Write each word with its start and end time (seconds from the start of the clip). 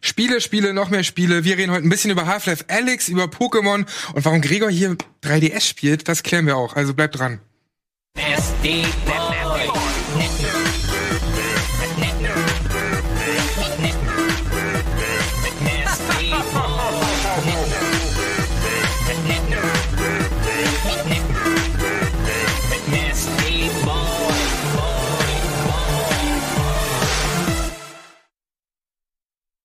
Spiele, 0.00 0.40
Spiele, 0.40 0.72
noch 0.72 0.90
mehr 0.90 1.04
Spiele. 1.04 1.44
Wir 1.44 1.56
reden 1.56 1.72
heute 1.72 1.86
ein 1.86 1.90
bisschen 1.90 2.10
über 2.10 2.26
Half-Life 2.26 2.64
Alex, 2.68 3.08
über 3.08 3.24
Pokémon 3.24 3.86
und 4.14 4.24
warum 4.24 4.40
Gregor 4.40 4.70
hier 4.70 4.96
3DS 5.24 5.66
spielt, 5.66 6.08
das 6.08 6.22
klären 6.22 6.46
wir 6.46 6.56
auch. 6.56 6.76
Also 6.76 6.94
bleibt 6.94 7.18
dran. 7.18 7.40
SD 8.14 8.84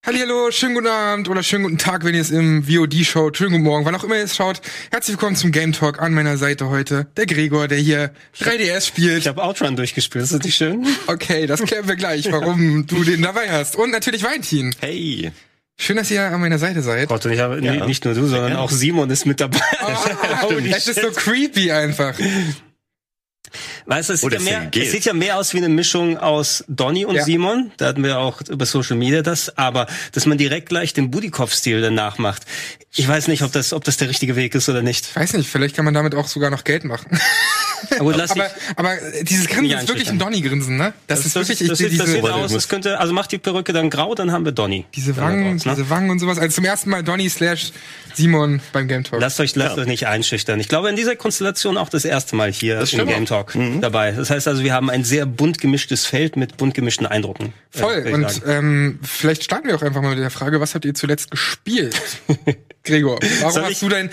Hallo, 0.08 0.52
schönen 0.52 0.76
guten 0.76 0.86
Abend 0.86 1.30
oder 1.30 1.42
schönen 1.42 1.64
guten 1.64 1.80
Tag, 1.80 2.04
wenn 2.04 2.14
ihr 2.14 2.22
es 2.22 2.30
im 2.30 2.66
VOD 2.66 3.04
schaut. 3.04 3.38
Schönen 3.38 3.54
guten 3.54 3.64
Morgen, 3.64 3.86
wann 3.86 3.96
auch 3.96 4.04
immer 4.04 4.16
ihr 4.16 4.26
es 4.26 4.36
schaut. 4.36 4.62
Herzlich 4.92 5.16
willkommen 5.18 5.36
zum 5.36 5.52
Game 5.52 5.74
Talk 5.74 6.00
an 6.00 6.14
meiner 6.14 6.38
Seite 6.38 6.70
heute. 6.70 7.08
Der 7.18 7.26
Gregor, 7.26 7.68
der 7.68 7.80
hier 7.80 8.12
3DS 8.40 8.86
spielt. 8.86 9.18
Ich 9.18 9.28
habe 9.28 9.42
Outrun 9.42 9.76
durchgespielt, 9.76 10.24
ist 10.24 10.32
das 10.32 10.44
nicht 10.44 10.58
schön? 10.58 10.86
Okay, 11.08 11.48
das 11.48 11.64
klären 11.64 11.88
wir 11.88 11.96
gleich, 11.96 12.32
warum 12.32 12.86
du 12.88 13.04
den 13.04 13.24
dabei 13.24 13.50
hast. 13.50 13.76
Und 13.78 13.90
natürlich 13.90 14.24
Valentin. 14.24 14.76
Hey. 14.80 15.32
Schön, 15.80 15.98
dass 15.98 16.12
ihr 16.12 16.22
an 16.22 16.40
meiner 16.40 16.60
Seite 16.60 16.84
seid. 16.84 17.10
Gott, 17.10 17.26
und 17.26 17.32
ich 17.32 17.40
habe 17.40 17.60
ja. 17.62 17.88
nicht 17.88 18.06
nur 18.06 18.14
du, 18.14 18.28
sondern 18.28 18.58
auch 18.58 18.70
Simon 18.70 19.10
ist 19.10 19.26
mit 19.26 19.40
dabei. 19.42 19.60
Oh, 20.44 20.54
das 20.70 20.88
ist 20.88 21.02
so 21.02 21.10
creepy 21.10 21.72
einfach. 21.72 22.14
Weißt 23.88 24.10
du, 24.10 24.14
es, 24.14 24.22
sieht 24.22 24.34
ja, 24.34 24.40
mehr, 24.40 24.72
es 24.76 24.92
sieht 24.92 25.06
ja 25.06 25.14
mehr 25.14 25.38
aus 25.38 25.54
wie 25.54 25.58
eine 25.58 25.70
Mischung 25.70 26.18
aus 26.18 26.64
Donny 26.68 27.06
und 27.06 27.16
ja. 27.16 27.24
Simon. 27.24 27.72
Da 27.78 27.88
hatten 27.88 28.04
wir 28.04 28.18
auch 28.18 28.42
über 28.50 28.66
Social 28.66 28.98
Media 28.98 29.22
das. 29.22 29.58
Aber 29.58 29.86
dass 30.12 30.26
man 30.26 30.38
direkt 30.38 30.70
gleich 30.70 30.94
den 30.94 31.12
Budikov-Stil 31.12 31.82
danach 31.82 32.18
macht. 32.18 32.44
Ich 32.96 33.08
weiß 33.08 33.28
nicht, 33.28 33.44
ob 33.44 33.52
das, 33.52 33.74
ob 33.74 33.84
das 33.84 33.98
der 33.98 34.10
richtige 34.10 34.36
Weg 34.36 34.56
ist 34.56 34.70
oder 34.70 34.82
nicht. 34.82 35.06
Ich 35.06 35.16
weiß 35.16 35.34
nicht, 35.34 35.50
vielleicht 35.50 35.76
kann 35.76 35.86
man 35.86 35.94
damit 35.94 36.16
auch 36.16 36.28
sogar 36.28 36.50
noch 36.50 36.64
Geld 36.64 36.84
machen. 36.84 37.20
Aber, 38.00 38.14
aber, 38.16 38.50
aber 38.78 38.98
dieses 39.22 39.48
Grinsen 39.48 39.78
ist 39.78 39.88
wirklich 39.88 40.10
ein 40.10 40.18
Donny-Grinsen, 40.18 40.78
ne? 40.78 40.94
Das, 41.08 41.20
das 41.20 41.28
ist 41.28 41.36
wirklich, 41.36 41.60
das, 41.60 41.80
ich, 41.80 41.92
sieht, 41.92 42.00
das 42.00 42.10
sieht 42.10 42.24
aus, 42.24 42.52
das 42.52 42.68
könnte, 42.68 43.00
also 43.00 43.14
macht 43.14 43.32
die 43.32 43.38
Perücke 43.38 43.74
dann 43.74 43.90
grau, 43.90 44.16
dann 44.16 44.32
haben 44.32 44.46
wir 44.46 44.54
Donny. 44.54 44.86
Diese 44.96 45.16
Wangen, 45.18 45.54
raus, 45.54 45.66
ne? 45.66 45.76
diese 45.76 45.90
Wangen 45.90 46.10
und 46.10 46.20
sowas. 46.20 46.40
Also 46.40 46.56
zum 46.56 46.66
ersten 46.66 46.90
Mal 46.90 47.04
Donny 47.04 47.30
slash 47.30 47.72
Simon 48.14 48.62
beim 48.72 48.88
Game 48.88 49.04
Talk. 49.04 49.22
Lasst 49.22 49.40
euch, 49.40 49.56
lasst 49.56 49.76
ja. 49.76 49.84
euch 49.84 49.88
nicht 49.88 50.08
einschüchtern. 50.08 50.60
Ich 50.60 50.68
glaube, 50.68 50.90
in 50.90 50.96
dieser 50.96 51.16
Konstellation 51.16 51.78
auch 51.78 51.90
das 51.90 52.06
erste 52.06 52.36
Mal 52.36 52.52
hier 52.52 52.80
im 52.80 53.08
Game 53.08 53.26
Talk 53.26 53.56
mhm. 53.56 53.75
Dabei. 53.82 54.12
Das 54.12 54.30
heißt 54.30 54.48
also, 54.48 54.64
wir 54.64 54.74
haben 54.74 54.90
ein 54.90 55.04
sehr 55.04 55.26
bunt 55.26 55.60
gemischtes 55.60 56.06
Feld 56.06 56.36
mit 56.36 56.58
bunt 56.58 56.74
gemischten 56.74 57.06
Eindrucken. 57.06 57.54
Äh, 57.74 57.78
Voll. 57.78 58.04
Äh, 58.06 58.14
und 58.14 58.42
ähm, 58.48 59.00
vielleicht 59.04 59.44
starten 59.44 59.68
wir 59.68 59.76
auch 59.76 59.82
einfach 59.82 60.02
mal 60.02 60.10
mit 60.10 60.20
der 60.20 60.32
Frage, 60.32 60.60
was 60.60 60.76
habt 60.76 60.86
ihr 60.86 60.94
zuletzt 60.94 61.32
gespielt? 61.32 61.96
Gregor, 62.84 63.20
warum 63.42 63.64
hast 63.64 63.82
du 63.82 63.90
dein, 63.90 64.10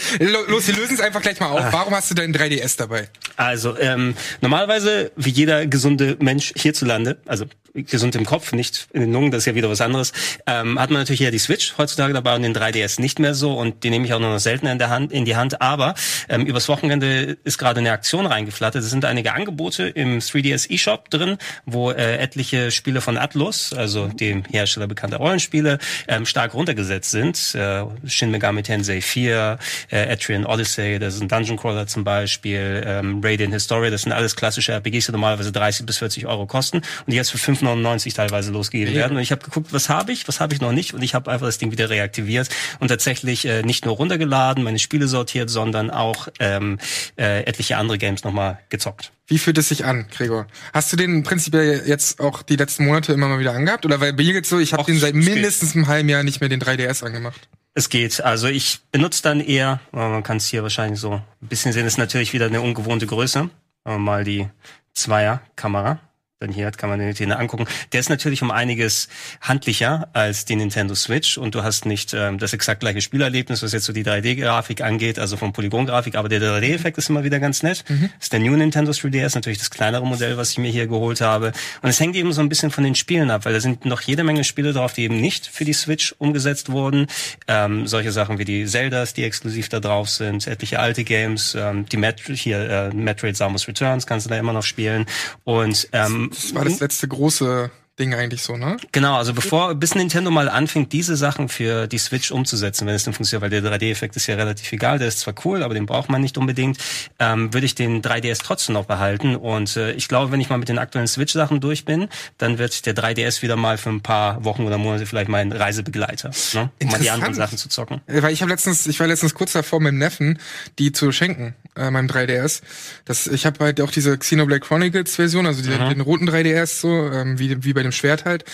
los, 0.49 0.67
wir 0.67 0.75
lösen 0.75 0.95
es 0.95 1.01
einfach 1.01 1.21
gleich 1.21 1.39
mal 1.41 1.49
auf. 1.49 1.61
Ah. 1.61 1.69
Warum 1.73 1.95
hast 1.95 2.11
du 2.11 2.15
dein 2.15 2.35
3DS 2.35 2.79
dabei? 2.79 3.09
Also, 3.37 3.79
ähm, 3.79 4.15
normalerweise, 4.41 5.13
wie 5.17 5.31
jeder 5.31 5.67
gesunde 5.67 6.17
Mensch 6.21 6.53
hierzulande, 6.57 7.19
also 7.27 7.45
gesund 7.75 8.15
im 8.17 8.27
Kopf, 8.27 8.53
nicht 8.53 8.89
in 8.93 9.01
den 9.01 9.13
Lungen, 9.13 9.31
das 9.31 9.41
ist 9.41 9.47
ja 9.47 9.55
wieder 9.55 9.71
was 9.71 9.81
anderes, 9.81 10.13
ähm, 10.47 10.79
hat 10.79 10.91
man 10.91 11.01
natürlich 11.01 11.21
ja 11.21 11.31
die 11.31 11.39
Switch 11.39 11.75
heutzutage 11.79 12.13
dabei 12.13 12.37
und 12.37 12.43
den 12.43 12.55
3DS 12.55 13.01
nicht 13.01 13.19
mehr 13.19 13.35
so 13.35 13.55
und 13.59 13.83
die 13.85 13.91
nehme 13.91 14.05
ich 14.05 14.13
auch 14.13 14.21
nur 14.21 14.31
noch 14.31 14.39
seltener 14.39 14.73
in, 14.73 14.79
der 14.79 14.91
Hand, 14.91 15.13
in 15.13 15.25
die 15.25 15.37
Hand. 15.37 15.63
Aber 15.63 15.95
ähm, 16.29 16.47
übers 16.47 16.69
Wochenende 16.69 17.39
ist 17.45 17.59
gerade 17.59 17.81
eine 17.81 17.93
Aktion 17.93 18.27
reingeflattert. 18.27 18.83
Es 18.83 18.91
sind 18.91 19.05
einige 19.05 19.33
Angebote 19.33 19.89
im 19.89 20.19
3DS 20.19 20.71
eShop 20.71 21.11
drin, 21.11 21.39
wo 21.65 21.91
äh, 21.91 22.19
etliche 22.19 22.71
Spiele 22.71 23.01
von 23.01 23.17
Atlus, 23.17 23.73
also 23.73 24.09
dem 24.09 24.45
Hersteller 24.45 24.87
bekannter 24.87 25.17
Rollenspiele, 25.17 25.79
ähm, 26.09 26.27
stark 26.27 26.55
runtergesetzt 26.55 27.11
sind. 27.11 27.55
Äh, 27.55 27.85
Shin 28.07 28.31
Megami 28.31 28.63
Tensei 28.63 29.01
4, 29.01 29.59
äh, 29.91 30.13
Etrian 30.13 30.45
Odyssey, 30.45 30.99
das 30.99 31.15
ist 31.15 31.23
ein 31.23 31.29
Dungeon 31.29 31.57
Crawler 31.57 31.87
zum 31.87 32.05
Beispiel, 32.05 32.83
ähm, 32.87 33.21
Radiant 33.25 33.55
Historia, 33.55 33.91
das 33.91 34.03
sind 34.03 34.13
alles 34.13 34.37
klassische 34.37 34.73
RPGs, 34.73 35.07
die 35.07 35.13
normalerweise 35.13 35.53
30 35.53 35.87
bis 35.87 35.99
40 35.99 36.27
Euro 36.27 36.47
kosten 36.47 36.79
und 36.79 36.85
die 37.07 37.17
jetzt 37.17 37.31
für 37.31 37.39
5 37.39 37.62
5,99 37.63 38.15
teilweise 38.15 38.53
losgegeben 38.53 38.95
werden. 38.95 39.17
Und 39.17 39.23
ich 39.23 39.33
habe 39.33 39.43
geguckt, 39.43 39.73
was 39.73 39.89
habe 39.89 40.13
ich, 40.13 40.29
was 40.29 40.41
habe 40.41 40.55
ich 40.55 40.61
noch 40.61 40.73
nicht. 40.73 40.95
Und 40.95 41.03
ich 41.03 41.15
habe 41.15 41.31
einfach 41.31 41.47
das 41.47 41.59
Ding 41.59 41.71
wieder 41.71 41.91
reaktiviert 41.91 42.49
und 42.81 42.89
tatsächlich 42.89 43.45
äh, 43.47 43.63
nicht 43.63 43.85
nur 43.85 43.97
runtergeladen, 43.97 44.65
meine 44.65 44.79
Spiele 44.79 45.09
sortiert, 45.09 45.51
sondern 45.51 45.91
auch 45.91 46.29
ähm, 46.39 46.79
äh, 47.17 47.43
etliche 47.45 47.77
andere 47.77 47.99
Games 47.99 48.25
nochmal 48.25 48.59
gezockt. 48.69 49.13
Wie 49.27 49.39
fühlt 49.39 49.57
es 49.59 49.69
sich 49.69 49.85
an, 49.85 50.07
Gregor? 50.15 50.47
Hast 50.73 50.93
du 50.93 50.97
den 50.97 51.23
prinzipiell 51.23 51.85
jetzt 51.87 52.21
auch 52.21 52.43
die 52.43 52.57
letzten 52.57 52.85
Monate 52.87 53.13
immer 53.13 53.29
mal 53.29 53.39
wieder 53.39 53.53
angehabt? 53.53 53.87
Oder 53.87 54.01
weil 54.01 54.13
bei 54.13 54.25
mir 54.25 54.35
geht's 54.35 54.49
so, 54.49 54.59
ich 54.59 54.73
habe 54.73 54.85
den 54.85 54.99
seit 54.99 55.15
mindestens 55.15 55.75
einem 55.75 55.87
halben 55.87 56.09
Jahr 56.09 56.23
nicht 56.23 56.41
mehr 56.41 56.49
den 56.49 56.61
3DS 56.61 57.05
angemacht. 57.05 57.49
Es 57.75 57.89
geht. 57.89 58.21
Also 58.21 58.49
ich 58.49 58.81
benutze 58.91 59.23
dann 59.23 59.41
eher, 59.41 59.81
man 59.93 60.23
kann 60.23 60.37
es 60.37 60.47
hier 60.47 60.63
wahrscheinlich 60.63 61.01
so 61.01 61.13
ein 61.13 61.49
bisschen 61.49 61.73
sehen, 61.73 61.87
ist 61.87 61.97
natürlich 61.97 62.35
wieder 62.35 62.47
eine 62.47 62.61
ungewohnte 62.61 63.07
Größe. 63.07 63.49
Mal 63.85 64.25
die 64.25 64.49
Zweier-Kamera 64.93 65.99
dann 66.43 66.53
hier 66.53 66.71
kann 66.73 66.91
man 66.91 66.99
den 66.99 67.09
Nintendo 67.09 67.37
angucken. 67.37 67.67
Der 67.93 68.01
ist 68.01 68.11
natürlich 68.11 68.43
um 68.43 68.51
einiges 68.51 69.09
handlicher 69.41 70.09
als 70.13 70.45
die 70.45 70.57
Nintendo 70.57 70.95
Switch 70.95 71.39
und 71.39 71.55
du 71.55 71.63
hast 71.63 71.87
nicht 71.87 72.15
ähm, 72.15 72.39
das 72.39 72.53
exakt 72.53 72.81
gleiche 72.81 73.01
Spielerlebnis, 73.01 73.63
was 73.63 73.73
jetzt 73.73 73.85
so 73.85 73.93
die 73.93 74.05
3D-Grafik 74.05 74.83
angeht, 74.83 75.19
also 75.19 75.37
vom 75.37 75.53
Polygon-Grafik, 75.53 76.17
aber 76.17 76.29
der 76.29 76.41
3D-Effekt 76.41 76.99
ist 76.99 77.09
immer 77.09 77.25
wieder 77.25 77.41
ganz 77.41 77.63
nett. 77.63 77.85
Mhm. 77.89 78.11
Das 78.19 78.27
ist 78.27 78.33
der 78.33 78.41
New 78.41 78.57
Nintendo 78.57 78.93
3DS, 78.93 79.35
natürlich 79.35 79.59
das 79.59 79.71
kleinere 79.71 80.07
Modell, 80.07 80.37
was 80.37 80.51
ich 80.51 80.59
mir 80.59 80.71
hier 80.71 80.87
geholt 80.87 81.21
habe. 81.21 81.53
Und 81.83 81.91
es 81.91 82.01
hängt 82.01 82.17
eben 82.17 82.33
so 82.33 82.41
ein 82.41 82.49
bisschen 82.49 82.71
von 82.71 82.85
den 82.85 82.95
Spielen 82.95 83.31
ab, 83.31 83.45
weil 83.45 83.53
da 83.53 83.61
sind 83.61 83.85
noch 83.85 84.01
jede 84.01 84.25
Menge 84.25 84.45
Spiele 84.45 84.73
drauf, 84.73 84.93
die 84.93 85.03
eben 85.05 85.21
nicht 85.21 85.47
für 85.47 85.65
die 85.65 85.73
Switch 85.73 86.15
umgesetzt 86.19 86.71
wurden. 86.71 87.07
Ähm, 87.49 87.87
solche 87.87 88.13
Sachen 88.13 88.39
wie 88.39 88.45
die 88.45 88.67
Zeldas, 88.67 89.15
die 89.15 89.25
exklusiv 89.25 89.69
da 89.69 89.81
drauf 89.81 90.09
sind, 90.09 90.47
etliche 90.47 90.81
alte 90.81 91.05
Games, 91.05 91.55
ähm, 91.59 91.87
die 91.87 91.97
Met 91.97 92.21
hier 92.21 92.71
äh, 92.71 92.95
Metroid 92.95 93.37
Samus 93.37 93.69
Returns 93.69 94.07
kannst 94.07 94.27
du 94.27 94.31
da 94.31 94.39
immer 94.39 94.53
noch 94.53 94.63
spielen 94.63 95.07
und 95.45 95.89
ähm, 95.93 96.31
das 96.33 96.55
war 96.55 96.65
das 96.65 96.81
letzte 96.81 97.09
große 97.09 97.71
Ding 97.99 98.15
eigentlich 98.15 98.43
so, 98.43 98.57
ne? 98.57 98.79
Genau, 98.93 99.17
also 99.17 99.35
bevor, 99.35 99.75
bis 99.75 99.95
Nintendo 99.95 100.31
mal 100.31 100.49
anfängt, 100.49 100.95
diese 100.95 101.15
Sachen 101.15 101.51
für 101.51 101.87
die 101.87 101.99
Switch 101.99 102.31
umzusetzen, 102.31 102.87
wenn 102.87 102.95
es 102.95 103.05
dann 103.05 103.13
funktioniert, 103.13 103.43
weil 103.43 103.51
der 103.51 103.63
3D-Effekt 103.71 104.17
ist 104.17 104.27
ja 104.27 104.37
relativ 104.37 104.73
egal, 104.73 104.99
der 104.99 105.09
ist 105.09 105.21
zwar 105.21 105.35
cool, 105.45 105.63
aber 105.63 105.75
den 105.75 105.85
braucht 105.85 106.09
man 106.09 106.23
nicht 106.23 106.39
unbedingt, 106.39 106.79
ähm, 107.19 107.53
würde 107.53 107.67
ich 107.67 107.75
den 107.75 108.01
3DS 108.01 108.41
trotzdem 108.43 108.73
noch 108.73 108.87
behalten. 108.87 109.37
Und 109.37 109.77
äh, 109.77 109.93
ich 109.93 110.09
glaube, 110.09 110.33
wenn 110.33 110.41
ich 110.41 110.49
mal 110.49 110.57
mit 110.57 110.71
den 110.71 110.79
aktuellen 110.79 111.07
Switch-Sachen 111.07 111.61
durch 111.61 111.85
bin, 111.85 112.09
dann 112.39 112.57
wird 112.57 112.87
der 112.87 112.97
3DS 112.97 113.43
wieder 113.43 113.57
mal 113.57 113.77
für 113.77 113.91
ein 113.91 114.01
paar 114.01 114.43
Wochen 114.43 114.65
oder 114.65 114.79
Monate 114.79 115.05
vielleicht 115.05 115.29
mein 115.29 115.53
Reisebegleiter, 115.53 116.31
ne? 116.55 116.71
um 116.83 116.89
mal 116.89 116.99
die 116.99 117.11
anderen 117.11 117.35
Sachen 117.35 117.59
zu 117.59 117.69
zocken. 117.69 118.01
Äh, 118.07 118.23
weil 118.23 118.33
ich 118.33 118.41
habe 118.41 118.51
letztens, 118.51 118.87
ich 118.87 118.99
war 119.01 119.07
letztens 119.07 119.35
kurz 119.35 119.53
davor, 119.53 119.81
meinem 119.81 119.99
Neffen 119.99 120.39
die 120.79 120.93
zu 120.93 121.13
schenken, 121.13 121.55
äh, 121.77 121.91
meinem 121.91 122.09
3DS. 122.09 122.63
Das, 123.05 123.27
ich 123.27 123.45
habe 123.45 123.63
halt 123.63 123.83
auch 123.83 123.91
diese 123.91 124.17
Xenoblade 124.17 124.61
Chronicles 124.61 125.17
Version, 125.17 125.47
also 125.47 125.63
die, 125.63 125.69
mhm. 125.69 125.91
den 125.91 126.01
roten 126.01 126.29
3DS 126.29 126.81
so, 126.81 126.89
ähm, 126.89 127.39
wie, 127.39 127.63
wie 127.65 127.73
bei 127.75 127.82
dem 127.83 127.93
Schwert 127.93 128.25
halt. 128.25 128.45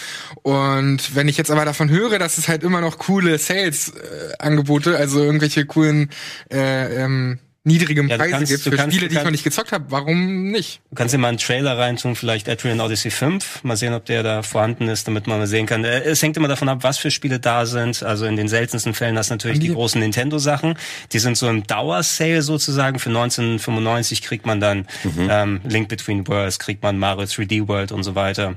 Und 0.42 1.14
wenn 1.14 1.28
ich 1.28 1.36
jetzt 1.36 1.50
aber 1.50 1.64
davon 1.64 1.90
höre, 1.90 2.18
dass 2.18 2.38
es 2.38 2.48
halt 2.48 2.62
immer 2.62 2.80
noch 2.80 2.98
coole 2.98 3.38
Sales-Angebote, 3.38 4.94
äh, 4.94 4.96
also 4.96 5.22
irgendwelche 5.22 5.66
coolen 5.66 6.10
äh, 6.50 7.04
ähm, 7.04 7.38
niedrigem 7.68 8.08
ja, 8.08 8.16
Preise 8.16 8.32
kannst, 8.32 8.52
gibt 8.52 8.62
für 8.64 8.70
kannst, 8.70 8.96
Spiele, 8.96 9.08
die 9.08 9.16
ich 9.16 9.22
noch 9.22 9.30
nicht 9.30 9.44
gezockt 9.44 9.72
habe, 9.72 9.84
warum 9.90 10.50
nicht? 10.50 10.80
Du 10.90 10.96
kannst 10.96 11.14
dir 11.14 11.18
mal 11.18 11.28
einen 11.28 11.38
Trailer 11.38 11.78
reintun, 11.78 12.16
vielleicht 12.16 12.48
Adrian 12.48 12.80
Odyssey 12.80 13.10
5, 13.10 13.62
mal 13.62 13.76
sehen, 13.76 13.94
ob 13.94 14.04
der 14.06 14.22
da 14.22 14.42
vorhanden 14.42 14.88
ist, 14.88 15.06
damit 15.06 15.26
man 15.26 15.38
mal 15.38 15.46
sehen 15.46 15.66
kann. 15.66 15.84
Äh, 15.84 16.00
es 16.00 16.22
hängt 16.22 16.36
immer 16.36 16.48
davon 16.48 16.68
ab, 16.68 16.78
was 16.82 16.98
für 16.98 17.10
Spiele 17.10 17.38
da 17.38 17.66
sind. 17.66 18.02
Also 18.02 18.26
in 18.26 18.36
den 18.36 18.48
seltensten 18.48 18.94
Fällen 18.94 19.16
hast 19.18 19.30
du 19.30 19.34
natürlich 19.34 19.60
die, 19.60 19.68
die 19.68 19.74
großen 19.74 20.00
Nintendo-Sachen. 20.00 20.74
Die 21.12 21.18
sind 21.18 21.36
so 21.36 21.48
im 21.48 21.64
Dauersale 21.64 22.42
sozusagen. 22.42 22.98
Für 22.98 23.10
1995 23.10 24.22
kriegt 24.22 24.46
man 24.46 24.60
dann 24.60 24.86
mhm. 25.04 25.28
ähm, 25.30 25.60
Link 25.64 25.88
Between 25.88 26.26
Worlds, 26.26 26.58
kriegt 26.58 26.82
man 26.82 26.98
Mario 26.98 27.24
3D 27.24 27.68
World 27.68 27.92
und 27.92 28.02
so 28.02 28.14
weiter. 28.14 28.56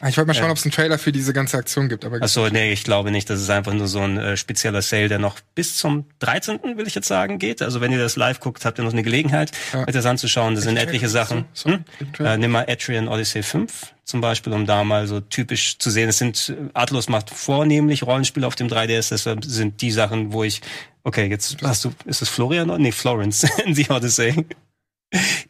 Ah, 0.00 0.08
ich 0.08 0.16
wollte 0.16 0.28
mal 0.28 0.34
schauen, 0.34 0.50
ob 0.50 0.56
es 0.56 0.64
einen 0.64 0.72
Trailer 0.72 0.98
für 0.98 1.12
diese 1.12 1.32
ganze 1.32 1.56
Aktion 1.56 1.88
gibt. 1.88 2.04
Aber 2.04 2.20
Achso, 2.20 2.48
nee, 2.48 2.72
ich 2.72 2.84
glaube 2.84 3.10
nicht. 3.10 3.30
Das 3.30 3.40
ist 3.40 3.50
einfach 3.50 3.72
nur 3.72 3.88
so 3.88 4.00
ein 4.00 4.18
äh, 4.18 4.36
spezieller 4.36 4.82
Sale, 4.82 5.08
der 5.08 5.18
noch 5.18 5.36
bis 5.54 5.76
zum 5.76 6.06
13. 6.20 6.60
will 6.76 6.86
ich 6.86 6.94
jetzt 6.94 7.08
sagen 7.08 7.38
geht. 7.38 7.62
Also 7.62 7.80
wenn 7.80 7.92
ihr 7.92 7.98
das 7.98 8.16
live 8.16 8.40
guckt, 8.40 8.64
habt 8.64 8.78
ihr 8.78 8.84
noch 8.84 8.92
eine 8.92 9.02
Gelegenheit, 9.02 9.52
ja. 9.72 9.86
euch 9.86 9.94
das 9.94 10.06
anzuschauen. 10.06 10.54
Das 10.54 10.64
sind 10.64 10.76
etliche 10.76 11.08
Sachen. 11.08 11.44
So, 11.52 11.70
hm? 11.70 11.84
äh, 12.18 12.36
nimm 12.36 12.50
mal 12.50 12.66
Atrian 12.68 13.08
Odyssey 13.08 13.42
5 13.42 13.94
zum 14.04 14.20
Beispiel, 14.20 14.52
um 14.52 14.66
da 14.66 14.82
mal 14.82 15.06
so 15.06 15.20
typisch 15.20 15.78
zu 15.78 15.90
sehen. 15.90 16.08
Es 16.08 16.18
sind 16.18 16.54
Atlus 16.74 17.08
macht 17.08 17.30
vornehmlich 17.30 18.02
Rollenspiele 18.02 18.46
auf 18.46 18.56
dem 18.56 18.68
3DS. 18.68 19.10
Deshalb 19.10 19.44
sind 19.44 19.80
die 19.80 19.92
Sachen, 19.92 20.32
wo 20.32 20.42
ich 20.42 20.60
Okay, 21.04 21.26
jetzt 21.26 21.56
hast 21.62 21.84
du, 21.84 21.92
ist 22.04 22.22
es 22.22 22.28
Florian? 22.28 22.68
Nee, 22.80 22.92
Florence 22.92 23.44
in 23.64 23.74
The 23.74 23.86
Odyssey. 23.90 24.46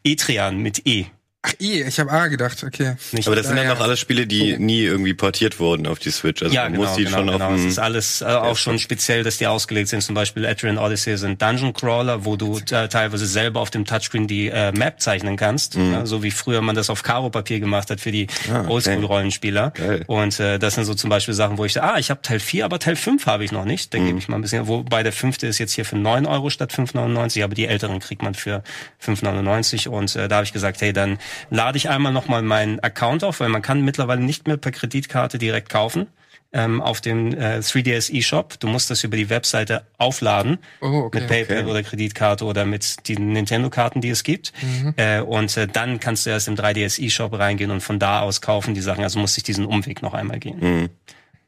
Etrian 0.03 0.57
mit 0.57 0.85
E. 0.87 1.05
Ach, 1.45 1.53
eh, 1.59 1.83
ich 1.85 1.99
habe 1.99 2.09
A 2.09 2.27
gedacht, 2.27 2.63
okay. 2.63 2.95
Nicht 3.11 3.27
aber 3.27 3.35
das 3.35 3.47
sind 3.47 3.57
dann 3.57 3.65
ja. 3.65 3.73
auch 3.73 3.81
alles 3.81 3.99
Spiele, 3.99 4.25
die 4.25 4.57
nie 4.57 4.83
irgendwie 4.83 5.13
portiert 5.13 5.59
wurden 5.59 5.87
auf 5.87 5.99
die 5.99 6.09
Switch. 6.09 6.41
Also 6.41 6.55
ja, 6.55 6.63
man 6.63 6.71
genau, 6.71 6.85
muss 6.85 6.95
die 6.95 7.03
genau, 7.03 7.17
schon 7.17 7.27
genau. 7.27 7.45
auf 7.47 7.55
Es 7.55 7.65
ist 7.65 7.79
alles 7.79 8.21
äh, 8.21 8.25
auch 8.25 8.55
schon 8.55 8.79
speziell, 8.79 9.23
dass 9.23 9.39
die 9.39 9.47
ausgelegt 9.47 9.89
sind. 9.89 10.01
Zum 10.01 10.15
Beispiel 10.15 10.45
Etrian 10.45 10.77
Odyssey 10.77 11.17
sind 11.17 11.41
Dungeon 11.41 11.73
Crawler, 11.73 12.23
wo 12.23 12.37
du 12.37 12.59
äh, 12.71 12.87
teilweise 12.87 13.25
selber 13.25 13.59
auf 13.59 13.71
dem 13.71 13.83
Touchscreen 13.83 14.25
die 14.25 14.47
äh, 14.47 14.71
Map 14.71 15.01
zeichnen 15.01 15.35
kannst, 15.35 15.75
mhm. 15.75 15.91
ja, 15.91 16.05
so 16.05 16.23
wie 16.23 16.31
früher 16.31 16.61
man 16.61 16.75
das 16.75 16.89
auf 16.89 17.03
Karo-Papier 17.03 17.59
gemacht 17.59 17.89
hat 17.89 17.99
für 17.99 18.13
die 18.13 18.27
ah, 18.49 18.61
okay. 18.61 18.71
Oldschool-Rollenspieler. 18.71 19.73
Und 20.07 20.39
äh, 20.39 20.59
das 20.59 20.75
sind 20.75 20.85
so 20.85 20.93
zum 20.93 21.09
Beispiel 21.09 21.33
Sachen, 21.33 21.57
wo 21.57 21.65
ich 21.65 21.81
ah, 21.81 21.97
ich 21.97 22.09
habe 22.09 22.21
Teil 22.21 22.39
4, 22.39 22.63
aber 22.63 22.79
Teil 22.79 22.95
5 22.95 23.25
habe 23.25 23.43
ich 23.43 23.51
noch 23.51 23.65
nicht. 23.65 23.93
Da 23.93 23.99
mhm. 23.99 24.05
gebe 24.05 24.19
ich 24.19 24.29
mal 24.29 24.37
ein 24.37 24.43
bisschen, 24.43 24.69
wobei 24.69 25.03
der 25.03 25.11
fünfte 25.11 25.47
ist 25.47 25.57
jetzt 25.57 25.73
hier 25.73 25.83
für 25.83 25.97
9 25.97 26.25
Euro 26.25 26.49
statt 26.49 26.71
5,99, 26.71 27.43
aber 27.43 27.53
die 27.53 27.65
älteren 27.65 27.99
kriegt 27.99 28.23
man 28.23 28.33
für 28.33 28.63
5,99 29.05 29.89
und 29.89 30.15
äh, 30.15 30.29
da 30.29 30.37
habe 30.37 30.45
ich 30.45 30.53
gesagt, 30.53 30.79
hey, 30.79 30.93
dann 30.93 31.19
lade 31.49 31.77
ich 31.77 31.89
einmal 31.89 32.11
nochmal 32.11 32.41
meinen 32.41 32.79
Account 32.79 33.23
auf, 33.23 33.39
weil 33.39 33.49
man 33.49 33.61
kann 33.61 33.81
mittlerweile 33.81 34.21
nicht 34.21 34.47
mehr 34.47 34.57
per 34.57 34.71
Kreditkarte 34.71 35.37
direkt 35.37 35.69
kaufen 35.69 36.07
ähm, 36.53 36.81
auf 36.81 37.01
dem 37.01 37.33
äh, 37.33 37.57
3DS 37.59 38.13
eShop. 38.13 38.59
Du 38.59 38.67
musst 38.67 38.89
das 38.89 39.03
über 39.03 39.17
die 39.17 39.29
Webseite 39.29 39.85
aufladen 39.97 40.59
oh, 40.81 41.05
okay, 41.05 41.19
mit 41.19 41.27
PayPal 41.27 41.61
okay. 41.61 41.69
oder 41.69 41.83
Kreditkarte 41.83 42.45
oder 42.45 42.65
mit 42.65 43.07
den 43.09 43.33
Nintendo-Karten, 43.33 44.01
die 44.01 44.09
es 44.09 44.23
gibt. 44.23 44.53
Mhm. 44.61 44.93
Äh, 44.95 45.21
und 45.21 45.57
äh, 45.57 45.67
dann 45.67 45.99
kannst 45.99 46.25
du 46.25 46.29
erst 46.29 46.47
im 46.47 46.55
3DS 46.55 47.03
eShop 47.03 47.37
reingehen 47.37 47.71
und 47.71 47.81
von 47.81 47.99
da 47.99 48.21
aus 48.21 48.41
kaufen 48.41 48.73
die 48.73 48.81
Sachen. 48.81 49.03
Also 49.03 49.19
muss 49.19 49.35
ich 49.35 49.43
diesen 49.43 49.65
Umweg 49.65 50.01
noch 50.01 50.13
einmal 50.13 50.39
gehen. 50.39 50.59
Mhm. 50.59 50.89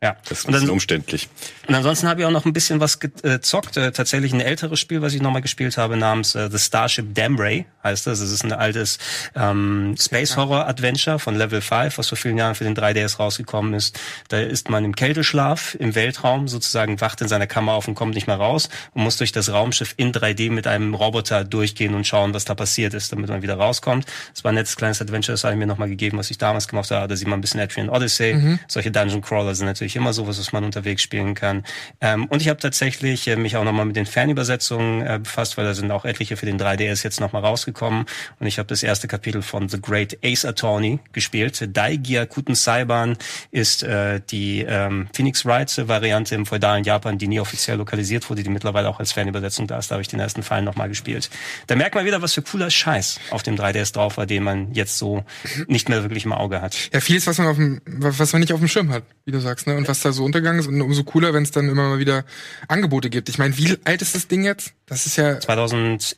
Ja. 0.03 0.15
Das 0.27 0.39
ist 0.39 0.47
ein 0.47 0.53
bisschen 0.53 0.69
umständlich. 0.69 1.29
Und 1.67 1.73
ansonsten 1.73 2.07
habe 2.07 2.21
ich 2.21 2.27
auch 2.27 2.31
noch 2.31 2.45
ein 2.45 2.53
bisschen 2.53 2.79
was 2.79 2.99
gezockt. 2.99 3.77
Äh, 3.77 3.91
tatsächlich 3.91 4.33
ein 4.33 4.41
älteres 4.41 4.79
Spiel, 4.79 5.01
was 5.01 5.13
ich 5.13 5.21
nochmal 5.21 5.41
gespielt 5.41 5.77
habe, 5.77 5.97
namens 5.97 6.35
äh, 6.35 6.49
The 6.51 6.59
Starship 6.59 7.15
Damray 7.15 7.65
heißt 7.83 8.05
das. 8.07 8.19
Es 8.19 8.31
ist 8.31 8.43
ein 8.43 8.51
altes 8.51 8.99
ähm, 9.35 9.95
Space 9.99 10.35
Horror 10.35 10.67
Adventure 10.67 11.17
von 11.19 11.35
Level 11.35 11.61
5, 11.61 11.97
was 11.97 12.09
vor 12.09 12.17
vielen 12.17 12.37
Jahren 12.37 12.55
für 12.55 12.65
den 12.65 12.75
3DS 12.75 13.17
rausgekommen 13.17 13.73
ist. 13.73 13.99
Da 14.27 14.39
ist 14.39 14.69
man 14.69 14.83
im 14.83 14.95
Kälteschlaf 14.95 15.75
im 15.79 15.95
Weltraum, 15.95 16.47
sozusagen 16.47 16.99
wacht 17.01 17.21
in 17.21 17.27
seiner 17.27 17.47
Kammer 17.47 17.73
auf 17.73 17.87
und 17.87 17.95
kommt 17.95 18.15
nicht 18.15 18.27
mehr 18.27 18.37
raus 18.37 18.69
und 18.93 19.03
muss 19.03 19.17
durch 19.17 19.31
das 19.31 19.51
Raumschiff 19.51 19.93
in 19.97 20.11
3D 20.11 20.51
mit 20.51 20.67
einem 20.67 20.93
Roboter 20.93 21.43
durchgehen 21.43 21.93
und 21.95 22.05
schauen, 22.05 22.33
was 22.33 22.45
da 22.45 22.55
passiert 22.55 22.93
ist, 22.93 23.11
damit 23.11 23.29
man 23.29 23.41
wieder 23.41 23.55
rauskommt. 23.55 24.05
Das 24.33 24.43
war 24.43 24.51
ein 24.51 24.55
nettes 24.55 24.75
kleines 24.75 25.01
Adventure, 25.01 25.33
das 25.33 25.43
habe 25.43 25.53
ich 25.53 25.59
mir 25.59 25.67
nochmal 25.67 25.89
gegeben, 25.89 26.17
was 26.17 26.29
ich 26.31 26.37
damals 26.37 26.67
gemacht 26.67 26.91
habe. 26.91 27.07
Da 27.07 27.15
sieht 27.15 27.27
man 27.27 27.39
ein 27.39 27.41
bisschen 27.41 27.59
Adrian 27.59 27.89
Odyssey. 27.89 28.33
Mhm. 28.33 28.59
Solche 28.67 28.91
Dungeon 28.91 29.21
Crawler 29.21 29.55
sind 29.55 29.67
natürlich 29.67 29.84
immer 29.93 30.13
sowas, 30.13 30.39
was 30.39 30.53
man 30.53 30.63
unterwegs 30.63 31.01
spielen 31.01 31.35
kann. 31.35 31.65
Ähm, 31.99 32.25
und 32.27 32.41
ich 32.41 32.47
habe 32.47 32.59
tatsächlich 32.59 33.27
äh, 33.27 33.35
mich 33.35 33.57
auch 33.57 33.65
nochmal 33.65 33.85
mit 33.85 33.97
den 33.97 34.05
Fernübersetzungen 34.05 35.05
äh, 35.05 35.19
befasst, 35.21 35.57
weil 35.57 35.65
da 35.65 35.73
sind 35.73 35.91
auch 35.91 36.05
etliche 36.05 36.37
für 36.37 36.45
den 36.45 36.57
3DS 36.57 37.03
jetzt 37.03 37.19
nochmal 37.19 37.43
rausgekommen. 37.43 38.05
Und 38.39 38.47
ich 38.47 38.57
habe 38.57 38.67
das 38.67 38.83
erste 38.83 39.09
Kapitel 39.09 39.41
von 39.41 39.67
The 39.67 39.81
Great 39.81 40.17
Ace 40.23 40.45
Attorney 40.45 40.99
gespielt. 41.11 41.61
Daigia 41.75 42.25
Kuten 42.25 42.55
Saiban 42.55 43.17
ist 43.51 43.83
äh, 43.83 44.21
die 44.31 44.61
ähm, 44.61 45.07
Phoenix 45.13 45.45
Wright-Variante 45.45 46.35
im 46.35 46.45
feudalen 46.45 46.83
Japan, 46.83 47.17
die 47.17 47.27
nie 47.27 47.39
offiziell 47.39 47.77
lokalisiert 47.77 48.29
wurde, 48.29 48.43
die 48.43 48.49
mittlerweile 48.49 48.87
auch 48.87 48.99
als 48.99 49.11
Fernübersetzung 49.11 49.67
da 49.67 49.77
ist. 49.77 49.91
Da 49.91 49.95
habe 49.95 50.01
ich 50.01 50.07
den 50.07 50.19
ersten 50.19 50.43
Fall 50.43 50.61
nochmal 50.61 50.87
gespielt. 50.87 51.29
Da 51.67 51.75
merkt 51.75 51.95
man 51.95 52.05
wieder, 52.05 52.21
was 52.21 52.33
für 52.33 52.41
cooler 52.41 52.69
Scheiß 52.69 53.19
auf 53.31 53.43
dem 53.43 53.55
3DS 53.55 53.93
drauf 53.93 54.17
war, 54.17 54.25
den 54.25 54.43
man 54.43 54.73
jetzt 54.73 54.97
so 54.97 55.23
nicht 55.67 55.89
mehr 55.89 56.03
wirklich 56.03 56.25
im 56.25 56.33
Auge 56.33 56.61
hat. 56.61 56.75
Ja, 56.93 56.99
vieles, 56.99 57.27
was 57.27 57.37
man 57.37 57.47
auf 57.47 57.57
dem, 57.57 57.81
was 57.85 58.31
man 58.33 58.39
nicht 58.39 58.53
auf 58.53 58.59
dem 58.59 58.67
Schirm 58.67 58.91
hat, 58.91 59.03
wie 59.25 59.31
du 59.31 59.39
sagst, 59.39 59.67
ne? 59.67 59.74
Und 59.75 59.87
was 59.87 60.01
da 60.01 60.11
so 60.11 60.23
untergegangen 60.23 60.59
ist 60.59 60.67
und 60.67 60.81
umso 60.81 61.03
cooler, 61.03 61.33
wenn 61.33 61.43
es 61.43 61.51
dann 61.51 61.69
immer 61.69 61.89
mal 61.89 61.99
wieder 61.99 62.25
Angebote 62.67 63.09
gibt. 63.09 63.29
Ich 63.29 63.37
meine, 63.37 63.57
wie 63.57 63.77
alt 63.83 64.01
ist 64.01 64.15
das 64.15 64.27
Ding 64.27 64.43
jetzt? 64.43 64.73
Das 64.85 65.05
ist 65.05 65.15
ja 65.15 65.39
2011, 65.39 66.15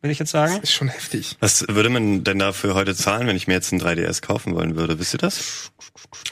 würde 0.00 0.12
ich 0.12 0.18
jetzt 0.18 0.30
sagen. 0.30 0.54
Das 0.54 0.64
ist 0.64 0.72
schon 0.72 0.88
heftig. 0.88 1.36
Was 1.40 1.64
würde 1.68 1.88
man 1.88 2.24
denn 2.24 2.38
dafür 2.38 2.74
heute 2.74 2.94
zahlen, 2.94 3.26
wenn 3.26 3.36
ich 3.36 3.46
mir 3.46 3.54
jetzt 3.54 3.72
ein 3.72 3.80
3DS 3.80 4.22
kaufen 4.22 4.54
wollen 4.54 4.76
würde? 4.76 4.98
Wisst 4.98 5.14
ihr 5.14 5.18
das? 5.18 5.70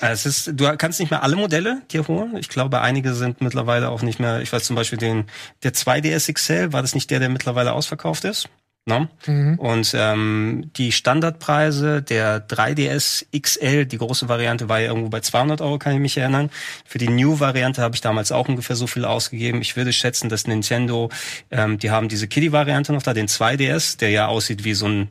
Es 0.01 0.27
ist, 0.27 0.53
du 0.55 0.77
kannst 0.77 1.01
nicht 1.01 1.11
mehr 1.11 1.23
alle 1.23 1.37
Modelle 1.37 1.83
dir 1.91 2.07
holen. 2.09 2.37
Ich 2.37 2.49
glaube, 2.49 2.81
einige 2.81 3.15
sind 3.15 3.41
mittlerweile 3.41 3.89
auch 3.91 4.03
nicht 4.03 4.19
mehr. 4.19 4.41
Ich 4.41 4.53
weiß 4.53 4.65
zum 4.65 4.77
Beispiel 4.77 4.99
den 4.99 5.27
der 5.63 5.73
2DS 5.73 6.33
XL. 6.33 6.73
War 6.73 6.83
das 6.83 6.95
nicht 6.95 7.11
der, 7.11 7.21
der 7.21 7.29
mittlerweile 7.29 7.73
ausverkauft 7.73 8.25
ist? 8.25 8.49
Ne? 8.87 9.09
Mhm. 9.27 9.59
Und 9.59 9.95
ähm, 9.95 10.71
die 10.77 10.91
Standardpreise 10.91 12.03
der 12.03 12.47
3DS 12.49 13.27
XL, 13.39 13.85
die 13.85 13.99
große 13.99 14.29
Variante, 14.29 14.69
war 14.69 14.81
ja 14.81 14.89
irgendwo 14.89 15.11
bei 15.11 15.21
200 15.21 15.61
Euro, 15.61 15.79
kann 15.79 15.93
ich 15.93 16.01
mich 16.01 16.17
erinnern. 16.17 16.51
Für 16.87 16.99
die 16.99 17.09
New-Variante 17.09 17.83
habe 17.83 17.95
ich 17.95 18.01
damals 18.01 18.33
auch 18.33 18.49
ungefähr 18.49 18.77
so 18.77 18.87
viel 18.87 19.05
ausgegeben. 19.05 19.61
Ich 19.61 19.77
würde 19.77 19.93
schätzen, 19.93 20.31
dass 20.31 20.47
Nintendo, 20.47 21.11
ähm, 21.51 21.79
die 21.79 21.91
haben 21.91 22.09
diese 22.09 22.27
Kiddie-Variante 22.27 22.93
noch 22.93 23.03
da, 23.03 23.13
den 23.13 23.29
2DS, 23.29 23.99
der 23.99 24.11
ja 24.11 24.27
aussieht 24.27 24.65
wie 24.65 24.75
so 24.75 24.89
ein 24.89 25.09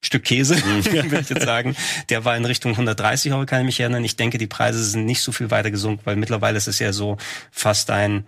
Stück 0.00 0.22
Käse, 0.22 0.54
mhm. 0.64 0.84
würde 1.10 1.20
ich 1.20 1.28
jetzt 1.28 1.44
sagen. 1.44 1.76
Der 2.08 2.24
war 2.24 2.36
in 2.36 2.44
Richtung 2.44 2.72
130 2.72 3.32
Euro, 3.32 3.46
kann 3.46 3.60
ich 3.60 3.66
mich 3.66 3.80
erinnern. 3.80 4.04
Ich 4.04 4.16
denke, 4.16 4.38
die 4.38 4.46
Preise 4.46 4.82
sind 4.84 5.06
nicht 5.06 5.22
so 5.22 5.32
viel 5.32 5.50
weiter 5.50 5.70
gesunken, 5.70 6.02
weil 6.04 6.16
mittlerweile 6.16 6.56
ist 6.56 6.68
es 6.68 6.78
ja 6.78 6.92
so 6.92 7.16
fast 7.50 7.90
ein 7.90 8.24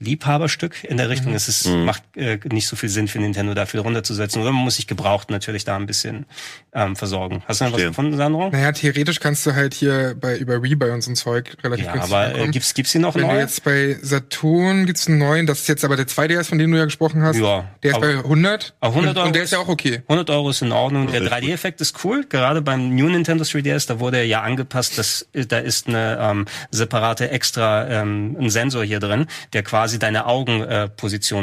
Liebhaberstück 0.00 0.82
in 0.84 0.96
der 0.96 1.08
Richtung. 1.08 1.30
Mhm. 1.30 1.36
Es 1.36 1.48
ist, 1.48 1.68
mhm. 1.68 1.84
macht 1.84 2.02
äh, 2.16 2.38
nicht 2.50 2.66
so 2.66 2.76
viel 2.76 2.88
Sinn 2.88 3.08
für 3.08 3.18
Nintendo 3.18 3.54
dafür 3.54 3.82
runterzusetzen. 3.82 4.42
Oder 4.42 4.52
man 4.52 4.64
muss 4.64 4.76
sich 4.76 4.86
gebraucht 4.86 5.30
natürlich 5.30 5.64
da 5.64 5.76
ein 5.76 5.86
bisschen 5.86 6.26
ähm, 6.72 6.96
versorgen. 6.96 7.42
Hast 7.46 7.60
du 7.60 7.64
noch 7.66 7.72
was 7.72 7.82
gefunden, 7.82 8.16
Sandro? 8.16 8.50
Naja, 8.50 8.72
theoretisch 8.72 9.20
kannst 9.20 9.46
du 9.46 9.54
halt 9.54 9.72
hier 9.72 10.16
bei 10.20 10.36
über 10.36 10.62
Rebuy 10.62 10.90
und 10.90 11.02
so 11.02 11.12
ein 11.12 11.16
Zeug 11.16 11.56
relativ 11.62 11.86
ja, 11.86 11.92
günstig 11.92 12.12
aber 12.12 12.26
bekommen. 12.26 12.48
äh, 12.48 12.52
gibt's 12.52 12.74
gibt's 12.74 12.92
hier 12.92 13.00
noch 13.00 13.14
Wenn 13.14 13.22
neu? 13.22 13.34
du 13.34 13.38
jetzt 13.40 13.64
bei 13.64 13.96
Saturn 14.02 14.86
gibt's 14.86 15.06
einen 15.06 15.18
neuen, 15.18 15.46
das 15.46 15.60
ist 15.60 15.68
jetzt 15.68 15.84
aber 15.84 15.96
der 15.96 16.06
2DS, 16.06 16.44
von 16.44 16.58
dem 16.58 16.72
du 16.72 16.78
ja 16.78 16.84
gesprochen 16.84 17.22
hast. 17.22 17.36
Ja. 17.36 17.70
Der 17.82 17.92
ist 17.92 18.00
bei 18.00 18.16
100. 18.16 18.74
100 18.80 19.16
Euro 19.16 19.26
und, 19.26 19.36
der 19.36 19.44
ist 19.44 19.52
ja 19.52 19.58
auch 19.58 19.68
okay. 19.68 20.02
100 20.08 20.28
Euro 20.30 20.50
ist 20.50 20.60
in 20.60 20.72
Ordnung. 20.72 21.10
Der 21.10 21.22
3D-Effekt 21.22 21.80
ist 21.80 22.04
cool. 22.04 22.24
Gerade 22.28 22.62
beim 22.62 22.94
New 22.94 23.08
Nintendo 23.08 23.44
3DS, 23.44 23.86
da 23.86 24.00
wurde 24.00 24.18
er 24.18 24.26
ja 24.26 24.42
angepasst. 24.42 24.98
Das, 24.98 25.28
da 25.32 25.58
ist 25.58 25.86
eine 25.86 26.18
ähm, 26.20 26.46
separate 26.70 27.30
extra 27.30 27.88
ähm, 27.88 28.36
ein 28.38 28.50
Sensor 28.50 28.84
hier 28.84 29.00
drin, 29.00 29.26
der 29.52 29.62
quasi 29.62 29.83
deine 29.98 30.26
Augen 30.26 30.62
äh, 30.62 30.88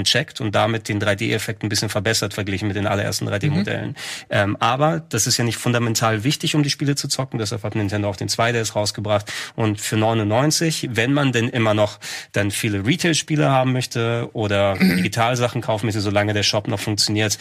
checkt 0.03 0.41
und 0.41 0.53
damit 0.55 0.89
den 0.89 1.01
3D-Effekt 1.01 1.63
ein 1.63 1.69
bisschen 1.69 1.89
verbessert 1.89 2.33
verglichen 2.33 2.67
mit 2.67 2.75
den 2.77 2.87
allerersten 2.87 3.27
3D-Modellen. 3.27 3.89
Mhm. 3.89 3.95
Ähm, 4.29 4.57
aber 4.59 4.99
das 4.99 5.27
ist 5.27 5.37
ja 5.37 5.43
nicht 5.43 5.57
fundamental 5.57 6.23
wichtig, 6.23 6.55
um 6.55 6.63
die 6.63 6.69
Spiele 6.69 6.95
zu 6.95 7.07
zocken. 7.07 7.39
Deshalb 7.39 7.63
hat 7.63 7.75
Nintendo 7.75 8.09
auch 8.09 8.15
den 8.15 8.29
2DS 8.29 8.73
rausgebracht. 8.73 9.31
Und 9.55 9.79
für 9.79 9.97
99, 9.97 10.89
wenn 10.93 11.13
man 11.13 11.31
denn 11.31 11.49
immer 11.49 11.73
noch 11.73 11.99
dann 12.31 12.51
viele 12.51 12.85
Retail-Spiele 12.85 13.49
haben 13.49 13.73
möchte 13.73 14.29
oder 14.33 14.75
Digitalsachen 14.79 15.61
kaufen 15.61 15.87
möchte, 15.87 16.01
solange 16.01 16.33
der 16.33 16.43
Shop 16.43 16.67
noch 16.67 16.79
funktioniert. 16.79 17.37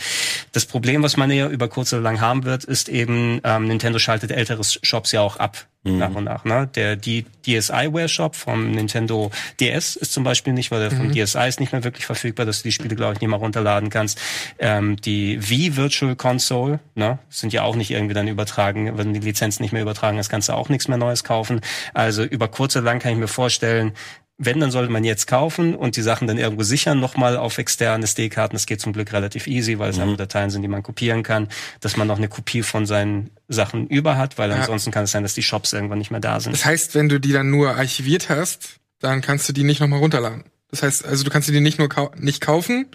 Das 0.53 0.67
Problem, 0.67 1.03
was 1.03 1.17
man 1.17 1.31
ja 1.31 1.49
über 1.49 1.69
kurz 1.69 1.93
oder 1.93 2.03
lang 2.03 2.21
haben 2.21 2.45
wird, 2.45 2.65
ist 2.65 2.89
eben, 2.89 3.41
ähm, 3.45 3.67
Nintendo 3.67 3.99
schaltet 3.99 4.31
ältere 4.31 4.63
Shops 4.65 5.13
ja 5.13 5.21
auch 5.21 5.37
ab 5.37 5.67
mhm. 5.83 5.99
nach 5.99 6.15
und 6.15 6.25
nach. 6.25 6.45
Ne? 6.45 6.69
Der 6.75 6.97
die 6.97 7.25
DSiWare 7.47 8.09
Shop 8.09 8.37
vom 8.37 8.71
Nintendo 8.71 9.31
DS 9.59 9.97
ist 9.97 10.13
zum 10.13 10.25
Beispiel 10.25 10.53
nicht, 10.53 10.71
weil 10.71 10.81
der 10.81 10.91
vom 10.91 11.09
mhm. 11.09 11.13
DSi 11.13 11.49
ist 11.49 11.61
nicht 11.61 11.73
mehr 11.73 11.85
wirklich 11.85 12.07
verfügbar, 12.07 12.47
dass 12.47 12.59
du 12.59 12.69
die 12.69 12.73
Spiele 12.73 12.97
glaube 12.97 13.15
ich 13.15 13.21
nicht 13.21 13.31
mal 13.31 13.37
runterladen 13.37 13.91
kannst. 13.91 14.21
Ähm, 14.59 14.97
die 14.97 15.39
Wii 15.49 15.77
Virtual 15.77 16.17
Console 16.17 16.81
ne, 16.95 17.19
sind 17.29 17.53
ja 17.53 17.63
auch 17.63 17.77
nicht 17.77 17.91
irgendwie 17.91 18.15
dann 18.15 18.29
übertragen, 18.29 18.97
wenn 18.99 19.15
die 19.15 19.21
Lizenzen 19.21 19.63
nicht 19.63 19.73
mehr 19.73 19.83
übertragen, 19.83 20.17
das 20.17 20.29
kannst 20.29 20.49
du 20.49 20.53
auch 20.53 20.69
nichts 20.69 20.89
mehr 20.89 20.99
Neues 20.99 21.25
kaufen. 21.25 21.61
Also 21.95 22.23
über 22.25 22.49
kurz 22.49 22.77
oder 22.77 22.85
lang 22.85 22.99
kann 22.99 23.13
ich 23.13 23.19
mir 23.19 23.29
vorstellen, 23.29 23.93
wenn, 24.43 24.59
dann 24.59 24.71
sollte 24.71 24.91
man 24.91 25.05
jetzt 25.05 25.27
kaufen 25.27 25.75
und 25.75 25.97
die 25.97 26.03
Sachen 26.03 26.27
dann 26.27 26.39
irgendwo 26.39 26.63
sichern, 26.63 26.99
nochmal 26.99 27.37
auf 27.37 27.59
externe 27.59 28.05
SD-Karten. 28.05 28.57
Das 28.57 28.65
geht 28.65 28.81
zum 28.81 28.95
Glück 28.95 29.13
relativ 29.13 29.47
easy, 29.47 29.79
weil 29.79 29.91
es 29.91 29.97
mhm. 29.97 30.05
einfach 30.05 30.17
Dateien 30.17 30.49
sind, 30.49 30.63
die 30.63 30.69
man 30.69 30.83
kopieren 30.83 31.23
kann, 31.23 31.49
dass 31.81 31.99
man 31.99 32.09
noch 32.09 32.17
eine 32.17 32.29
Kopie 32.29 32.63
von 32.63 32.87
seinen 32.87 33.29
Sachen 33.49 33.87
über 33.87 34.17
hat, 34.17 34.39
weil 34.39 34.49
ja. 34.49 34.57
ansonsten 34.57 34.93
kann 34.93 35.05
es 35.05 35.11
sein, 35.11 35.23
dass 35.23 35.35
die 35.35 35.43
Shops 35.43 35.75
irgendwann 35.75 35.99
nicht 35.99 36.11
mehr 36.11 36.21
da 36.21 36.41
sind. 36.41 36.55
Das 36.55 36.65
heißt, 36.65 36.95
wenn 36.95 37.11
du 37.11 37.21
die 37.21 37.33
dann 37.33 37.51
nur 37.51 37.77
archiviert 37.77 38.31
hast, 38.31 38.81
dann 38.99 39.21
kannst 39.21 39.47
du 39.47 39.53
die 39.53 39.63
nicht 39.63 39.81
nochmal 39.81 39.99
runterladen. 39.99 40.45
Das 40.71 40.83
heißt, 40.83 41.05
also 41.05 41.23
du 41.23 41.31
kannst 41.31 41.49
die 41.51 41.61
nicht 41.61 41.79
nur 41.79 41.91
kau 41.91 42.11
nicht 42.17 42.41
kaufen, 42.41 42.87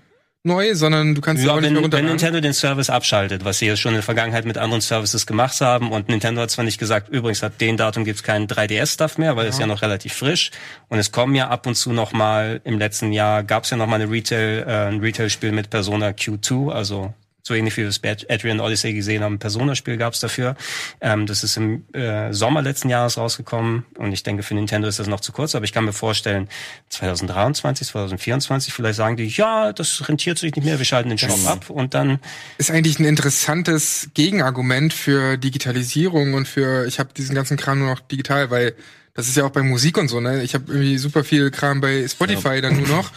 neu, 0.45 0.75
sondern 0.75 1.15
du 1.15 1.21
kannst 1.21 1.43
ja, 1.43 1.51
auch 1.51 1.59
nicht 1.59 1.73
wenn, 1.73 1.81
mehr 1.81 1.91
wenn 1.91 2.05
Nintendo 2.05 2.39
den 2.39 2.53
Service 2.53 2.89
abschaltet, 2.89 3.43
was 3.43 3.59
sie 3.59 3.67
ja 3.67 3.75
schon 3.75 3.91
in 3.91 3.97
der 3.97 4.03
Vergangenheit 4.03 4.45
mit 4.45 4.57
anderen 4.57 4.81
Services 4.81 5.25
gemacht 5.25 5.59
haben. 5.61 5.91
Und 5.91 6.09
Nintendo 6.09 6.41
hat 6.41 6.51
zwar 6.51 6.65
nicht 6.65 6.77
gesagt, 6.77 7.09
übrigens 7.09 7.43
ab 7.43 7.57
dem 7.57 7.77
Datum 7.77 8.05
gibt's 8.05 8.23
keinen 8.23 8.47
3DS-Stuff 8.47 9.17
mehr, 9.17 9.35
weil 9.35 9.47
es 9.47 9.57
ja. 9.57 9.61
ja 9.61 9.67
noch 9.67 9.81
relativ 9.81 10.13
frisch. 10.13 10.51
Und 10.87 10.99
es 10.99 11.11
kommen 11.11 11.35
ja 11.35 11.49
ab 11.49 11.67
und 11.67 11.75
zu 11.75 11.91
noch 11.91 12.13
mal, 12.13 12.61
im 12.63 12.79
letzten 12.79 13.11
Jahr 13.11 13.43
gab's 13.43 13.69
ja 13.69 13.77
noch 13.77 13.87
mal 13.87 14.01
eine 14.01 14.09
Retail, 14.09 14.65
äh, 14.67 14.87
ein 14.87 14.99
Retail-Spiel 14.99 15.51
mit 15.51 15.69
Persona 15.69 16.09
Q2, 16.09 16.71
also 16.71 17.13
so 17.47 17.53
ähnlich 17.53 17.77
wie 17.77 17.81
wir 17.81 17.89
es 17.89 17.99
bei 17.99 18.17
Adrian 18.27 18.59
Odyssey 18.59 18.93
gesehen 18.93 19.23
haben. 19.23 19.35
Ein 19.35 19.39
Persona-Spiel 19.39 19.97
gab 19.97 20.13
es 20.13 20.19
dafür. 20.19 20.55
Ähm, 20.99 21.27
das 21.27 21.43
ist 21.43 21.57
im 21.57 21.85
äh, 21.93 22.33
Sommer 22.33 22.63
letzten 22.63 22.89
Jahres 22.89 23.17
rausgekommen 23.17 23.85
und 23.97 24.11
ich 24.11 24.23
denke, 24.23 24.41
für 24.41 24.55
Nintendo 24.55 24.87
ist 24.87 24.97
das 24.97 25.05
noch 25.05 25.19
zu 25.19 25.31
kurz, 25.31 25.53
aber 25.53 25.63
ich 25.63 25.71
kann 25.71 25.85
mir 25.85 25.93
vorstellen, 25.93 26.49
2023, 26.89 27.87
2024, 27.87 28.73
vielleicht 28.73 28.97
sagen 28.97 29.15
die, 29.15 29.27
ja, 29.27 29.73
das 29.73 30.09
rentiert 30.09 30.39
sich 30.39 30.55
nicht 30.55 30.65
mehr, 30.65 30.79
wir 30.79 30.85
schalten 30.85 31.09
den 31.09 31.19
Shop 31.19 31.29
das 31.29 31.45
ab 31.45 31.69
und 31.69 31.93
dann... 31.93 32.19
Ist 32.57 32.71
eigentlich 32.71 32.97
ein 32.97 33.05
interessantes 33.05 34.09
Gegenargument 34.15 34.91
für 34.91 35.37
Digitalisierung 35.37 36.33
und 36.33 36.47
für, 36.47 36.87
ich 36.87 36.97
habe 36.97 37.13
diesen 37.13 37.35
ganzen 37.35 37.57
Kram 37.57 37.77
nur 37.77 37.89
noch 37.89 37.99
digital, 37.99 38.49
weil 38.49 38.73
das 39.13 39.27
ist 39.27 39.37
ja 39.37 39.45
auch 39.45 39.51
bei 39.51 39.61
Musik 39.61 39.99
und 39.99 40.07
so, 40.07 40.19
ne? 40.19 40.41
Ich 40.41 40.55
habe 40.55 40.65
irgendwie 40.67 40.97
super 40.97 41.23
viel 41.23 41.51
Kram 41.51 41.79
bei 41.79 42.07
Spotify 42.07 42.55
ja. 42.55 42.61
dann 42.61 42.77
nur 42.77 42.87
noch, 42.87 43.11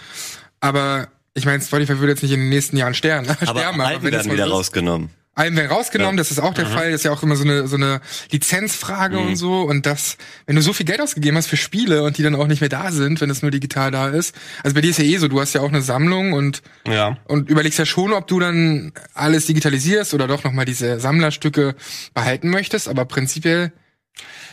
aber 0.61 1.08
ich 1.38 1.47
meine, 1.47 1.62
Spotify 1.62 1.99
würde 1.99 2.12
jetzt 2.12 2.23
nicht 2.23 2.33
in 2.33 2.40
den 2.40 2.49
nächsten 2.50 2.76
Jahren 2.76 2.95
sterben. 2.95 3.28
Aber 3.28 3.37
sterben, 3.61 3.80
Alben 3.80 4.00
aber 4.07 4.12
werden 4.12 4.33
wieder 4.33 4.47
ist. 4.47 4.52
rausgenommen. 4.52 5.11
Allem 5.35 5.54
werden 5.57 5.71
rausgenommen, 5.71 6.16
Ja. 6.16 6.18
das 6.18 6.33
ist 6.33 6.40
auch 6.40 6.52
der 6.52 6.66
Fall. 6.66 6.90
Das 6.90 7.02
ist 7.02 7.04
ja 7.04 7.12
auch 7.12 7.23
immer 7.23 7.37
so 7.37 7.45
eine, 7.45 7.68
so 7.68 7.76
eine 7.76 8.00
Lizenzfrage 8.33 9.18
Mhm. 9.21 9.26
und 9.28 9.37
so. 9.37 9.62
Und 9.62 9.87
das, 9.87 10.16
wenn 10.47 10.57
du 10.57 10.62
so 10.62 10.73
viel 10.73 10.85
Geld 10.85 11.00
ausgegeben 11.00 11.37
hast 11.37 11.47
für 11.47 11.57
Spiele 11.57 12.02
und 12.02 12.18
die 12.18 12.25
dann 12.25 12.35
auch 12.35 12.49
nicht 12.49 12.61
mehr 12.61 12.68
da 12.68 12.90
sind, 12.90 13.21
wenn 13.21 13.30
es 13.30 13.40
nur 13.42 13.52
digital 13.52 13.92
da 13.92 14.09
ist. 14.09 14.35
Also 14.64 14.75
bei 14.75 14.80
dir 14.80 14.90
ist 14.90 14.99
ja 14.99 15.04
eh 15.04 15.16
so, 15.18 15.28
du 15.28 15.40
hast 15.40 15.52
ja 15.54 15.61
auch 15.61 15.68
eine 15.68 15.80
Sammlung 15.80 16.33
und, 16.33 16.62
Ja. 16.88 17.18
und 17.28 17.49
überlegst 17.50 17.78
ja 17.78 17.87
schon, 17.87 18.12
ob 18.14 18.26
du 18.26 18.40
dann 18.40 18.92
alles 19.14 19.47
digitalisierst 19.47 20.12
oder 20.12 20.26
doch 20.26 20.42
nochmal 20.42 20.64
diese 20.64 20.99
Sammlerstücke 20.99 21.76
behalten 22.14 22.50
möchtest. 22.50 22.88
Aber 22.88 23.04
prinzipiell 23.04 23.73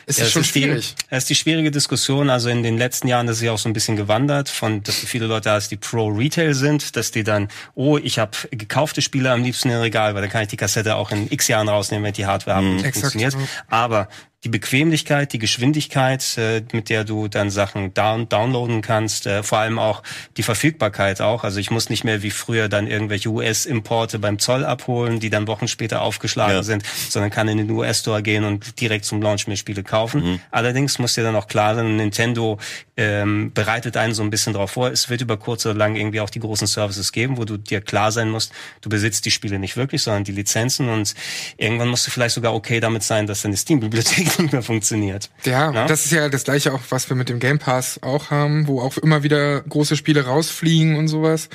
ist 0.06 0.20
Ja, 0.20 0.26
es 0.26 0.32
schon 0.32 0.42
ist 0.42 0.50
schwierig. 0.50 0.96
Die, 0.96 1.04
das 1.10 1.24
ist 1.24 1.30
die 1.30 1.36
schwierige 1.36 1.72
Diskussion. 1.72 2.30
Also 2.30 2.50
in 2.50 2.64
den 2.64 2.78
letzten 2.78 3.08
Jahren 3.08 3.28
ist 3.28 3.42
ja 3.42 3.52
auch 3.52 3.58
so 3.58 3.70
ein 3.70 3.74
bisschen 3.74 3.96
gewandert, 3.96 4.50
von 4.50 4.84
dass 4.84 4.96
viele 4.96 5.26
Leute 5.26 5.52
hast, 5.52 5.70
die 5.70 5.78
Pro-Retail 5.78 6.54
sind, 6.54 6.96
dass 6.96 7.12
die 7.12 7.24
dann, 7.24 7.48
oh, 7.74 7.98
ich 7.98 8.20
habe 8.20 8.32
gekaufte 8.52 9.02
Spiele 9.02 9.32
am 9.32 9.44
liebsten 9.44 9.70
im 9.70 9.80
Regal, 9.80 10.14
weil 10.16 10.22
dann 10.22 10.32
kann 10.32 10.44
ich 10.44 10.50
die 10.50 10.58
Kassette 10.58 10.96
auch 10.96 11.12
in 11.12 11.32
x 11.32 11.48
Jahren 11.48 11.70
rausnehmen, 11.70 12.06
wenn 12.06 12.14
die 12.14 12.26
Hardware 12.26 12.58
haben 12.58 12.76
nicht 12.76 12.86
Exakt, 12.86 13.14
funktioniert. 13.14 13.36
Aber 13.70 14.08
die 14.46 14.50
Bequemlichkeit, 14.50 15.34
die 15.34 15.40
Geschwindigkeit, 15.40 16.38
äh, 16.38 16.62
mit 16.72 16.90
der 16.90 17.04
du 17.04 17.28
dann 17.28 17.50
Sachen 17.50 17.94
down 17.96 18.30
downloaden 18.30 18.82
kannst, 18.84 19.26
äh, 19.26 19.42
vor 19.42 19.58
allem 19.58 19.80
auch 19.80 20.04
die 20.38 20.44
Verfügbarkeit 20.44 21.20
auch. 21.20 21.44
Also 21.44 21.60
ich 21.60 21.72
muss 21.72 21.90
nicht 21.90 22.04
mehr 22.04 22.22
wie 22.22 22.30
früher 22.30 22.70
dann 22.70 22.86
irgendwelche 22.86 23.30
US-Importe 23.30 24.20
beim 24.20 24.38
Zoll 24.38 24.64
abholen, 24.64 25.20
die 25.20 25.32
dann 25.32 25.48
Wochen 25.48 25.68
später 25.68 26.02
aufgeschlagen 26.04 26.58
Ja. 26.58 26.64
sind, 26.64 26.84
sondern 27.10 27.32
kann 27.32 27.48
in 27.48 27.58
den 27.58 27.70
US-Store 27.72 28.22
gehen 28.22 28.44
und 28.44 28.80
direkt 28.80 29.06
zum 29.06 29.20
Launch 29.22 29.48
mir 29.48 29.58
Spiele 29.58 29.82
kaufen. 29.84 30.40
Allerdings 30.52 31.00
muss 31.00 31.16
dir 31.16 31.24
dann 31.24 31.36
auch 31.36 31.48
klar 31.48 31.74
sein, 31.74 31.96
Nintendo 31.96 32.60
ähm, 32.98 33.52
bereitet 33.54 33.98
einen 33.98 34.14
so 34.14 34.22
ein 34.22 34.30
bisschen 34.30 34.54
darauf 34.54 34.72
vor, 34.72 34.92
es 34.92 35.10
wird 35.10 35.22
über 35.22 35.38
kurz 35.38 35.66
oder 35.66 35.74
lang 35.76 35.96
irgendwie 35.96 36.22
auch 36.22 36.30
die 36.30 36.40
großen 36.40 36.68
Services 36.68 37.12
geben, 37.12 37.38
wo 37.38 37.46
du 37.46 37.58
dir 37.58 37.82
klar 37.82 38.12
sein 38.12 38.30
musst, 38.30 38.52
du 38.82 38.90
besitzt 38.90 39.26
die 39.26 39.32
Spiele 39.32 39.58
nicht 39.58 39.76
wirklich, 39.76 40.04
sondern 40.04 40.24
die 40.24 40.32
Lizenzen 40.34 40.88
und 40.90 41.16
irgendwann 41.58 41.88
musst 41.90 42.06
du 42.06 42.12
vielleicht 42.12 42.36
sogar 42.36 42.54
okay 42.54 42.80
damit 42.80 43.02
sein, 43.02 43.26
dass 43.26 43.42
deine 43.42 43.58
Steam-Bibliothek 43.58 44.35
nicht 44.40 44.52
mehr 44.54 44.62
funktioniert. 44.64 45.30
Ja, 45.46 45.72
Ja? 45.72 45.88
das 45.88 46.06
ist 46.06 46.12
ja 46.12 46.30
das 46.30 46.44
gleiche 46.44 46.74
auch, 46.74 46.82
was 46.90 47.10
wir 47.10 47.16
mit 47.16 47.30
dem 47.30 47.40
Game 47.40 47.60
Pass 47.60 48.00
auch 48.04 48.32
haben, 48.32 48.68
wo 48.68 48.82
auch 48.82 48.98
immer 48.98 49.24
wieder 49.24 49.62
große 49.62 49.96
Spiele 49.96 50.26
rausfliegen 50.26 50.96
und 50.96 51.08
sowas. 51.08 51.50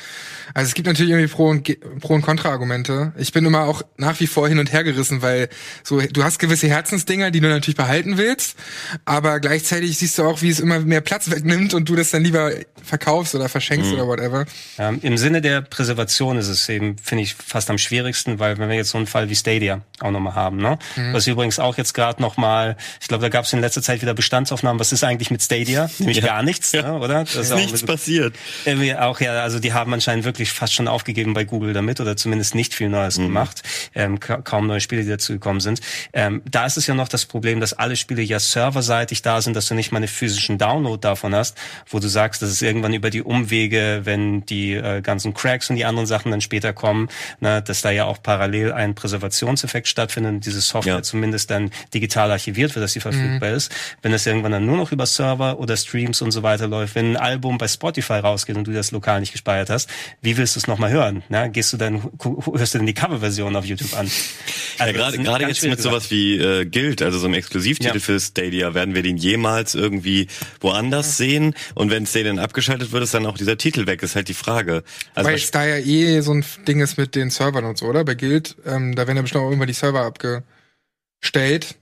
Also 0.55 0.69
es 0.69 0.75
gibt 0.75 0.87
natürlich 0.89 1.11
irgendwie 1.13 1.33
Pro- 1.33 1.49
und, 1.49 1.65
Ge- 1.65 1.79
Pro- 2.01 2.15
und 2.15 2.23
Kontra-Argumente. 2.23 3.13
Ich 3.17 3.33
bin 3.33 3.45
immer 3.47 3.65
auch 3.65 3.83
nach 3.97 4.19
wie 4.21 4.27
vor 4.27 4.49
hin 4.49 4.59
und 4.59 4.73
her 4.73 4.83
gerissen, 4.85 5.23
weil 5.23 5.49
so 5.85 6.01
du 6.01 6.25
hast 6.25 6.39
gewisse 6.39 6.69
Herzensdinger, 6.69 7.31
die 7.31 7.41
du 7.41 7.49
natürlich 7.49 7.77
behalten 7.77 8.17
willst, 8.19 8.57
aber 9.05 9.39
gleichzeitig 9.41 9.97
siehst 9.99 10.19
du 10.19 10.25
auch, 10.25 10.43
wie 10.43 10.51
es 10.51 10.59
immer 10.61 10.81
mehr 10.81 11.01
Platz 11.01 11.31
wegnimmt 11.31 11.75
und 11.75 11.89
du 11.89 11.95
das 11.97 12.11
dann 12.11 12.23
lieber 12.25 12.51
verkaufst 12.83 13.35
oder 13.35 13.49
verschenkst 13.49 13.93
oder 13.93 14.07
whatever. 14.07 14.45
Ähm, 14.79 14.99
Im 15.03 15.17
Sinne 15.19 15.41
der 15.41 15.61
Präservation 15.61 16.39
ist 16.39 16.49
es 16.49 16.69
eben, 16.69 16.97
finde 16.99 17.23
ich, 17.25 17.35
fast 17.35 17.71
am 17.71 17.79
schwierigsten, 17.79 18.39
weil 18.39 18.59
wenn 18.59 18.69
wir 18.69 18.77
jetzt 18.77 18.91
so 18.91 18.99
einen 18.99 19.07
Fall 19.07 19.29
wie 19.31 19.37
Stadia 19.37 19.83
auch 20.01 20.11
nochmal 20.11 20.35
haben, 20.35 20.57
ne? 20.57 20.79
Was 21.13 21.27
übrigens 21.27 21.59
auch 21.59 21.77
jetzt 21.77 21.95
gerade 21.95 22.21
nochmal, 22.21 22.60
ich 23.01 23.09
glaube, 23.09 23.23
da 23.23 23.29
gab 23.29 23.45
es 23.45 23.53
in 23.53 23.61
letzter 23.61 23.83
Zeit 23.83 24.03
wieder 24.03 24.15
Bestandsaufnahmen, 24.15 24.79
was 24.81 24.93
ist 24.93 25.05
eigentlich 25.05 25.31
mit 25.31 25.43
Stadia? 25.43 25.91
Nämlich 25.99 26.23
gar 26.23 26.43
nichts, 26.43 26.73
ne? 26.73 26.95
oder? 26.95 27.25
Das 27.25 27.35
Ist 27.35 27.55
nichts 27.55 27.85
passiert. 27.85 28.35
Irgendwie 28.65 28.95
auch 28.95 29.21
ja, 29.21 29.43
also 29.43 29.59
die 29.59 29.73
haben 29.73 29.93
anscheinend 29.95 30.25
wirklich 30.25 30.53
fast 30.53 30.75
schon 30.75 30.89
aufgegeben 30.89 31.35
bei 31.35 31.45
Google 31.45 31.73
damit 31.73 32.01
oder 32.01 32.17
zumindest 32.17 32.55
nicht 32.55 32.75
viel 32.75 32.89
Neues 32.89 33.17
gemacht. 33.17 33.63
Ähm, 33.95 34.21
ka 34.21 34.39
kaum 34.43 34.67
neue 34.67 34.81
Spiele, 34.81 35.03
die 35.03 35.09
dazu 35.09 35.33
gekommen 35.33 35.61
sind. 35.61 35.81
Ähm, 36.13 36.43
da 36.51 36.67
ist 36.67 36.77
es 36.77 36.87
ja 36.87 36.95
noch 36.95 37.09
das 37.09 37.25
Problem, 37.27 37.61
dass 37.61 37.73
alle 37.73 37.97
Spiele 37.97 38.23
ja 38.23 38.39
serverseitig 38.41 39.23
da 39.23 39.41
sind, 39.41 39.55
dass 39.57 39.67
du 39.69 39.75
nicht 39.75 39.93
mal 39.93 39.99
einen 39.99 40.09
physischen 40.09 40.59
Download 40.59 41.01
davon 41.01 41.35
hast, 41.35 41.57
wo 41.89 41.99
du 41.99 42.09
sagst, 42.09 42.43
dass 42.43 42.51
es 42.51 42.63
irgendwann 42.63 42.93
über 42.95 43.11
die 43.11 43.23
Umwege, 43.23 44.01
wenn 44.05 44.45
die 44.47 44.75
äh, 44.75 45.01
ganzen 45.03 45.35
Cracks 45.35 45.71
und 45.71 45.77
die 45.77 45.85
anderen 45.85 46.07
Sachen 46.07 46.31
dann 46.31 46.41
später 46.41 46.73
kommen, 46.73 47.09
na, 47.41 47.61
dass 47.61 47.83
da 47.83 47.91
ja 47.91 48.05
auch 48.05 48.23
parallel 48.23 48.73
ein 48.73 48.95
Präservationseffekt 48.95 49.89
stattfindet 49.89 50.33
und 50.35 50.47
diese 50.47 50.61
Software 50.61 50.97
Ja. 50.97 51.03
zumindest 51.03 51.51
dann 51.51 51.71
digital 51.95 52.31
archiviert 52.31 52.50
wird, 52.57 52.77
dass 52.77 52.93
sie 52.93 53.01
verfügbar 53.01 53.51
ist. 53.51 53.73
Wenn 54.03 54.13
das 54.13 54.27
irgendwann 54.27 54.53
dann 54.53 54.67
nur 54.67 54.77
noch 54.77 54.93
über 54.93 55.07
Server 55.07 55.59
oder 55.59 55.77
Streams 55.77 56.23
und 56.23 56.31
so 56.31 56.43
weiter 56.43 56.67
läuft, 56.69 56.95
wenn 56.95 57.13
ein 57.13 57.17
Album 57.17 57.59
bei 57.59 57.69
Spotify 57.69 58.15
rausgeht 58.15 58.57
und 58.57 58.65
du 58.67 58.73
das 58.73 58.91
lokal 58.91 59.21
nicht 59.21 59.33
gespeichert 59.33 59.71
hast, 59.71 59.89
wie 60.23 60.37
willst 60.37 60.57
du 60.57 60.61
es 60.61 60.67
nochmal 60.67 60.91
hören? 60.91 61.23
Na, 61.29 61.49
gehst 61.49 61.73
du 61.73 61.77
dann, 61.77 62.03
hörst 62.23 62.75
du 62.75 62.79
denn 62.79 62.87
die 62.87 62.95
Coverversion 62.95 63.57
auf 63.57 63.65
YouTube 63.65 63.95
an? 63.97 64.07
Ja, 64.07 64.87
Also, 64.87 64.93
das 64.99 65.13
gerade 65.13 65.23
gerade 65.25 65.47
jetzt 65.49 65.63
mit 65.65 65.81
sowas 65.81 66.11
wie 66.11 66.37
äh, 66.39 66.65
Guild, 66.67 67.03
also 67.03 67.19
so 67.19 67.27
einem 67.27 67.35
Exklusivtitel 67.35 67.95
Ja. 67.97 68.01
für 68.01 68.19
Stadia, 68.21 68.75
werden 68.75 68.95
wir 68.95 69.03
den 69.03 69.17
jemals 69.17 69.75
irgendwie 69.75 70.29
woanders 70.61 71.17
sehen? 71.17 71.55
Und 71.75 71.91
wenn 71.91 72.07
Stadia 72.07 72.29
dann 72.33 72.39
abgeschaltet 72.39 72.93
wird, 72.93 73.03
ist 73.03 73.15
dann 73.15 73.27
auch 73.27 73.37
dieser 73.39 73.57
Titel 73.59 73.87
weg, 73.87 74.03
ist 74.03 74.17
halt 74.17 74.29
die 74.29 74.35
Frage. 74.35 74.83
Also 75.15 75.29
Weil 75.29 75.37
es 75.37 75.51
da 75.51 75.65
ja 75.67 75.77
eh 75.77 76.21
so 76.21 76.33
ein 76.33 76.45
Ding 76.67 76.81
ist 76.81 76.97
mit 76.99 77.15
den 77.15 77.31
Servern 77.31 77.65
und 77.65 77.79
so, 77.79 77.87
oder? 77.87 78.05
Bei 78.05 78.15
Guild, 78.15 78.57
ähm, 78.67 78.95
da 78.95 79.07
werden 79.07 79.17
ja 79.17 79.23
bestimmt 79.23 79.43
auch 79.45 79.49
irgendwann 79.49 79.69
die 79.69 79.75
Server 79.75 80.03
abgestellt 80.03 81.77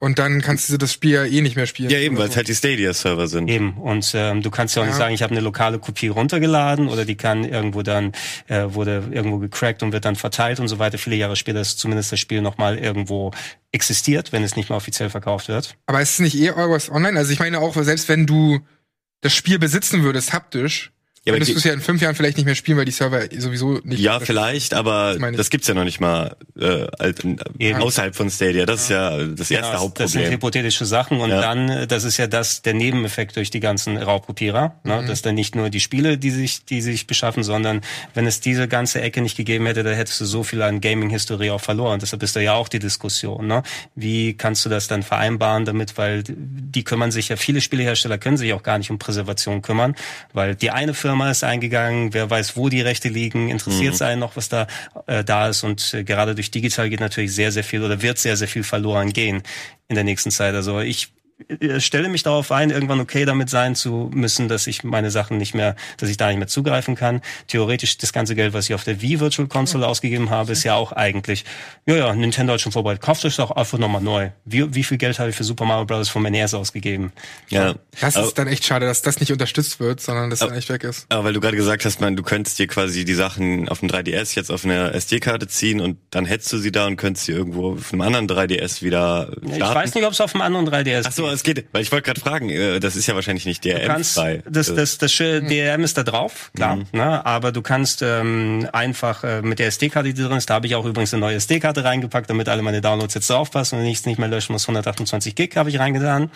und 0.00 0.18
dann 0.18 0.40
kannst 0.40 0.68
du 0.70 0.78
das 0.78 0.92
Spiel 0.92 1.12
ja 1.12 1.24
eh 1.24 1.40
nicht 1.42 1.54
mehr 1.56 1.66
spielen. 1.66 1.90
ja 1.90 1.98
eben, 1.98 2.16
weil 2.16 2.24
es 2.26 2.32
so. 2.32 2.36
halt 2.38 2.48
die 2.48 2.54
Stadia-Server 2.54 3.28
sind. 3.28 3.48
Eben. 3.48 3.74
Und 3.74 4.10
ähm, 4.14 4.42
du 4.42 4.50
kannst 4.50 4.74
ja 4.74 4.82
auch 4.82 4.86
nicht 4.86 4.94
Ja. 4.94 4.98
sagen, 4.98 5.14
ich 5.14 5.22
habe 5.22 5.30
eine 5.32 5.40
lokale 5.40 5.78
Kopie 5.78 6.08
runtergeladen 6.08 6.88
oder 6.88 7.04
die 7.04 7.16
kann 7.16 7.44
irgendwo 7.44 7.82
dann, 7.82 8.12
äh, 8.48 8.64
wurde 8.68 9.04
irgendwo 9.12 9.38
gecrackt 9.38 9.82
und 9.82 9.92
wird 9.92 10.04
dann 10.06 10.16
verteilt 10.16 10.58
und 10.58 10.68
so 10.68 10.78
weiter. 10.78 10.98
Viele 10.98 11.16
Jahre 11.16 11.36
später 11.36 11.60
ist 11.60 11.78
zumindest 11.78 12.10
das 12.10 12.18
Spiel 12.18 12.40
nochmal 12.40 12.78
irgendwo 12.78 13.30
existiert, 13.72 14.32
wenn 14.32 14.42
es 14.42 14.56
nicht 14.56 14.70
mehr 14.70 14.76
offiziell 14.76 15.10
verkauft 15.10 15.48
wird. 15.48 15.76
Aber 15.86 16.00
ist 16.00 16.14
es 16.14 16.18
nicht 16.18 16.34
eh 16.36 16.50
Always 16.50 16.90
Online? 16.90 17.18
Also 17.18 17.32
ich 17.32 17.38
meine 17.38 17.60
auch, 17.60 17.74
selbst 17.82 18.08
wenn 18.08 18.26
du 18.26 18.60
das 19.20 19.34
Spiel 19.34 19.58
besitzen 19.58 20.02
würdest, 20.02 20.32
haptisch, 20.32 20.92
Ja, 21.26 21.34
die- 21.38 21.52
du 21.52 21.58
es 21.58 21.64
ja 21.64 21.74
in 21.74 21.82
fünf 21.82 22.00
Jahren 22.00 22.14
vielleicht 22.14 22.38
nicht 22.38 22.46
mehr 22.46 22.54
spielen, 22.54 22.78
weil 22.78 22.86
die 22.86 22.92
Server 22.92 23.20
sowieso 23.36 23.78
nicht. 23.84 24.00
Ja, 24.00 24.20
vielleicht, 24.20 24.72
aber 24.72 25.18
das 25.36 25.50
gibt's 25.50 25.68
ja 25.68 25.74
noch 25.74 25.84
nicht 25.84 26.00
mal 26.00 26.34
äh, 26.58 26.86
als- 26.98 27.18
Eben. 27.58 27.80
außerhalb 27.80 28.16
von 28.16 28.30
Stadia. 28.30 28.64
Das 28.64 28.82
ist 28.82 28.88
ja 28.90 29.10
das 29.10 29.50
erste 29.50 29.50
Genau, 29.50 29.50
Das 29.50 29.60
sind 29.70 29.80
Hauptproblem. 29.80 30.30
hypothetische 30.32 30.86
Sachen 30.86 31.20
und 31.20 31.28
Ja. 31.28 31.40
dann, 31.42 31.68
äh, 31.68 31.86
das 31.86 32.04
ist 32.04 32.16
ja 32.16 32.26
das 32.26 32.62
der 32.62 32.72
Nebeneffekt 32.72 33.36
durch 33.36 33.50
die 33.50 33.60
ganzen 33.60 33.98
Raubkopierer, 33.98 34.76
Mhm. 34.82 34.90
ne? 34.90 35.04
dass 35.06 35.20
dann 35.20 35.34
nicht 35.34 35.54
nur 35.54 35.68
die 35.68 35.80
Spiele, 35.80 36.16
die 36.16 36.30
sich, 36.30 36.64
die 36.64 36.80
sich 36.80 37.06
beschaffen, 37.06 37.42
sondern 37.42 37.82
wenn 38.14 38.26
es 38.26 38.40
diese 38.40 38.66
ganze 38.66 39.02
Ecke 39.02 39.20
nicht 39.20 39.36
gegeben 39.36 39.66
hätte, 39.66 39.82
da 39.82 39.90
hättest 39.90 40.20
du 40.22 40.24
so 40.24 40.42
viel 40.42 40.62
an 40.62 40.80
Gaming-Historie 40.80 41.50
auch 41.50 41.60
verloren. 41.60 42.00
Deshalb 42.00 42.22
ist 42.22 42.34
da 42.34 42.40
ja 42.40 42.54
auch 42.54 42.68
die 42.68 42.78
Diskussion, 42.78 43.46
ne? 43.46 43.62
Wie 43.94 44.34
kannst 44.38 44.64
du 44.64 44.70
das 44.70 44.88
dann 44.88 45.02
vereinbaren 45.02 45.66
damit, 45.66 45.98
weil 45.98 46.24
die 46.26 46.82
kümmern 46.82 47.10
sich 47.10 47.28
ja, 47.28 47.36
viele 47.36 47.60
Spielehersteller 47.60 48.16
können 48.16 48.38
sich 48.38 48.54
auch 48.54 48.62
gar 48.62 48.78
nicht 48.78 48.90
um 48.90 48.98
Präservation 48.98 49.60
kümmern, 49.60 49.94
weil 50.32 50.54
die 50.54 50.70
eine 50.70 50.94
Firma 50.94 51.09
ist 51.30 51.44
eingegangen, 51.44 52.12
wer 52.14 52.30
weiß, 52.30 52.56
wo 52.56 52.68
die 52.68 52.80
Rechte 52.80 53.08
liegen, 53.08 53.48
interessiert 53.48 53.94
es 53.94 54.02
einen 54.02 54.20
noch, 54.20 54.36
was 54.36 54.48
da 54.48 54.66
äh, 55.06 55.24
da 55.24 55.48
ist. 55.48 55.62
Und 55.64 55.94
äh, 55.94 56.04
gerade 56.04 56.34
durch 56.34 56.50
digital 56.50 56.90
geht 56.90 57.00
natürlich 57.00 57.34
sehr, 57.34 57.52
sehr 57.52 57.64
viel 57.64 57.82
oder 57.82 58.02
wird 58.02 58.18
sehr, 58.18 58.36
sehr 58.36 58.48
viel 58.48 58.64
verloren 58.64 59.12
gehen 59.12 59.42
in 59.88 59.94
der 59.94 60.04
nächsten 60.04 60.30
Zeit. 60.30 60.54
Also 60.54 60.80
ich 60.80 61.12
stelle 61.78 62.08
mich 62.08 62.22
darauf 62.22 62.52
ein, 62.52 62.70
irgendwann 62.70 63.00
okay 63.00 63.24
damit 63.24 63.50
sein 63.50 63.74
zu 63.74 64.10
müssen, 64.12 64.48
dass 64.48 64.66
ich 64.66 64.84
meine 64.84 65.10
Sachen 65.10 65.36
nicht 65.38 65.54
mehr, 65.54 65.76
dass 65.98 66.08
ich 66.08 66.16
da 66.16 66.28
nicht 66.28 66.38
mehr 66.38 66.46
zugreifen 66.48 66.94
kann. 66.94 67.20
Theoretisch 67.48 67.98
das 67.98 68.12
ganze 68.12 68.34
Geld, 68.34 68.52
was 68.52 68.66
ich 68.68 68.74
auf 68.74 68.84
der 68.84 69.00
Wii 69.02 69.20
Virtual 69.20 69.48
Console 69.48 69.86
ausgegeben 69.86 70.30
habe, 70.30 70.52
ist 70.52 70.64
ja 70.64 70.74
auch 70.74 70.92
eigentlich, 70.92 71.44
ja, 71.86 71.96
ja, 71.96 72.14
Nintendo 72.14 72.52
hat 72.54 72.60
schon 72.60 72.72
vorbereitet. 72.72 73.02
Kauft 73.02 73.24
euch 73.24 73.36
doch 73.36 73.50
einfach 73.50 73.78
nochmal 73.78 74.02
neu. 74.02 74.30
Wie, 74.44 74.74
wie 74.74 74.84
viel 74.84 74.98
Geld 74.98 75.18
habe 75.18 75.30
ich 75.30 75.36
für 75.36 75.44
Super 75.44 75.64
Mario 75.64 75.84
Bros. 75.86 76.08
vom 76.08 76.22
NES 76.22 76.54
ausgegeben? 76.54 77.12
Ja. 77.48 77.74
Das 78.00 78.16
Aber- 78.16 78.26
ist 78.26 78.38
dann 78.38 78.48
echt 78.48 78.64
schade, 78.64 78.86
dass 78.86 79.02
das 79.02 79.20
nicht 79.20 79.32
unterstützt 79.32 79.80
wird, 79.80 80.00
sondern 80.00 80.30
dass 80.30 80.40
dann 80.40 80.52
echt 80.54 80.68
weg 80.68 80.84
ist. 80.84 81.06
Aber 81.08 81.24
weil 81.24 81.32
du 81.32 81.40
gerade 81.40 81.56
gesagt 81.56 81.84
hast, 81.84 82.00
man, 82.00 82.16
du 82.16 82.22
könntest 82.22 82.58
dir 82.58 82.66
quasi 82.66 83.04
die 83.04 83.14
Sachen 83.14 83.68
auf 83.68 83.80
dem 83.80 83.88
3DS 83.88 84.34
jetzt 84.36 84.50
auf 84.50 84.64
einer 84.64 84.94
SD-Karte 84.94 85.48
ziehen 85.48 85.80
und 85.80 85.98
dann 86.10 86.24
hättest 86.26 86.52
du 86.52 86.58
sie 86.58 86.72
da 86.72 86.86
und 86.86 86.96
könntest 86.96 87.26
sie 87.26 87.32
irgendwo 87.32 87.72
auf 87.74 87.92
einem 87.92 88.02
anderen 88.02 88.28
3DS 88.28 88.82
wieder 88.82 89.28
starten. 89.32 89.50
Ich 89.54 89.60
weiß 89.60 89.94
nicht, 89.94 90.04
ob 90.04 90.12
es 90.12 90.20
auf 90.20 90.32
dem 90.32 90.40
anderen 90.40 90.68
3DS 90.68 91.04
Ach 91.06 91.12
so, 91.12 91.26
es 91.32 91.42
geht, 91.42 91.66
weil 91.72 91.82
ich 91.82 91.92
wollte 91.92 92.04
gerade 92.06 92.20
fragen, 92.20 92.50
äh, 92.50 92.80
das 92.80 92.96
ist 92.96 93.06
ja 93.06 93.14
wahrscheinlich 93.14 93.46
nicht 93.46 93.64
Du 93.64 93.70
kannst, 93.86 94.16
DRM-frei. 94.16 94.42
das, 94.48 94.74
das, 94.74 94.98
das 94.98 95.12
schö- 95.12 95.40
DRM 95.40 95.84
ist 95.84 95.96
da 95.98 96.02
drauf, 96.02 96.50
klar, 96.54 96.78
ne? 96.92 97.24
aber 97.26 97.52
du 97.52 97.62
kannst 97.62 98.02
ähm, 98.02 98.68
einfach 98.72 99.24
äh, 99.24 99.42
mit 99.42 99.58
der 99.58 99.66
SD-Karte, 99.68 100.12
die 100.12 100.22
drin 100.22 100.36
ist, 100.36 100.50
da 100.50 100.54
habe 100.54 100.66
ich 100.66 100.74
auch 100.74 100.84
übrigens 100.84 101.12
eine 101.14 101.20
neue 101.20 101.36
SD-Karte 101.36 101.84
reingepackt, 101.84 102.28
damit 102.30 102.48
alle 102.48 102.62
meine 102.62 102.80
Downloads 102.80 103.14
jetzt 103.14 103.28
draufpassen 103.30 103.78
und 103.78 103.84
ich 103.86 103.98
es 103.98 104.06
nicht 104.06 104.18
mehr 104.18 104.28
löschen 104.28 104.52
muss. 104.52 104.64
128 104.64 105.34
Gig 105.34 105.56
habe 105.56 105.70
ich 105.70 105.78
reingetan. 105.78 106.30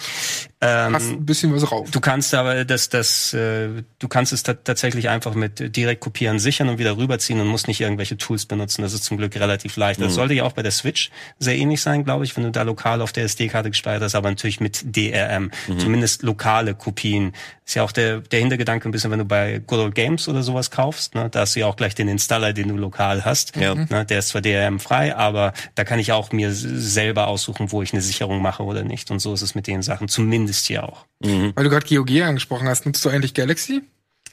Ähm, 0.60 0.94
Hast 0.94 1.10
ein 1.10 1.26
bisschen 1.26 1.54
was 1.54 1.70
rauf. 1.70 1.90
Du 1.90 2.00
kannst 2.00 2.34
aber 2.34 2.64
das, 2.64 2.88
das, 2.88 3.32
äh, 3.34 3.68
du 3.98 4.08
kannst 4.08 4.32
es 4.32 4.42
ta 4.42 4.54
tatsächlich 4.54 5.08
einfach 5.08 5.34
mit 5.34 5.76
direkt 5.76 6.00
kopieren 6.00 6.38
sichern 6.38 6.68
und 6.68 6.78
wieder 6.78 6.96
rüberziehen 6.96 7.40
und 7.40 7.46
musst 7.48 7.68
nicht 7.68 7.80
irgendwelche 7.80 8.16
Tools 8.16 8.46
benutzen. 8.46 8.82
Das 8.82 8.92
ist 8.92 9.04
zum 9.04 9.16
Glück 9.16 9.34
relativ 9.36 9.76
leicht. 9.76 10.00
Das 10.00 10.14
sollte 10.14 10.34
ja 10.34 10.44
auch 10.44 10.52
bei 10.52 10.62
der 10.62 10.70
Switch 10.72 11.10
sehr 11.38 11.56
ähnlich 11.56 11.80
sein, 11.82 12.04
glaube 12.04 12.24
ich, 12.24 12.36
wenn 12.36 12.44
du 12.44 12.50
da 12.50 12.62
lokal 12.62 13.02
auf 13.02 13.12
der 13.12 13.24
SD-Karte 13.24 13.70
gespeichert 13.70 14.02
hast, 14.02 14.14
aber 14.14 14.30
natürlich 14.30 14.60
mit 14.60 14.83
DRM. 14.84 15.50
Zumindest 15.78 16.22
lokale 16.22 16.74
Kopien. 16.74 17.32
Ist 17.66 17.74
ja 17.76 17.82
auch 17.82 17.92
der, 17.92 18.20
der 18.20 18.40
Hintergedanke 18.40 18.88
ein 18.88 18.92
bisschen, 18.92 19.10
wenn 19.10 19.18
du 19.18 19.24
bei 19.24 19.58
Good 19.66 19.78
Old 19.78 19.94
Games 19.94 20.28
oder 20.28 20.42
sowas 20.42 20.70
kaufst, 20.70 21.14
ne, 21.14 21.30
da 21.30 21.40
hast 21.40 21.56
du 21.56 21.60
ja 21.60 21.66
auch 21.66 21.76
gleich 21.76 21.94
den 21.94 22.08
Installer, 22.08 22.52
den 22.52 22.68
du 22.68 22.76
lokal 22.76 23.24
hast. 23.24 23.56
Ja. 23.56 23.74
Ne, 23.74 24.04
der 24.04 24.18
ist 24.18 24.28
zwar 24.28 24.42
DRM 24.42 24.80
frei, 24.80 25.16
aber 25.16 25.52
da 25.74 25.84
kann 25.84 25.98
ich 25.98 26.12
auch 26.12 26.30
mir 26.32 26.52
selber 26.52 27.26
aussuchen, 27.28 27.72
wo 27.72 27.80
ich 27.82 27.92
eine 27.92 28.02
Sicherung 28.02 28.42
mache 28.42 28.62
oder 28.64 28.84
nicht. 28.84 29.10
Und 29.10 29.18
so 29.20 29.32
ist 29.32 29.42
es 29.42 29.54
mit 29.54 29.66
den 29.66 29.82
Sachen, 29.82 30.08
zumindest 30.08 30.66
hier 30.66 30.84
auch. 30.84 31.06
Weil 31.20 31.52
du 31.64 31.70
gerade 31.70 31.86
GOG 31.86 32.20
angesprochen 32.22 32.68
hast, 32.68 32.84
nutzt 32.84 33.04
du 33.04 33.08
eigentlich 33.08 33.32
Galaxy? 33.34 33.82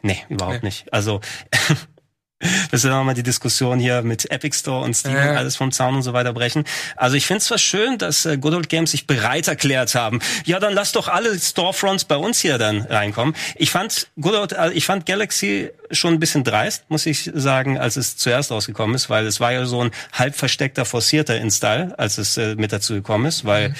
Nee, 0.01 0.17
überhaupt 0.29 0.63
Nee. 0.63 0.67
nicht. 0.67 0.91
Also 0.91 1.22
bis 2.71 2.83
wir 2.83 2.91
nochmal 2.91 3.15
die 3.15 3.24
Diskussion 3.24 3.79
hier 3.79 4.01
mit 4.01 4.29
Epic 4.31 4.57
Store 4.57 4.83
und 4.83 4.95
Steam 4.95 5.15
Ja. 5.15 5.31
und 5.31 5.38
alles 5.38 5.55
vom 5.55 5.71
Zaun 5.71 5.95
und 5.95 6.01
so 6.03 6.13
weiter 6.13 6.33
brechen. 6.33 6.63
Also 6.95 7.15
ich 7.15 7.25
finde 7.25 7.39
es 7.39 7.45
zwar 7.45 7.57
schön, 7.57 7.98
dass 7.98 8.25
äh, 8.25 8.38
Good 8.38 8.53
Old 8.53 8.69
Games 8.69 8.91
sich 8.91 9.07
bereit 9.07 9.48
erklärt 9.48 9.95
haben. 9.95 10.19
Ja, 10.45 10.60
dann 10.60 10.74
lass 10.74 10.91
doch 10.91 11.07
alle 11.07 11.38
Storefronts 11.38 12.05
bei 12.05 12.15
uns 12.15 12.39
hier 12.39 12.57
dann 12.57 12.81
reinkommen. 12.81 13.36
Ich 13.55 13.71
fand 13.71 14.07
Good 14.19 14.33
Old, 14.36 14.51
äh, 14.53 14.71
ich 14.71 14.86
fand 14.86 15.05
Galaxy 15.05 15.69
schon 15.91 16.13
ein 16.13 16.19
bisschen 16.19 16.43
dreist, 16.43 16.86
muss 16.89 17.05
ich 17.05 17.29
sagen, 17.33 17.77
als 17.77 17.98
es 17.98 18.15
zuerst 18.17 18.51
rausgekommen 18.51 18.95
ist, 18.95 19.10
weil 19.10 19.25
es 19.25 19.39
war 19.39 19.51
ja 19.51 19.65
so 19.65 19.83
ein 19.83 19.91
halb 20.13 20.36
versteckter, 20.36 20.86
forcierter 20.86 21.38
Install, 21.38 21.93
als 21.98 22.17
es 22.17 22.38
äh, 22.38 22.55
mit 22.55 22.71
dazu 22.71 22.93
gekommen 22.93 23.25
ist, 23.25 23.45
weil 23.45 23.75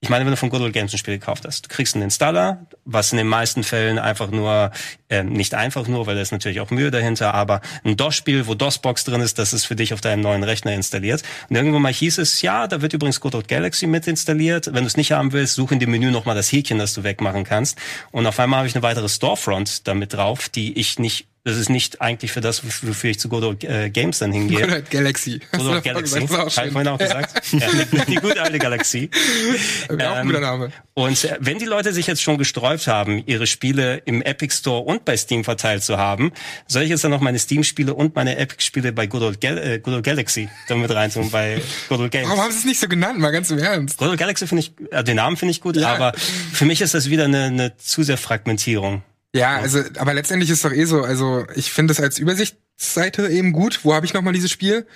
ich 0.00 0.10
meine, 0.10 0.24
wenn 0.24 0.30
du 0.30 0.36
von 0.36 0.48
Good 0.48 0.60
Old 0.60 0.72
Games 0.72 0.94
ein 0.94 0.98
Spiel 0.98 1.18
gekauft 1.18 1.44
hast, 1.44 1.64
du 1.64 1.68
kriegst 1.68 1.96
einen 1.96 2.04
Installer, 2.04 2.66
was 2.84 3.10
in 3.10 3.18
den 3.18 3.26
meisten 3.26 3.64
Fällen 3.64 3.98
einfach 3.98 4.30
nur, 4.30 4.70
ähm, 5.10 5.32
nicht 5.32 5.54
einfach 5.54 5.88
nur, 5.88 6.06
weil 6.06 6.14
da 6.14 6.20
ist 6.20 6.30
natürlich 6.30 6.60
auch 6.60 6.70
Mühe 6.70 6.92
dahinter, 6.92 7.34
aber 7.34 7.60
ein 7.82 7.96
DOS-Spiel, 7.96 8.46
wo 8.46 8.54
DOS-Box 8.54 9.04
drin 9.04 9.20
ist, 9.20 9.40
das 9.40 9.52
ist 9.52 9.64
für 9.64 9.74
dich 9.74 9.92
auf 9.92 10.00
deinem 10.00 10.20
neuen 10.20 10.44
Rechner 10.44 10.72
installiert. 10.72 11.22
Und 11.48 11.56
irgendwann 11.56 11.82
mal 11.82 11.92
hieß 11.92 12.18
es, 12.18 12.42
ja, 12.42 12.68
da 12.68 12.80
wird 12.80 12.92
übrigens 12.92 13.18
Good 13.18 13.34
Old 13.34 13.48
Galaxy 13.48 13.88
mit 13.88 14.06
installiert. 14.06 14.66
Wenn 14.66 14.84
du 14.84 14.86
es 14.86 14.96
nicht 14.96 15.10
haben 15.10 15.32
willst, 15.32 15.56
such 15.56 15.72
in 15.72 15.80
dem 15.80 15.90
Menü 15.90 16.12
nochmal 16.12 16.36
das 16.36 16.52
Häkchen, 16.52 16.78
das 16.78 16.94
du 16.94 17.02
wegmachen 17.02 17.42
kannst. 17.42 17.76
Und 18.12 18.26
auf 18.26 18.38
einmal 18.38 18.58
habe 18.58 18.68
ich 18.68 18.76
eine 18.76 18.82
weitere 18.82 19.08
Storefront 19.08 19.88
damit 19.88 20.14
drauf, 20.14 20.48
die 20.48 20.78
ich 20.78 21.00
nicht 21.00 21.27
das 21.48 21.56
ist 21.58 21.68
nicht 21.70 22.00
eigentlich 22.00 22.30
für 22.32 22.40
das, 22.40 22.62
wofür 22.64 23.10
ich 23.10 23.18
zu 23.18 23.28
Good 23.28 23.42
Old 23.44 23.64
äh, 23.64 23.90
Games 23.90 24.18
dann 24.18 24.32
hingehe. 24.32 24.64
Oder 24.64 24.82
Galaxy. 24.82 25.40
Davor 25.52 25.80
Galaxy. 25.80 26.20
Habe 26.26 26.48
ich 26.48 26.54
vorhin 26.72 26.88
auch 26.88 26.98
gesagt. 26.98 27.52
ja, 27.52 27.66
die, 27.92 28.12
die 28.12 28.14
gute 28.16 28.40
alte 28.42 28.58
Galaxie. 28.58 29.10
Wäre 29.88 30.10
auch 30.10 30.16
ein 30.16 30.22
Ähm, 30.22 30.26
guter 30.28 30.40
Name. 30.40 30.72
Und 30.94 31.24
äh, 31.24 31.36
wenn 31.40 31.58
die 31.58 31.64
Leute 31.64 31.92
sich 31.92 32.06
jetzt 32.06 32.22
schon 32.22 32.38
gesträubt 32.38 32.86
haben, 32.86 33.22
ihre 33.26 33.46
Spiele 33.46 34.02
im 34.04 34.20
Epic 34.22 34.54
Store 34.54 34.82
und 34.82 35.04
bei 35.04 35.16
Steam 35.16 35.44
verteilt 35.44 35.82
zu 35.84 35.96
haben, 35.98 36.32
soll 36.66 36.82
ich 36.82 36.90
jetzt 36.90 37.04
dann 37.04 37.10
noch 37.10 37.20
meine 37.20 37.38
Steam-Spiele 37.38 37.94
und 37.94 38.14
meine 38.16 38.36
Epic-Spiele 38.36 38.92
bei 38.92 39.06
Good 39.06 39.22
Old, 39.22 39.40
Gal 39.40 39.58
äh, 39.58 39.78
Good 39.78 39.94
Old 39.94 40.04
Galaxy 40.04 40.48
damit 40.68 40.90
reintun, 40.90 41.30
bei 41.30 41.60
Good 41.88 42.00
Old 42.00 42.10
Games? 42.12 42.28
Warum 42.28 42.42
haben 42.42 42.52
sie 42.52 42.58
es 42.58 42.64
nicht 42.64 42.80
so 42.80 42.88
genannt? 42.88 43.18
Mal 43.18 43.30
ganz 43.30 43.50
im 43.50 43.58
Ernst. 43.58 43.96
Good 43.98 44.08
Old 44.08 44.18
Galaxy 44.18 44.46
finde 44.46 44.60
ich, 44.62 44.72
äh, 44.90 45.04
den 45.04 45.16
Namen 45.16 45.36
finde 45.36 45.52
ich 45.52 45.60
gut, 45.60 45.76
Ja. 45.76 45.94
aber 45.94 46.12
für 46.52 46.64
mich 46.64 46.80
ist 46.80 46.94
das 46.94 47.08
wieder 47.10 47.24
eine, 47.24 47.44
eine 47.44 47.76
zu 47.76 48.02
sehr 48.02 48.18
Fragmentierung. 48.18 49.02
Ja, 49.34 49.56
also, 49.56 49.80
aber 49.98 50.14
letztendlich 50.14 50.50
ist 50.50 50.64
doch 50.64 50.72
eh 50.72 50.84
so, 50.84 51.02
also 51.02 51.46
ich 51.54 51.72
finde 51.72 51.92
es 51.92 52.00
als 52.00 52.18
Übersichtsseite 52.18 53.28
eben 53.28 53.52
gut. 53.52 53.84
Wo 53.84 53.94
habe 53.94 54.06
ich 54.06 54.14
nochmal 54.14 54.32
dieses 54.32 54.50
Spiel? 54.50 54.86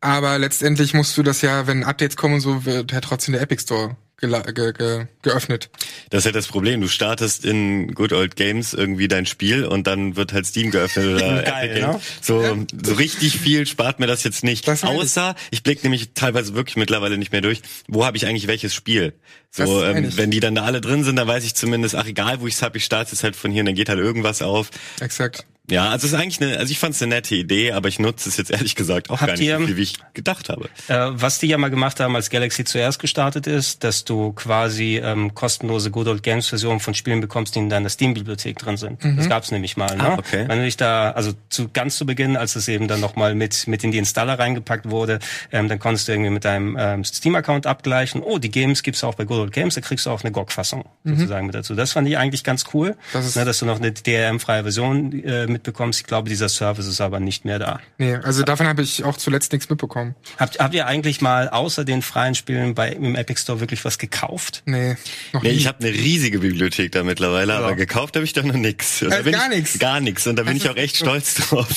Aber 0.00 0.38
letztendlich 0.38 0.92
musst 0.92 1.16
du 1.16 1.22
das 1.22 1.40
ja, 1.40 1.66
wenn 1.66 1.82
Updates 1.84 2.16
kommen 2.16 2.34
und 2.34 2.40
so, 2.40 2.64
wird 2.66 2.92
ja 2.92 3.00
trotzdem 3.00 3.32
der 3.32 3.42
Epic 3.42 3.62
Store 3.62 3.96
ge 4.16 4.72
ge 4.72 5.06
geöffnet. 5.22 5.70
Das 6.10 6.20
ist 6.20 6.26
ja 6.26 6.32
das 6.32 6.46
Problem. 6.46 6.80
Du 6.80 6.88
startest 6.88 7.44
in 7.44 7.94
Good 7.94 8.12
Old 8.12 8.36
Games 8.36 8.72
irgendwie 8.74 9.08
dein 9.08 9.26
Spiel 9.26 9.64
und 9.64 9.86
dann 9.86 10.16
wird 10.16 10.32
halt 10.32 10.46
Steam 10.46 10.70
geöffnet 10.70 11.06
oder 11.06 11.42
Geil, 11.42 11.70
Epic 11.70 11.86
ne? 11.86 12.00
So, 12.20 12.66
so 12.82 12.94
richtig 12.94 13.38
viel 13.38 13.66
spart 13.66 14.00
mir 14.00 14.06
das 14.06 14.24
jetzt 14.24 14.44
nicht. 14.44 14.66
Das. 14.68 14.84
Außer, 14.84 15.34
ich 15.50 15.62
blicke 15.62 15.82
nämlich 15.82 16.10
teilweise 16.14 16.54
wirklich 16.54 16.76
mittlerweile 16.76 17.18
nicht 17.18 17.32
mehr 17.32 17.40
durch, 17.40 17.62
wo 17.88 18.04
habe 18.04 18.16
ich 18.16 18.26
eigentlich 18.26 18.46
welches 18.46 18.74
Spiel. 18.74 19.14
So, 19.50 19.84
ähm, 19.84 20.16
wenn 20.16 20.30
die 20.30 20.40
dann 20.40 20.56
da 20.56 20.64
alle 20.64 20.80
drin 20.80 21.04
sind, 21.04 21.16
dann 21.16 21.28
weiß 21.28 21.44
ich 21.44 21.54
zumindest, 21.54 21.94
ach 21.94 22.06
egal, 22.06 22.40
wo 22.40 22.46
ich's 22.46 22.62
hab, 22.62 22.74
ich 22.74 22.84
starte 22.84 23.14
es 23.14 23.22
halt 23.22 23.36
von 23.36 23.52
hier 23.52 23.60
und 23.60 23.66
dann 23.66 23.76
geht 23.76 23.88
halt 23.88 24.00
irgendwas 24.00 24.42
auf. 24.42 24.70
Exakt. 25.00 25.46
Ja, 25.70 25.88
also 25.88 26.06
es 26.06 26.12
ist 26.12 26.18
eigentlich 26.18 26.42
eine, 26.42 26.58
also 26.58 26.70
ich 26.70 26.78
fand 26.78 26.94
es 26.94 27.00
eine 27.02 27.14
nette 27.14 27.34
Idee, 27.34 27.72
aber 27.72 27.88
ich 27.88 27.98
nutze 27.98 28.28
es 28.28 28.36
jetzt 28.36 28.50
ehrlich 28.50 28.74
gesagt 28.74 29.08
auch 29.08 29.20
Habt 29.22 29.28
gar 29.28 29.36
nicht 29.38 29.46
ihr- 29.46 29.58
so 29.58 29.66
viel, 29.66 29.76
wie 29.78 29.82
ich 29.82 29.94
gedacht 30.12 30.50
habe. 30.50 30.66
Äh, 30.88 31.08
was 31.12 31.38
die 31.38 31.46
ja 31.46 31.56
mal 31.56 31.70
gemacht 31.70 32.00
haben, 32.00 32.14
als 32.16 32.28
Galaxy 32.28 32.64
zuerst 32.64 32.98
gestartet 32.98 33.46
ist, 33.46 33.82
dass 33.82 34.04
du 34.04 34.32
quasi 34.32 35.00
ähm, 35.02 35.34
kostenlose 35.34 35.90
Good 35.90 36.08
Old 36.08 36.22
Games 36.22 36.48
Versionen 36.48 36.80
von 36.80 36.92
Spielen 36.94 37.22
bekommst, 37.22 37.54
die 37.54 37.60
in 37.60 37.70
deiner 37.70 37.88
Steam-Bibliothek 37.88 38.58
drin 38.58 38.76
sind. 38.76 39.02
Das 39.16 39.26
gab's 39.28 39.50
nämlich 39.52 39.78
mal. 39.78 39.96
Ne? 39.96 40.02
Ah, 40.04 40.14
okay. 40.18 40.44
Wenn 40.46 40.58
du 40.58 40.64
dich 40.64 40.76
da, 40.76 41.12
also 41.12 41.32
zu 41.48 41.68
ganz 41.72 41.96
zu 41.96 42.04
Beginn, 42.04 42.36
als 42.36 42.56
es 42.56 42.68
eben 42.68 42.86
dann 42.86 43.00
nochmal 43.00 43.34
mit 43.34 43.66
mit 43.66 43.82
in 43.84 43.90
die 43.90 43.98
Installer 43.98 44.38
reingepackt 44.38 44.90
wurde, 44.90 45.18
ähm, 45.50 45.68
dann 45.68 45.78
konntest 45.78 46.08
du 46.08 46.12
irgendwie 46.12 46.30
mit 46.30 46.44
deinem 46.44 46.76
ähm, 46.78 47.04
Steam-Account 47.04 47.66
abgleichen. 47.66 48.22
Oh, 48.22 48.36
die 48.38 48.50
Games 48.50 48.82
gibt's 48.82 49.02
auch 49.02 49.14
bei 49.14 49.24
Good 49.24 49.38
Old 49.38 49.52
Games, 49.52 49.74
da 49.76 49.80
kriegst 49.80 50.04
du 50.04 50.10
auch 50.10 50.22
eine 50.22 50.30
GOG-Fassung 50.32 50.84
sozusagen 51.04 51.46
mit 51.46 51.54
dazu. 51.54 51.74
Das 51.74 51.92
fand 51.92 52.06
ich 52.06 52.18
eigentlich 52.18 52.44
ganz 52.44 52.64
cool, 52.74 52.96
Das 53.14 53.24
ist- 53.24 53.36
ne, 53.36 53.46
dass 53.46 53.60
du 53.60 53.64
noch 53.66 53.78
eine 53.78 53.92
DRM-freie 53.92 54.62
Version 54.62 55.24
äh, 55.24 55.46
mitbekommst. 55.54 56.00
Ich 56.00 56.06
glaube, 56.06 56.28
dieser 56.28 56.48
Service 56.50 56.86
ist 56.86 57.00
aber 57.00 57.18
nicht 57.20 57.44
mehr 57.46 57.58
da. 57.58 57.80
Nee, 57.98 58.16
also 58.16 58.42
davon 58.42 58.66
habe 58.66 58.82
ich 58.82 59.02
auch 59.04 59.16
zuletzt 59.16 59.52
nichts 59.52 59.70
mitbekommen. 59.70 60.14
Habt, 60.36 60.58
habt 60.58 60.74
ihr 60.74 60.86
eigentlich 60.86 61.22
mal 61.22 61.48
außer 61.48 61.84
den 61.86 62.02
freien 62.02 62.34
Spielen 62.34 62.74
bei 62.74 62.90
im 62.92 63.14
Epic 63.16 63.40
Store 63.40 63.60
wirklich 63.60 63.84
was 63.86 63.98
gekauft? 63.98 64.62
Nee, 64.66 64.96
noch 65.32 65.42
Nee, 65.42 65.50
nie. 65.52 65.56
ich 65.56 65.66
habe 65.66 65.78
eine 65.84 65.94
riesige 65.94 66.40
Bibliothek 66.40 66.92
da 66.92 67.02
mittlerweile, 67.02 67.54
Ja. 67.54 67.58
aber 67.60 67.74
gekauft 67.74 68.16
habe 68.16 68.24
ich 68.24 68.32
da 68.34 68.42
noch 68.42 68.54
da 69.00 69.18
Äh, 69.18 69.22
bin 69.22 69.32
gar 69.32 69.50
ich, 69.50 69.56
nix. 69.56 69.78
Gar 69.78 70.00
nichts. 70.00 70.26
Und 70.26 70.36
da 70.36 70.42
bin 70.42 70.56
ich 70.56 70.68
auch 70.68 70.76
echt 70.76 70.96
stolz 70.96 71.34
drauf. 71.48 71.68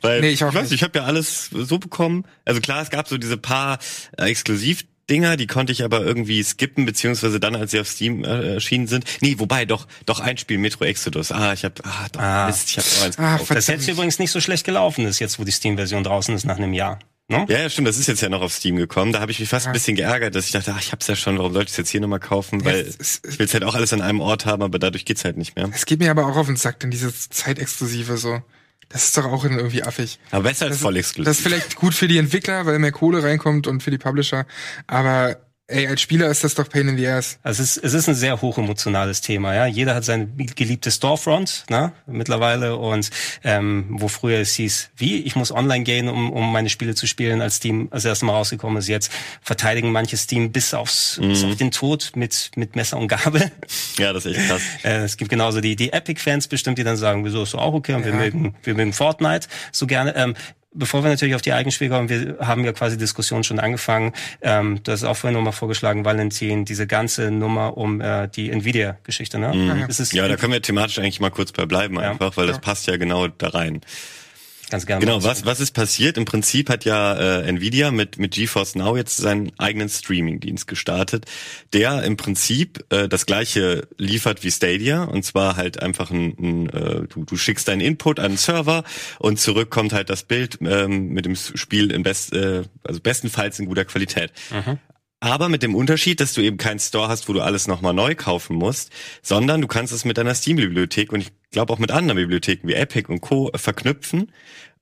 Weil 0.00 0.20
Nee, 0.20 0.30
ich 0.30 0.44
auch 0.44 0.48
ich 0.50 0.54
weiß 0.54 0.70
nicht, 0.70 0.80
ich 0.80 0.82
habe 0.82 0.98
ja 0.98 1.04
alles 1.04 1.50
so 1.52 1.78
bekommen. 1.78 2.24
Also 2.44 2.60
klar, 2.60 2.82
es 2.82 2.90
gab 2.90 3.08
so 3.08 3.18
diese 3.18 3.36
paar 3.36 3.78
äh, 4.16 4.24
Exklusiv 4.24 4.84
Dinger, 5.10 5.36
die 5.36 5.46
konnte 5.46 5.72
ich 5.72 5.82
aber 5.84 6.00
irgendwie 6.00 6.42
skippen, 6.42 6.86
beziehungsweise 6.86 7.40
dann, 7.40 7.56
als 7.56 7.72
sie 7.72 7.80
auf 7.80 7.88
Steam 7.88 8.24
äh, 8.24 8.54
erschienen 8.54 8.86
sind. 8.86 9.04
Nee, 9.20 9.34
wobei, 9.38 9.64
doch, 9.64 9.86
doch 10.06 10.20
ein 10.20 10.38
Spiel, 10.38 10.58
Metro 10.58 10.84
Exodus. 10.84 11.32
Ah, 11.32 11.52
ich 11.52 11.64
habe, 11.64 11.74
ah, 11.84 12.06
doch, 12.12 12.20
Ah. 12.20 12.46
Mist, 12.46 12.70
ich 12.70 12.78
habe 12.78 12.86
auch 12.86 13.04
eins 13.06 13.18
Ah, 13.18 13.22
gekauft. 13.32 13.46
verdammt. 13.48 13.56
Das 13.58 13.66
jetzt 13.66 13.88
übrigens 13.88 14.18
nicht 14.18 14.30
so 14.30 14.40
schlecht 14.40 14.64
gelaufen 14.64 15.04
ist, 15.06 15.18
jetzt 15.18 15.38
wo 15.38 15.44
die 15.44 15.50
Steam-Version 15.52 16.04
draußen 16.04 16.34
ist 16.34 16.44
nach 16.44 16.56
einem 16.56 16.72
Jahr. 16.72 16.98
Ne? 17.28 17.46
Ja, 17.48 17.58
ja, 17.60 17.70
stimmt, 17.70 17.88
das 17.88 17.98
ist 17.98 18.08
jetzt 18.08 18.20
ja 18.20 18.28
noch 18.28 18.42
auf 18.42 18.52
Steam 18.52 18.76
gekommen. 18.76 19.12
Da 19.12 19.20
habe 19.20 19.30
ich 19.32 19.40
mich 19.40 19.48
fast 19.48 19.66
ein 19.66 19.72
bisschen 19.72 19.96
geärgert, 19.96 20.34
dass 20.34 20.46
ich 20.46 20.52
dachte, 20.52 20.72
ach, 20.76 20.80
ich 20.82 20.92
hab's 20.92 21.06
ja 21.06 21.16
schon, 21.16 21.38
warum 21.38 21.52
sollte 21.52 21.66
ich 21.68 21.72
es 21.72 21.76
jetzt 21.78 21.90
hier 21.90 22.00
nochmal 22.00 22.18
kaufen? 22.20 22.64
Weil 22.64 22.76
es 22.80 22.96
ist- 22.96 23.26
ich 23.26 23.38
will's 23.38 23.54
halt 23.54 23.64
auch 23.64 23.74
alles 23.74 23.92
an 23.92 24.02
einem 24.02 24.20
Ort 24.20 24.44
haben, 24.44 24.62
aber 24.62 24.78
dadurch 24.78 25.04
geht's 25.04 25.24
halt 25.24 25.36
nicht 25.36 25.56
mehr. 25.56 25.70
Es 25.72 25.86
geht 25.86 26.00
mir 26.00 26.10
aber 26.10 26.26
auch 26.26 26.36
auf 26.36 26.46
den 26.46 26.56
Sack, 26.56 26.80
denn 26.80 26.90
diese 26.90 27.12
Zeitexklusive 27.12 28.16
so. 28.18 28.42
Das 28.92 29.04
ist 29.04 29.16
doch 29.16 29.24
auch 29.24 29.44
irgendwie 29.44 29.82
affig. 29.82 30.18
Aber 30.30 30.42
besser 30.44 30.66
als 30.66 30.74
Das, 30.76 30.82
voll 30.82 30.94
das 30.94 31.00
exklusiv. 31.06 31.30
ist 31.32 31.40
vielleicht 31.42 31.76
gut 31.76 31.94
für 31.94 32.08
die 32.08 32.18
Entwickler, 32.18 32.66
weil 32.66 32.78
mehr 32.78 32.92
Kohle 32.92 33.22
reinkommt 33.22 33.66
und 33.66 33.82
für 33.82 33.90
die 33.90 33.98
Publisher. 33.98 34.46
Aber 34.86 35.36
ey, 35.72 35.88
als 35.88 36.00
Spieler 36.00 36.28
ist 36.28 36.44
das 36.44 36.54
doch 36.54 36.68
Pain 36.68 36.88
in 36.88 36.96
the 36.96 37.08
Ass. 37.08 37.38
Also 37.42 37.62
es 37.62 37.76
ist, 37.76 37.84
es 37.84 37.94
ist 37.94 38.08
ein 38.08 38.14
sehr 38.14 38.40
hochemotionales 38.40 39.20
Thema. 39.20 39.54
Ja, 39.54 39.66
jeder 39.66 39.94
hat 39.94 40.04
seine 40.04 40.26
geliebte 40.26 40.90
Storefront 40.90 41.64
ne, 41.70 41.92
mittlerweile 42.06 42.76
und 42.76 43.10
ähm, 43.42 43.86
wo 43.90 44.08
früher 44.08 44.38
es 44.38 44.54
hieß, 44.54 44.90
wie 44.96 45.22
ich 45.22 45.36
muss 45.36 45.50
online 45.50 45.84
gehen, 45.84 46.08
um, 46.08 46.30
um 46.30 46.52
meine 46.52 46.68
Spiele 46.68 46.94
zu 46.94 47.06
spielen, 47.06 47.40
als 47.40 47.56
Steam 47.56 47.88
als 47.90 48.04
erstes 48.04 48.26
Mal 48.26 48.32
rausgekommen 48.32 48.78
ist. 48.78 48.88
Jetzt 48.88 49.10
verteidigen 49.40 49.90
manche 49.92 50.16
Steam 50.16 50.52
bis 50.52 50.74
aufs 50.74 51.18
bis 51.20 51.44
auf 51.44 51.56
den 51.56 51.70
Tod 51.70 52.12
mit 52.14 52.50
mit 52.56 52.76
Messer 52.76 52.98
und 52.98 53.08
Gabel. 53.08 53.50
ja, 53.98 54.12
das 54.12 54.26
ist 54.26 54.36
echt 54.36 54.48
krass. 54.48 54.62
Äh, 54.84 55.04
es 55.04 55.16
gibt 55.16 55.30
genauso 55.30 55.60
die, 55.60 55.76
die 55.76 55.92
Epic-Fans 55.92 56.48
bestimmt, 56.48 56.78
die 56.78 56.84
dann 56.84 56.96
sagen, 56.96 57.24
wieso 57.24 57.42
ist 57.42 57.50
so 57.50 57.58
auch 57.58 57.72
okay 57.72 57.94
und 57.94 58.04
wir 58.04 58.12
mögen, 58.12 58.54
wir 58.62 58.74
mögen 58.74 58.92
Fortnite 58.92 59.46
so 59.70 59.86
gerne. 59.86 60.14
Ähm, 60.16 60.34
Bevor 60.74 61.02
wir 61.02 61.10
natürlich 61.10 61.34
auf 61.34 61.42
die 61.42 61.52
Eigenspiele 61.52 61.90
kommen, 61.90 62.08
wir 62.08 62.38
haben 62.40 62.64
ja 62.64 62.72
quasi 62.72 62.96
Diskussion 62.96 63.44
schon 63.44 63.58
angefangen. 63.58 64.12
Ähm, 64.40 64.80
du 64.82 64.92
hast 64.92 65.04
auch 65.04 65.16
vorhin 65.16 65.36
nochmal 65.36 65.52
vorgeschlagen, 65.52 66.04
Valentin, 66.04 66.64
diese 66.64 66.86
ganze 66.86 67.30
Nummer 67.30 67.76
um 67.76 68.00
äh, 68.00 68.28
die 68.28 68.50
Nvidia-Geschichte. 68.50 69.38
Ne? 69.38 69.86
Ist 69.88 70.00
Ja, 70.12 70.28
da 70.28 70.36
können 70.36 70.52
wir 70.52 70.62
thematisch 70.62 70.98
eigentlich 70.98 71.20
mal 71.20 71.30
kurz 71.30 71.52
bei 71.52 71.66
bleiben 71.66 71.98
einfach, 71.98 72.36
weil 72.36 72.46
das 72.46 72.60
passt 72.60 72.86
ja 72.86 72.96
genau 72.96 73.28
da 73.28 73.48
rein. 73.48 73.80
Ganz 74.72 74.86
gerne. 74.86 75.04
Genau, 75.04 75.22
was, 75.22 75.46
was 75.46 75.60
ist 75.60 75.70
passiert? 75.70 76.18
Im 76.18 76.24
Prinzip 76.24 76.68
hat 76.68 76.84
ja 76.84 77.14
äh, 77.14 77.46
Nvidia 77.46 77.92
mit, 77.92 78.18
mit 78.18 78.34
GeForce 78.34 78.74
Now 78.74 78.96
jetzt 78.96 79.16
seinen 79.18 79.52
eigenen 79.58 79.88
Streaming-Dienst 79.88 80.66
gestartet, 80.66 81.26
der 81.72 82.02
im 82.02 82.16
Prinzip 82.16 82.84
äh, 82.90 83.08
das 83.08 83.26
gleiche 83.26 83.86
liefert 83.96 84.42
wie 84.42 84.50
Stadia 84.50 85.04
und 85.04 85.24
zwar 85.24 85.56
halt 85.56 85.80
einfach 85.80 86.10
ein, 86.10 86.34
ein 86.38 86.68
äh, 86.70 87.06
du, 87.06 87.24
du 87.24 87.36
schickst 87.36 87.68
deinen 87.68 87.80
Input 87.80 88.18
an 88.18 88.32
den 88.32 88.38
Server 88.38 88.82
und 89.20 89.38
zurück 89.38 89.70
kommt 89.70 89.92
halt 89.92 90.10
das 90.10 90.24
Bild 90.24 90.58
ähm, 90.62 91.10
mit 91.10 91.24
dem 91.24 91.36
Spiel 91.36 91.92
in 91.92 92.02
best, 92.02 92.32
äh, 92.32 92.64
also 92.82 93.00
bestenfalls 93.00 93.60
in 93.60 93.66
guter 93.66 93.84
Qualität. 93.84 94.32
Aber 95.22 95.48
mit 95.48 95.62
dem 95.62 95.76
Unterschied, 95.76 96.18
dass 96.18 96.34
du 96.34 96.40
eben 96.40 96.56
keinen 96.56 96.80
Store 96.80 97.06
hast, 97.06 97.28
wo 97.28 97.32
du 97.32 97.42
alles 97.42 97.68
nochmal 97.68 97.94
neu 97.94 98.16
kaufen 98.16 98.56
musst, 98.56 98.90
sondern 99.22 99.60
du 99.60 99.68
kannst 99.68 99.92
es 99.92 100.04
mit 100.04 100.18
deiner 100.18 100.34
Steam-Bibliothek 100.34 101.12
und 101.12 101.20
ich 101.20 101.30
glaube 101.52 101.72
auch 101.72 101.78
mit 101.78 101.92
anderen 101.92 102.16
Bibliotheken 102.16 102.66
wie 102.66 102.74
Epic 102.74 103.08
und 103.08 103.20
Co. 103.20 103.48
verknüpfen 103.54 104.32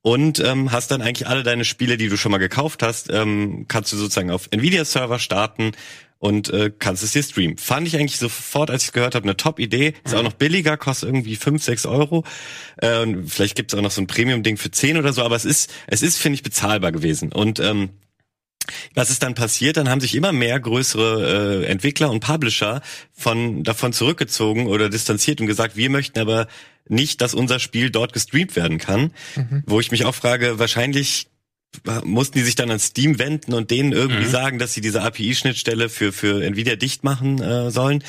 und 0.02 0.40
ähm, 0.40 0.72
hast 0.72 0.90
dann 0.90 1.02
eigentlich 1.02 1.28
alle 1.28 1.42
deine 1.42 1.64
Spiele, 1.64 1.96
die 1.96 2.08
du 2.08 2.16
schon 2.16 2.32
mal 2.32 2.38
gekauft 2.38 2.82
hast, 2.82 3.10
ähm, 3.10 3.66
kannst 3.68 3.92
du 3.92 3.96
sozusagen 3.96 4.30
auf 4.30 4.48
Nvidia-Server 4.50 5.18
starten 5.18 5.72
und 6.18 6.50
äh, 6.50 6.70
kannst 6.78 7.02
es 7.02 7.12
dir 7.12 7.22
streamen. 7.22 7.56
Fand 7.56 7.88
ich 7.88 7.96
eigentlich 7.96 8.18
sofort, 8.18 8.70
als 8.70 8.84
ich 8.84 8.92
gehört 8.92 9.14
habe, 9.14 9.24
eine 9.24 9.36
Top-Idee. 9.36 9.94
Ist 10.04 10.14
auch 10.14 10.22
noch 10.22 10.34
billiger, 10.34 10.76
kostet 10.76 11.08
irgendwie 11.08 11.34
5, 11.34 11.62
6 11.62 11.86
Euro. 11.86 12.24
Äh, 12.76 13.00
und 13.00 13.28
vielleicht 13.28 13.56
gibt's 13.56 13.74
auch 13.74 13.80
noch 13.80 13.90
so 13.90 14.02
ein 14.02 14.06
Premium-Ding 14.06 14.58
für 14.58 14.70
10 14.70 14.98
oder 14.98 15.12
so, 15.12 15.22
aber 15.22 15.36
es 15.36 15.46
ist, 15.46 15.72
es 15.86 16.02
ist, 16.02 16.18
finde 16.18 16.34
ich, 16.34 16.42
bezahlbar 16.42 16.92
gewesen. 16.92 17.32
Und 17.32 17.58
ähm, 17.58 17.90
was 18.94 19.10
ist 19.10 19.22
dann 19.22 19.34
passiert? 19.34 19.76
Dann 19.76 19.88
haben 19.88 20.00
sich 20.00 20.14
immer 20.14 20.32
mehr 20.32 20.58
größere 20.60 21.62
äh, 21.64 21.66
Entwickler 21.66 22.10
und 22.10 22.20
Publisher 22.20 22.82
von 23.12 23.62
davon 23.62 23.92
zurückgezogen 23.92 24.66
oder 24.66 24.88
distanziert 24.88 25.40
und 25.40 25.46
gesagt, 25.46 25.76
wir 25.76 25.90
möchten 25.90 26.18
aber 26.18 26.46
nicht, 26.88 27.20
dass 27.20 27.34
unser 27.34 27.58
Spiel 27.58 27.90
dort 27.90 28.12
gestreamt 28.12 28.56
werden 28.56 28.78
kann. 28.78 29.12
Wo 29.66 29.80
ich 29.80 29.90
mich 29.90 30.04
auch 30.04 30.14
frage, 30.14 30.58
wahrscheinlich 30.58 31.28
mussten 32.04 32.38
die 32.38 32.44
sich 32.44 32.56
dann 32.56 32.70
an 32.70 32.80
Steam 32.80 33.18
wenden 33.18 33.54
und 33.54 33.70
denen 33.70 33.92
irgendwie 33.92 34.26
sagen, 34.26 34.58
dass 34.58 34.74
sie 34.74 34.80
diese 34.80 35.02
API-Schnittstelle 35.02 35.88
für 35.88 36.12
für 36.12 36.42
Nvidia 36.42 36.76
dicht 36.76 37.04
machen 37.04 37.40
äh, 37.40 37.70
sollen. 37.70 38.02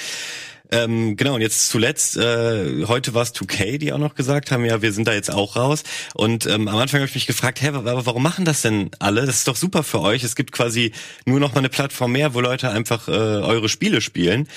Ähm, 0.71 1.17
genau, 1.17 1.35
und 1.35 1.41
jetzt 1.41 1.69
zuletzt, 1.69 2.15
äh, 2.15 2.85
heute 2.87 3.13
war 3.13 3.23
es 3.23 3.35
2K, 3.35 3.77
die 3.77 3.91
auch 3.91 3.97
noch 3.97 4.15
gesagt 4.15 4.51
haben, 4.51 4.63
ja, 4.63 4.81
wir 4.81 4.93
sind 4.93 5.07
da 5.07 5.13
jetzt 5.13 5.29
auch 5.29 5.57
raus. 5.57 5.83
Und 6.13 6.45
ähm, 6.45 6.69
am 6.69 6.77
Anfang 6.77 7.01
habe 7.01 7.09
ich 7.09 7.15
mich 7.15 7.27
gefragt, 7.27 7.61
hä, 7.61 7.69
aber 7.69 8.05
warum 8.05 8.23
machen 8.23 8.45
das 8.45 8.61
denn 8.61 8.89
alle? 8.99 9.25
Das 9.25 9.35
ist 9.35 9.47
doch 9.49 9.57
super 9.57 9.83
für 9.83 9.99
euch. 9.99 10.23
Es 10.23 10.35
gibt 10.35 10.53
quasi 10.53 10.93
nur 11.25 11.41
noch 11.41 11.53
mal 11.53 11.59
eine 11.59 11.69
Plattform 11.69 12.13
mehr, 12.13 12.33
wo 12.33 12.39
Leute 12.39 12.69
einfach 12.69 13.09
äh, 13.09 13.11
eure 13.11 13.67
Spiele 13.67 13.99
spielen. 13.99 14.47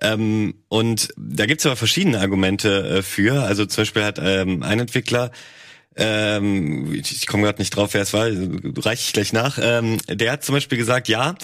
Ähm, 0.00 0.54
und 0.68 1.08
da 1.18 1.44
gibt's 1.44 1.66
aber 1.66 1.76
verschiedene 1.76 2.20
Argumente 2.20 2.88
äh, 2.88 3.02
für. 3.02 3.42
Also 3.42 3.66
zum 3.66 3.82
Beispiel 3.82 4.04
hat 4.04 4.18
ähm, 4.22 4.62
ein 4.62 4.80
Entwickler 4.80 5.30
ähm, 5.98 6.94
ich, 6.94 7.26
komme 7.26 7.42
gerade 7.42 7.58
nicht 7.58 7.74
drauf, 7.74 7.92
wer 7.92 8.02
es 8.02 8.12
war, 8.12 8.28
reiche 8.28 9.02
ich 9.02 9.12
gleich 9.12 9.32
nach. 9.32 9.58
Ähm, 9.60 9.98
der 10.08 10.30
hat 10.30 10.44
zum 10.44 10.54
Beispiel 10.54 10.78
gesagt, 10.78 11.08
ja, 11.08 11.34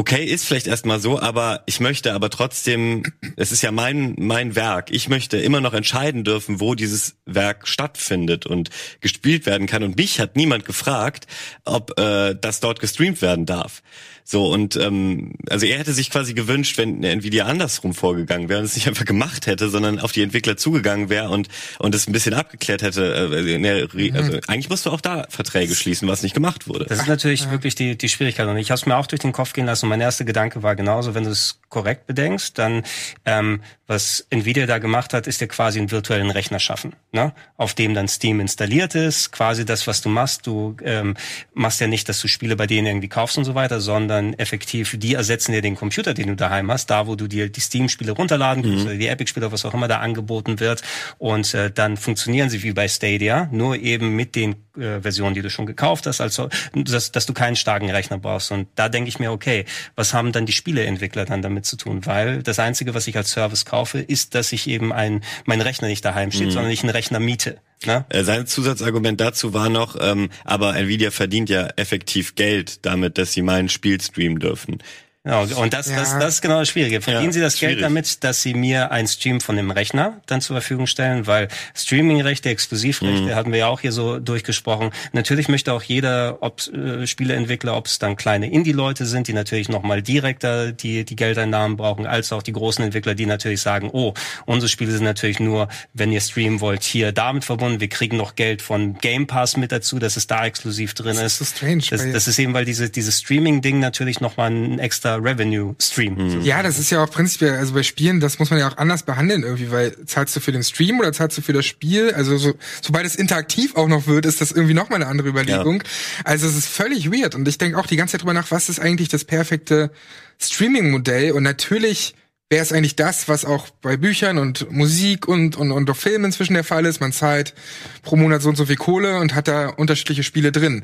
okay, 0.00 0.24
ist 0.24 0.46
vielleicht 0.46 0.66
erstmal 0.66 0.98
so, 0.98 1.20
aber 1.20 1.62
ich 1.66 1.78
möchte 1.78 2.14
aber 2.14 2.30
trotzdem, 2.30 3.02
es 3.36 3.52
ist 3.52 3.60
ja 3.60 3.70
mein, 3.70 4.14
mein 4.16 4.56
Werk, 4.56 4.90
ich 4.90 5.10
möchte 5.10 5.36
immer 5.36 5.60
noch 5.60 5.74
entscheiden 5.74 6.24
dürfen, 6.24 6.58
wo 6.58 6.74
dieses 6.74 7.16
Werk 7.26 7.68
stattfindet 7.68 8.46
und 8.46 8.70
gespielt 9.02 9.44
werden 9.44 9.66
kann. 9.66 9.82
Und 9.82 9.98
mich 9.98 10.18
hat 10.18 10.36
niemand 10.36 10.64
gefragt, 10.64 11.26
ob 11.66 12.00
äh, 12.00 12.34
das 12.34 12.60
dort 12.60 12.80
gestreamt 12.80 13.20
werden 13.20 13.44
darf. 13.44 13.82
So, 14.30 14.46
und 14.46 14.76
ähm, 14.76 15.32
also 15.48 15.66
er 15.66 15.76
hätte 15.76 15.92
sich 15.92 16.08
quasi 16.08 16.34
gewünscht, 16.34 16.78
wenn 16.78 17.02
Nvidia 17.02 17.46
andersrum 17.46 17.94
vorgegangen 17.94 18.48
wäre 18.48 18.60
und 18.60 18.66
es 18.66 18.76
nicht 18.76 18.86
einfach 18.86 19.04
gemacht 19.04 19.48
hätte, 19.48 19.68
sondern 19.68 19.98
auf 19.98 20.12
die 20.12 20.22
Entwickler 20.22 20.56
zugegangen 20.56 21.08
wäre 21.08 21.30
und 21.30 21.48
und 21.80 21.96
es 21.96 22.06
ein 22.06 22.12
bisschen 22.12 22.34
abgeklärt 22.34 22.82
hätte. 22.82 23.12
Äh, 23.12 23.58
ne, 23.58 23.88
also 24.14 24.32
mhm. 24.32 24.40
eigentlich 24.46 24.68
musst 24.68 24.86
du 24.86 24.90
auch 24.90 25.00
da 25.00 25.26
Verträge 25.30 25.74
schließen, 25.74 26.06
was 26.06 26.22
nicht 26.22 26.32
gemacht 26.32 26.68
wurde. 26.68 26.84
Das 26.84 27.00
ist 27.00 27.08
natürlich 27.08 27.46
ja. 27.46 27.50
wirklich 27.50 27.74
die, 27.74 27.98
die 27.98 28.08
Schwierigkeit. 28.08 28.46
Und 28.46 28.56
ich 28.56 28.70
habe 28.70 28.78
es 28.78 28.86
mir 28.86 28.96
auch 28.96 29.08
durch 29.08 29.20
den 29.20 29.32
Kopf 29.32 29.52
gehen 29.52 29.66
lassen. 29.66 29.86
Und 29.86 29.90
mein 29.90 30.00
erster 30.00 30.24
Gedanke 30.24 30.62
war 30.62 30.76
genauso, 30.76 31.16
wenn 31.16 31.24
du 31.24 31.30
es 31.30 31.58
korrekt 31.68 32.06
bedenkst, 32.06 32.56
dann 32.56 32.84
ähm, 33.24 33.62
was 33.90 34.24
Nvidia 34.30 34.66
da 34.66 34.78
gemacht 34.78 35.12
hat, 35.12 35.26
ist 35.26 35.40
ja 35.40 35.48
quasi 35.48 35.80
einen 35.80 35.90
virtuellen 35.90 36.30
Rechner 36.30 36.60
schaffen, 36.60 36.92
ne? 37.10 37.32
auf 37.56 37.74
dem 37.74 37.92
dann 37.92 38.06
Steam 38.06 38.38
installiert 38.38 38.94
ist. 38.94 39.32
Quasi 39.32 39.64
das, 39.64 39.88
was 39.88 40.00
du 40.00 40.08
machst. 40.08 40.46
Du 40.46 40.76
ähm, 40.84 41.16
machst 41.54 41.80
ja 41.80 41.88
nicht, 41.88 42.08
dass 42.08 42.20
du 42.20 42.28
Spiele 42.28 42.54
bei 42.54 42.68
denen 42.68 42.86
irgendwie 42.86 43.08
kaufst 43.08 43.36
und 43.36 43.44
so 43.44 43.56
weiter, 43.56 43.80
sondern 43.80 44.19
sondern 44.20 44.38
effektiv, 44.38 44.96
die 44.98 45.14
ersetzen 45.14 45.52
dir 45.52 45.62
den 45.62 45.76
Computer, 45.76 46.14
den 46.14 46.28
du 46.28 46.36
daheim 46.36 46.70
hast, 46.70 46.90
da 46.90 47.06
wo 47.06 47.16
du 47.16 47.26
dir 47.26 47.48
die 47.48 47.60
Steam-Spiele 47.60 48.12
runterladen 48.12 48.62
kannst, 48.62 48.84
mhm. 48.84 48.90
oder 48.90 48.98
die 48.98 49.06
Epic-Spiele, 49.06 49.50
was 49.50 49.64
auch 49.64 49.74
immer 49.74 49.88
da 49.88 49.98
angeboten 49.98 50.60
wird. 50.60 50.82
Und 51.18 51.54
äh, 51.54 51.70
dann 51.70 51.96
funktionieren 51.96 52.50
sie 52.50 52.62
wie 52.62 52.72
bei 52.72 52.88
Stadia, 52.88 53.48
nur 53.50 53.76
eben 53.76 54.14
mit 54.14 54.34
den 54.36 54.56
äh, 54.76 55.00
Versionen, 55.00 55.34
die 55.34 55.42
du 55.42 55.50
schon 55.50 55.66
gekauft 55.66 56.06
hast, 56.06 56.20
also 56.20 56.48
dass, 56.74 57.12
dass 57.12 57.26
du 57.26 57.32
keinen 57.32 57.56
starken 57.56 57.90
Rechner 57.90 58.18
brauchst. 58.18 58.52
Und 58.52 58.68
da 58.74 58.88
denke 58.88 59.08
ich 59.08 59.18
mir, 59.18 59.32
okay, 59.32 59.64
was 59.96 60.14
haben 60.14 60.32
dann 60.32 60.46
die 60.46 60.52
Spieleentwickler 60.52 61.24
dann 61.24 61.42
damit 61.42 61.64
zu 61.64 61.76
tun? 61.76 62.04
Weil 62.06 62.42
das 62.42 62.58
Einzige, 62.58 62.94
was 62.94 63.06
ich 63.06 63.16
als 63.16 63.30
Service 63.30 63.64
kaufe, 63.64 64.00
ist, 64.00 64.34
dass 64.34 64.52
ich 64.52 64.68
eben 64.68 64.92
ein, 64.92 65.22
mein 65.46 65.60
Rechner 65.60 65.88
nicht 65.88 66.04
daheim 66.04 66.30
steht, 66.30 66.48
mhm. 66.48 66.52
sondern 66.52 66.72
ich 66.72 66.82
einen 66.82 66.90
Rechner 66.90 67.20
miete. 67.20 67.58
Ne? 67.86 68.04
Äh, 68.10 68.24
sein 68.24 68.46
Zusatzargument 68.46 69.20
dazu 69.20 69.54
war 69.54 69.70
noch, 69.70 69.96
ähm, 69.98 70.28
aber 70.44 70.76
Nvidia 70.76 71.10
verdient 71.10 71.48
ja 71.48 71.66
effektiv 71.76 72.34
Geld 72.34 72.84
damit, 72.84 73.16
dass 73.16 73.32
sie 73.32 73.42
mein 73.42 73.68
Spiel 73.68 74.00
streamen 74.00 74.38
dürfen. 74.38 74.78
Genau, 75.22 75.42
und 75.42 75.74
das, 75.74 75.90
ja. 75.90 75.96
das, 75.96 76.18
das 76.18 76.34
ist 76.36 76.40
genau 76.40 76.60
das 76.60 76.70
Schwierige. 76.70 77.02
Verdienen 77.02 77.26
ja, 77.26 77.32
Sie 77.32 77.40
das 77.40 77.58
schwierig. 77.58 77.74
Geld 77.76 77.84
damit, 77.84 78.24
dass 78.24 78.40
Sie 78.40 78.54
mir 78.54 78.90
ein 78.90 79.06
Stream 79.06 79.42
von 79.42 79.54
dem 79.54 79.70
Rechner 79.70 80.18
dann 80.24 80.40
zur 80.40 80.56
Verfügung 80.56 80.86
stellen? 80.86 81.26
Weil 81.26 81.48
Streamingrechte, 81.74 82.48
Exklusivrechte 82.48 83.26
mhm. 83.26 83.34
hatten 83.34 83.52
wir 83.52 83.58
ja 83.58 83.66
auch 83.66 83.80
hier 83.80 83.92
so 83.92 84.18
durchgesprochen. 84.18 84.92
Natürlich 85.12 85.48
möchte 85.48 85.74
auch 85.74 85.82
jeder 85.82 86.38
ob, 86.40 86.66
äh, 86.68 87.06
Spieleentwickler, 87.06 87.76
ob 87.76 87.84
es 87.84 87.98
dann 87.98 88.16
kleine 88.16 88.50
Indie-Leute 88.50 89.04
sind, 89.04 89.28
die 89.28 89.34
natürlich 89.34 89.68
nochmal 89.68 90.00
direkter 90.00 90.72
die, 90.72 91.04
die 91.04 91.16
Geldeinnahmen 91.16 91.76
brauchen, 91.76 92.06
als 92.06 92.32
auch 92.32 92.42
die 92.42 92.52
großen 92.52 92.82
Entwickler, 92.82 93.14
die 93.14 93.26
natürlich 93.26 93.60
sagen, 93.60 93.90
oh, 93.92 94.14
unsere 94.46 94.70
Spiele 94.70 94.90
sind 94.90 95.04
natürlich 95.04 95.38
nur, 95.38 95.68
wenn 95.92 96.12
ihr 96.12 96.22
streamen 96.22 96.62
wollt, 96.62 96.82
hier 96.82 97.12
damit 97.12 97.44
verbunden. 97.44 97.78
Wir 97.78 97.90
kriegen 97.90 98.16
noch 98.16 98.36
Geld 98.36 98.62
von 98.62 98.96
Game 98.96 99.26
Pass 99.26 99.58
mit 99.58 99.70
dazu, 99.70 99.98
dass 99.98 100.16
es 100.16 100.26
da 100.26 100.46
exklusiv 100.46 100.94
drin 100.94 101.18
ist. 101.18 101.20
Das 101.20 101.40
ist 101.42 101.50
so 101.50 101.56
strange. 101.56 101.82
Das, 101.90 102.10
das 102.10 102.26
ist 102.26 102.38
eben, 102.38 102.54
weil 102.54 102.64
diese, 102.64 102.88
dieses 102.88 103.20
Streaming-Ding 103.20 103.80
natürlich 103.80 104.20
nochmal 104.20 104.50
ein 104.50 104.78
extra 104.78 105.09
extra 105.10 105.30
Revenue 105.30 105.74
Stream. 105.80 106.14
Mhm. 106.14 106.42
Ja, 106.42 106.62
das 106.62 106.78
ist 106.78 106.90
ja 106.90 107.02
auch 107.02 107.10
prinzipiell, 107.10 107.56
also 107.56 107.74
bei 107.74 107.82
Spielen, 107.82 108.20
das 108.20 108.38
muss 108.38 108.50
man 108.50 108.58
ja 108.58 108.68
auch 108.68 108.76
anders 108.76 109.02
behandeln 109.02 109.42
irgendwie, 109.42 109.70
weil 109.70 109.96
zahlst 110.06 110.36
du 110.36 110.40
für 110.40 110.52
den 110.52 110.62
Stream 110.62 110.98
oder 111.00 111.12
zahlst 111.12 111.38
du 111.38 111.42
für 111.42 111.52
das 111.52 111.66
Spiel? 111.66 112.12
Also 112.14 112.36
so, 112.36 112.54
sobald 112.82 113.06
es 113.06 113.16
interaktiv 113.16 113.76
auch 113.76 113.88
noch 113.88 114.06
wird, 114.06 114.26
ist 114.26 114.40
das 114.40 114.52
irgendwie 114.52 114.74
nochmal 114.74 115.02
eine 115.02 115.10
andere 115.10 115.28
Überlegung. 115.28 115.82
Ja. 115.82 116.24
Also 116.24 116.46
es 116.46 116.56
ist 116.56 116.68
völlig 116.68 117.10
weird 117.10 117.34
und 117.34 117.46
ich 117.48 117.58
denke 117.58 117.78
auch 117.78 117.86
die 117.86 117.96
ganze 117.96 118.12
Zeit 118.12 118.22
drüber 118.22 118.34
nach, 118.34 118.50
was 118.50 118.68
ist 118.68 118.80
eigentlich 118.80 119.08
das 119.08 119.24
perfekte 119.24 119.90
Streaming-Modell 120.38 121.32
und 121.32 121.42
natürlich 121.42 122.14
wäre 122.48 122.62
es 122.62 122.72
eigentlich 122.72 122.96
das, 122.96 123.28
was 123.28 123.44
auch 123.44 123.70
bei 123.80 123.96
Büchern 123.96 124.38
und 124.38 124.72
Musik 124.72 125.28
und, 125.28 125.56
und, 125.56 125.70
und 125.70 125.88
auch 125.88 125.96
Filmen 125.96 126.24
inzwischen 126.24 126.54
der 126.54 126.64
Fall 126.64 126.84
ist. 126.84 127.00
Man 127.00 127.12
zahlt 127.12 127.54
pro 128.02 128.16
Monat 128.16 128.42
so 128.42 128.48
und 128.48 128.56
so 128.56 128.66
viel 128.66 128.74
Kohle 128.74 129.18
und 129.18 129.36
hat 129.36 129.46
da 129.46 129.68
unterschiedliche 129.68 130.24
Spiele 130.24 130.50
drin 130.50 130.82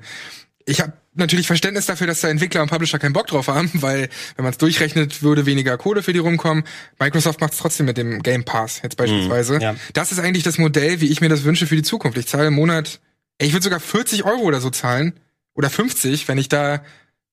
ich 0.67 0.81
habe 0.81 0.93
natürlich 1.17 1.47
Verständnis 1.47 1.87
dafür, 1.87 2.07
dass 2.07 2.21
da 2.21 2.29
Entwickler 2.29 2.63
und 2.63 2.71
Publisher 2.71 2.99
keinen 2.99 3.13
Bock 3.13 3.27
drauf 3.27 3.49
haben, 3.49 3.71
weil 3.75 4.09
wenn 4.37 4.43
man 4.45 4.53
es 4.53 4.59
durchrechnet, 4.59 5.23
würde 5.23 5.47
weniger 5.47 5.77
Kohle 5.79 6.03
für 6.03 6.13
die 6.13 6.19
rumkommen. 6.19 6.65
Microsoft 6.99 7.41
macht 7.41 7.53
es 7.53 7.59
trotzdem 7.59 7.87
mit 7.87 7.97
dem 7.97 8.23
Game 8.23 8.45
Pass 8.45 8.81
jetzt 8.83 8.97
beispielsweise. 8.97 9.57
Mhm, 9.57 9.61
ja. 9.61 9.77
Das 9.95 10.13
ist 10.13 10.19
eigentlich 10.19 10.45
das 10.45 10.59
Modell, 10.59 11.01
wie 11.01 11.07
ich 11.07 11.21
mir 11.21 11.29
das 11.29 11.45
wünsche 11.45 11.67
für 11.67 11.77
die 11.77 11.83
Zukunft. 11.83 12.19
Ich 12.19 12.27
zahle 12.27 12.49
im 12.49 12.55
Monat, 12.55 13.01
ich 13.39 13.53
würde 13.53 13.65
sogar 13.65 13.81
40 13.81 14.25
Euro 14.25 14.43
oder 14.43 14.61
so 14.61 14.71
zahlen 14.71 15.15
oder 15.55 15.71
50, 15.71 16.29
wenn 16.29 16.39
ich 16.39 16.49
da 16.49 16.83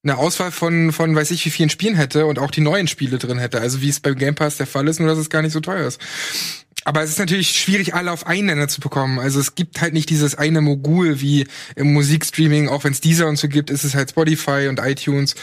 eine 0.04 0.18
Auswahl 0.18 0.52
von, 0.52 0.92
von 0.92 1.16
weiß 1.16 1.32
ich 1.32 1.46
wie 1.46 1.50
vielen 1.50 1.70
Spielen 1.70 1.96
hätte 1.96 2.26
und 2.26 2.38
auch 2.38 2.52
die 2.52 2.62
neuen 2.62 2.88
Spiele 2.88 3.18
drin 3.18 3.40
hätte. 3.40 3.62
Also 3.62 3.82
wie 3.82 3.90
es 3.90 4.02
beim 4.02 4.16
Game 4.16 4.36
Pass 4.36 4.58
der 4.58 4.68
Fall 4.68 4.88
ist, 4.88 5.00
nur 5.00 5.08
dass 5.08 5.18
es 5.18 5.30
gar 5.30 5.42
nicht 5.42 5.54
so 5.54 5.62
teuer 5.62 5.88
ist. 5.88 6.02
Aber 6.86 7.02
es 7.02 7.12
ist 7.12 7.20
natürlich 7.20 7.52
schwierig, 7.52 7.94
alle 7.94 8.12
auf 8.12 8.28
einen 8.28 8.48
Nenner 8.48 8.68
zu 8.68 8.82
bekommen. 8.82 9.20
Also 9.20 9.40
es 9.40 9.56
gibt 9.56 9.82
halt 9.82 9.94
nicht 9.94 10.10
dieses 10.10 10.36
eine 10.36 10.62
Mogul 10.62 11.22
wie 11.22 11.48
im 11.76 11.94
Musikstreaming, 11.94 12.68
auch 12.68 12.84
wenn 12.84 12.92
es 12.94 13.02
dieser 13.02 13.28
und 13.28 13.38
so 13.38 13.48
gibt, 13.48 13.70
ist 13.70 13.84
es 13.84 13.96
halt 13.96 14.10
Spotify 14.10 14.68
und 14.70 14.80
iTunes. 14.80 15.36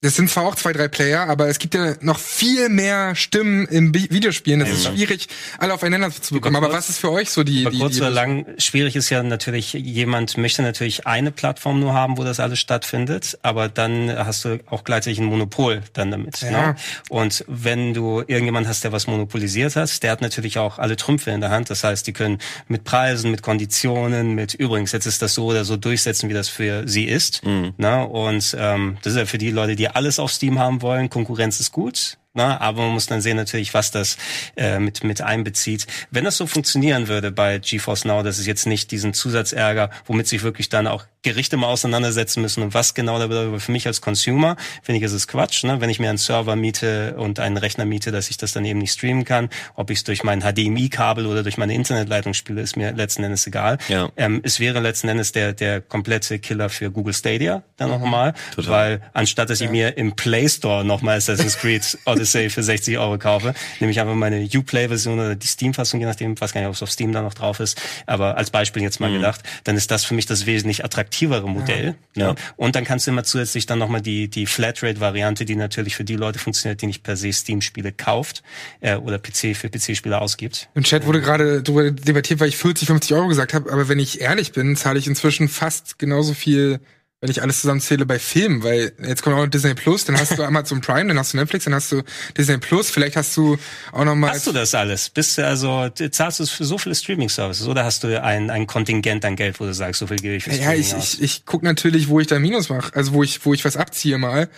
Das 0.00 0.14
sind 0.14 0.30
zwar 0.30 0.44
auch 0.44 0.54
zwei, 0.54 0.72
drei 0.72 0.86
Player, 0.86 1.28
aber 1.28 1.48
es 1.48 1.58
gibt 1.58 1.74
ja 1.74 1.94
noch 2.02 2.20
viel 2.20 2.68
mehr 2.68 3.16
Stimmen 3.16 3.66
im 3.66 3.92
Videospielen. 3.92 4.60
Es 4.60 4.70
ist 4.70 4.84
schwierig, 4.86 5.26
alle 5.58 5.74
aufeinander 5.74 6.12
zu 6.12 6.34
bekommen. 6.34 6.54
aber 6.54 6.72
was 6.72 6.88
ist 6.88 7.00
für 7.00 7.10
euch 7.10 7.30
so 7.30 7.42
die... 7.42 7.66
Aber 7.66 7.76
kurz 7.76 7.96
die, 7.96 8.02
oder 8.02 8.10
lang, 8.10 8.46
schwierig 8.58 8.94
ist 8.94 9.10
ja 9.10 9.24
natürlich, 9.24 9.72
jemand 9.72 10.36
möchte 10.36 10.62
natürlich 10.62 11.08
eine 11.08 11.32
Plattform 11.32 11.80
nur 11.80 11.94
haben, 11.94 12.16
wo 12.16 12.22
das 12.22 12.38
alles 12.38 12.60
stattfindet, 12.60 13.40
aber 13.42 13.68
dann 13.68 14.08
hast 14.16 14.44
du 14.44 14.60
auch 14.66 14.84
gleichzeitig 14.84 15.18
ein 15.18 15.24
Monopol 15.24 15.82
dann 15.94 16.12
damit. 16.12 16.42
Ja. 16.42 16.50
Ne? 16.50 16.76
Und 17.08 17.44
wenn 17.48 17.92
du 17.92 18.20
irgendjemand 18.20 18.68
hast, 18.68 18.84
der 18.84 18.92
was 18.92 19.08
monopolisiert 19.08 19.74
hat, 19.74 20.04
der 20.04 20.12
hat 20.12 20.20
natürlich 20.20 20.58
auch 20.60 20.78
alle 20.78 20.94
Trümpfe 20.94 21.32
in 21.32 21.40
der 21.40 21.50
Hand. 21.50 21.70
Das 21.70 21.82
heißt, 21.82 22.06
die 22.06 22.12
können 22.12 22.38
mit 22.68 22.84
Preisen, 22.84 23.32
mit 23.32 23.42
Konditionen, 23.42 24.36
mit 24.36 24.54
übrigens, 24.54 24.92
jetzt 24.92 25.06
ist 25.06 25.22
das 25.22 25.34
so 25.34 25.46
oder 25.46 25.64
so 25.64 25.76
durchsetzen, 25.76 26.28
wie 26.28 26.34
das 26.34 26.48
für 26.48 26.86
sie 26.86 27.06
ist. 27.06 27.44
Mhm. 27.44 27.74
Ne? 27.78 28.06
Und 28.06 28.56
ähm, 28.56 28.96
das 29.02 29.14
ist 29.14 29.18
ja 29.18 29.26
für 29.26 29.38
die 29.38 29.50
Leute, 29.50 29.74
die 29.74 29.87
alles 29.88 30.18
auf 30.18 30.30
Steam 30.30 30.58
haben 30.58 30.82
wollen. 30.82 31.10
Konkurrenz 31.10 31.60
ist 31.60 31.72
gut. 31.72 32.18
Na, 32.38 32.60
aber 32.60 32.82
man 32.82 32.92
muss 32.92 33.06
dann 33.06 33.20
sehen 33.20 33.36
natürlich, 33.36 33.74
was 33.74 33.90
das 33.90 34.16
äh, 34.56 34.78
mit, 34.78 35.02
mit 35.02 35.20
einbezieht. 35.20 35.88
Wenn 36.12 36.22
das 36.22 36.36
so 36.36 36.46
funktionieren 36.46 37.08
würde 37.08 37.32
bei 37.32 37.58
GeForce 37.58 38.04
Now, 38.04 38.22
dass 38.22 38.38
es 38.38 38.46
jetzt 38.46 38.64
nicht 38.64 38.92
diesen 38.92 39.12
Zusatzärger, 39.12 39.90
womit 40.06 40.28
sich 40.28 40.44
wirklich 40.44 40.68
dann 40.68 40.86
auch 40.86 41.04
Gerichte 41.22 41.56
mal 41.56 41.66
auseinandersetzen 41.66 42.40
müssen 42.40 42.62
und 42.62 42.74
was 42.74 42.94
genau 42.94 43.18
da 43.18 43.26
bedeutet, 43.26 43.60
für 43.60 43.72
mich 43.72 43.88
als 43.88 44.00
Consumer, 44.00 44.56
finde 44.84 44.98
ich, 44.98 45.02
ist 45.02 45.12
es 45.12 45.26
Quatsch, 45.26 45.64
ne? 45.64 45.80
wenn 45.80 45.90
ich 45.90 45.98
mir 45.98 46.10
einen 46.10 46.18
Server 46.18 46.54
miete 46.54 47.16
und 47.16 47.40
einen 47.40 47.56
Rechner 47.56 47.84
miete, 47.84 48.12
dass 48.12 48.30
ich 48.30 48.36
das 48.36 48.52
dann 48.52 48.64
eben 48.64 48.78
nicht 48.78 48.92
streamen 48.92 49.24
kann. 49.24 49.48
Ob 49.74 49.90
ich 49.90 49.98
es 49.98 50.04
durch 50.04 50.22
mein 50.22 50.42
HDMI-Kabel 50.42 51.26
oder 51.26 51.42
durch 51.42 51.58
meine 51.58 51.74
Internetleitung 51.74 52.34
spiele, 52.34 52.60
ist 52.60 52.76
mir 52.76 52.92
letzten 52.92 53.24
Endes 53.24 53.48
egal. 53.48 53.78
Ja. 53.88 54.10
Ähm, 54.16 54.42
es 54.44 54.60
wäre 54.60 54.78
letzten 54.78 55.08
Endes 55.08 55.32
der, 55.32 55.54
der 55.54 55.80
komplette 55.80 56.38
Killer 56.38 56.68
für 56.68 56.92
Google 56.92 57.14
Stadia 57.14 57.64
dann 57.76 57.88
mhm. 57.90 57.98
nochmal, 57.98 58.34
weil 58.56 59.02
anstatt 59.12 59.50
dass 59.50 59.58
ja. 59.58 59.66
ich 59.66 59.72
mir 59.72 59.96
im 59.96 60.14
Play 60.14 60.48
Store 60.48 60.84
nochmal 60.84 61.16
Assassin's 61.16 61.58
Creed 61.58 61.98
Odyssey 62.04 62.27
für 62.28 62.62
60 62.62 62.98
Euro 62.98 63.18
kaufe, 63.18 63.54
nehme 63.80 63.90
ich 63.90 64.00
einfach 64.00 64.14
meine 64.14 64.48
Uplay-Version 64.52 65.18
oder 65.18 65.34
die 65.34 65.46
Steam-Fassung, 65.46 66.00
je 66.00 66.06
nachdem, 66.06 66.40
weiß 66.40 66.52
gar 66.52 66.60
nicht, 66.60 66.68
ob 66.68 66.74
es 66.74 66.82
auf 66.82 66.90
Steam 66.90 67.12
da 67.12 67.22
noch 67.22 67.34
drauf 67.34 67.60
ist, 67.60 67.80
aber 68.06 68.36
als 68.36 68.50
Beispiel 68.50 68.82
jetzt 68.82 69.00
mal 69.00 69.10
mhm. 69.10 69.14
gedacht, 69.16 69.42
dann 69.64 69.76
ist 69.76 69.90
das 69.90 70.04
für 70.04 70.14
mich 70.14 70.26
das 70.26 70.46
wesentlich 70.46 70.84
attraktiv 70.84 71.08
attraktivere 71.08 71.48
Modell. 71.48 71.94
Ja. 72.14 72.28
ja. 72.28 72.34
Und 72.56 72.76
dann 72.76 72.84
kannst 72.84 73.06
du 73.06 73.10
immer 73.10 73.24
zusätzlich 73.24 73.66
dann 73.66 73.78
nochmal 73.78 74.00
die, 74.00 74.28
die 74.28 74.46
Flatrate-Variante, 74.46 75.44
die 75.44 75.56
natürlich 75.56 75.96
für 75.96 76.04
die 76.04 76.16
Leute 76.16 76.38
funktioniert, 76.38 76.82
die 76.82 76.86
nicht 76.86 77.02
per 77.02 77.16
se 77.16 77.32
Steam-Spiele 77.32 77.92
kauft 77.92 78.42
äh, 78.80 78.96
oder 78.96 79.18
PC 79.18 79.56
für 79.56 79.68
PC-Spiele 79.68 80.20
ausgibt. 80.20 80.68
Im 80.74 80.84
Chat 80.84 81.06
wurde 81.06 81.20
gerade 81.20 81.62
darüber 81.62 81.90
debattiert, 81.90 82.40
weil 82.40 82.48
ich 82.48 82.56
40, 82.56 82.88
50 82.88 83.14
Euro 83.14 83.28
gesagt 83.28 83.54
habe, 83.54 83.72
aber 83.72 83.88
wenn 83.88 83.98
ich 83.98 84.20
ehrlich 84.20 84.52
bin, 84.52 84.76
zahle 84.76 84.98
ich 84.98 85.06
inzwischen 85.06 85.48
fast 85.48 85.98
genauso 85.98 86.34
viel 86.34 86.80
wenn 87.20 87.30
ich 87.30 87.42
alles 87.42 87.62
zusammenzähle 87.62 88.06
bei 88.06 88.20
Filmen, 88.20 88.62
weil 88.62 88.92
jetzt 89.04 89.22
kommt 89.22 89.34
auch 89.34 89.40
noch 89.40 89.50
Disney 89.50 89.74
Plus, 89.74 90.04
dann 90.04 90.16
hast 90.18 90.38
du 90.38 90.42
Amazon 90.44 90.80
Prime, 90.80 91.08
dann 91.08 91.18
hast 91.18 91.32
du 91.32 91.36
Netflix, 91.36 91.64
dann 91.64 91.74
hast 91.74 91.90
du 91.90 92.02
Disney 92.36 92.58
Plus, 92.58 92.90
vielleicht 92.90 93.16
hast 93.16 93.36
du 93.36 93.58
auch 93.90 94.04
noch 94.04 94.14
mal 94.14 94.30
Hast 94.30 94.46
du 94.46 94.52
das 94.52 94.72
alles? 94.72 95.10
Bist 95.10 95.36
du 95.36 95.44
also 95.44 95.88
zahlst 95.88 96.38
du 96.38 96.46
für 96.46 96.64
so 96.64 96.78
viele 96.78 96.94
Streaming 96.94 97.28
Services 97.28 97.66
oder 97.66 97.84
hast 97.84 98.04
du 98.04 98.22
ein, 98.22 98.50
ein 98.50 98.68
Kontingent 98.68 99.24
an 99.24 99.34
Geld, 99.34 99.58
wo 99.58 99.64
du 99.64 99.74
sagst, 99.74 99.98
so 99.98 100.06
viel 100.06 100.18
gebe 100.18 100.36
ich 100.36 100.44
für 100.44 100.52
Ja, 100.52 100.72
ich, 100.74 100.94
aus? 100.94 101.14
ich, 101.14 101.22
ich 101.22 101.44
guck 101.44 101.64
natürlich, 101.64 102.08
wo 102.08 102.20
ich 102.20 102.28
da 102.28 102.38
Minus 102.38 102.68
mache, 102.68 102.94
also 102.94 103.12
wo 103.12 103.24
ich, 103.24 103.44
wo 103.44 103.52
ich 103.52 103.64
was 103.64 103.76
abziehe 103.76 104.16
mal 104.18 104.48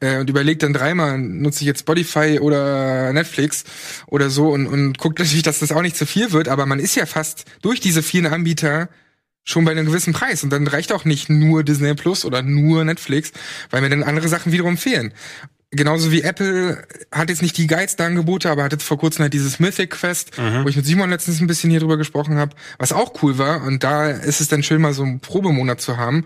äh, 0.00 0.18
und 0.18 0.28
überlege 0.28 0.58
dann 0.58 0.72
dreimal, 0.72 1.18
nutze 1.18 1.60
ich 1.60 1.66
jetzt 1.66 1.80
Spotify 1.80 2.40
oder 2.40 3.12
Netflix 3.12 3.62
oder 4.08 4.28
so 4.28 4.48
und, 4.48 4.66
und 4.66 4.98
guck 4.98 5.16
natürlich, 5.16 5.44
dass 5.44 5.60
das 5.60 5.70
auch 5.70 5.82
nicht 5.82 5.96
zu 5.96 6.04
viel 6.04 6.32
wird, 6.32 6.48
aber 6.48 6.66
man 6.66 6.80
ist 6.80 6.96
ja 6.96 7.06
fast 7.06 7.44
durch 7.62 7.78
diese 7.78 8.02
vielen 8.02 8.26
Anbieter 8.26 8.88
schon 9.48 9.64
bei 9.64 9.70
einem 9.70 9.86
gewissen 9.86 10.12
Preis 10.12 10.42
und 10.44 10.50
dann 10.50 10.66
reicht 10.66 10.92
auch 10.92 11.04
nicht 11.04 11.30
nur 11.30 11.64
Disney 11.64 11.94
Plus 11.94 12.24
oder 12.24 12.42
nur 12.42 12.84
Netflix, 12.84 13.32
weil 13.70 13.80
mir 13.80 13.88
dann 13.88 14.02
andere 14.02 14.28
Sachen 14.28 14.52
wiederum 14.52 14.76
fehlen. 14.76 15.14
Genauso 15.70 16.10
wie 16.10 16.22
Apple 16.22 16.82
hat 17.12 17.28
jetzt 17.28 17.42
nicht 17.42 17.58
die 17.58 17.66
geilsten 17.66 18.04
Angebote, 18.06 18.50
aber 18.50 18.64
hat 18.64 18.72
jetzt 18.72 18.84
vor 18.84 18.98
kurzem 18.98 19.24
halt 19.24 19.34
dieses 19.34 19.58
Mythic 19.58 19.90
Quest, 19.90 20.38
wo 20.38 20.68
ich 20.68 20.76
mit 20.76 20.86
Simon 20.86 21.10
letztens 21.10 21.40
ein 21.42 21.46
bisschen 21.46 21.68
hier 21.68 21.80
drüber 21.80 21.98
gesprochen 21.98 22.38
habe, 22.38 22.56
was 22.78 22.90
auch 22.90 23.22
cool 23.22 23.36
war. 23.36 23.62
Und 23.64 23.84
da 23.84 24.08
ist 24.08 24.40
es 24.40 24.48
dann 24.48 24.62
schön, 24.62 24.80
mal 24.80 24.94
so 24.94 25.02
einen 25.02 25.20
Probemonat 25.20 25.78
zu 25.82 25.98
haben. 25.98 26.24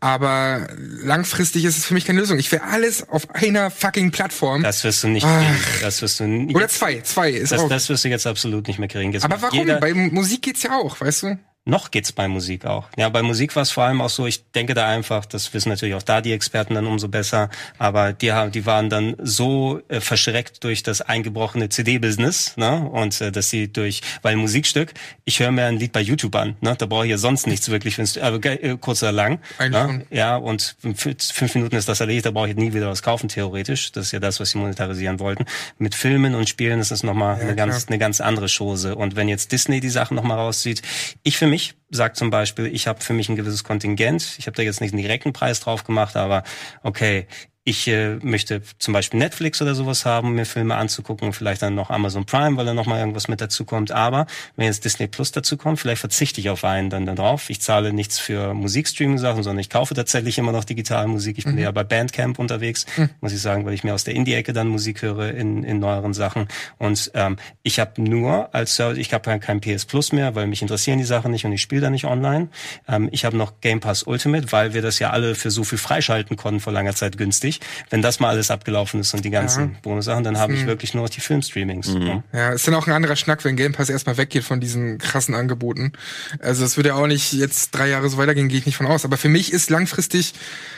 Aber 0.00 0.66
langfristig 1.02 1.64
ist 1.64 1.78
es 1.78 1.86
für 1.86 1.94
mich 1.94 2.04
keine 2.04 2.20
Lösung. 2.20 2.38
Ich 2.38 2.52
will 2.52 2.60
alles 2.70 3.08
auf 3.08 3.30
einer 3.34 3.70
fucking 3.70 4.10
Plattform. 4.10 4.62
das 4.62 4.84
wirst 4.84 5.02
du 5.04 5.08
nicht 5.08 5.26
kriegen. 5.26 5.56
Das 5.80 6.02
wirst 6.02 6.20
du 6.20 6.24
nicht. 6.24 6.54
Oder 6.54 6.68
zwei. 6.68 7.00
Zwei 7.00 7.30
ist 7.30 7.52
das, 7.52 7.60
auch. 7.60 7.68
das 7.70 7.88
wirst 7.88 8.04
du 8.04 8.08
jetzt 8.10 8.26
absolut 8.26 8.68
nicht 8.68 8.78
mehr 8.78 8.88
kriegen. 8.88 9.10
Jetzt 9.12 9.24
aber 9.24 9.40
warum? 9.40 9.66
Bei 9.80 9.94
Musik 9.94 10.42
geht's 10.42 10.62
ja 10.64 10.72
auch, 10.76 11.00
weißt 11.00 11.22
du? 11.22 11.38
Noch 11.64 11.92
geht's 11.92 12.10
bei 12.10 12.26
Musik 12.26 12.66
auch. 12.66 12.88
Ja, 12.96 13.08
bei 13.08 13.22
Musik 13.22 13.54
war 13.54 13.62
es 13.62 13.70
vor 13.70 13.84
allem 13.84 14.00
auch 14.00 14.10
so, 14.10 14.26
ich 14.26 14.50
denke 14.50 14.74
da 14.74 14.88
einfach, 14.88 15.24
das 15.26 15.54
wissen 15.54 15.68
natürlich 15.68 15.94
auch 15.94 16.02
da 16.02 16.20
die 16.20 16.32
Experten 16.32 16.74
dann 16.74 16.86
umso 16.86 17.06
besser, 17.06 17.50
aber 17.78 18.12
die 18.12 18.32
haben, 18.32 18.50
die 18.50 18.66
waren 18.66 18.90
dann 18.90 19.14
so 19.22 19.80
äh, 19.88 20.00
verschreckt 20.00 20.64
durch 20.64 20.82
das 20.82 21.02
eingebrochene 21.02 21.68
CD-Business, 21.68 22.56
ne? 22.56 22.80
Und 22.90 23.20
äh, 23.20 23.30
dass 23.30 23.48
sie 23.50 23.72
durch, 23.72 24.00
weil 24.22 24.34
Musikstück, 24.34 24.92
ich 25.24 25.38
höre 25.38 25.52
mir 25.52 25.66
ein 25.66 25.76
Lied 25.78 25.92
bei 25.92 26.00
YouTube 26.00 26.34
an, 26.34 26.56
ne? 26.60 26.74
Da 26.76 26.86
brauche 26.86 27.04
ich 27.04 27.10
ja 27.12 27.18
sonst 27.18 27.46
nichts 27.46 27.68
wirklich, 27.70 27.96
aber 28.20 28.40
ge- 28.40 28.54
äh, 28.72 28.76
kurz 28.80 29.02
oder 29.04 29.12
lang. 29.12 29.38
Ne? 29.70 30.06
Ja, 30.10 30.36
und 30.36 30.74
fünf 30.96 31.54
Minuten 31.54 31.76
ist 31.76 31.88
das 31.88 32.00
erledigt, 32.00 32.26
da 32.26 32.32
brauche 32.32 32.48
ich 32.48 32.56
nie 32.56 32.72
wieder 32.74 32.88
was 32.88 33.02
kaufen, 33.02 33.28
theoretisch. 33.28 33.92
Das 33.92 34.06
ist 34.06 34.12
ja 34.12 34.18
das, 34.18 34.40
was 34.40 34.50
sie 34.50 34.58
monetarisieren 34.58 35.20
wollten. 35.20 35.44
Mit 35.78 35.94
Filmen 35.94 36.34
und 36.34 36.48
Spielen 36.48 36.80
ist 36.80 36.90
es 36.90 37.04
nochmal 37.04 37.40
eine 37.40 37.54
ganz, 37.54 37.86
eine 37.86 37.98
ganz 37.98 38.20
andere 38.20 38.46
Chose. 38.48 38.96
Und 38.96 39.14
wenn 39.14 39.28
jetzt 39.28 39.52
Disney 39.52 39.78
die 39.80 39.90
Sachen 39.90 40.16
nochmal 40.16 40.38
rauszieht, 40.38 40.82
ich 41.22 41.36
für 41.38 41.51
mich 41.52 41.74
sag 41.90 42.16
zum 42.16 42.30
Beispiel, 42.30 42.66
ich 42.66 42.86
habe 42.86 43.00
für 43.02 43.12
mich 43.12 43.28
ein 43.28 43.36
gewisses 43.36 43.64
Kontingent. 43.64 44.36
Ich 44.38 44.46
habe 44.46 44.56
da 44.56 44.62
jetzt 44.62 44.80
nicht 44.80 44.92
einen 44.92 45.02
direkten 45.02 45.32
Preis 45.32 45.60
drauf 45.60 45.84
gemacht, 45.84 46.16
aber 46.16 46.42
okay, 46.82 47.26
ich 47.64 47.86
äh, 47.86 48.16
möchte 48.22 48.62
zum 48.78 48.92
Beispiel 48.92 49.20
Netflix 49.20 49.62
oder 49.62 49.76
sowas 49.76 50.04
haben, 50.04 50.34
mir 50.34 50.46
Filme 50.46 50.74
anzugucken, 50.74 51.32
vielleicht 51.32 51.62
dann 51.62 51.76
noch 51.76 51.90
Amazon 51.90 52.26
Prime, 52.26 52.56
weil 52.56 52.66
da 52.66 52.74
noch 52.74 52.86
mal 52.86 52.98
irgendwas 52.98 53.28
mit 53.28 53.40
dazu 53.40 53.64
kommt. 53.64 53.92
Aber 53.92 54.26
wenn 54.56 54.66
jetzt 54.66 54.84
Disney 54.84 55.06
Plus 55.06 55.30
dazu 55.30 55.56
kommt, 55.56 55.78
vielleicht 55.78 56.00
verzichte 56.00 56.40
ich 56.40 56.50
auf 56.50 56.64
einen 56.64 56.90
dann 56.90 57.06
darauf. 57.06 57.50
Ich 57.50 57.60
zahle 57.60 57.92
nichts 57.92 58.18
für 58.18 58.52
Musikstreaming-Sachen, 58.54 59.44
sondern 59.44 59.60
ich 59.60 59.70
kaufe 59.70 59.94
tatsächlich 59.94 60.38
immer 60.38 60.50
noch 60.50 60.64
digitale 60.64 61.06
Musik. 61.06 61.38
Ich 61.38 61.44
bin 61.44 61.56
eher 61.56 61.72
bei 61.72 61.84
Bandcamp 61.84 62.40
unterwegs, 62.40 62.84
muss 63.20 63.32
ich 63.32 63.40
sagen, 63.40 63.64
weil 63.64 63.74
ich 63.74 63.84
mir 63.84 63.94
aus 63.94 64.02
der 64.02 64.14
Indie-Ecke 64.14 64.52
dann 64.52 64.66
Musik 64.66 65.02
höre 65.02 65.32
in, 65.32 65.62
in 65.62 65.78
neueren 65.78 66.14
Sachen. 66.14 66.48
Und 66.78 67.12
ähm, 67.14 67.36
ich 67.62 67.78
habe 67.78 68.02
nur 68.02 68.52
als 68.52 68.74
Service, 68.74 68.98
ich 68.98 69.14
habe 69.14 69.38
kein 69.38 69.60
PS 69.60 69.84
Plus 69.84 70.10
mehr, 70.10 70.34
weil 70.34 70.48
mich 70.48 70.62
interessieren 70.62 70.98
die 70.98 71.04
Sachen 71.04 71.30
nicht 71.30 71.44
und 71.44 71.52
ich 71.52 71.62
spiele 71.62 71.82
da 71.82 71.90
nicht 71.90 72.06
online. 72.06 72.48
Ähm, 72.88 73.08
ich 73.12 73.24
habe 73.24 73.36
noch 73.36 73.60
Game 73.60 73.78
Pass 73.78 74.02
Ultimate, 74.02 74.50
weil 74.50 74.74
wir 74.74 74.82
das 74.82 74.98
ja 74.98 75.10
alle 75.10 75.36
für 75.36 75.52
so 75.52 75.62
viel 75.62 75.78
freischalten 75.78 76.36
konnten 76.36 76.58
vor 76.58 76.72
langer 76.72 76.94
Zeit 76.94 77.16
günstig. 77.16 77.51
Wenn 77.90 78.02
das 78.02 78.20
mal 78.20 78.28
alles 78.30 78.50
abgelaufen 78.50 79.00
ist 79.00 79.14
und 79.14 79.24
die 79.24 79.30
ganzen 79.30 79.76
Bonussachen, 79.82 80.24
dann 80.24 80.38
habe 80.38 80.54
ich 80.54 80.66
wirklich 80.66 80.94
nur 80.94 81.04
noch 81.04 81.10
die 81.10 81.20
Filmstreamings. 81.20 81.88
ne? 81.94 82.22
Ja, 82.32 82.50
ist 82.50 82.66
dann 82.66 82.74
auch 82.74 82.86
ein 82.86 82.92
anderer 82.92 83.16
Schnack, 83.16 83.44
wenn 83.44 83.56
Game 83.56 83.72
Pass 83.72 83.88
erstmal 83.90 84.16
weggeht 84.16 84.44
von 84.44 84.60
diesen 84.60 84.98
krassen 84.98 85.34
Angeboten. 85.34 85.92
Also 86.40 86.64
es 86.64 86.76
wird 86.76 86.86
ja 86.86 86.94
auch 86.94 87.06
nicht 87.06 87.32
jetzt 87.32 87.72
drei 87.72 87.88
Jahre 87.88 88.08
so 88.08 88.16
weitergehen, 88.16 88.48
gehe 88.48 88.58
ich 88.58 88.66
nicht 88.66 88.76
von 88.76 88.86
aus. 88.86 89.04
Aber 89.04 89.16
für 89.16 89.28
mich 89.28 89.52
ist 89.52 89.70
langfristig 89.70 90.34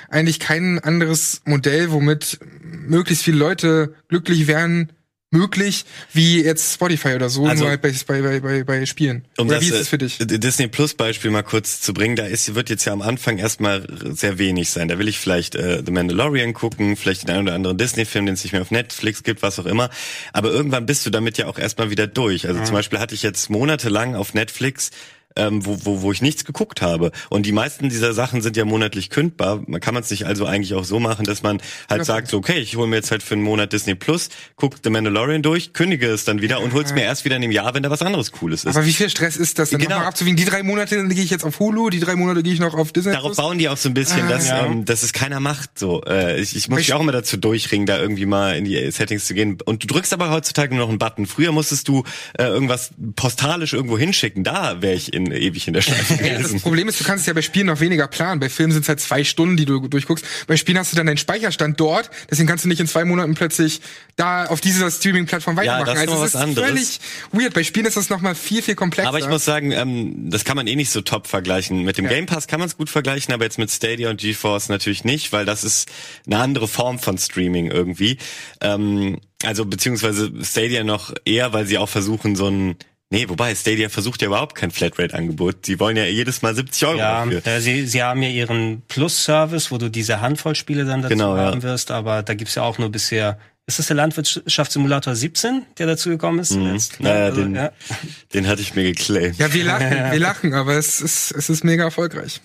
eigentlich 0.08 0.40
kein 0.40 0.78
anderes 0.78 1.42
Modell, 1.44 1.90
womit 1.90 2.38
möglichst 2.62 3.24
viele 3.24 3.38
Leute 3.38 3.94
glücklich 4.08 4.46
werden, 4.46 4.92
möglich, 5.35 5.85
wie 6.12 6.42
jetzt 6.42 6.75
Spotify 6.75 7.14
oder 7.14 7.29
so, 7.29 7.47
Also- 7.47 7.64
nur 7.64 7.70
halt 7.70 7.83
bei, 7.83 7.92
bei, 8.07 8.40
bei, 8.40 8.64
bei, 8.64 8.87
Spielen. 8.87 9.25
Um 9.37 9.49
oder 9.49 9.57
das 9.57 9.64
wie 9.64 9.68
ist 9.68 9.75
äh, 9.75 9.81
es 9.81 9.88
für 9.88 9.99
dich? 9.99 10.18
Disney 10.18 10.68
Plus 10.68 10.94
Beispiel 10.94 11.31
mal 11.31 11.42
kurz 11.42 11.81
zu 11.81 11.92
bringen, 11.92 12.16
da 12.16 12.25
ist, 12.25 12.55
wird 12.55 12.70
jetzt 12.70 12.85
ja 12.85 12.92
am 12.92 13.03
Anfang 13.03 13.38
erstmal 13.38 13.87
sehr 14.12 14.38
wenig 14.38 14.70
sein. 14.70 14.88
Da 14.88 14.99
will 14.99 15.09
ich 15.09 15.18
vielleicht 15.18 15.55
äh, 15.55 15.83
The 15.85 15.92
Mandalorian 15.92 16.55
gucken, 16.55 16.97
vielleicht 16.97 17.25
den 17.25 17.31
einen 17.31 17.42
oder 17.49 17.55
anderen 17.55 17.77
Disney-Film, 17.77 18.27
den 18.27 18.35
es 18.35 18.44
nicht 18.44 18.53
mehr 18.53 18.62
auf 18.62 18.70
Netflix 18.70 19.23
gibt, 19.23 19.42
was 19.42 19.59
auch 19.59 19.66
immer. 19.66 19.90
Aber 20.33 20.51
irgendwann 20.51 20.87
bist 20.87 21.05
du 21.05 21.11
damit 21.11 21.37
ja 21.38 21.47
auch 21.47 21.59
erstmal 21.59 21.90
wieder 21.90 22.07
durch. 22.07 22.47
Also 22.47 22.62
zum 22.62 22.75
Beispiel 22.75 22.99
hatte 22.99 23.14
ich 23.14 23.23
jetzt 23.23 23.51
monatelang 23.51 24.14
auf 24.14 24.35
Netflix 24.35 24.90
ähm, 25.37 25.64
wo, 25.66 25.79
wo, 25.85 26.03
wo 26.03 26.12
ich 26.12 26.23
nichts 26.23 26.44
geguckt 26.44 26.81
habe. 26.83 27.11
Und 27.29 27.47
die 27.47 27.53
meisten 27.53 27.88
dieser 27.88 28.12
Sachen 28.12 28.40
sind 28.42 28.57
ja 28.57 28.64
monatlich 28.64 29.11
kündbar. 29.11 29.62
Man 29.66 29.81
kann 29.81 29.94
man 29.94 30.03
es 30.03 30.11
nicht 30.11 30.27
also 30.27 30.47
eigentlich 30.47 30.75
auch 30.75 30.85
so 30.85 31.01
machen, 31.01 31.25
dass 31.25 31.42
man 31.42 31.61
halt 31.90 32.05
sagt, 32.05 32.29
so, 32.29 32.38
okay, 32.38 32.59
ich 32.59 32.77
hole 32.77 32.87
mir 32.87 32.97
jetzt 32.97 33.11
halt 33.11 33.23
für 33.23 33.35
einen 33.35 33.42
Monat 33.42 33.73
Disney 33.73 33.94
Plus, 33.94 34.29
guck 34.57 34.77
The 34.83 34.90
Mandalorian 34.90 35.42
durch, 35.42 35.73
kündige 35.73 36.09
es 36.09 36.25
dann 36.25 36.40
wieder 36.40 36.61
und 36.61 36.73
hol's 36.73 36.92
mir 36.92 37.03
erst 37.03 37.25
wieder 37.25 37.37
in 37.37 37.42
dem 37.42 37.51
Jahr, 37.51 37.75
wenn 37.75 37.83
da 37.83 37.90
was 37.90 38.03
anderes 38.03 38.33
Cooles 38.33 38.64
ist. 38.64 38.77
Aber 38.77 38.87
wie 38.87 38.92
viel 38.92 39.11
Stress 39.11 39.37
ist 39.37 39.59
das 39.59 39.70
denn? 39.70 39.79
Genau. 39.81 39.90
Nochmal 39.97 40.09
abzuwiegen. 40.09 40.37
Die 40.37 40.44
drei 40.44 40.62
Monate 40.62 40.97
dann 40.97 41.09
gehe 41.09 41.25
ich 41.25 41.31
jetzt 41.31 41.44
auf 41.44 41.59
Hulu, 41.59 41.90
die 41.90 42.01
drei 42.01 42.14
Monate 42.16 42.42
gehe 42.42 42.53
ich 42.53 42.61
noch 42.61 42.75
auf 42.75 42.92
Disney. 42.92 43.12
Darauf 43.12 43.29
Plus. 43.31 43.37
bauen 43.37 43.59
die 43.59 43.68
auch 43.68 43.77
so 43.77 43.88
ein 43.88 43.94
bisschen, 43.94 44.29
dass, 44.29 44.49
Ja. 44.49 44.66
ähm, 44.66 44.85
dass 44.85 45.03
es 45.03 45.12
keiner 45.12 45.40
macht. 45.40 45.79
So, 45.79 46.03
äh, 46.05 46.40
ich, 46.40 46.55
ich 46.57 46.68
muss 46.68 46.77
mich 46.79 46.88
Ich- 46.88 46.94
auch 46.94 47.01
immer 47.01 47.12
dazu 47.12 47.37
durchringen, 47.37 47.87
da 47.87 47.99
irgendwie 47.99 48.27
mal 48.27 48.57
in 48.57 48.64
die 48.64 48.90
Settings 48.90 49.27
zu 49.27 49.35
gehen. 49.35 49.59
Und 49.64 49.83
du 49.83 49.87
drückst 49.88 50.12
aber 50.12 50.31
heutzutage 50.31 50.75
nur 50.75 50.85
noch 50.85 50.88
einen 50.90 50.99
Button. 50.99 51.27
Früher 51.27 51.53
musstest 51.53 51.88
du 51.88 52.05
äh, 52.38 52.44
irgendwas 52.44 52.90
postalisch 53.16 53.73
irgendwo 53.73 53.99
hinschicken. 53.99 54.44
Da 54.44 54.81
wäre 54.83 54.94
ich 54.94 55.12
in, 55.12 55.23
ewig 55.32 55.66
in 55.66 55.74
der 55.74 55.82
Schleife 55.82 56.14
Ja, 56.14 56.34
das 56.34 56.38
gewesen. 56.48 56.60
Problem 56.60 56.88
ist, 56.88 57.00
du 57.00 57.04
kannst 57.04 57.22
es 57.22 57.26
ja 57.26 57.32
bei 57.32 57.42
Spielen 57.42 57.66
noch 57.66 57.80
weniger 57.80 58.06
planen. 58.08 58.40
Bei 58.40 58.48
Filmen 58.48 58.72
sind 58.72 58.82
es 58.82 58.88
halt 58.88 59.00
zwei 59.00 59.24
Stunden, 59.24 59.56
die 59.56 59.64
du 59.64 59.87
durchguckst. 59.88 60.24
Bei 60.46 60.56
Spielen 60.56 60.78
hast 60.78 60.92
du 60.92 60.96
dann 60.96 61.06
deinen 61.06 61.16
Speicherstand 61.18 61.78
dort, 61.80 62.10
deswegen 62.30 62.48
kannst 62.48 62.64
du 62.64 62.68
nicht 62.68 62.80
in 62.80 62.87
zwei 62.87 63.04
Monaten 63.04 63.34
plötzlich 63.34 63.80
da 64.16 64.46
auf 64.46 64.60
dieser 64.60 64.90
Streaming-Plattform 64.90 65.56
weitermachen. 65.56 65.87
das 65.87 65.94
ist 65.96 66.08
also 66.08 66.24
es 66.24 66.34
ist 66.34 66.37
anderes. 66.37 66.68
völlig 66.68 67.00
weird. 67.32 67.54
Bei 67.54 67.64
Spielen 67.64 67.87
ist 67.87 67.96
das 67.96 68.10
nochmal 68.10 68.34
viel, 68.34 68.62
viel 68.62 68.74
komplexer. 68.74 69.08
Aber 69.08 69.18
ich 69.18 69.28
muss 69.28 69.44
sagen, 69.44 69.72
ähm, 69.72 70.30
das 70.30 70.44
kann 70.44 70.56
man 70.56 70.66
eh 70.66 70.76
nicht 70.76 70.90
so 70.90 71.00
top 71.00 71.26
vergleichen. 71.26 71.82
Mit 71.82 71.98
dem 71.98 72.04
Ja. 72.06 72.10
Game 72.12 72.26
Pass 72.26 72.46
kann 72.46 72.60
man 72.60 72.68
es 72.68 72.76
gut 72.76 72.90
vergleichen, 72.90 73.34
aber 73.34 73.44
jetzt 73.44 73.58
mit 73.58 73.70
Stadia 73.70 74.10
und 74.10 74.20
GeForce 74.20 74.68
natürlich 74.68 75.04
nicht, 75.04 75.32
weil 75.32 75.44
das 75.44 75.64
ist 75.64 75.88
eine 76.26 76.38
andere 76.38 76.68
Form 76.68 76.98
von 76.98 77.18
Streaming 77.18 77.70
irgendwie. 77.70 78.18
Ähm, 78.60 79.18
also 79.42 79.64
beziehungsweise 79.66 80.32
Stadia 80.42 80.84
noch 80.84 81.12
eher, 81.24 81.52
weil 81.52 81.66
sie 81.66 81.76
auch 81.78 81.88
versuchen, 81.88 82.34
so 82.37 82.48
ein 82.48 82.76
Nee, 83.10 83.28
wobei 83.28 83.54
Stadia 83.54 83.88
versucht 83.88 84.22
ja 84.22 84.26
überhaupt 84.28 84.54
kein 84.56 84.70
Flatrate-Angebot. 84.70 85.66
Sie 85.66 85.78
wollen 85.78 85.96
ja 85.96 86.04
jedes 86.04 86.42
Mal 86.42 86.54
70 86.54 86.88
Euro 86.88 86.98
Ja, 86.98 87.24
dafür. 87.26 87.60
sie, 87.60 87.86
sie 87.86 88.02
haben 88.02 88.22
ja 88.22 88.28
ihren 88.28 88.82
Plus-Service, 88.88 89.70
wo 89.70 89.78
du 89.78 89.88
diese 89.90 90.20
Handvoll 90.20 90.54
Spiele 90.56 90.84
dann 90.84 91.02
dazu 91.02 91.14
Genau, 91.14 91.36
ja. 91.36 91.44
haben 91.46 91.62
wirst, 91.62 91.90
aber 91.90 92.22
da 92.22 92.34
gibt's 92.34 92.54
ja 92.56 92.62
auch 92.62 92.78
nur 92.78 92.90
bisher. 92.90 93.38
Ist 93.66 93.78
das 93.78 93.86
der 93.86 93.96
Landwirtschaftssimulator 93.96 95.14
17, 95.14 95.62
der 95.78 95.86
dazu 95.86 96.08
gekommen 96.10 96.38
ist? 96.40 96.52
Jetzt, 96.52 97.00
ne? 97.00 97.08
Mhm. 97.08 97.14
Naja, 97.14 97.24
Also, 97.26 97.40
den, 97.42 97.54
ja. 97.54 97.72
den 98.34 98.46
hatte 98.48 98.62
ich 98.62 98.74
mir 98.74 98.84
geclaimt. 98.84 99.38
ja, 99.38 99.52
wir 99.52 99.64
lachen, 99.64 99.90
wir 100.12 100.18
lachen, 100.18 100.54
aber 100.54 100.74
es 100.76 101.00
ist, 101.00 101.30
es 101.32 101.48
ist 101.48 101.62
mega 101.64 101.84
erfolgreich. 101.84 102.40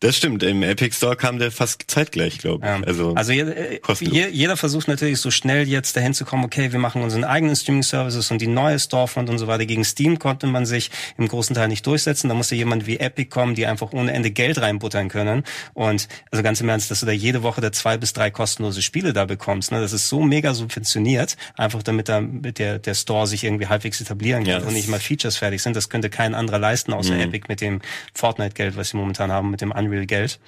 Das 0.00 0.16
stimmt, 0.16 0.42
im 0.42 0.62
Epic 0.62 0.94
Store 0.96 1.16
kam 1.16 1.38
der 1.38 1.50
fast 1.50 1.84
zeitgleich, 1.86 2.38
glaube 2.38 2.66
ich. 2.66 2.70
Ja. 2.70 2.80
Also, 2.86 3.14
also 3.14 3.32
je- 3.32 3.80
je, 4.00 4.28
jeder 4.28 4.56
versucht 4.58 4.86
natürlich 4.86 5.18
so 5.18 5.30
schnell 5.30 5.66
jetzt 5.66 5.96
dahin 5.96 6.12
zu 6.12 6.26
kommen, 6.26 6.44
okay, 6.44 6.72
wir 6.72 6.78
machen 6.78 7.00
unseren 7.02 7.24
eigenen 7.24 7.56
Streaming-Services 7.56 8.30
und 8.30 8.42
die 8.42 8.48
neue 8.48 8.78
Storefront 8.78 9.30
und 9.30 9.38
so 9.38 9.46
weiter. 9.46 9.64
Gegen 9.64 9.84
Steam 9.84 10.18
konnte 10.18 10.46
man 10.46 10.66
sich 10.66 10.90
im 11.16 11.26
großen 11.26 11.56
Teil 11.56 11.68
nicht 11.68 11.86
durchsetzen. 11.86 12.28
Da 12.28 12.34
musste 12.34 12.54
jemand 12.54 12.86
wie 12.86 12.98
Epic 12.98 13.30
kommen, 13.30 13.54
die 13.54 13.64
einfach 13.66 13.92
ohne 13.92 14.12
Ende 14.12 14.30
Geld 14.30 14.60
reinbuttern 14.60 15.08
können. 15.08 15.42
Und 15.72 16.06
also 16.30 16.42
ganz 16.42 16.60
im 16.60 16.68
Ernst, 16.68 16.90
dass 16.90 17.00
du 17.00 17.06
da 17.06 17.12
jede 17.12 17.42
Woche 17.42 17.62
da 17.62 17.72
zwei 17.72 17.96
bis 17.96 18.12
drei 18.12 18.30
kostenlose 18.30 18.82
Spiele 18.82 19.14
da 19.14 19.24
bekommst. 19.24 19.72
Ne? 19.72 19.80
Das 19.80 19.94
ist 19.94 20.08
so 20.10 20.20
mega 20.20 20.52
subventioniert, 20.52 21.38
einfach 21.56 21.82
damit 21.82 22.10
da 22.10 22.20
mit 22.20 22.58
der, 22.58 22.78
der 22.78 22.94
Store 22.94 23.26
sich 23.26 23.44
irgendwie 23.44 23.68
halbwegs 23.68 24.00
etablieren 24.02 24.44
kann 24.44 24.60
Ja, 24.62 24.66
und 24.66 24.74
nicht 24.74 24.88
mal 24.88 25.00
Features 25.00 25.38
fertig 25.38 25.62
sind. 25.62 25.76
Das 25.76 25.88
könnte 25.88 26.10
kein 26.10 26.34
anderer 26.34 26.58
leisten, 26.58 26.92
außer 26.92 27.18
Epic 27.18 27.46
mit 27.48 27.62
dem 27.62 27.80
Fortnite-Geld, 28.12 28.76
was 28.76 28.90
sie 28.90 28.98
momentan 28.98 29.32
haben, 29.32 29.50
mit 29.50 29.61
dem 29.62 29.70
Unreal-Geld. 29.72 30.38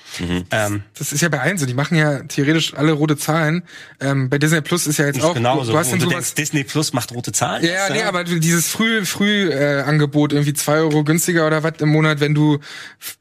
Ähm, 0.51 0.83
Das 0.99 1.13
ist 1.13 1.21
ja 1.21 1.29
bei 1.29 1.41
allen 1.41 1.57
so. 1.59 1.67
Die 1.67 1.75
machen 1.75 1.97
ja 1.97 2.23
theoretisch 2.25 2.75
alle 2.75 2.93
rote 2.93 3.17
Zahlen. 3.17 3.63
Ähm, 4.01 4.29
bei 4.29 4.39
Disney 4.39 4.61
Plus 4.61 4.87
ist 4.87 4.99
ja 4.99 5.07
jetzt 5.07 5.23
auch. 5.23 5.35
genauso. 5.35 5.73
Du 5.73 5.79
hast 5.79 5.93
und 5.93 6.03
dann 6.03 6.09
du 6.09 6.15
denkst, 6.15 6.35
Disney 6.35 6.65
Plus 6.65 6.93
macht 6.93 7.13
rote 7.13 7.33
Zahlen? 7.33 7.65
Ja, 7.65 7.89
ja, 7.89 7.91
nee, 7.91 8.03
aber 8.03 8.25
dieses 8.25 8.69
früh 8.69 9.05
früh 9.05 9.51
äh, 9.51 9.83
Angebot 9.83 10.33
irgendwie 10.33 10.53
zwei 10.53 10.75
Euro 10.79 11.05
günstiger 11.05 11.47
oder 11.47 11.63
was 11.63 11.75
im 11.79 11.89
Monat, 11.89 12.21
wenn 12.21 12.35
du 12.35 12.59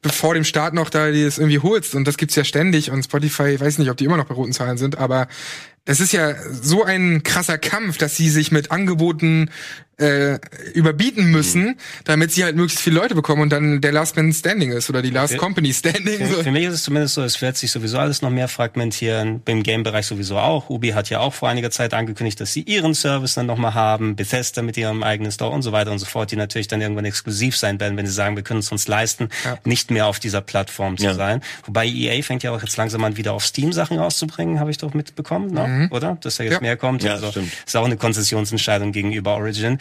bevor 0.02 0.34
dem 0.34 0.44
Start 0.44 0.74
noch 0.74 0.90
da 0.90 1.10
die 1.10 1.24
das 1.24 1.38
irgendwie 1.38 1.58
holst 1.60 1.94
und 1.94 2.06
das 2.06 2.16
gibt's 2.16 2.34
ja 2.34 2.44
ständig 2.44 2.90
und 2.90 3.02
Spotify, 3.04 3.50
ich 3.50 3.60
weiß 3.60 3.78
nicht, 3.78 3.90
ob 3.90 3.96
die 3.96 4.04
immer 4.04 4.16
noch 4.16 4.26
bei 4.26 4.34
roten 4.34 4.52
Zahlen 4.52 4.76
sind, 4.76 4.98
aber 4.98 5.28
das 5.86 6.00
ist 6.00 6.12
ja 6.12 6.34
so 6.50 6.82
ein 6.82 7.22
krasser 7.22 7.58
Kampf, 7.58 7.98
dass 7.98 8.16
sie 8.16 8.30
sich 8.30 8.50
mit 8.50 8.70
Angeboten 8.70 9.50
äh, 9.98 10.38
überbieten 10.74 11.30
müssen, 11.30 11.64
mhm. 11.64 11.76
damit 12.04 12.32
sie 12.32 12.44
halt 12.44 12.56
möglichst 12.56 12.82
viele 12.82 12.96
Leute 12.96 13.14
bekommen 13.14 13.42
und 13.42 13.50
dann 13.50 13.80
der 13.80 13.92
Last 13.92 14.16
Man 14.16 14.32
Standing 14.32 14.72
ist 14.72 14.90
oder 14.90 15.02
die 15.02 15.10
Last 15.10 15.34
für, 15.34 15.38
Company 15.38 15.72
Standing. 15.72 16.18
Für, 16.18 16.26
so. 16.26 16.42
für 16.42 16.50
mich 16.50 16.64
ist 16.64 16.74
es 16.74 16.82
zumindest 16.84 17.14
so, 17.14 17.22
es 17.22 17.40
wird 17.40 17.56
sich 17.56 17.70
sowieso 17.70 17.98
alles 17.98 18.22
noch 18.22 18.30
mehr 18.30 18.48
fragmentieren, 18.48 19.40
beim 19.44 19.62
Game-Bereich 19.62 20.06
sowieso 20.06 20.38
auch. 20.38 20.68
Ubi 20.70 20.90
hat 20.90 21.10
ja 21.10 21.20
auch 21.20 21.32
vor 21.32 21.48
einiger 21.48 21.70
Zeit 21.70 21.94
angekündigt, 21.94 22.40
dass 22.40 22.52
sie 22.52 22.62
ihren 22.62 22.94
Service 22.94 23.34
dann 23.34 23.46
nochmal 23.46 23.74
haben, 23.74 24.16
Bethesda 24.16 24.62
mit 24.62 24.76
ihrem 24.76 25.02
eigenen 25.02 25.30
Store 25.30 25.50
und 25.50 25.62
so 25.62 25.72
weiter 25.72 25.92
und 25.92 25.98
so 25.98 26.06
fort, 26.06 26.30
die 26.30 26.36
natürlich 26.36 26.68
dann 26.68 26.80
irgendwann 26.80 27.04
exklusiv 27.04 27.56
sein 27.56 27.78
werden, 27.78 27.96
wenn 27.96 28.06
sie 28.06 28.12
sagen, 28.12 28.36
wir 28.36 28.42
können 28.42 28.60
es 28.60 28.72
uns 28.72 28.88
leisten, 28.88 29.28
ja. 29.44 29.58
nicht 29.64 29.90
mehr 29.90 30.06
auf 30.06 30.18
dieser 30.18 30.40
Plattform 30.40 30.96
zu 30.96 31.04
ja. 31.04 31.14
sein. 31.14 31.40
Wobei 31.66 31.86
EA 31.86 32.22
fängt 32.22 32.42
ja 32.42 32.52
auch 32.52 32.62
jetzt 32.62 32.76
langsam 32.76 33.04
an, 33.04 33.16
wieder 33.16 33.32
auf 33.32 33.44
Steam 33.44 33.72
Sachen 33.72 33.98
rauszubringen, 33.98 34.58
habe 34.58 34.70
ich 34.70 34.78
doch 34.78 34.94
mitbekommen, 34.94 35.52
ne? 35.52 35.66
mhm. 35.66 35.88
oder? 35.90 36.18
Dass 36.20 36.36
da 36.36 36.44
jetzt 36.44 36.54
ja. 36.54 36.60
mehr 36.60 36.76
kommt. 36.76 37.02
Ja, 37.02 37.12
also, 37.12 37.30
stimmt. 37.30 37.52
Ist 37.66 37.76
auch 37.76 37.84
eine 37.84 37.96
Konzessionsentscheidung 37.96 38.92
gegenüber 38.92 39.34
Origin. 39.36 39.78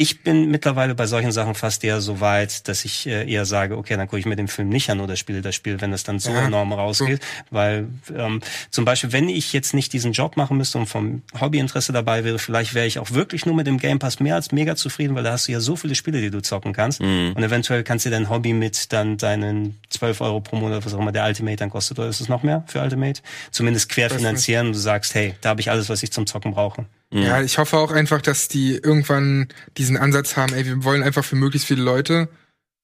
Ich 0.00 0.22
bin 0.22 0.48
mittlerweile 0.52 0.94
bei 0.94 1.08
solchen 1.08 1.32
Sachen 1.32 1.56
fast 1.56 1.82
eher 1.82 2.00
so 2.00 2.20
weit, 2.20 2.68
dass 2.68 2.84
ich 2.84 3.08
äh, 3.08 3.28
eher 3.28 3.44
sage, 3.44 3.76
okay, 3.76 3.96
dann 3.96 4.06
gucke 4.06 4.20
ich 4.20 4.26
mir 4.26 4.36
den 4.36 4.46
Film 4.46 4.68
nicht 4.68 4.88
an 4.90 5.00
oder 5.00 5.16
spiele 5.16 5.42
das 5.42 5.56
Spiel, 5.56 5.80
wenn 5.80 5.92
es 5.92 6.04
dann 6.04 6.20
so 6.20 6.30
ja. 6.30 6.46
enorm 6.46 6.72
rausgeht. 6.72 7.20
Weil 7.50 7.88
ähm, 8.16 8.40
zum 8.70 8.84
Beispiel, 8.84 9.10
wenn 9.10 9.28
ich 9.28 9.52
jetzt 9.52 9.74
nicht 9.74 9.92
diesen 9.92 10.12
Job 10.12 10.36
machen 10.36 10.56
müsste 10.56 10.78
und 10.78 10.86
vom 10.86 11.22
Hobbyinteresse 11.40 11.92
dabei 11.92 12.22
wäre, 12.22 12.38
vielleicht 12.38 12.74
wäre 12.74 12.86
ich 12.86 13.00
auch 13.00 13.10
wirklich 13.10 13.44
nur 13.44 13.56
mit 13.56 13.66
dem 13.66 13.78
Game 13.78 13.98
Pass 13.98 14.20
mehr 14.20 14.36
als 14.36 14.52
mega 14.52 14.76
zufrieden, 14.76 15.16
weil 15.16 15.24
da 15.24 15.32
hast 15.32 15.48
du 15.48 15.52
ja 15.52 15.58
so 15.58 15.74
viele 15.74 15.96
Spiele, 15.96 16.20
die 16.20 16.30
du 16.30 16.42
zocken 16.42 16.72
kannst. 16.72 17.00
Mhm. 17.00 17.32
Und 17.34 17.42
eventuell 17.42 17.82
kannst 17.82 18.06
du 18.06 18.10
dein 18.10 18.30
Hobby 18.30 18.52
mit 18.52 18.92
dann 18.92 19.16
deinen 19.16 19.80
12 19.90 20.20
Euro 20.20 20.40
pro 20.40 20.54
Monat, 20.54 20.86
was 20.86 20.94
auch 20.94 21.00
immer 21.00 21.10
der 21.10 21.26
Ultimate 21.26 21.56
dann 21.56 21.70
kostet, 21.70 21.98
oder 21.98 22.06
ist 22.06 22.20
es 22.20 22.28
noch 22.28 22.44
mehr 22.44 22.62
für 22.68 22.80
Ultimate? 22.80 23.20
Zumindest 23.50 23.88
querfinanzieren 23.88 24.68
und 24.68 24.74
du 24.74 24.78
sagst, 24.78 25.16
hey, 25.16 25.34
da 25.40 25.48
habe 25.48 25.60
ich 25.60 25.72
alles, 25.72 25.88
was 25.88 26.04
ich 26.04 26.12
zum 26.12 26.24
Zocken 26.24 26.52
brauche. 26.52 26.86
Mhm. 27.10 27.22
Ja, 27.22 27.40
ich 27.40 27.56
hoffe 27.56 27.78
auch 27.78 27.90
einfach, 27.90 28.20
dass 28.20 28.48
die 28.48 28.74
irgendwann 28.74 29.48
diesen 29.88 29.96
Ansatz 29.96 30.36
haben, 30.36 30.52
ey, 30.52 30.66
wir 30.66 30.84
wollen 30.84 31.02
einfach 31.02 31.24
für 31.24 31.36
möglichst 31.36 31.66
viele 31.66 31.82
Leute 31.82 32.28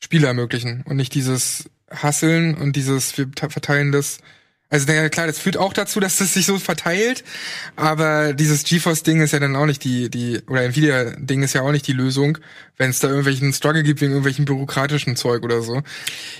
Spiele 0.02 0.26
ermöglichen 0.26 0.82
und 0.86 0.96
nicht 0.96 1.14
dieses 1.14 1.70
Hasseln 1.90 2.54
und 2.54 2.76
dieses, 2.76 3.16
wir 3.18 3.28
verteilen 3.36 3.92
das. 3.92 4.18
Also 4.70 4.90
ja, 4.90 5.08
klar, 5.10 5.26
das 5.26 5.38
führt 5.38 5.58
auch 5.58 5.74
dazu, 5.74 6.00
dass 6.00 6.16
das 6.16 6.34
sich 6.34 6.46
so 6.46 6.58
verteilt, 6.58 7.22
aber 7.76 8.32
dieses 8.32 8.64
GeForce-Ding 8.64 9.20
ist 9.20 9.32
ja 9.32 9.38
dann 9.38 9.54
auch 9.54 9.66
nicht 9.66 9.84
die, 9.84 10.08
die, 10.10 10.40
oder 10.48 10.62
Nvidia-Ding 10.62 11.42
ist 11.42 11.52
ja 11.52 11.60
auch 11.60 11.72
nicht 11.72 11.86
die 11.86 11.92
Lösung, 11.92 12.38
wenn 12.76 12.90
es 12.90 12.98
da 12.98 13.08
irgendwelchen 13.08 13.52
Struggle 13.52 13.82
gibt 13.82 14.00
wegen 14.00 14.12
irgendwelchen 14.12 14.44
bürokratischen 14.44 15.16
Zeug 15.16 15.44
oder 15.44 15.62
so. 15.62 15.82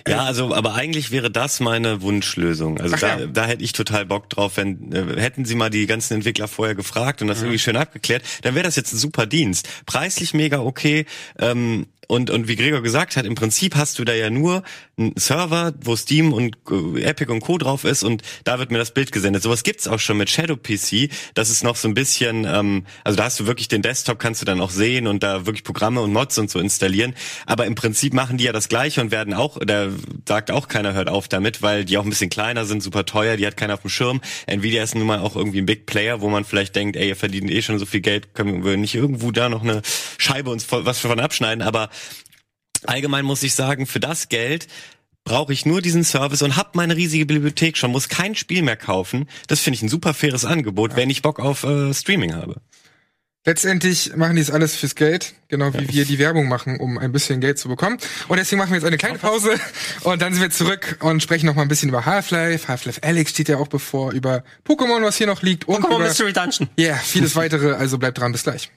Ja, 0.06 0.24
also, 0.24 0.54
aber 0.54 0.74
eigentlich 0.74 1.10
wäre 1.10 1.30
das 1.30 1.60
meine 1.60 2.02
Wunschlösung. 2.02 2.80
Also 2.80 2.96
Ach 2.96 3.00
da, 3.00 3.18
ja. 3.20 3.26
da 3.26 3.46
hätte 3.46 3.62
ich 3.62 3.72
total 3.72 4.06
Bock 4.06 4.28
drauf, 4.30 4.56
wenn 4.56 4.92
äh, 4.92 5.20
hätten 5.20 5.44
sie 5.44 5.54
mal 5.54 5.70
die 5.70 5.86
ganzen 5.86 6.14
Entwickler 6.14 6.48
vorher 6.48 6.74
gefragt 6.74 7.22
und 7.22 7.28
das 7.28 7.38
mhm. 7.38 7.44
irgendwie 7.44 7.58
schön 7.60 7.76
abgeklärt, 7.76 8.24
dann 8.42 8.54
wäre 8.54 8.64
das 8.64 8.76
jetzt 8.76 8.92
ein 8.92 8.98
super 8.98 9.26
Dienst. 9.26 9.68
Preislich 9.86 10.34
mega 10.34 10.60
okay, 10.60 11.06
ähm, 11.38 11.86
und, 12.08 12.30
und 12.30 12.48
wie 12.48 12.56
Gregor 12.56 12.82
gesagt 12.82 13.16
hat, 13.16 13.26
im 13.26 13.34
Prinzip 13.34 13.76
hast 13.76 13.98
du 13.98 14.04
da 14.04 14.12
ja 14.14 14.30
nur 14.30 14.62
einen 14.96 15.14
Server, 15.16 15.72
wo 15.80 15.96
Steam 15.96 16.32
und 16.32 16.56
äh, 16.70 17.02
Epic 17.02 17.30
und 17.30 17.40
Co. 17.40 17.58
drauf 17.58 17.84
ist 17.84 18.02
und 18.02 18.22
da 18.44 18.58
wird 18.58 18.70
mir 18.70 18.78
das 18.78 18.92
Bild 18.92 19.12
gesendet. 19.12 19.42
Sowas 19.42 19.62
gibt's 19.62 19.88
auch 19.88 19.98
schon 19.98 20.16
mit 20.16 20.30
Shadow 20.30 20.56
PC. 20.56 21.10
Das 21.34 21.50
ist 21.50 21.64
noch 21.64 21.76
so 21.76 21.88
ein 21.88 21.94
bisschen, 21.94 22.44
ähm, 22.44 22.86
also 23.02 23.16
da 23.16 23.24
hast 23.24 23.40
du 23.40 23.46
wirklich 23.46 23.68
den 23.68 23.82
Desktop, 23.82 24.18
kannst 24.18 24.40
du 24.42 24.46
dann 24.46 24.60
auch 24.60 24.70
sehen 24.70 25.06
und 25.06 25.22
da 25.22 25.46
wirklich 25.46 25.64
Programme 25.64 26.00
und 26.00 26.12
Mods 26.12 26.23
und 26.38 26.50
so 26.50 26.58
installieren. 26.58 27.14
Aber 27.46 27.66
im 27.66 27.74
Prinzip 27.74 28.14
machen 28.14 28.38
die 28.38 28.44
ja 28.44 28.52
das 28.52 28.68
Gleiche 28.68 29.00
und 29.00 29.10
werden 29.10 29.34
auch, 29.34 29.58
da 29.64 29.88
sagt 30.26 30.50
auch 30.50 30.68
keiner, 30.68 30.94
hört 30.94 31.08
auf 31.08 31.28
damit, 31.28 31.62
weil 31.62 31.84
die 31.84 31.98
auch 31.98 32.04
ein 32.04 32.10
bisschen 32.10 32.30
kleiner 32.30 32.64
sind, 32.64 32.82
super 32.82 33.04
teuer, 33.04 33.36
die 33.36 33.46
hat 33.46 33.56
keiner 33.56 33.74
auf 33.74 33.82
dem 33.82 33.90
Schirm. 33.90 34.20
Nvidia 34.46 34.82
ist 34.82 34.94
nun 34.94 35.06
mal 35.06 35.20
auch 35.20 35.36
irgendwie 35.36 35.58
ein 35.58 35.66
Big 35.66 35.86
Player, 35.86 36.20
wo 36.20 36.28
man 36.28 36.44
vielleicht 36.44 36.74
denkt, 36.76 36.96
ey, 36.96 37.08
ihr 37.08 37.16
verdient 37.16 37.50
eh 37.50 37.62
schon 37.62 37.78
so 37.78 37.86
viel 37.86 38.00
Geld, 38.00 38.34
können 38.34 38.64
wir 38.64 38.76
nicht 38.76 38.94
irgendwo 38.94 39.30
da 39.30 39.48
noch 39.48 39.62
eine 39.62 39.82
Scheibe 40.18 40.50
uns 40.50 40.66
was 40.70 40.98
von 40.98 41.20
abschneiden, 41.20 41.62
aber 41.62 41.90
allgemein 42.84 43.24
muss 43.24 43.42
ich 43.42 43.54
sagen, 43.54 43.86
für 43.86 44.00
das 44.00 44.28
Geld 44.28 44.66
brauche 45.24 45.52
ich 45.52 45.64
nur 45.66 45.80
diesen 45.80 46.04
Service 46.04 46.42
und 46.42 46.56
habe 46.56 46.70
meine 46.74 46.96
riesige 46.96 47.26
Bibliothek 47.26 47.76
schon, 47.76 47.90
muss 47.90 48.08
kein 48.08 48.34
Spiel 48.34 48.62
mehr 48.62 48.76
kaufen. 48.76 49.26
Das 49.48 49.60
finde 49.60 49.76
ich 49.76 49.82
ein 49.82 49.88
super 49.88 50.14
faires 50.14 50.44
Angebot, 50.44 50.92
ja. 50.92 50.96
wenn 50.98 51.10
ich 51.10 51.22
Bock 51.22 51.40
auf 51.40 51.64
äh, 51.64 51.92
Streaming 51.94 52.34
habe. 52.34 52.60
Letztendlich 53.46 54.16
machen 54.16 54.36
die 54.36 54.42
es 54.42 54.50
alles 54.50 54.74
fürs 54.74 54.94
Geld, 54.94 55.34
genau 55.48 55.74
wie 55.74 55.84
ja. 55.84 55.92
wir 55.92 56.04
die 56.06 56.18
Werbung 56.18 56.48
machen, 56.48 56.80
um 56.80 56.96
ein 56.96 57.12
bisschen 57.12 57.42
Geld 57.42 57.58
zu 57.58 57.68
bekommen. 57.68 57.98
Und 58.28 58.38
deswegen 58.38 58.58
machen 58.58 58.70
wir 58.70 58.76
jetzt 58.76 58.86
eine 58.86 58.96
kleine 58.96 59.18
Pause 59.18 59.60
und 60.02 60.22
dann 60.22 60.32
sind 60.32 60.42
wir 60.42 60.50
zurück 60.50 60.96
und 61.00 61.22
sprechen 61.22 61.44
noch 61.44 61.54
mal 61.54 61.62
ein 61.62 61.68
bisschen 61.68 61.90
über 61.90 62.06
Half-Life. 62.06 62.68
Half-Life 62.68 63.02
Alex 63.02 63.32
steht 63.32 63.50
ja 63.50 63.58
auch 63.58 63.68
bevor, 63.68 64.12
über 64.12 64.44
Pokémon, 64.66 65.02
was 65.02 65.16
hier 65.16 65.26
noch 65.26 65.42
liegt. 65.42 65.68
und 65.68 65.84
Pokémon 65.84 65.98
Mystery 65.98 66.32
Dungeon. 66.32 66.70
Ja, 66.76 66.86
yeah, 66.86 66.96
vieles 66.96 67.36
weitere, 67.36 67.74
also 67.74 67.98
bleibt 67.98 68.16
dran, 68.18 68.32
bis 68.32 68.44
gleich. 68.44 68.70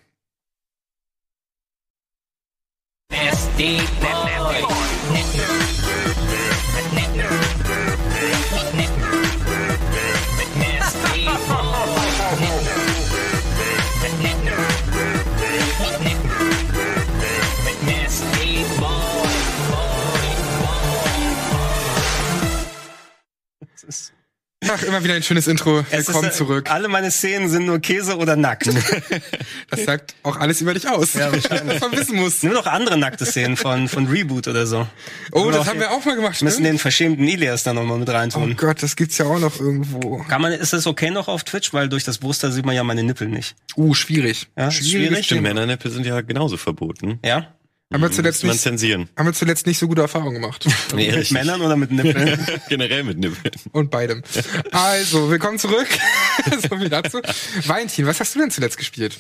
Ach, 24.66 24.82
immer 24.82 25.04
wieder 25.04 25.14
ein 25.14 25.22
schönes 25.22 25.48
Intro. 25.48 25.84
Willkommen 25.92 26.24
ist, 26.26 26.34
äh, 26.34 26.38
zurück. 26.38 26.72
Alle 26.72 26.88
meine 26.88 27.12
Szenen 27.12 27.48
sind 27.48 27.68
nur 27.68 27.80
Käse 27.80 28.18
oder 28.18 28.36
nackt. 28.36 28.68
das 29.70 29.86
sagt 29.86 30.16
auch 30.24 30.36
alles 30.38 30.62
über 30.62 30.74
dich 30.74 30.90
aus. 30.90 31.14
Ja, 31.14 31.32
was 31.32 31.80
man 31.80 31.92
wissen 31.92 32.16
muss. 32.16 32.42
Nur 32.42 32.56
noch 32.56 32.66
andere 32.66 32.98
nackte 32.98 33.26
Szenen 33.28 33.56
von, 33.56 33.88
von 33.88 34.08
Reboot 34.08 34.48
oder 34.48 34.66
so. 34.66 34.88
Oh, 35.32 35.52
das 35.52 35.68
haben 35.68 35.80
wir 35.80 35.92
auch 35.92 36.04
mal 36.06 36.16
gemacht. 36.16 36.42
Müssen 36.42 36.64
den 36.64 36.80
verschämten 36.80 37.28
Ilias 37.28 37.64
da 37.64 37.74
nochmal 37.74 38.00
mit 38.00 38.10
reintun. 38.10 38.52
Oh 38.52 38.56
Gott, 38.56 38.82
das 38.82 38.96
gibt's 38.96 39.20
ja 39.20 39.28
auch 39.28 39.40
noch 39.40 39.60
irgendwo. 39.60 40.24
Kann 40.28 40.42
man, 40.42 40.52
ist 40.52 40.74
das 40.74 40.88
okay 40.88 41.12
noch 41.12 41.28
auf 41.28 41.44
Twitch? 41.44 41.72
Weil 41.74 41.88
durch 41.88 42.04
das 42.04 42.18
Booster 42.18 42.52
sieht 42.52 42.66
man 42.66 42.76
ja 42.76 42.84
meine 42.84 43.04
Nippel 43.04 43.28
nicht. 43.28 43.56
Uh, 43.76 43.94
schwierig. 43.94 44.48
Ja, 44.58 44.72
schwierig. 44.72 45.08
schwierig. 45.10 45.26
Stimmt, 45.26 45.44
Männernippel 45.44 45.92
sind 45.92 46.06
ja 46.06 46.22
genauso 46.22 46.58
verboten. 46.58 47.20
Ja? 47.24 47.54
Haben 47.94 48.02
wir, 48.02 48.12
zuletzt 48.12 48.44
nicht, 48.44 48.60
zensieren. 48.60 49.08
haben 49.16 49.28
wir 49.28 49.34
zuletzt 49.34 49.66
nicht 49.66 49.78
so 49.78 49.88
gute 49.88 50.02
Erfahrungen 50.02 50.34
gemacht. 50.34 50.68
nee, 50.94 51.10
mit 51.10 51.32
Männern 51.32 51.62
oder 51.62 51.78
mit 51.78 51.90
Nippeln? 51.90 52.38
Generell 52.70 53.04
mit 53.04 53.18
Nippeln. 53.18 53.54
Und 53.72 53.92
beidem. 53.92 54.24
Also, 54.72 55.30
willkommen 55.30 55.58
zurück. 55.58 55.88
so 56.70 56.76
viel 56.76 56.90
dazu. 56.90 57.22
Valentin, 57.66 58.06
was 58.06 58.20
hast 58.20 58.36
du 58.36 58.40
denn 58.40 58.52
zuletzt 58.52 58.78
gespielt? 58.78 59.18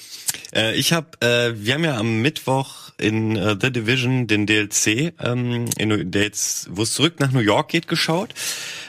Äh, 0.53 0.75
ich 0.75 0.91
habe, 0.91 1.08
äh, 1.21 1.53
wir 1.56 1.75
haben 1.75 1.86
ja 1.86 1.95
am 1.95 2.21
Mittwoch 2.21 2.91
in 2.97 3.38
äh, 3.38 3.56
The 3.58 3.71
Division 3.71 4.27
den 4.27 4.45
DLC, 4.45 5.13
ähm, 5.23 5.69
in, 5.77 6.12
der 6.12 6.23
jetzt, 6.23 6.67
wo 6.69 6.84
es 6.84 6.91
zurück 6.91 7.21
nach 7.21 7.32
New 7.32 7.39
York 7.39 7.69
geht, 7.69 7.88
geschaut. 7.88 8.34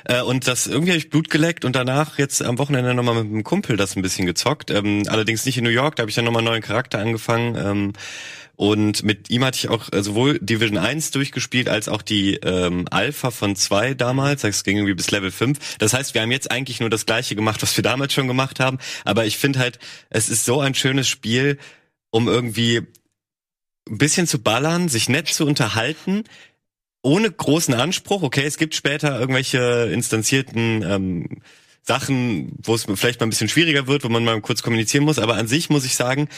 Äh, 0.06 0.22
und 0.22 0.48
das 0.48 0.66
irgendwie 0.66 0.90
habe 0.90 0.98
ich 0.98 1.08
Blut 1.08 1.30
geleckt 1.30 1.64
und 1.64 1.76
danach 1.76 2.18
jetzt 2.18 2.42
am 2.42 2.58
Wochenende 2.58 2.94
nochmal 2.94 3.22
mit 3.22 3.32
einem 3.32 3.44
Kumpel 3.44 3.76
das 3.76 3.94
ein 3.94 4.02
bisschen 4.02 4.26
gezockt. 4.26 4.72
Ähm, 4.72 5.04
allerdings 5.06 5.46
nicht 5.46 5.56
in 5.56 5.62
New 5.62 5.70
York, 5.70 5.94
da 5.94 6.00
habe 6.00 6.10
ich 6.10 6.16
dann 6.16 6.24
nochmal 6.24 6.40
einen 6.40 6.50
neuen 6.50 6.62
Charakter 6.62 6.98
angefangen. 6.98 7.54
Ähm, 7.54 7.92
und 8.59 9.05
mit 9.05 9.31
ihm 9.31 9.44
hatte 9.44 9.57
ich 9.57 9.68
auch 9.68 9.92
äh, 9.92 10.03
sowohl 10.03 10.40
Division 10.40 10.79
1 10.79 11.12
durchgespielt, 11.12 11.68
als 11.68 11.88
auch 11.88 12.03
die 12.03 12.35
ähm, 12.42 12.88
Alpha 12.90 13.31
von 13.31 13.55
2 13.55 13.94
damals. 13.94 14.42
Das 14.42 14.64
ging 14.64 14.79
irgendwie 14.79 14.94
bis 14.94 15.12
Level 15.12 15.31
5. 15.31 15.79
Das 15.79 15.94
heißt, 15.94 16.12
wir 16.12 16.23
haben 16.23 16.33
jetzt 16.33 16.51
eigentlich 16.51 16.81
nur 16.81 16.90
das 16.90 17.07
gleiche 17.07 17.37
gemacht, 17.37 17.62
was 17.62 17.77
wir 17.77 17.85
damals 17.85 18.12
schon 18.12 18.27
gemacht 18.27 18.59
haben. 18.59 18.79
Aber 19.05 19.27
ich 19.27 19.38
finde 19.38 19.61
halt, 19.61 19.79
es 20.11 20.29
ist 20.29 20.44
so 20.44 20.61
ein 20.61 20.75
schönes 20.75 21.07
Spiel, 21.07 21.57
um 22.11 22.27
irgendwie 22.27 22.79
ein 23.88 23.99
bisschen 23.99 24.27
zu 24.27 24.40
ballern, 24.40 24.88
sich 24.88 25.09
nett 25.09 25.29
zu 25.29 25.47
unterhalten, 25.47 26.25
ohne 27.01 27.31
großen 27.31 27.75
Anspruch. 27.75 28.25
Okay, 28.25 28.42
es 28.44 28.59
gibt 28.59 28.75
später 28.75 29.21
irgendwelche 29.21 29.88
instanzierten 29.92 30.83
ähm, 30.83 31.42
Sachen, 31.88 32.59
wo 32.64 32.75
es 32.75 32.87
vielleicht 32.97 33.21
mal 33.21 33.27
ein 33.27 33.31
bisschen 33.31 33.49
schwieriger 33.49 33.87
wird, 33.87 34.03
wo 34.03 34.09
man 34.09 34.25
mal 34.25 34.40
kurz 34.40 34.62
kommunizieren 34.62 35.05
muss. 35.05 35.21
Aber 35.21 35.37
an 35.37 35.47
sich 35.47 35.71
muss 35.71 35.85
ich 35.85 35.94
sagen, 35.94 36.29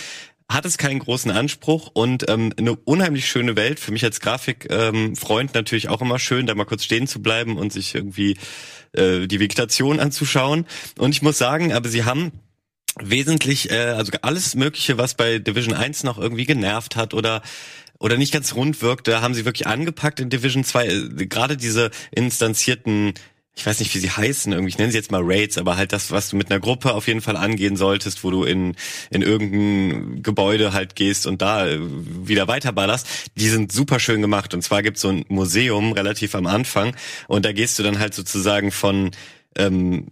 hat 0.51 0.65
es 0.65 0.79
keinen 0.79 0.99
großen 0.99 1.31
Anspruch 1.31 1.91
und 1.95 2.29
ähm, 2.29 2.53
eine 2.59 2.75
unheimlich 2.75 3.27
schöne 3.27 3.55
Welt. 3.55 3.79
Für 3.79 3.93
mich 3.93 4.05
als 4.05 4.19
Grafikfreund 4.19 5.51
ähm, 5.51 5.55
natürlich 5.55 5.89
auch 5.89 6.03
immer 6.03 6.19
schön, 6.19 6.47
da 6.47 6.57
mal 6.57 6.65
kurz 6.65 6.83
stehen 6.83 7.07
zu 7.07 7.23
bleiben 7.23 7.57
und 7.57 7.73
sich 7.73 7.95
irgendwie 7.95 8.37
äh, 8.93 9.29
die 9.29 9.39
Vegetation 9.39 10.01
anzuschauen. 10.01 10.67
Und 10.99 11.15
ich 11.15 11.23
muss 11.23 11.39
sagen, 11.39 11.73
aber 11.73 11.89
sie 11.89 12.05
haben 12.05 12.33
wesentlich, 12.99 13.71
äh, 13.71 13.77
also 13.77 14.13
alles 14.23 14.57
Mögliche, 14.57 14.99
was 14.99 15.15
bei 15.15 15.39
Division 15.39 15.75
1 15.75 16.03
noch 16.03 16.19
irgendwie 16.19 16.47
genervt 16.47 16.97
hat 16.97 17.15
oder 17.15 17.43
oder 18.01 18.17
nicht 18.17 18.33
ganz 18.33 18.55
rund 18.55 18.81
wirkte, 18.81 19.21
haben 19.21 19.35
sie 19.35 19.45
wirklich 19.45 19.67
angepackt 19.67 20.21
in 20.21 20.31
Division 20.31 20.65
2. 20.65 20.87
Äh, 20.87 21.27
gerade 21.27 21.57
diese 21.57 21.91
instanzierten 22.11 23.15
ich 23.61 23.67
weiß 23.67 23.79
nicht, 23.81 23.95
wie 23.95 23.99
sie 23.99 24.11
heißen, 24.11 24.53
irgendwie, 24.55 24.71
ich 24.71 24.79
nenne 24.79 24.91
sie 24.91 24.97
jetzt 24.97 25.13
mal 25.13 25.21
Raids, 25.23 25.59
aber 25.59 25.77
halt 25.77 25.93
das, 25.93 26.11
was 26.11 26.31
du 26.31 26.37
mit 26.37 26.51
einer 26.51 26.61
Gruppe 26.61 26.95
auf 26.95 27.07
jeden 27.09 27.21
Fall 27.21 27.37
angehen 27.37 27.77
solltest, 27.77 28.25
wo 28.25 28.31
du 28.31 28.45
in, 28.45 28.75
in 29.11 29.21
irgendein 29.21 30.23
Gebäude 30.23 30.73
halt 30.73 30.97
gehst 30.97 31.27
und 31.27 31.43
da 31.43 31.69
äh, 31.69 31.79
wieder 31.79 32.49
weiterballerst, 32.49 33.07
die 33.37 33.49
sind 33.51 33.71
super 33.71 34.01
schön 34.01 34.23
gemacht. 34.23 34.55
Und 34.55 34.63
zwar 34.63 34.83
gibt's 34.83 35.03
so 35.03 35.11
ein 35.11 35.27
Museum 35.29 35.93
relativ 35.93 36.35
am 36.35 36.47
Anfang 36.47 36.97
und 37.29 37.45
da 37.45 37.53
gehst 37.53 37.79
du 37.79 37.83
dann 37.83 37.99
halt 37.99 38.15
sozusagen 38.15 38.73
von 38.73 39.11
ähm, 39.59 40.07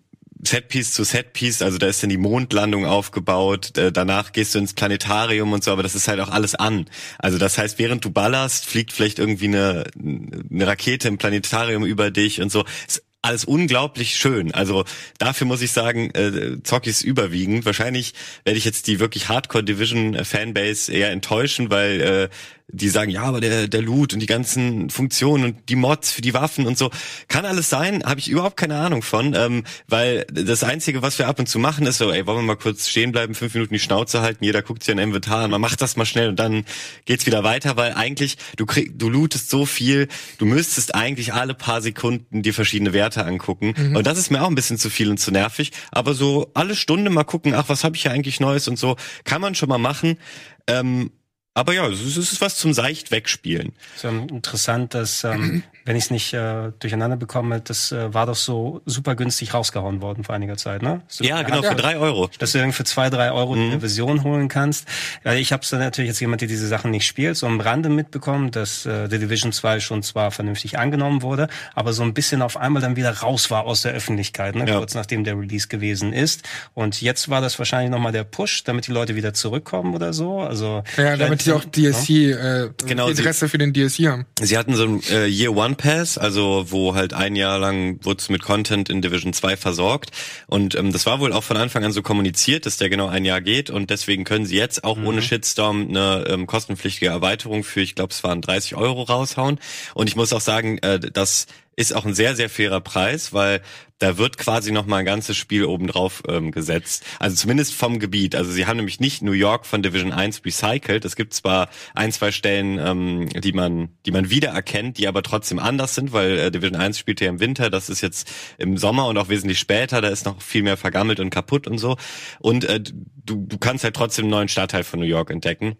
Setpiece 0.46 0.92
zu 0.92 1.02
Setpiece, 1.02 1.62
also 1.62 1.78
da 1.78 1.86
ist 1.86 2.02
dann 2.02 2.10
die 2.10 2.18
Mondlandung 2.18 2.84
aufgebaut, 2.84 3.72
danach 3.74 4.30
gehst 4.32 4.54
du 4.54 4.60
ins 4.60 4.72
Planetarium 4.72 5.52
und 5.52 5.64
so, 5.64 5.72
aber 5.72 5.82
das 5.82 5.96
ist 5.96 6.06
halt 6.06 6.20
auch 6.20 6.28
alles 6.28 6.54
an. 6.54 6.84
Also 7.18 7.38
das 7.38 7.58
heißt, 7.58 7.78
während 7.80 8.04
du 8.04 8.10
ballerst, 8.10 8.64
fliegt 8.66 8.92
vielleicht 8.92 9.18
irgendwie 9.18 9.46
eine, 9.46 9.84
eine 9.98 10.66
Rakete 10.66 11.08
im 11.08 11.18
Planetarium 11.18 11.84
über 11.84 12.12
dich 12.12 12.40
und 12.40 12.52
so. 12.52 12.64
Ist 12.86 13.02
alles 13.22 13.44
unglaublich 13.44 14.16
schön. 14.16 14.52
Also 14.54 14.84
dafür 15.18 15.46
muss 15.46 15.62
ich 15.62 15.72
sagen, 15.72 16.10
äh, 16.14 16.62
Zocki 16.62 16.90
überwiegend. 17.04 17.64
Wahrscheinlich 17.66 18.14
werde 18.44 18.58
ich 18.58 18.64
jetzt 18.64 18.86
die 18.86 19.00
wirklich 19.00 19.28
Hardcore 19.28 19.64
Division 19.64 20.24
Fanbase 20.24 20.92
eher 20.92 21.10
enttäuschen, 21.10 21.70
weil 21.70 22.00
äh, 22.00 22.28
die 22.70 22.90
sagen, 22.90 23.10
ja, 23.10 23.22
aber 23.22 23.40
der, 23.40 23.66
der 23.66 23.80
Loot 23.80 24.12
und 24.12 24.20
die 24.20 24.26
ganzen 24.26 24.90
Funktionen 24.90 25.44
und 25.44 25.68
die 25.70 25.76
Mods 25.76 26.12
für 26.12 26.20
die 26.20 26.34
Waffen 26.34 26.66
und 26.66 26.76
so, 26.76 26.90
kann 27.26 27.46
alles 27.46 27.70
sein, 27.70 28.02
habe 28.04 28.20
ich 28.20 28.28
überhaupt 28.28 28.58
keine 28.58 28.76
Ahnung 28.76 29.02
von, 29.02 29.34
ähm, 29.34 29.64
weil 29.88 30.26
das 30.30 30.62
Einzige, 30.62 31.00
was 31.00 31.18
wir 31.18 31.28
ab 31.28 31.38
und 31.38 31.48
zu 31.48 31.58
machen, 31.58 31.86
ist 31.86 31.96
so, 31.96 32.12
ey, 32.12 32.26
wollen 32.26 32.38
wir 32.38 32.42
mal 32.42 32.56
kurz 32.56 32.88
stehen 32.88 33.10
bleiben, 33.10 33.34
fünf 33.34 33.54
Minuten 33.54 33.72
die 33.72 33.80
Schnauze 33.80 34.20
halten, 34.20 34.44
jeder 34.44 34.60
guckt 34.60 34.82
sich 34.82 34.94
ein 34.94 34.98
Inventar 34.98 35.44
an, 35.44 35.50
man 35.50 35.62
macht 35.62 35.80
das 35.80 35.96
mal 35.96 36.04
schnell 36.04 36.28
und 36.28 36.38
dann 36.38 36.66
geht's 37.06 37.24
wieder 37.24 37.42
weiter, 37.42 37.76
weil 37.76 37.94
eigentlich, 37.94 38.36
du 38.56 38.66
krieg, 38.66 38.98
du 38.98 39.08
lootest 39.08 39.48
so 39.48 39.64
viel, 39.64 40.08
du 40.36 40.44
müsstest 40.44 40.94
eigentlich 40.94 41.32
alle 41.32 41.54
paar 41.54 41.80
Sekunden 41.80 42.42
dir 42.42 42.52
verschiedene 42.52 42.92
Werte 42.92 43.24
angucken. 43.24 43.74
Mhm. 43.76 43.96
und 43.96 44.06
das 44.06 44.18
ist 44.18 44.30
mir 44.30 44.42
auch 44.42 44.48
ein 44.48 44.54
bisschen 44.54 44.78
zu 44.78 44.90
viel 44.90 45.08
und 45.08 45.18
zu 45.18 45.30
nervig, 45.30 45.72
aber 45.90 46.12
so 46.12 46.50
alle 46.52 46.76
Stunde 46.76 47.08
mal 47.08 47.24
gucken, 47.24 47.54
ach, 47.54 47.68
was 47.68 47.82
habe 47.82 47.96
ich 47.96 48.02
hier 48.02 48.10
eigentlich 48.10 48.40
Neues 48.40 48.68
und 48.68 48.78
so, 48.78 48.96
kann 49.24 49.40
man 49.40 49.54
schon 49.54 49.70
mal 49.70 49.78
machen, 49.78 50.18
ähm, 50.66 51.10
aber 51.54 51.74
ja, 51.74 51.88
es 51.88 52.16
ist 52.16 52.40
was 52.40 52.56
zum 52.56 52.72
seicht 52.72 53.10
wegspielen. 53.10 53.72
So 53.96 54.08
interessant, 54.08 54.94
dass 54.94 55.24
ähm, 55.24 55.64
wenn 55.88 55.96
ich 55.96 56.04
es 56.04 56.10
nicht 56.10 56.34
äh, 56.34 56.70
durcheinander 56.80 57.16
bekomme, 57.16 57.62
das 57.62 57.92
äh, 57.92 58.12
war 58.12 58.26
doch 58.26 58.36
so 58.36 58.82
super 58.84 59.14
günstig 59.14 59.54
rausgehauen 59.54 60.02
worden 60.02 60.22
vor 60.22 60.34
einiger 60.34 60.58
Zeit, 60.58 60.82
ne? 60.82 61.00
So, 61.08 61.24
ja, 61.24 61.40
genau, 61.40 61.62
für 61.62 61.76
drei 61.76 61.96
Euro. 61.96 62.28
Dass 62.38 62.52
du 62.52 62.58
irgendwie 62.58 62.76
für 62.76 62.84
zwei, 62.84 63.08
drei 63.08 63.32
Euro 63.32 63.54
mhm. 63.54 63.70
eine 63.70 63.80
Version 63.80 64.22
holen 64.22 64.48
kannst. 64.48 64.86
Ja, 65.24 65.32
ich 65.32 65.50
habe 65.50 65.64
dann 65.70 65.80
natürlich 65.80 66.10
jetzt 66.10 66.20
jemand, 66.20 66.42
der 66.42 66.48
diese 66.48 66.66
Sachen 66.66 66.90
nicht 66.90 67.06
spielt, 67.06 67.38
so 67.38 67.46
am 67.46 67.58
Rande 67.58 67.88
mitbekommen, 67.88 68.50
dass 68.50 68.84
äh, 68.84 69.08
The 69.08 69.18
Division 69.18 69.50
2 69.50 69.80
schon 69.80 70.02
zwar 70.02 70.30
vernünftig 70.30 70.78
angenommen 70.78 71.22
wurde, 71.22 71.48
aber 71.74 71.94
so 71.94 72.02
ein 72.02 72.12
bisschen 72.12 72.42
auf 72.42 72.58
einmal 72.58 72.82
dann 72.82 72.96
wieder 72.96 73.10
raus 73.20 73.50
war 73.50 73.64
aus 73.64 73.80
der 73.80 73.92
Öffentlichkeit, 73.94 74.56
ne? 74.56 74.68
Ja. 74.68 74.76
kurz 74.76 74.94
nachdem 74.94 75.24
der 75.24 75.38
Release 75.38 75.68
gewesen 75.68 76.12
ist. 76.12 76.42
Und 76.74 77.00
jetzt 77.00 77.30
war 77.30 77.40
das 77.40 77.58
wahrscheinlich 77.58 77.90
nochmal 77.90 78.12
der 78.12 78.24
Push, 78.24 78.64
damit 78.64 78.88
die 78.88 78.92
Leute 78.92 79.14
wieder 79.14 79.32
zurückkommen 79.32 79.94
oder 79.94 80.12
so. 80.12 80.40
Also 80.40 80.82
Ja, 80.98 81.16
damit 81.16 81.40
sie 81.40 81.52
auch 81.52 81.64
DSC, 81.64 82.32
ja? 82.32 82.64
äh, 82.64 82.70
genau, 82.86 83.08
Interesse 83.08 83.46
sie, 83.46 83.48
für 83.48 83.56
den 83.56 83.72
DSC 83.72 84.06
haben. 84.06 84.26
Sie 84.38 84.58
hatten 84.58 84.76
so 84.76 84.84
ein 84.84 85.02
äh, 85.10 85.26
Year 85.26 85.56
One 85.56 85.76
Pass, 85.78 86.18
also 86.18 86.66
wo 86.68 86.94
halt 86.94 87.14
ein 87.14 87.34
Jahr 87.34 87.58
lang 87.58 88.04
wurde 88.04 88.22
mit 88.28 88.42
Content 88.42 88.90
in 88.90 89.00
Division 89.00 89.32
2 89.32 89.56
versorgt. 89.56 90.10
Und 90.46 90.74
ähm, 90.74 90.92
das 90.92 91.06
war 91.06 91.20
wohl 91.20 91.32
auch 91.32 91.44
von 91.44 91.56
Anfang 91.56 91.84
an 91.84 91.92
so 91.92 92.02
kommuniziert, 92.02 92.66
dass 92.66 92.76
der 92.76 92.90
genau 92.90 93.06
ein 93.06 93.24
Jahr 93.24 93.40
geht. 93.40 93.70
Und 93.70 93.88
deswegen 93.88 94.24
können 94.24 94.44
sie 94.44 94.56
jetzt 94.56 94.84
auch 94.84 94.98
mhm. 94.98 95.06
ohne 95.06 95.22
Shitstorm 95.22 95.88
eine 95.88 96.26
ähm, 96.28 96.46
kostenpflichtige 96.46 97.06
Erweiterung 97.06 97.64
für, 97.64 97.80
ich 97.80 97.94
glaube, 97.94 98.12
es 98.12 98.22
waren 98.22 98.42
30 98.42 98.74
Euro 98.76 99.02
raushauen. 99.02 99.58
Und 99.94 100.08
ich 100.08 100.16
muss 100.16 100.34
auch 100.34 100.42
sagen, 100.42 100.76
äh, 100.78 101.00
dass 101.00 101.46
ist 101.78 101.94
auch 101.94 102.04
ein 102.04 102.14
sehr, 102.14 102.34
sehr 102.34 102.50
fairer 102.50 102.80
Preis, 102.80 103.32
weil 103.32 103.62
da 103.98 104.18
wird 104.18 104.36
quasi 104.36 104.72
noch 104.72 104.86
mal 104.86 104.96
ein 104.96 105.04
ganzes 105.04 105.36
Spiel 105.36 105.64
obendrauf 105.64 106.24
ähm, 106.28 106.50
gesetzt. 106.50 107.04
Also 107.20 107.36
zumindest 107.36 107.72
vom 107.72 108.00
Gebiet. 108.00 108.34
Also 108.34 108.50
sie 108.50 108.66
haben 108.66 108.78
nämlich 108.78 108.98
nicht 108.98 109.22
New 109.22 109.32
York 109.32 109.64
von 109.64 109.80
Division 109.80 110.12
1 110.12 110.44
recycelt. 110.44 111.04
Es 111.04 111.14
gibt 111.14 111.34
zwar 111.34 111.68
ein, 111.94 112.10
zwei 112.10 112.32
Stellen, 112.32 112.80
ähm, 112.80 113.28
die 113.28 113.52
man, 113.52 113.90
die 114.06 114.10
man 114.10 114.28
wiedererkennt, 114.28 114.98
die 114.98 115.06
aber 115.06 115.22
trotzdem 115.22 115.60
anders 115.60 115.94
sind, 115.94 116.12
weil 116.12 116.38
äh, 116.38 116.50
Division 116.50 116.80
1 116.80 116.98
spielt 116.98 117.20
ja 117.20 117.28
im 117.28 117.38
Winter, 117.38 117.70
das 117.70 117.88
ist 117.88 118.00
jetzt 118.00 118.28
im 118.58 118.76
Sommer 118.76 119.06
und 119.06 119.16
auch 119.16 119.28
wesentlich 119.28 119.60
später, 119.60 120.00
da 120.00 120.08
ist 120.08 120.26
noch 120.26 120.42
viel 120.42 120.64
mehr 120.64 120.76
vergammelt 120.76 121.20
und 121.20 121.30
kaputt 121.30 121.68
und 121.68 121.78
so. 121.78 121.96
Und 122.40 122.64
äh, 122.64 122.80
du, 122.80 123.46
du 123.46 123.56
kannst 123.56 123.84
halt 123.84 123.94
trotzdem 123.94 124.24
einen 124.24 124.30
neuen 124.30 124.48
Stadtteil 124.48 124.82
von 124.82 124.98
New 124.98 125.06
York 125.06 125.30
entdecken. 125.30 125.76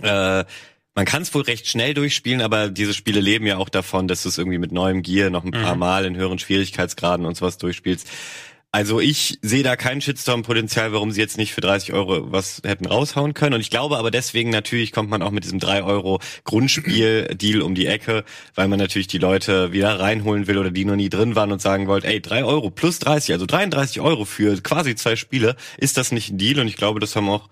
Äh, 0.00 0.44
man 0.98 1.04
kann 1.04 1.22
es 1.22 1.32
wohl 1.32 1.42
recht 1.42 1.68
schnell 1.68 1.94
durchspielen, 1.94 2.42
aber 2.42 2.70
diese 2.70 2.92
Spiele 2.92 3.20
leben 3.20 3.46
ja 3.46 3.58
auch 3.58 3.68
davon, 3.68 4.08
dass 4.08 4.24
du 4.24 4.30
es 4.30 4.36
irgendwie 4.36 4.58
mit 4.58 4.72
neuem 4.72 5.02
Gear 5.02 5.30
noch 5.30 5.44
ein 5.44 5.52
paar 5.52 5.74
mhm. 5.74 5.78
Mal 5.78 6.04
in 6.04 6.16
höheren 6.16 6.40
Schwierigkeitsgraden 6.40 7.24
und 7.24 7.36
sowas 7.36 7.56
durchspielst. 7.56 8.08
Also 8.72 8.98
ich 8.98 9.38
sehe 9.40 9.62
da 9.62 9.76
kein 9.76 10.00
Shitstorm-Potenzial, 10.00 10.92
warum 10.92 11.12
sie 11.12 11.20
jetzt 11.20 11.38
nicht 11.38 11.54
für 11.54 11.60
30 11.60 11.92
Euro 11.92 12.32
was 12.32 12.62
hätten 12.64 12.84
raushauen 12.84 13.32
können. 13.32 13.54
Und 13.54 13.60
ich 13.60 13.70
glaube 13.70 13.96
aber 13.96 14.10
deswegen 14.10 14.50
natürlich 14.50 14.90
kommt 14.90 15.08
man 15.08 15.22
auch 15.22 15.30
mit 15.30 15.44
diesem 15.44 15.60
3 15.60 15.84
Euro 15.84 16.18
Grundspiel-Deal 16.42 17.62
um 17.62 17.76
die 17.76 17.86
Ecke, 17.86 18.24
weil 18.56 18.66
man 18.66 18.80
natürlich 18.80 19.06
die 19.06 19.18
Leute 19.18 19.70
wieder 19.70 20.00
reinholen 20.00 20.48
will 20.48 20.58
oder 20.58 20.72
die 20.72 20.84
noch 20.84 20.96
nie 20.96 21.10
drin 21.10 21.36
waren 21.36 21.52
und 21.52 21.62
sagen 21.62 21.86
wollt, 21.86 22.06
ey, 22.06 22.20
3 22.20 22.42
Euro 22.42 22.70
plus 22.70 22.98
30, 22.98 23.34
also 23.34 23.46
33 23.46 24.00
Euro 24.00 24.24
für 24.24 24.60
quasi 24.62 24.96
zwei 24.96 25.14
Spiele, 25.14 25.54
ist 25.76 25.96
das 25.96 26.10
nicht 26.10 26.30
ein 26.30 26.38
Deal? 26.38 26.58
Und 26.58 26.66
ich 26.66 26.76
glaube, 26.76 26.98
das 26.98 27.14
haben 27.14 27.28
auch 27.28 27.48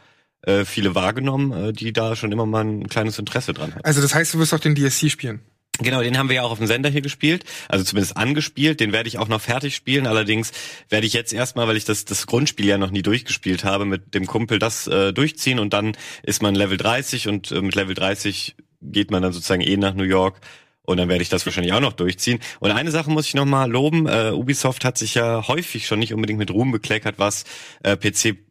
äh, 0.47 0.65
viele 0.65 0.95
wahrgenommen, 0.95 1.53
äh, 1.53 1.73
die 1.73 1.93
da 1.93 2.17
schon 2.17 2.33
immer 2.33 2.47
mal 2.47 2.65
ein 2.65 2.89
kleines 2.89 3.19
Interesse 3.19 3.53
dran 3.53 3.75
haben. 3.75 3.85
Also 3.85 4.01
das 4.01 4.15
heißt, 4.15 4.35
du 4.35 4.39
wirst 4.39 4.55
auch 4.55 4.61
den 4.61 4.75
DSC 4.75 5.11
spielen? 5.11 5.41
Genau, 5.79 6.01
den 6.01 6.17
haben 6.17 6.31
wir 6.31 6.37
ja 6.37 6.43
auch 6.43 6.53
auf 6.53 6.59
dem 6.59 6.67
Sender 6.67 6.89
hier 6.89 7.03
gespielt, 7.03 7.45
also 7.69 7.85
zumindest 7.85 8.17
angespielt. 8.17 8.81
Den 8.81 8.93
werde 8.93 9.09
ich 9.09 9.19
auch 9.19 9.29
noch 9.29 9.43
fertig 9.43 9.77
spielen. 9.77 10.07
Allerdings 10.07 10.53
werde 10.89 11.07
ich 11.07 11.13
jetzt 11.13 11.35
erstmal, 11.35 11.69
weil 11.69 11.77
ich 11.77 11.85
das, 11.85 12.07
das 12.07 12.27
Grundspiel 12.27 12.67
ja 12.67 12.79
noch 12.79 12.91
nie 12.91 13.03
durchgespielt 13.03 13.63
habe, 13.65 13.85
mit 13.85 14.15
dem 14.15 14.27
Kumpel 14.27 14.59
das 14.59 14.87
äh, 14.87 15.13
durchziehen 15.13 15.59
und 15.59 15.75
dann 15.75 15.97
ist 16.23 16.41
man 16.41 16.55
Level 16.55 16.79
30 16.79 17.29
und 17.29 17.51
äh, 17.53 17.61
mit 17.61 17.75
Level 17.75 17.95
30 17.95 18.57
geht 18.81 19.11
man 19.11 19.23
dann 19.23 19.33
sozusagen 19.33 19.61
eh 19.61 19.77
nach 19.77 19.95
New 19.95 20.05
York 20.05 20.41
und 20.87 20.99
dann 20.99 21.09
werde 21.09 21.23
ich 21.23 21.29
das 21.29 21.45
wahrscheinlich 21.45 21.73
auch 21.73 21.81
noch 21.81 21.93
durchziehen. 21.93 22.39
Und 22.61 22.71
eine 22.71 22.91
Sache 22.91 23.11
muss 23.11 23.27
ich 23.27 23.35
noch 23.35 23.45
mal 23.45 23.71
loben. 23.71 24.07
Äh, 24.07 24.31
Ubisoft 24.33 24.85
hat 24.85 24.97
sich 24.97 25.15
ja 25.15 25.47
häufig 25.49 25.87
schon 25.87 25.99
nicht 25.99 26.15
unbedingt 26.15 26.39
mit 26.39 26.51
Ruhm 26.51 26.71
bekleckert, 26.73 27.17
was 27.19 27.45
äh, 27.83 27.97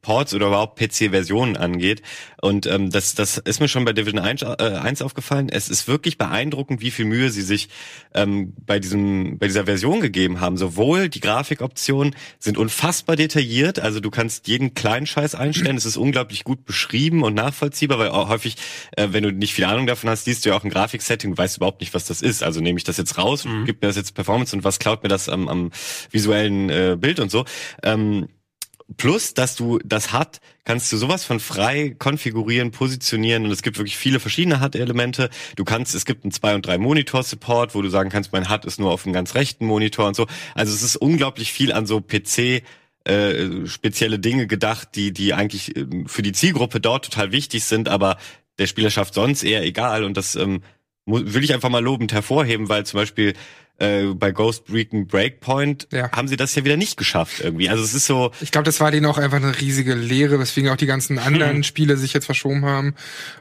PC-Ports 0.05 0.33
oder 0.33 0.47
überhaupt 0.47 0.79
PC-Versionen 0.79 1.57
angeht. 1.57 2.01
Und 2.41 2.67
ähm, 2.67 2.91
das, 2.91 3.15
das 3.15 3.37
ist 3.37 3.59
mir 3.59 3.67
schon 3.67 3.85
bei 3.85 3.93
Division 3.93 4.19
1, 4.19 4.43
äh, 4.43 4.45
1 4.45 5.01
aufgefallen. 5.01 5.49
Es 5.49 5.69
ist 5.69 5.87
wirklich 5.87 6.17
beeindruckend, 6.17 6.81
wie 6.81 6.91
viel 6.91 7.05
Mühe 7.05 7.31
sie 7.31 7.41
sich 7.41 7.69
ähm, 8.13 8.53
bei, 8.65 8.79
diesem, 8.79 9.39
bei 9.39 9.47
dieser 9.47 9.65
Version 9.65 9.99
gegeben 9.99 10.39
haben. 10.39 10.57
Sowohl 10.57 11.09
die 11.09 11.19
Grafikoptionen 11.19 12.15
sind 12.39 12.57
unfassbar 12.57 13.15
detailliert. 13.15 13.79
Also 13.79 13.99
du 13.99 14.11
kannst 14.11 14.47
jeden 14.47 14.73
kleinen 14.75 15.07
Scheiß 15.07 15.35
einstellen. 15.35 15.77
Es 15.77 15.85
ist 15.85 15.97
unglaublich 15.97 16.43
gut 16.43 16.65
beschrieben 16.65 17.23
und 17.23 17.33
nachvollziehbar, 17.33 17.97
weil 17.97 18.09
auch 18.09 18.29
häufig, 18.29 18.57
äh, 18.95 19.07
wenn 19.11 19.23
du 19.23 19.31
nicht 19.31 19.53
viel 19.53 19.65
Ahnung 19.65 19.87
davon 19.87 20.09
hast, 20.09 20.25
siehst 20.25 20.45
du 20.45 20.49
ja 20.49 20.55
auch 20.55 20.63
ein 20.63 20.69
Grafiksetting, 20.69 21.31
du 21.31 21.37
weißt 21.37 21.57
überhaupt 21.57 21.81
nicht, 21.81 21.93
was 21.93 22.05
das 22.05 22.21
ist. 22.21 22.43
Also 22.43 22.61
nehme 22.61 22.77
ich 22.77 22.83
das 22.83 22.97
jetzt 22.97 23.17
raus, 23.17 23.45
mhm. 23.45 23.65
gibt 23.65 23.81
mir 23.81 23.87
das 23.87 23.95
jetzt 23.95 24.13
Performance 24.13 24.55
und 24.55 24.63
was 24.63 24.79
klaut 24.79 25.01
mir 25.01 25.09
das 25.09 25.29
am, 25.29 25.47
am 25.47 25.71
visuellen 26.11 26.69
äh, 26.69 26.97
Bild 26.99 27.19
und 27.19 27.31
so. 27.31 27.45
Ähm, 27.81 28.27
Plus, 28.97 29.33
dass 29.33 29.55
du 29.55 29.79
das 29.83 30.13
HUD 30.13 30.39
kannst 30.63 30.91
du 30.91 30.97
sowas 30.97 31.25
von 31.25 31.39
frei 31.39 31.95
konfigurieren, 31.97 32.69
positionieren 32.69 33.43
und 33.45 33.51
es 33.51 33.63
gibt 33.63 33.77
wirklich 33.77 33.97
viele 33.97 34.19
verschiedene 34.19 34.61
HUD-Elemente. 34.61 35.31
Du 35.55 35.63
kannst, 35.63 35.95
es 35.95 36.05
gibt 36.05 36.23
einen 36.23 36.31
zwei 36.31 36.53
und 36.53 36.67
drei 36.67 36.77
Monitor-Support, 36.77 37.73
wo 37.73 37.81
du 37.81 37.89
sagen 37.89 38.11
kannst, 38.11 38.31
mein 38.31 38.47
HUD 38.47 38.65
ist 38.65 38.79
nur 38.79 38.91
auf 38.91 39.03
dem 39.03 39.11
ganz 39.11 39.33
rechten 39.33 39.65
Monitor 39.65 40.07
und 40.07 40.15
so. 40.15 40.27
Also 40.53 40.71
es 40.71 40.83
ist 40.83 40.97
unglaublich 40.97 41.51
viel 41.51 41.73
an 41.73 41.87
so 41.87 41.99
PC 41.99 42.61
äh, 43.05 43.65
spezielle 43.65 44.19
Dinge 44.19 44.45
gedacht, 44.45 44.89
die 44.95 45.11
die 45.11 45.33
eigentlich 45.33 45.75
äh, 45.75 45.85
für 46.05 46.21
die 46.21 46.31
Zielgruppe 46.31 46.79
dort 46.79 47.05
total 47.05 47.31
wichtig 47.31 47.63
sind, 47.63 47.89
aber 47.89 48.17
der 48.59 48.67
Spielerschaft 48.67 49.15
sonst 49.15 49.43
eher 49.43 49.63
egal 49.63 50.03
und 50.03 50.15
das 50.15 50.35
ähm, 50.35 50.61
will 51.05 51.43
ich 51.43 51.53
einfach 51.53 51.69
mal 51.69 51.83
lobend 51.83 52.13
hervorheben, 52.13 52.69
weil 52.69 52.85
zum 52.85 52.99
Beispiel 52.99 53.33
äh, 53.77 54.13
bei 54.13 54.31
Ghost 54.31 54.63
Recon 54.71 55.05
Breakpoint 55.05 55.87
ja. 55.91 56.09
haben 56.11 56.27
sie 56.27 56.37
das 56.37 56.55
ja 56.55 56.63
wieder 56.63 56.77
nicht 56.77 56.95
geschafft 56.95 57.41
irgendwie. 57.41 57.69
Also 57.69 57.83
es 57.83 57.93
ist 57.93 58.05
so. 58.05 58.31
Ich 58.39 58.51
glaube, 58.51 58.63
das 58.63 58.79
war 58.79 58.89
denen 58.89 59.05
auch 59.05 59.17
einfach 59.17 59.37
eine 59.37 59.59
riesige 59.59 59.95
Lehre, 59.95 60.39
weswegen 60.39 60.69
auch 60.69 60.77
die 60.77 60.85
ganzen 60.85 61.19
anderen 61.19 61.57
hm. 61.57 61.63
Spiele 61.63 61.97
sich 61.97 62.13
jetzt 62.13 62.25
verschoben 62.25 62.63
haben. 62.63 62.95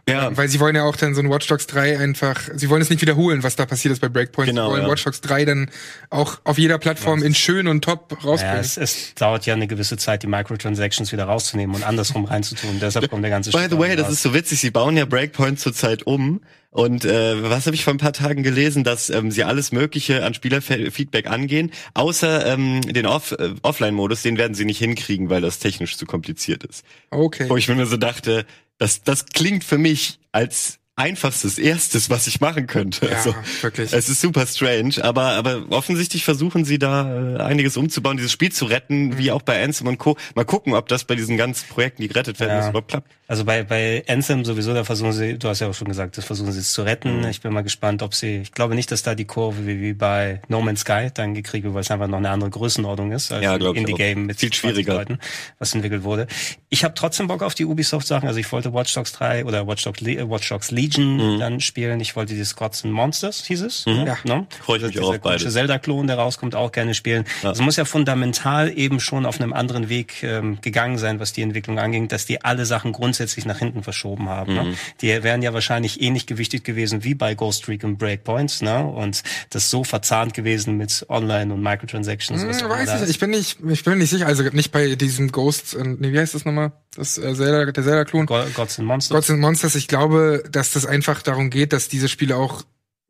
Ja. 0.08 0.28
Ähm, 0.28 0.36
weil 0.36 0.48
sie 0.48 0.58
wollen 0.58 0.74
ja 0.74 0.82
auch 0.82 0.96
dann 0.96 1.14
so 1.14 1.20
ein 1.20 1.30
Watch 1.30 1.46
Dogs 1.46 1.68
3 1.68 1.98
einfach, 1.98 2.40
sie 2.54 2.68
wollen 2.68 2.82
es 2.82 2.90
nicht 2.90 3.00
wiederholen, 3.00 3.44
was 3.44 3.54
da 3.54 3.64
passiert 3.64 3.92
ist 3.92 4.00
bei 4.00 4.08
Breakpoint. 4.08 4.48
Genau, 4.48 4.66
sie 4.66 4.72
wollen 4.72 4.82
ja. 4.82 4.90
Watch 4.90 5.04
Dogs 5.04 5.20
3 5.20 5.44
dann 5.44 5.70
auch 6.10 6.40
auf 6.42 6.58
jeder 6.58 6.78
Plattform 6.78 7.20
ja. 7.20 7.26
in 7.26 7.34
schön 7.34 7.68
und 7.68 7.84
top 7.84 8.24
rausbringen. 8.24 8.56
Ja, 8.56 8.60
es, 8.60 8.76
es, 8.76 9.14
dauert 9.14 9.46
ja 9.46 9.54
eine 9.54 9.68
gewisse 9.68 9.96
Zeit, 9.96 10.24
die 10.24 10.26
Microtransactions 10.26 11.12
wieder 11.12 11.24
rauszunehmen 11.24 11.76
und 11.76 11.84
andersrum 11.84 12.24
reinzutun. 12.24 12.80
Deshalb 12.80 13.08
kommt 13.08 13.22
der 13.22 13.30
ganze 13.30 13.52
By 13.52 13.66
the 13.70 13.78
way, 13.78 13.94
das 13.94 14.10
ist 14.10 14.22
so 14.22 14.34
witzig, 14.34 14.60
sie 14.60 14.70
bauen 14.70 14.96
ja 14.96 15.04
Breakpoint 15.04 15.60
zurzeit 15.60 16.04
um 16.06 16.40
und 16.74 17.04
äh, 17.04 17.42
was 17.50 17.66
habe 17.66 17.76
ich 17.76 17.84
vor 17.84 17.94
ein 17.94 17.98
paar 17.98 18.12
Tagen 18.12 18.42
gelesen, 18.42 18.82
dass 18.84 19.08
ähm, 19.08 19.30
sie 19.30 19.44
alles 19.44 19.70
Mögliche 19.72 20.24
an 20.24 20.34
Spielerfeedback 20.34 21.26
angehen, 21.30 21.70
außer 21.94 22.44
ähm, 22.46 22.80
den 22.82 23.06
Off 23.06 23.32
äh, 23.32 23.50
Offline-Modus, 23.62 24.22
den 24.22 24.36
werden 24.36 24.54
sie 24.54 24.64
nicht 24.64 24.78
hinkriegen, 24.78 25.30
weil 25.30 25.40
das 25.40 25.60
technisch 25.60 25.96
zu 25.96 26.04
kompliziert 26.04 26.64
ist. 26.64 26.84
Okay. 27.10 27.48
Wo 27.48 27.56
ich 27.56 27.68
mir 27.68 27.86
so 27.86 27.96
dachte, 27.96 28.44
das, 28.78 29.02
das 29.04 29.26
klingt 29.26 29.62
für 29.62 29.78
mich 29.78 30.18
als 30.32 30.80
einfachstes 30.96 31.58
erstes, 31.58 32.08
was 32.08 32.28
ich 32.28 32.40
machen 32.40 32.68
könnte. 32.68 33.06
Ja, 33.06 33.16
also, 33.16 33.34
wirklich. 33.62 33.92
Es 33.92 34.08
ist 34.08 34.20
super 34.20 34.46
strange, 34.46 34.94
aber 35.02 35.32
aber 35.32 35.64
offensichtlich 35.70 36.24
versuchen 36.24 36.64
sie 36.64 36.78
da 36.78 37.34
äh, 37.34 37.40
einiges 37.40 37.76
umzubauen, 37.76 38.16
dieses 38.16 38.30
Spiel 38.30 38.52
zu 38.52 38.64
retten, 38.66 39.08
Mhm. 39.08 39.18
wie 39.18 39.32
auch 39.32 39.42
bei 39.42 39.60
Anthem 39.62 39.88
und 39.88 39.98
Co. 39.98 40.16
Mal 40.36 40.44
gucken, 40.44 40.72
ob 40.74 40.86
das 40.88 41.04
bei 41.04 41.16
diesen 41.16 41.36
ganzen 41.36 41.68
Projekten, 41.68 42.02
die 42.02 42.08
gerettet 42.08 42.38
werden, 42.38 42.50
Ja. 42.58 42.68
überhaupt 42.68 42.88
klappt. 42.90 43.10
Also 43.26 43.44
bei, 43.46 43.62
bei 43.62 44.04
Anthem 44.06 44.44
sowieso, 44.44 44.74
da 44.74 44.84
versuchen 44.84 45.12
sie, 45.12 45.38
du 45.38 45.48
hast 45.48 45.60
ja 45.60 45.68
auch 45.68 45.74
schon 45.74 45.88
gesagt, 45.88 46.18
das 46.18 46.26
versuchen 46.26 46.52
sie 46.52 46.58
es 46.58 46.72
zu 46.72 46.82
retten. 46.82 47.20
Mhm. 47.20 47.28
Ich 47.28 47.40
bin 47.40 47.54
mal 47.54 47.62
gespannt, 47.62 48.02
ob 48.02 48.14
sie, 48.14 48.42
ich 48.42 48.52
glaube 48.52 48.74
nicht, 48.74 48.90
dass 48.92 49.02
da 49.02 49.14
die 49.14 49.24
Kurve 49.24 49.66
wie, 49.66 49.80
wie 49.80 49.94
bei 49.94 50.42
No 50.48 50.60
Man's 50.60 50.80
Sky 50.80 51.08
dann 51.12 51.32
gekriegt 51.32 51.64
wird, 51.64 51.72
weil 51.72 51.80
es 51.80 51.90
einfach 51.90 52.06
noch 52.06 52.18
eine 52.18 52.28
andere 52.28 52.50
Größenordnung 52.50 53.12
ist 53.12 53.32
als 53.32 53.42
Ja, 53.42 53.54
Indie-Game 53.56 54.26
mit 54.26 54.38
Viel 54.38 54.50
20 54.50 54.54
schwieriger. 54.60 54.94
Leuten, 54.94 55.18
was 55.58 55.74
entwickelt 55.74 56.04
wurde. 56.04 56.26
Ich 56.68 56.84
habe 56.84 56.92
trotzdem 56.92 57.26
Bock 57.26 57.42
auf 57.42 57.54
die 57.54 57.64
Ubisoft-Sachen. 57.64 58.28
Also 58.28 58.40
ich 58.40 58.52
wollte 58.52 58.74
Watch 58.74 58.92
Dogs 58.92 59.12
3 59.12 59.46
oder 59.46 59.66
Watch 59.66 59.84
Dogs, 59.84 60.02
Le 60.02 60.16
äh, 60.16 60.28
Watch 60.28 60.50
Dogs 60.50 60.70
Legion 60.70 61.38
dann 61.40 61.60
spielen. 61.60 62.00
Ich 62.00 62.16
wollte 62.16 62.34
die 62.34 62.44
Gods 62.54 62.84
and 62.84 62.92
Monsters, 62.92 63.46
hieß 63.46 63.62
es. 63.62 63.86
Ja. 63.86 64.18
Ne? 64.24 64.46
Freue 64.60 64.76
ich 64.76 64.82
mich 64.82 64.92
Dieser 64.92 65.04
auch 65.04 65.14
auf 65.14 65.20
beides. 65.20 65.50
Zelda-Klon, 65.50 66.08
der 66.08 66.18
rauskommt, 66.18 66.54
auch 66.54 66.72
gerne 66.72 66.92
spielen. 66.92 67.24
Es 67.42 67.60
muss 67.60 67.76
ja 67.76 67.86
fundamental 67.86 68.70
eben 68.76 69.00
schon 69.00 69.24
auf 69.24 69.40
einem 69.40 69.54
anderen 69.54 69.88
Weg 69.88 70.22
ähm, 70.22 70.58
gegangen 70.60 70.98
sein, 70.98 71.20
was 71.20 71.32
die 71.32 71.40
Entwicklung 71.40 71.78
anging, 71.78 72.08
dass 72.08 72.26
die 72.26 72.44
alle 72.44 72.66
Sachen 72.66 72.92
grundsätzlich 72.92 73.13
nach 73.46 73.58
hinten 73.58 73.82
verschoben 73.82 74.28
haben. 74.28 74.52
Mhm. 74.52 74.70
Ne? 74.70 74.74
Die 75.00 75.08
wären 75.22 75.42
ja 75.42 75.52
wahrscheinlich 75.52 76.00
ähnlich 76.00 76.26
gewichtet 76.26 76.64
gewesen 76.64 77.04
wie 77.04 77.14
bei 77.14 77.34
Ghost 77.34 77.68
Recon 77.68 77.96
Breakpoints, 77.96 78.62
ne? 78.62 78.84
Und 78.84 79.22
das 79.50 79.70
so 79.70 79.84
verzahnt 79.84 80.34
gewesen 80.34 80.76
mit 80.76 81.04
Online 81.08 81.52
und 81.52 81.62
Microtransactions. 81.62 82.42
Hm, 82.42 82.68
weiß 82.70 83.02
ich, 83.02 83.10
ich 83.10 83.18
bin 83.18 83.30
nicht, 83.30 83.58
ich 83.68 83.84
bin 83.84 83.98
nicht 83.98 84.10
sicher, 84.10 84.26
also 84.26 84.42
nicht 84.44 84.72
bei 84.72 84.94
diesem 84.94 85.32
Ghost, 85.32 85.76
nee, 85.78 86.12
wie 86.12 86.18
heißt 86.18 86.34
das 86.34 86.44
nochmal? 86.44 86.72
Das 86.96 87.18
äh, 87.18 87.34
Zelda, 87.34 87.70
der 87.70 87.84
Zelda-Klon. 87.84 88.26
Go- 88.26 88.44
Gods 88.54 88.78
and 88.78 88.86
Monsters. 88.88 89.14
Gods 89.14 89.30
and 89.30 89.40
Monsters, 89.40 89.74
ich 89.74 89.88
glaube, 89.88 90.44
dass 90.50 90.72
das 90.72 90.86
einfach 90.86 91.22
darum 91.22 91.50
geht, 91.50 91.72
dass 91.72 91.88
diese 91.88 92.08
Spiele 92.08 92.36
auch 92.36 92.62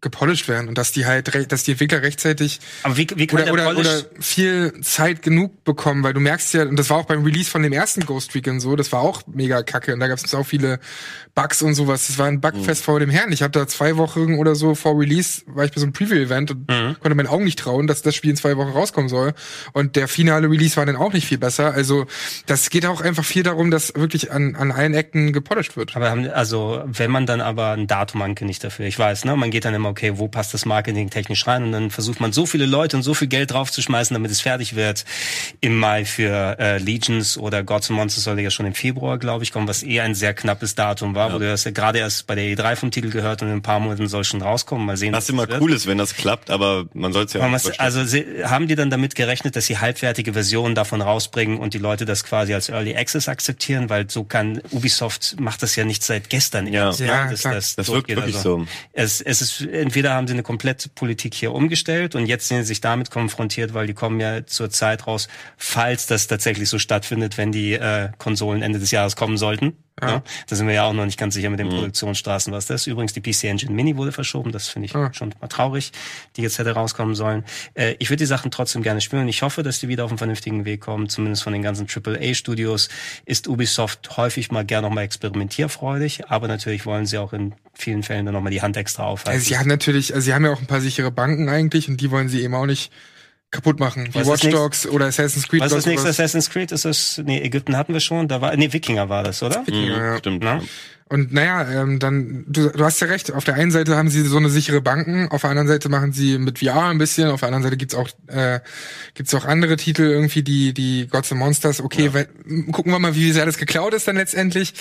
gepolished 0.04 0.46
werden 0.46 0.68
und 0.68 0.78
dass 0.78 0.92
die 0.92 1.04
halt, 1.06 1.50
dass 1.50 1.64
die 1.64 1.72
Entwickler 1.72 2.02
rechtzeitig 2.02 2.60
wie, 2.94 3.08
wie 3.16 3.28
oder, 3.32 3.42
der 3.44 3.52
oder, 3.52 3.76
oder 3.76 4.02
viel 4.20 4.72
Zeit 4.82 5.22
genug 5.22 5.64
bekommen, 5.64 6.04
weil 6.04 6.12
du 6.14 6.20
merkst 6.20 6.54
ja, 6.54 6.62
und 6.62 6.76
das 6.78 6.90
war 6.90 6.98
auch 6.98 7.06
beim 7.06 7.24
Release 7.24 7.50
von 7.50 7.62
dem 7.64 7.72
ersten 7.72 8.06
Ghost 8.06 8.32
Recon 8.36 8.60
so, 8.60 8.76
das 8.76 8.92
war 8.92 9.00
auch 9.00 9.22
mega 9.26 9.62
kacke 9.64 9.92
und 9.92 9.98
da 9.98 10.06
gab 10.06 10.18
es 10.18 10.32
auch 10.34 10.46
viele 10.46 10.78
Bugs 11.34 11.62
und 11.62 11.74
sowas. 11.74 12.06
Das 12.06 12.18
war 12.18 12.26
ein 12.26 12.40
Bugfest 12.40 12.82
Mhm. 12.82 12.84
vor 12.84 13.00
dem 13.00 13.10
Herrn. 13.10 13.32
Ich 13.32 13.42
habe 13.42 13.50
da 13.50 13.66
zwei 13.66 13.96
Wochen 13.96 14.34
oder 14.36 14.54
so 14.54 14.76
vor 14.76 14.96
Release, 15.00 15.42
war 15.46 15.64
ich 15.64 15.72
bei 15.72 15.80
so 15.80 15.86
einem 15.86 15.92
Preview-Event 15.92 16.52
und 16.52 16.68
Mhm. 16.70 16.96
konnte 17.00 17.14
meinen 17.16 17.26
Augen 17.26 17.44
nicht 17.44 17.58
trauen, 17.58 17.86
dass 17.88 18.02
das 18.02 18.14
Spiel 18.14 18.30
in 18.30 18.36
zwei 18.36 18.56
Wochen 18.56 18.70
rauskommen 18.70 19.08
soll. 19.08 19.32
Und 19.72 19.96
der 19.96 20.06
finale 20.06 20.48
Release 20.48 20.76
war 20.76 20.86
dann 20.86 20.94
auch 20.96 21.12
nicht 21.12 21.26
viel 21.26 21.38
besser. 21.38 21.72
Also 21.74 22.06
das 22.46 22.70
geht 22.70 22.86
auch 22.86 23.00
einfach 23.00 23.24
viel 23.24 23.42
darum, 23.42 23.70
dass 23.72 23.94
wirklich 23.96 24.30
an, 24.30 24.54
an 24.54 24.70
allen 24.70 24.94
Ecken 24.94 25.32
gepolished 25.32 25.76
wird. 25.76 25.96
aber 25.96 26.10
haben, 26.10 26.28
also 26.30 26.82
wenn 26.86 27.10
man 27.10 27.26
dann 27.26 27.40
aber 27.40 27.70
ein 27.72 27.86
Datum 27.86 28.22
ankündigt 28.22 28.62
dafür, 28.62 28.86
ich 28.86 28.98
weiß, 28.98 29.24
ne, 29.24 29.34
man 29.36 29.50
geht 29.50 29.64
dann 29.64 29.74
immer, 29.74 29.93
okay, 29.94 30.18
wo 30.18 30.26
passt 30.26 30.52
das 30.54 30.64
Marketing 30.64 31.08
technisch 31.08 31.46
rein 31.46 31.62
und 31.62 31.70
dann 31.72 31.90
versucht 31.90 32.18
man 32.18 32.32
so 32.32 32.46
viele 32.46 32.66
Leute 32.66 32.96
und 32.96 33.04
so 33.04 33.14
viel 33.14 33.28
Geld 33.28 33.52
draufzuschmeißen, 33.52 34.12
damit 34.12 34.32
es 34.32 34.40
fertig 34.40 34.74
wird 34.74 35.04
im 35.60 35.78
Mai 35.78 36.04
für 36.04 36.58
äh, 36.58 36.78
Legions 36.78 37.38
oder 37.38 37.62
Gods 37.62 37.90
and 37.90 37.98
Monsters 38.00 38.24
soll 38.24 38.40
ja 38.40 38.50
schon 38.50 38.66
im 38.66 38.74
Februar, 38.74 39.18
glaube 39.18 39.44
ich, 39.44 39.52
kommen, 39.52 39.68
was 39.68 39.84
eher 39.84 40.02
ein 40.02 40.16
sehr 40.16 40.34
knappes 40.34 40.74
Datum 40.74 41.14
war, 41.14 41.32
wo 41.32 41.38
du 41.38 41.46
das 41.46 41.62
ja 41.62 41.70
gerade 41.70 42.00
erst 42.00 42.26
bei 42.26 42.34
der 42.34 42.44
E3 42.44 42.74
vom 42.74 42.90
Titel 42.90 43.10
gehört 43.10 43.42
und 43.42 43.48
in 43.48 43.54
ein 43.54 43.62
paar 43.62 43.78
Monaten 43.78 44.08
soll 44.08 44.24
schon 44.24 44.42
rauskommen. 44.42 44.84
Mal 44.84 44.96
sehen. 44.96 45.12
Was 45.12 45.24
was 45.24 45.28
immer 45.30 45.48
wird. 45.48 45.62
cool 45.62 45.72
ist, 45.72 45.86
wenn 45.86 45.98
das 45.98 46.16
klappt, 46.16 46.50
aber 46.50 46.86
man 46.92 47.12
soll 47.12 47.24
es 47.26 47.32
ja 47.32 47.40
Man 47.40 47.54
auch 47.54 47.78
also 47.78 48.04
sie, 48.04 48.24
haben 48.44 48.66
die 48.66 48.74
dann 48.74 48.90
damit 48.90 49.14
gerechnet, 49.14 49.54
dass 49.54 49.66
sie 49.66 49.78
halbwertige 49.78 50.32
Versionen 50.32 50.74
davon 50.74 51.00
rausbringen 51.00 51.58
und 51.58 51.72
die 51.74 51.78
Leute 51.78 52.04
das 52.04 52.24
quasi 52.24 52.52
als 52.52 52.68
Early 52.68 52.96
Access 52.96 53.28
akzeptieren, 53.28 53.88
weil 53.90 54.10
so 54.10 54.24
kann 54.24 54.60
Ubisoft 54.70 55.36
macht 55.38 55.62
das 55.62 55.76
ja 55.76 55.84
nicht 55.84 56.02
seit 56.02 56.28
gestern 56.30 56.66
Ja. 56.66 56.90
ne, 56.90 57.06
Ja, 57.06 57.30
dass 57.30 57.40
klar. 57.40 57.54
Das 57.54 57.76
wirkt 57.76 57.88
durchgeht. 57.88 58.16
wirklich 58.16 58.36
Also 58.36 58.58
so. 58.58 58.66
Es, 58.92 59.20
es 59.20 59.40
ist 59.40 59.60
entweder 59.84 60.14
haben 60.14 60.26
sie 60.26 60.32
eine 60.32 60.42
komplette 60.42 60.88
Politik 60.88 61.34
hier 61.34 61.52
umgestellt 61.52 62.14
und 62.14 62.26
jetzt 62.26 62.48
sind 62.48 62.62
sie 62.62 62.68
sich 62.68 62.80
damit 62.80 63.10
konfrontiert, 63.10 63.74
weil 63.74 63.86
die 63.86 63.94
kommen 63.94 64.18
ja 64.18 64.46
zur 64.46 64.70
Zeit 64.70 65.06
raus, 65.06 65.28
falls 65.58 66.06
das 66.06 66.26
tatsächlich 66.26 66.70
so 66.70 66.78
stattfindet, 66.78 67.36
wenn 67.36 67.52
die 67.52 67.74
äh, 67.74 68.08
Konsolen 68.18 68.62
Ende 68.62 68.78
des 68.78 68.90
Jahres 68.90 69.14
kommen 69.14 69.36
sollten. 69.36 69.83
Ja. 70.02 70.22
Da 70.48 70.56
sind 70.56 70.66
wir 70.66 70.74
ja 70.74 70.84
auch 70.84 70.92
noch 70.92 71.04
nicht 71.04 71.18
ganz 71.18 71.34
sicher 71.34 71.50
mit 71.50 71.60
den 71.60 71.68
Produktionsstraßen, 71.68 72.52
was 72.52 72.66
das 72.66 72.82
ist. 72.82 72.86
Übrigens, 72.88 73.12
die 73.12 73.20
PC 73.20 73.44
Engine 73.44 73.72
Mini 73.72 73.96
wurde 73.96 74.10
verschoben. 74.12 74.50
Das 74.50 74.66
finde 74.68 74.86
ich 74.86 74.94
Ah. 74.94 75.10
schon 75.14 75.32
mal 75.40 75.46
traurig, 75.46 75.92
die 76.36 76.42
jetzt 76.42 76.58
hätte 76.58 76.72
rauskommen 76.72 77.14
sollen. 77.14 77.44
Äh, 77.74 77.94
ich 78.00 78.10
würde 78.10 78.18
die 78.18 78.26
Sachen 78.26 78.50
trotzdem 78.50 78.82
gerne 78.82 79.00
spielen 79.00 79.28
ich 79.28 79.42
hoffe, 79.42 79.62
dass 79.62 79.78
die 79.80 79.88
wieder 79.88 80.04
auf 80.04 80.10
einen 80.10 80.18
vernünftigen 80.18 80.64
Weg 80.64 80.80
kommen. 80.80 81.08
Zumindest 81.08 81.42
von 81.44 81.52
den 81.52 81.62
ganzen 81.62 81.86
AAA-Studios 81.86 82.88
ist 83.24 83.46
Ubisoft 83.48 84.16
häufig 84.16 84.50
mal 84.50 84.64
gerne 84.64 84.88
nochmal 84.88 85.04
experimentierfreudig, 85.04 86.28
aber 86.28 86.48
natürlich 86.48 86.86
wollen 86.86 87.06
sie 87.06 87.18
auch 87.18 87.32
in 87.32 87.54
vielen 87.74 88.02
Fällen 88.02 88.26
dann 88.26 88.34
nochmal 88.34 88.50
die 88.52 88.62
Hand 88.62 88.76
extra 88.76 89.04
aufhalten. 89.04 89.38
Also 89.38 89.48
sie 89.48 89.58
haben 89.58 89.68
natürlich, 89.68 90.14
also 90.14 90.24
sie 90.24 90.34
haben 90.34 90.44
ja 90.44 90.52
auch 90.52 90.60
ein 90.60 90.66
paar 90.66 90.80
sichere 90.80 91.10
Banken 91.10 91.48
eigentlich 91.48 91.88
und 91.88 92.00
die 92.00 92.10
wollen 92.10 92.28
sie 92.28 92.42
eben 92.42 92.54
auch 92.54 92.66
nicht 92.66 92.90
kaputt 93.54 93.80
machen. 93.80 94.08
Wie 94.12 94.26
Watch 94.26 94.48
Dogs 94.50 94.86
oder 94.86 95.06
Assassin's 95.06 95.48
Creed. 95.48 95.60
was 95.60 95.72
ist 95.72 95.76
das 95.78 95.86
nächste. 95.86 96.08
Assassin's 96.08 96.50
Creed? 96.50 96.72
Ist 96.72 96.84
das, 96.84 97.20
nee, 97.24 97.40
Ägypten 97.40 97.76
hatten 97.76 97.92
wir 97.92 98.00
schon, 98.00 98.28
da 98.28 98.40
war, 98.40 98.54
nee, 98.56 98.72
Wikinger 98.72 99.08
war 99.08 99.22
das, 99.22 99.42
oder? 99.42 99.64
Ja, 99.68 99.74
ja. 99.74 100.12
Mhm, 100.12 100.18
Stimmt. 100.18 100.44
Na? 100.44 100.60
Und 101.08 101.32
naja, 101.32 101.82
ähm, 101.82 101.98
dann, 101.98 102.44
du, 102.48 102.70
du 102.70 102.84
hast 102.84 102.98
ja 103.00 103.06
recht, 103.06 103.32
auf 103.32 103.44
der 103.44 103.54
einen 103.54 103.70
Seite 103.70 103.96
haben 103.96 104.08
sie 104.08 104.22
so 104.22 104.38
eine 104.38 104.48
sichere 104.48 104.80
Banken, 104.80 105.28
auf 105.28 105.42
der 105.42 105.50
anderen 105.50 105.68
Seite 105.68 105.88
machen 105.88 106.12
sie 106.12 106.38
mit 106.38 106.58
VR 106.58 106.86
ein 106.86 106.98
bisschen, 106.98 107.28
auf 107.28 107.40
der 107.40 107.48
anderen 107.48 107.62
Seite 107.62 107.76
gibt's 107.76 107.94
auch, 107.94 108.08
äh, 108.26 108.60
gibt's 109.12 109.34
auch 109.34 109.44
andere 109.44 109.76
Titel 109.76 110.02
irgendwie, 110.02 110.42
die, 110.42 110.72
die 110.72 111.06
Gods 111.06 111.30
and 111.30 111.40
Monsters, 111.40 111.82
okay, 111.82 112.10
wenn, 112.14 112.72
gucken 112.72 112.90
wir 112.90 112.98
mal, 112.98 113.14
wie 113.14 113.30
sehr 113.32 113.44
das 113.44 113.58
geklaut 113.58 113.92
ist 113.92 114.08
dann 114.08 114.16
letztendlich. 114.16 114.72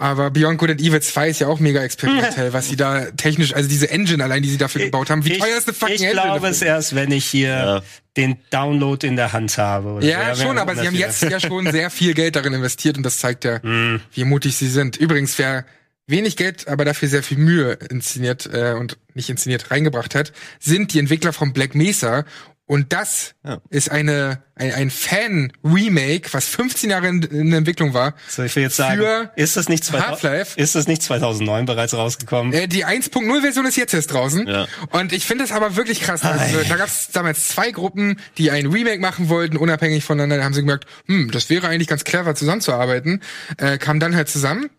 Aber 0.00 0.30
Beyond 0.30 0.56
Good 0.58 0.70
and 0.70 0.80
Evil 0.80 1.00
2 1.02 1.28
ist 1.28 1.40
ja 1.40 1.46
auch 1.48 1.60
mega 1.60 1.82
experimentell, 1.82 2.52
was 2.54 2.68
sie 2.70 2.76
da 2.76 3.04
technisch, 3.18 3.54
also 3.54 3.68
diese 3.68 3.90
Engine 3.90 4.24
allein, 4.24 4.42
die 4.42 4.48
sie 4.48 4.56
dafür 4.56 4.82
gebaut 4.86 5.10
haben. 5.10 5.24
Wie 5.26 5.38
teuer 5.38 5.58
ist 5.58 5.68
eine 5.68 5.74
fucking 5.74 5.94
ich 5.96 6.00
Engine? 6.02 6.22
glaube 6.22 6.40
dafür? 6.40 6.48
es 6.48 6.62
erst, 6.62 6.94
wenn 6.94 7.12
ich 7.12 7.26
hier 7.26 7.48
Ja. 7.50 7.82
den 8.16 8.38
Download 8.48 9.06
in 9.06 9.16
der 9.16 9.34
Hand 9.34 9.58
habe. 9.58 9.88
oder 9.90 10.06
Ja, 10.06 10.34
so. 10.34 10.44
schon, 10.44 10.56
aber 10.56 10.74
sie 10.74 10.86
haben 10.86 10.94
jetzt 10.96 11.22
ja 11.24 11.38
schon 11.38 11.70
sehr 11.70 11.90
viel 11.90 12.14
Geld 12.14 12.34
darin 12.36 12.54
investiert 12.54 12.96
und 12.96 13.02
das 13.04 13.18
zeigt 13.18 13.44
ja, 13.44 13.60
Mhm. 13.62 14.00
wie 14.14 14.24
mutig 14.24 14.56
sie 14.56 14.68
sind. 14.68 14.96
Übrigens, 14.96 15.38
wer 15.38 15.66
wenig 16.06 16.36
Geld, 16.36 16.66
aber 16.66 16.84
dafür 16.86 17.08
sehr 17.08 17.22
viel 17.22 17.36
Mühe 17.38 17.74
inszeniert 17.90 18.48
äh, 18.52 18.72
und 18.72 18.96
nicht 19.14 19.28
inszeniert 19.28 19.70
reingebracht 19.70 20.14
hat, 20.14 20.32
sind 20.58 20.92
die 20.94 20.98
Entwickler 20.98 21.32
von 21.34 21.52
Black 21.52 21.74
Mesa. 21.74 22.24
Und 22.70 22.92
das 22.92 23.34
Ja. 23.44 23.58
ist 23.70 23.90
eine 23.90 24.44
ein, 24.54 24.72
ein 24.72 24.90
Fan-Remake, 24.90 26.28
was 26.32 26.46
15 26.46 26.90
Jahre 26.90 27.08
in, 27.08 27.22
in 27.22 27.48
der 27.50 27.58
Entwicklung 27.58 27.94
war. 27.94 28.14
So, 28.28 28.42
ich 28.44 28.54
will 28.54 28.62
jetzt 28.62 28.76
sagen, 28.76 29.00
Für 29.00 29.32
ist 29.34 29.56
das 29.56 29.68
nicht 29.68 29.82
2000, 29.82 30.08
Half-Life? 30.10 30.60
ist 30.60 30.74
das 30.74 30.86
nicht 30.86 31.02
2009 31.02 31.64
bereits 31.66 31.94
rausgekommen? 31.94 32.52
Äh, 32.52 32.68
die 32.68 32.84
1.0-Version 32.84 33.66
ist 33.66 33.76
jetzt 33.76 33.94
erst 33.94 34.12
draußen. 34.12 34.46
Ja. 34.46 34.68
Und 34.90 35.12
ich 35.12 35.26
finde 35.26 35.44
das 35.44 35.52
aber 35.52 35.74
wirklich 35.76 36.00
krass. 36.02 36.22
Also, 36.22 36.60
da 36.68 36.76
gab 36.76 36.86
es 36.86 37.08
damals 37.08 37.48
zwei 37.48 37.70
Gruppen, 37.72 38.20
die 38.38 38.50
ein 38.50 38.66
Remake 38.66 39.00
machen 39.00 39.28
wollten, 39.30 39.56
unabhängig 39.56 40.04
voneinander. 40.04 40.36
Da 40.36 40.44
haben 40.44 40.54
sie 40.54 40.60
gemerkt, 40.60 40.86
hm, 41.06 41.30
das 41.32 41.50
wäre 41.50 41.66
eigentlich 41.66 41.88
ganz 41.88 42.04
clever, 42.04 42.34
zusammenzuarbeiten. 42.34 43.20
Äh, 43.56 43.78
kam 43.78 43.98
dann 43.98 44.14
halt 44.14 44.28
zusammen 44.28 44.70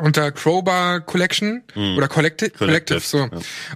unter 0.00 0.32
Crowbar 0.32 1.00
Collection 1.00 1.62
oder 1.74 2.08
Collective, 2.08 2.50
Collective, 2.50 2.50
Collective, 2.50 3.00
so. 3.00 3.18
ja. 3.18 3.30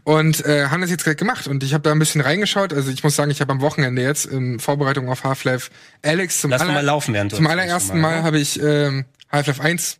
Und 0.04 0.44
äh, 0.44 0.66
haben 0.66 0.80
das 0.80 0.90
jetzt 0.90 1.04
gerade 1.04 1.16
gemacht. 1.16 1.46
Und 1.46 1.62
ich 1.62 1.74
habe 1.74 1.82
da 1.82 1.92
ein 1.92 1.98
bisschen 1.98 2.20
reingeschaut. 2.20 2.72
Also 2.72 2.90
ich 2.90 3.02
muss 3.04 3.16
sagen, 3.16 3.30
ich 3.30 3.40
habe 3.40 3.52
am 3.52 3.60
Wochenende 3.60 4.02
jetzt 4.02 4.26
in 4.26 4.58
Vorbereitung 4.60 5.08
auf 5.08 5.24
Half-Life 5.24 5.70
Alex 6.02 6.40
zum, 6.40 6.50
Lass 6.50 6.60
aller- 6.62 6.72
mal 6.72 6.84
laufen, 6.84 7.14
während 7.14 7.34
zum 7.34 7.46
allerersten 7.46 8.00
Mal, 8.00 8.18
ne? 8.18 8.22
habe 8.22 8.38
ich 8.38 8.60
ähm, 8.62 9.04
Half-Life 9.30 9.62
1 9.62 9.98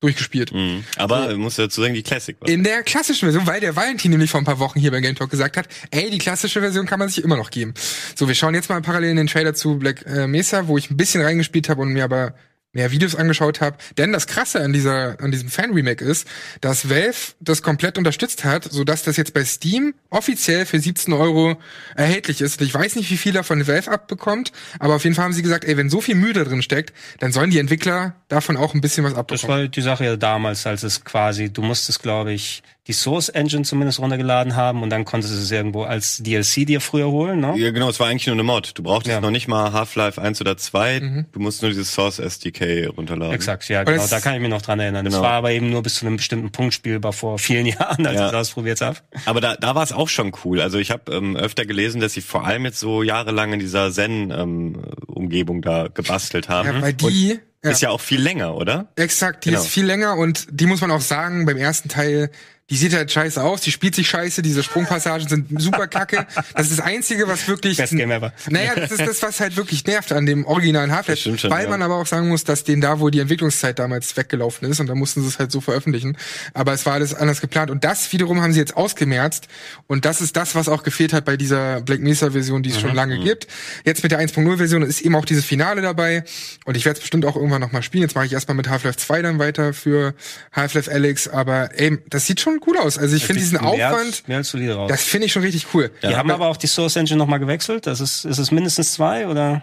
durchgespielt. 0.00 0.52
Mhm. 0.52 0.84
Aber 0.96 1.30
so. 1.30 1.38
muss 1.38 1.56
dazu 1.56 1.80
sagen, 1.80 1.94
die 1.94 2.02
Classic 2.02 2.36
war. 2.38 2.48
In 2.48 2.62
der 2.64 2.82
klassischen 2.82 3.26
Version, 3.30 3.46
weil 3.46 3.60
der 3.60 3.76
Valentin 3.76 4.10
nämlich 4.10 4.30
vor 4.30 4.40
ein 4.40 4.44
paar 4.44 4.58
Wochen 4.58 4.78
hier 4.78 4.90
bei 4.90 5.00
Game 5.00 5.14
Talk 5.14 5.30
gesagt 5.30 5.56
hat, 5.56 5.68
ey, 5.90 6.10
die 6.10 6.18
klassische 6.18 6.60
Version 6.60 6.84
kann 6.86 6.98
man 6.98 7.08
sich 7.08 7.24
immer 7.24 7.36
noch 7.36 7.50
geben. 7.50 7.72
So, 8.14 8.28
wir 8.28 8.34
schauen 8.34 8.54
jetzt 8.54 8.68
mal 8.68 8.80
parallel 8.82 9.10
in 9.10 9.16
den 9.16 9.26
Trailer 9.26 9.54
zu 9.54 9.78
Black 9.78 10.04
äh, 10.06 10.26
Mesa, 10.26 10.68
wo 10.68 10.76
ich 10.76 10.90
ein 10.90 10.98
bisschen 10.98 11.22
reingespielt 11.22 11.70
habe 11.70 11.80
und 11.80 11.94
mir 11.94 12.04
aber 12.04 12.34
mehr 12.76 12.92
Videos 12.92 13.16
angeschaut 13.16 13.60
habe. 13.60 13.76
Denn 13.98 14.12
das 14.12 14.26
Krasse 14.28 14.60
an 14.62 14.72
dieser 14.72 15.20
an 15.20 15.32
diesem 15.32 15.48
Fan-Remake 15.48 16.04
ist, 16.04 16.28
dass 16.60 16.88
Valve 16.88 17.34
das 17.40 17.62
komplett 17.62 17.98
unterstützt 17.98 18.44
hat, 18.44 18.64
sodass 18.64 19.02
das 19.02 19.16
jetzt 19.16 19.34
bei 19.34 19.44
Steam 19.44 19.94
offiziell 20.10 20.66
für 20.66 20.78
17 20.78 21.12
Euro 21.12 21.56
erhältlich 21.96 22.40
ist. 22.40 22.60
Und 22.60 22.66
ich 22.66 22.74
weiß 22.74 22.94
nicht, 22.96 23.10
wie 23.10 23.16
viel 23.16 23.32
davon 23.32 23.66
Valve 23.66 23.90
abbekommt, 23.90 24.52
aber 24.78 24.94
auf 24.94 25.04
jeden 25.04 25.16
Fall 25.16 25.24
haben 25.24 25.32
sie 25.32 25.42
gesagt, 25.42 25.64
ey, 25.64 25.76
wenn 25.76 25.90
so 25.90 26.00
viel 26.00 26.14
Mühe 26.14 26.32
da 26.34 26.44
drin 26.44 26.62
steckt, 26.62 26.92
dann 27.18 27.32
sollen 27.32 27.50
die 27.50 27.58
Entwickler 27.58 28.14
davon 28.28 28.56
auch 28.56 28.74
ein 28.74 28.80
bisschen 28.80 29.04
was 29.04 29.12
Das 29.12 29.18
abbekommen. 29.20 29.62
war 29.62 29.68
die 29.68 29.80
Sache 29.82 30.04
ja 30.04 30.16
damals, 30.16 30.66
als 30.66 30.82
es 30.82 31.04
quasi, 31.04 31.52
du 31.52 31.62
musstest, 31.62 32.02
glaube 32.02 32.32
ich, 32.32 32.62
die 32.86 32.92
Source 32.92 33.28
Engine 33.28 33.64
zumindest 33.64 33.98
runtergeladen 33.98 34.54
haben 34.54 34.82
und 34.82 34.90
dann 34.90 35.04
konntest 35.04 35.32
du 35.34 35.38
es 35.38 35.50
irgendwo 35.50 35.82
als 35.82 36.18
DLC 36.18 36.64
dir 36.66 36.80
früher 36.80 37.08
holen, 37.10 37.40
ne? 37.40 37.54
Ja, 37.56 37.70
genau, 37.72 37.88
es 37.88 37.98
war 37.98 38.06
eigentlich 38.06 38.26
nur 38.28 38.34
eine 38.34 38.44
Mod. 38.44 38.72
Du 38.78 38.82
brauchtest 38.84 39.12
Ja. 39.12 39.20
noch 39.20 39.30
nicht 39.32 39.48
mal 39.48 39.72
Half-Life 39.72 40.22
1 40.22 40.40
oder 40.40 40.56
2. 40.56 41.00
Mhm. 41.00 41.26
Du 41.32 41.40
musst 41.40 41.62
nur 41.62 41.70
dieses 41.72 41.92
Source 41.92 42.18
SDK 42.20 42.86
runterladen. 42.96 43.34
Exakt, 43.34 43.68
ja, 43.68 43.82
genau. 43.82 43.96
das- 43.96 44.10
Da 44.10 44.20
kann 44.20 44.34
ich 44.34 44.40
mich 44.40 44.50
noch 44.50 44.62
dran 44.62 44.78
erinnern. 44.78 45.04
Das 45.04 45.14
Genau. 45.14 45.24
war 45.24 45.32
aber 45.32 45.50
eben 45.50 45.68
nur 45.70 45.82
bis 45.82 45.96
zu 45.96 46.06
einem 46.06 46.16
bestimmten 46.16 46.52
Punkt 46.52 46.74
spielbar 46.74 47.12
vor 47.12 47.38
vielen 47.38 47.66
Jahren, 47.66 48.06
als 48.06 48.16
Ja. 48.18 48.26
ich 48.26 48.32
das 48.32 48.34
ausprobiert 48.34 48.80
habe. 48.80 48.98
Aber 49.24 49.40
da, 49.40 49.56
da 49.56 49.74
war 49.74 49.82
es 49.82 49.92
auch 49.92 50.08
schon 50.08 50.32
cool. 50.44 50.60
Also 50.60 50.78
ich 50.78 50.90
habe 50.92 51.12
ähm, 51.12 51.36
öfter 51.36 51.66
gelesen, 51.66 52.00
dass 52.00 52.12
sie 52.12 52.20
vor 52.20 52.46
allem 52.46 52.64
jetzt 52.66 52.78
so 52.78 53.02
jahrelang 53.02 53.52
in 53.52 53.58
dieser 53.58 53.90
Zen-Umgebung 53.90 55.62
da 55.62 55.88
gebastelt 55.92 56.48
haben. 56.48 56.68
Ja, 56.68 56.82
weil 56.82 56.92
die 56.92 57.38
ist 57.72 57.82
ja 57.82 57.90
auch 57.90 58.00
viel 58.00 58.20
länger, 58.20 58.54
oder? 58.54 58.88
Exakt, 58.96 59.44
die 59.44 59.50
Genau. 59.50 59.62
ist 59.62 59.68
viel 59.68 59.84
länger 59.86 60.16
und 60.16 60.46
die 60.50 60.66
muss 60.66 60.80
man 60.80 60.90
auch 60.90 61.00
sagen, 61.00 61.46
beim 61.46 61.56
ersten 61.56 61.88
Teil, 61.88 62.30
die 62.68 62.76
sieht 62.76 62.94
halt 62.94 63.12
scheiße 63.12 63.40
aus, 63.44 63.60
die 63.60 63.70
spielt 63.70 63.94
sich 63.94 64.08
scheiße, 64.08 64.42
diese 64.42 64.60
Sprungpassagen 64.64 65.28
sind 65.28 65.62
super 65.62 65.86
kacke. 65.86 66.26
Das 66.52 66.68
ist 66.68 66.80
das 66.80 66.84
Einzige, 66.84 67.28
was 67.28 67.46
wirklich. 67.46 67.76
Best 67.76 67.94
Game 67.94 68.10
ever. 68.10 68.32
Naja, 68.50 68.74
das 68.74 68.90
ist 68.90 69.06
das, 69.06 69.22
was 69.22 69.38
halt 69.38 69.56
wirklich 69.56 69.86
nervt 69.86 70.10
an 70.10 70.26
dem 70.26 70.44
originalen 70.44 70.90
Half-Life. 70.90 71.48
Weil 71.48 71.64
ja. 71.64 71.70
man 71.70 71.80
aber 71.82 71.94
auch 71.94 72.06
sagen 72.06 72.26
muss, 72.26 72.42
dass 72.42 72.64
denen 72.64 72.80
da, 72.80 72.98
wo 72.98 73.08
die 73.08 73.20
Entwicklungszeit 73.20 73.78
damals 73.78 74.16
weggelaufen 74.16 74.68
ist, 74.68 74.80
und 74.80 74.88
da 74.88 74.96
mussten 74.96 75.22
sie 75.22 75.28
es 75.28 75.38
halt 75.38 75.52
so 75.52 75.60
veröffentlichen. 75.60 76.16
Aber 76.54 76.72
es 76.72 76.84
war 76.86 76.94
alles 76.94 77.14
anders 77.14 77.40
geplant. 77.40 77.70
Und 77.70 77.84
das 77.84 78.12
wiederum 78.12 78.42
haben 78.42 78.52
sie 78.52 78.58
jetzt 78.58 78.76
ausgemerzt. 78.76 79.46
Und 79.86 80.04
das 80.04 80.20
ist 80.20 80.36
das, 80.36 80.56
was 80.56 80.68
auch 80.68 80.82
gefehlt 80.82 81.12
hat 81.12 81.24
bei 81.24 81.36
dieser 81.36 81.82
Black 81.82 82.00
Mesa-Version, 82.00 82.64
die 82.64 82.70
es 82.70 82.80
schon 82.80 82.96
lange 82.96 83.20
gibt. 83.20 83.46
Jetzt 83.84 84.02
mit 84.02 84.10
der 84.10 84.18
1.0-Version 84.18 84.82
ist 84.82 85.02
eben 85.02 85.14
auch 85.14 85.24
dieses 85.24 85.44
Finale 85.44 85.82
dabei. 85.82 86.24
Und 86.64 86.76
ich 86.76 86.84
werde 86.84 86.96
es 86.96 87.00
bestimmt 87.00 87.26
auch 87.26 87.36
irgendwann 87.36 87.55
nochmal 87.58 87.82
spielen. 87.82 88.02
Jetzt 88.02 88.14
mache 88.14 88.26
ich 88.26 88.32
erstmal 88.32 88.56
mit 88.56 88.68
Half-Life 88.68 88.98
2 88.98 89.22
dann 89.22 89.38
weiter 89.38 89.72
für 89.72 90.14
Half-Life 90.52 90.90
Alyx. 90.90 91.28
Aber 91.28 91.70
ey, 91.78 91.98
das 92.10 92.26
sieht 92.26 92.40
schon 92.40 92.58
gut 92.60 92.78
aus. 92.78 92.98
Also 92.98 93.16
ich 93.16 93.24
finde 93.24 93.40
diesen 93.40 93.60
Mehr 93.60 93.70
als- 93.70 93.80
Aufwand, 93.94 94.28
Mehr 94.28 94.36
als 94.38 94.48
solide 94.50 94.74
raus. 94.74 94.88
das 94.90 95.02
finde 95.02 95.26
ich 95.26 95.32
schon 95.32 95.42
richtig 95.42 95.66
cool. 95.74 95.90
die 96.02 96.14
haben 96.16 96.30
aber 96.30 96.46
auch 96.48 96.56
die 96.56 96.66
Source 96.66 96.96
Engine 96.96 97.18
nochmal 97.18 97.38
gewechselt. 97.38 97.86
Das 97.86 98.00
ist, 98.00 98.24
ist 98.24 98.38
es 98.38 98.50
mindestens 98.50 98.92
zwei 98.92 99.26
oder? 99.26 99.62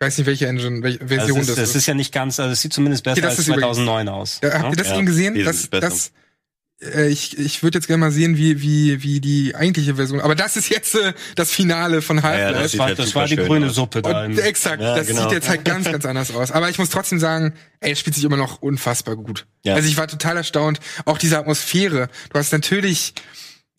Ich 0.00 0.06
weiß 0.06 0.18
nicht, 0.18 0.26
welche 0.26 0.46
Engine, 0.48 0.82
welche 0.82 0.98
Das 0.98 1.08
Version 1.08 1.38
ist, 1.40 1.48
das 1.50 1.56
das 1.56 1.68
ist. 1.70 1.76
ist 1.76 1.86
ja 1.86 1.94
nicht 1.94 2.12
ganz, 2.12 2.38
also 2.40 2.52
es 2.52 2.60
sieht 2.60 2.72
zumindest 2.72 3.04
besser 3.04 3.12
Okay, 3.14 3.20
das 3.22 3.30
als 3.30 3.38
ist 3.40 3.46
übrigens- 3.46 3.76
2009 3.76 4.08
aus. 4.08 4.40
Ja, 4.42 4.52
habt 4.58 4.72
ihr 4.72 4.76
das 4.76 4.88
Ja, 4.88 4.96
eben 4.96 5.06
gesehen? 5.06 5.44
Das, 5.44 5.70
das, 5.70 6.10
äh, 6.82 7.08
ich 7.08 7.38
ich 7.38 7.62
würde 7.62 7.78
jetzt 7.78 7.86
gerne 7.86 8.00
mal 8.00 8.10
sehen, 8.10 8.36
wie, 8.36 8.60
wie, 8.60 9.02
wie 9.02 9.20
die 9.20 9.54
eigentliche 9.54 9.94
Version. 9.96 10.20
Aber 10.20 10.34
das 10.34 10.56
ist 10.56 10.68
jetzt 10.68 10.94
äh, 10.94 11.12
das 11.36 11.50
Finale 11.50 12.02
von 12.02 12.18
ja, 12.18 12.22
Half-Life. 12.24 12.52
das 12.52 12.62
Das 12.62 12.70
sieht 12.72 12.80
war, 12.80 12.86
halt 12.86 12.98
das 12.98 13.14
war 13.14 13.26
die 13.26 13.36
grüne 13.36 13.66
aus. 13.66 13.74
Suppe 13.74 14.02
da. 14.02 14.24
Und, 14.24 14.38
exakt, 14.38 14.82
Ja, 14.82 14.96
das 14.96 15.06
genau. 15.06 15.22
sieht 15.22 15.32
jetzt 15.32 15.48
halt 15.48 15.64
ganz, 15.64 15.86
ganz 15.86 16.04
anders 16.04 16.34
aus. 16.34 16.50
Aber 16.50 16.68
ich 16.70 16.78
muss 16.78 16.90
trotzdem 16.90 17.18
sagen, 17.18 17.54
ey, 17.80 17.92
es 17.92 18.00
spielt 18.00 18.14
sich 18.14 18.24
immer 18.24 18.36
noch 18.36 18.60
unfassbar 18.62 19.16
gut. 19.16 19.46
Ja. 19.64 19.74
Also 19.74 19.88
ich 19.88 19.96
war 19.96 20.08
total 20.08 20.36
erstaunt. 20.36 20.80
Auch 21.04 21.18
diese 21.18 21.38
Atmosphäre. 21.38 22.08
Du 22.32 22.38
hast 22.38 22.52
natürlich, 22.52 23.14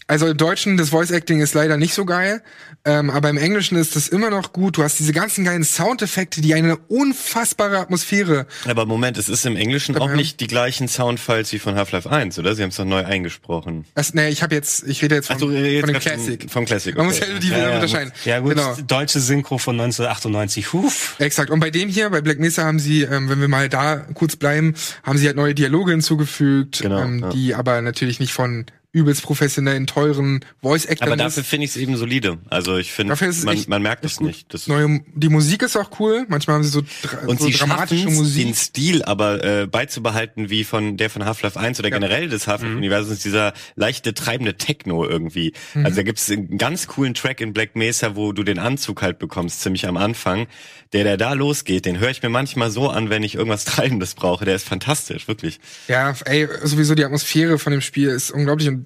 also 0.08 0.28
im 0.28 0.38
Deutschen, 0.38 0.78
das 0.78 0.89
Voice 0.89 1.12
Acting 1.12 1.39
ist 1.41 1.53
leider 1.56 1.78
nicht 1.78 1.93
so 1.95 2.06
geil, 2.06 2.43
ähm, 2.86 3.10
aber 3.10 3.30
im 3.30 3.38
Englischen 3.38 3.76
ist 3.78 3.95
das 3.95 4.08
immer 4.08 4.30
noch 4.30 4.53
gut. 4.53 4.78
Du 4.78 4.84
hast 4.84 4.99
diese 4.99 5.14
ganzen 5.14 5.43
geilen 5.43 5.64
Soundeffekte, 5.64 6.41
die 6.41 6.53
eine 6.53 6.78
unfassbare 6.78 7.80
Atmosphäre. 7.80 8.45
Aber 8.68 8.86
Moment, 8.86 9.18
es 9.18 9.30
ist 9.30 9.45
im 9.47 9.56
Englischen 9.56 9.97
auch 9.97 10.12
nicht 10.14 10.39
die 10.41 10.47
gleichen 10.47 10.88
Soundfiles 10.88 11.51
wie 11.53 11.60
von 11.60 11.76
Half-Life 11.76 12.10
1, 12.10 12.38
oder? 12.38 12.53
Sie 12.56 12.62
haben 12.62 12.70
es 12.70 12.76
doch 12.76 12.86
neu 12.86 13.03
eingesprochen. 13.03 13.86
Das, 13.95 14.14
nee, 14.14 14.30
ich 14.30 14.43
habe 14.43 14.53
jetzt, 14.53 14.88
ich 14.88 15.01
rede 15.01 15.16
jetzt 15.16 15.28
von, 15.28 15.38
Ach 15.38 15.39
so, 15.39 15.51
jetzt 15.51 15.80
von 15.82 15.88
dem 15.93 15.95
vom- 15.95 16.01
Classic. 16.01 16.51
vom 16.51 16.66
Classic, 16.66 16.95
Man 16.95 17.06
muss 17.08 17.18
okay. 17.22 17.32
ja 17.34 17.39
die 17.39 17.49
Ja, 17.49 17.58
ja, 17.70 17.76
unterscheiden. 17.76 18.12
ja 18.26 18.39
gut, 18.39 18.51
Genau. 18.56 18.76
deutsche 18.86 19.20
Synchro 19.20 19.58
von 19.58 19.76
1998. 19.80 20.72
Huf. 20.74 21.16
Exakt. 21.20 21.49
Und 21.49 21.60
bei 21.60 21.72
dem 21.72 21.89
hier, 21.89 22.10
bei 22.12 22.22
Black 22.22 22.39
Mesa, 22.39 22.64
haben 22.64 22.80
sie, 22.80 23.01
ähm, 23.03 23.30
wenn 23.30 23.41
wir 23.41 23.47
mal 23.47 23.70
da 23.70 23.97
kurz 24.14 24.36
bleiben, 24.36 24.76
haben 25.03 25.18
sie 25.18 25.26
halt 25.26 25.36
neue 25.36 25.56
Dialoge 25.56 25.91
hinzugefügt, 25.91 26.82
Genau, 26.82 26.99
ähm, 27.01 27.20
ja. 27.20 27.30
die 27.30 27.56
aber 27.56 27.82
natürlich 27.82 28.20
nicht 28.20 28.34
von 28.34 28.66
übelst 28.95 29.23
professionellen, 29.23 29.87
teuren 29.87 30.39
Voice 30.61 30.85
Actors. 30.85 31.07
Aber 31.07 31.17
dafür 31.17 31.43
finde 31.43 31.65
ich 31.65 31.71
es 31.71 31.77
eben 31.77 31.97
solide. 31.97 32.37
Also 32.49 32.77
ich 32.77 32.93
finde, 32.93 33.13
es 33.13 33.43
man, 33.43 33.57
man 33.67 33.81
merkt 33.81 34.05
es 34.05 34.21
nicht. 34.21 34.53
Das 34.53 34.67
neue, 34.67 35.01
die 35.13 35.27
Musik 35.27 35.63
ist 35.63 35.75
auch 35.75 35.99
cool. 35.99 36.25
Manchmal 36.29 36.55
haben 36.55 36.63
sie 36.63 36.69
so, 36.69 36.81
dra 36.81 37.27
und 37.27 37.39
so 37.39 37.47
sie 37.47 37.51
dramatische 37.51 38.03
schaffen 38.03 38.13
den 38.13 38.15
Musik. 38.15 38.55
Stil 38.55 39.03
aber 39.03 39.43
äh, 39.43 39.67
beizubehalten 39.67 40.49
wie 40.49 40.63
von 40.63 40.95
der 40.95 41.09
von 41.09 41.25
Half-Life 41.25 41.59
1 41.59 41.79
oder 41.79 41.91
generell 41.91 42.29
des 42.29 42.47
Half-Life-Universums, 42.47 43.19
dieser 43.19 43.53
leichte, 43.75 44.13
treibende 44.13 44.55
Techno 44.55 45.05
irgendwie. 45.05 45.51
Mhm. 45.73 45.85
Also 45.85 45.97
da 45.97 46.03
gibt's 46.03 46.31
einen 46.31 46.57
ganz 46.57 46.87
coolen 46.87 47.13
Track 47.13 47.41
in 47.41 47.51
Black 47.51 47.75
Mesa, 47.75 48.15
wo 48.15 48.31
du 48.31 48.43
den 48.43 48.59
Anzug 48.59 49.01
halt 49.01 49.19
bekommst, 49.19 49.61
ziemlich 49.61 49.87
am 49.87 49.97
Anfang. 49.97 50.47
Der, 50.93 51.03
der 51.03 51.17
da 51.17 51.33
losgeht, 51.33 51.85
den 51.85 51.99
höre 51.99 52.11
ich 52.11 52.23
mir 52.23 52.29
manchmal 52.29 52.71
so 52.71 52.89
an, 52.89 53.09
wenn 53.09 53.23
ich 53.23 53.35
irgendwas 53.35 53.65
Treibendes 53.65 54.13
brauche. 54.13 54.45
Der 54.45 54.55
ist 54.55 54.65
fantastisch, 54.65 55.27
wirklich. 55.27 55.59
Ja, 55.89 56.15
ey, 56.23 56.47
sowieso 56.63 56.95
die 56.95 57.03
Atmosphäre 57.03 57.59
von 57.59 57.71
dem 57.71 57.81
Spiel 57.81 58.09
ist 58.09 58.31
unglaublich 58.31 58.69
und 58.69 58.84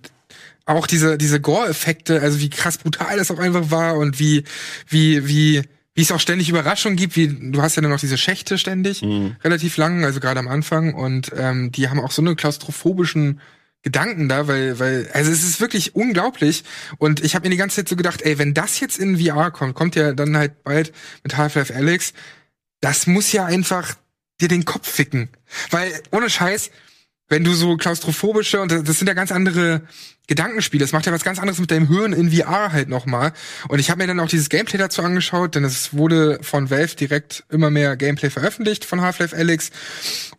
auch 0.66 0.88
diese, 0.88 1.18
diese 1.18 1.41
Gore-Effekte, 1.41 2.22
also 2.22 2.39
wie 2.39 2.49
krass 2.49 2.78
brutal 2.78 3.18
das 3.18 3.32
auch 3.32 3.39
einfach 3.39 3.72
war 3.72 3.97
und 3.97 4.20
wie, 4.20 4.43
wie, 4.88 5.28
wie, 5.28 5.62
wie 5.93 6.01
es 6.01 6.12
auch 6.12 6.20
ständig 6.20 6.49
Überraschungen 6.49 6.95
gibt, 6.95 7.16
wie, 7.16 7.28
du 7.51 7.62
hast 7.62 7.76
ja 7.76 7.82
dann 7.82 7.91
noch 7.91 7.99
diese 7.99 8.18
Schächte 8.18 8.57
ständig, 8.57 9.01
relativ 9.43 9.78
lang, 9.78 10.05
also 10.05 10.20
gerade 10.20 10.39
am 10.39 10.47
Anfang 10.47 10.93
und 10.93 11.32
ähm, 11.36 11.72
die 11.72 11.89
haben 11.89 11.99
auch 11.99 12.12
so 12.12 12.22
eine 12.22 12.36
klaustrophobischen 12.36 13.41
Gedanken 13.82 14.28
da, 14.28 14.47
weil, 14.47 14.78
weil, 14.80 15.10
also 15.14 15.32
es 15.32 15.43
ist 15.43 15.62
wirklich 15.62 15.95
unglaublich. 15.95 16.66
Und 16.97 17.24
ich 17.24 17.34
habe 17.34 17.47
mir 17.47 17.51
die 17.51 17.57
ganze 17.57 17.78
Zeit 17.78 17.88
so 17.88 17.95
gedacht, 17.95 18.22
ey, 18.22 18.38
wenn 18.38 18.53
das 18.53 18.80
jetzt 18.82 18.99
in 18.99 19.18
VR 19.18 19.51
kommt, 19.51 19.74
kommt 19.74 19.95
ja 19.95 20.12
dann 20.12 20.36
halt 20.36 20.64
bald 20.64 20.91
mit 21.24 21.38
Half-Life 21.38 21.74
Alyx, 21.74 22.14
das 22.82 23.07
muss 23.07 23.32
ja 23.32 23.45
einfach 23.45 23.95
dir 24.41 24.49
den 24.49 24.66
Kopf 24.66 24.89
ficken. 24.89 25.30
Weil, 25.70 25.91
ohne 26.12 26.30
Scheiß, 26.30 26.72
wenn 27.30 27.43
du 27.43 27.53
so 27.53 27.78
klaustrophobische, 27.78 28.60
und 28.62 28.72
das 28.72 28.99
sind 28.99 29.07
ja 29.07 29.14
ganz 29.14 29.32
andere 29.32 29.84
Gedankenspiele, 30.30 30.84
das 30.84 30.92
macht 30.92 31.08
ja 31.08 31.12
was 31.12 31.24
ganz 31.24 31.40
anderes 31.40 31.60
mit 31.60 31.72
deinem 31.72 31.88
Hirn 31.88 32.14
in 32.14 32.32
VR 32.32 32.72
halt 32.72 32.88
nochmal. 32.88 33.34
Und 33.68 33.80
ich 33.80 33.90
habe 33.90 34.02
mir 34.02 34.08
dann 34.08 34.20
auch 34.20 34.28
dieses 34.28 34.50
Gameplay 34.50 34.78
dazu 34.78 35.02
angeschaut, 35.02 35.56
denn 35.56 35.64
es 35.66 35.94
wurde 35.94 36.38
von 36.44 36.70
Valve 36.70 36.96
direkt 36.96 37.44
immer 37.50 37.72
mehr 37.72 37.98
Gameplay 37.98 38.30
veröffentlicht 38.30 38.86
von 38.86 39.02
Half-Life 39.02 39.36
Alyx. 39.36 39.72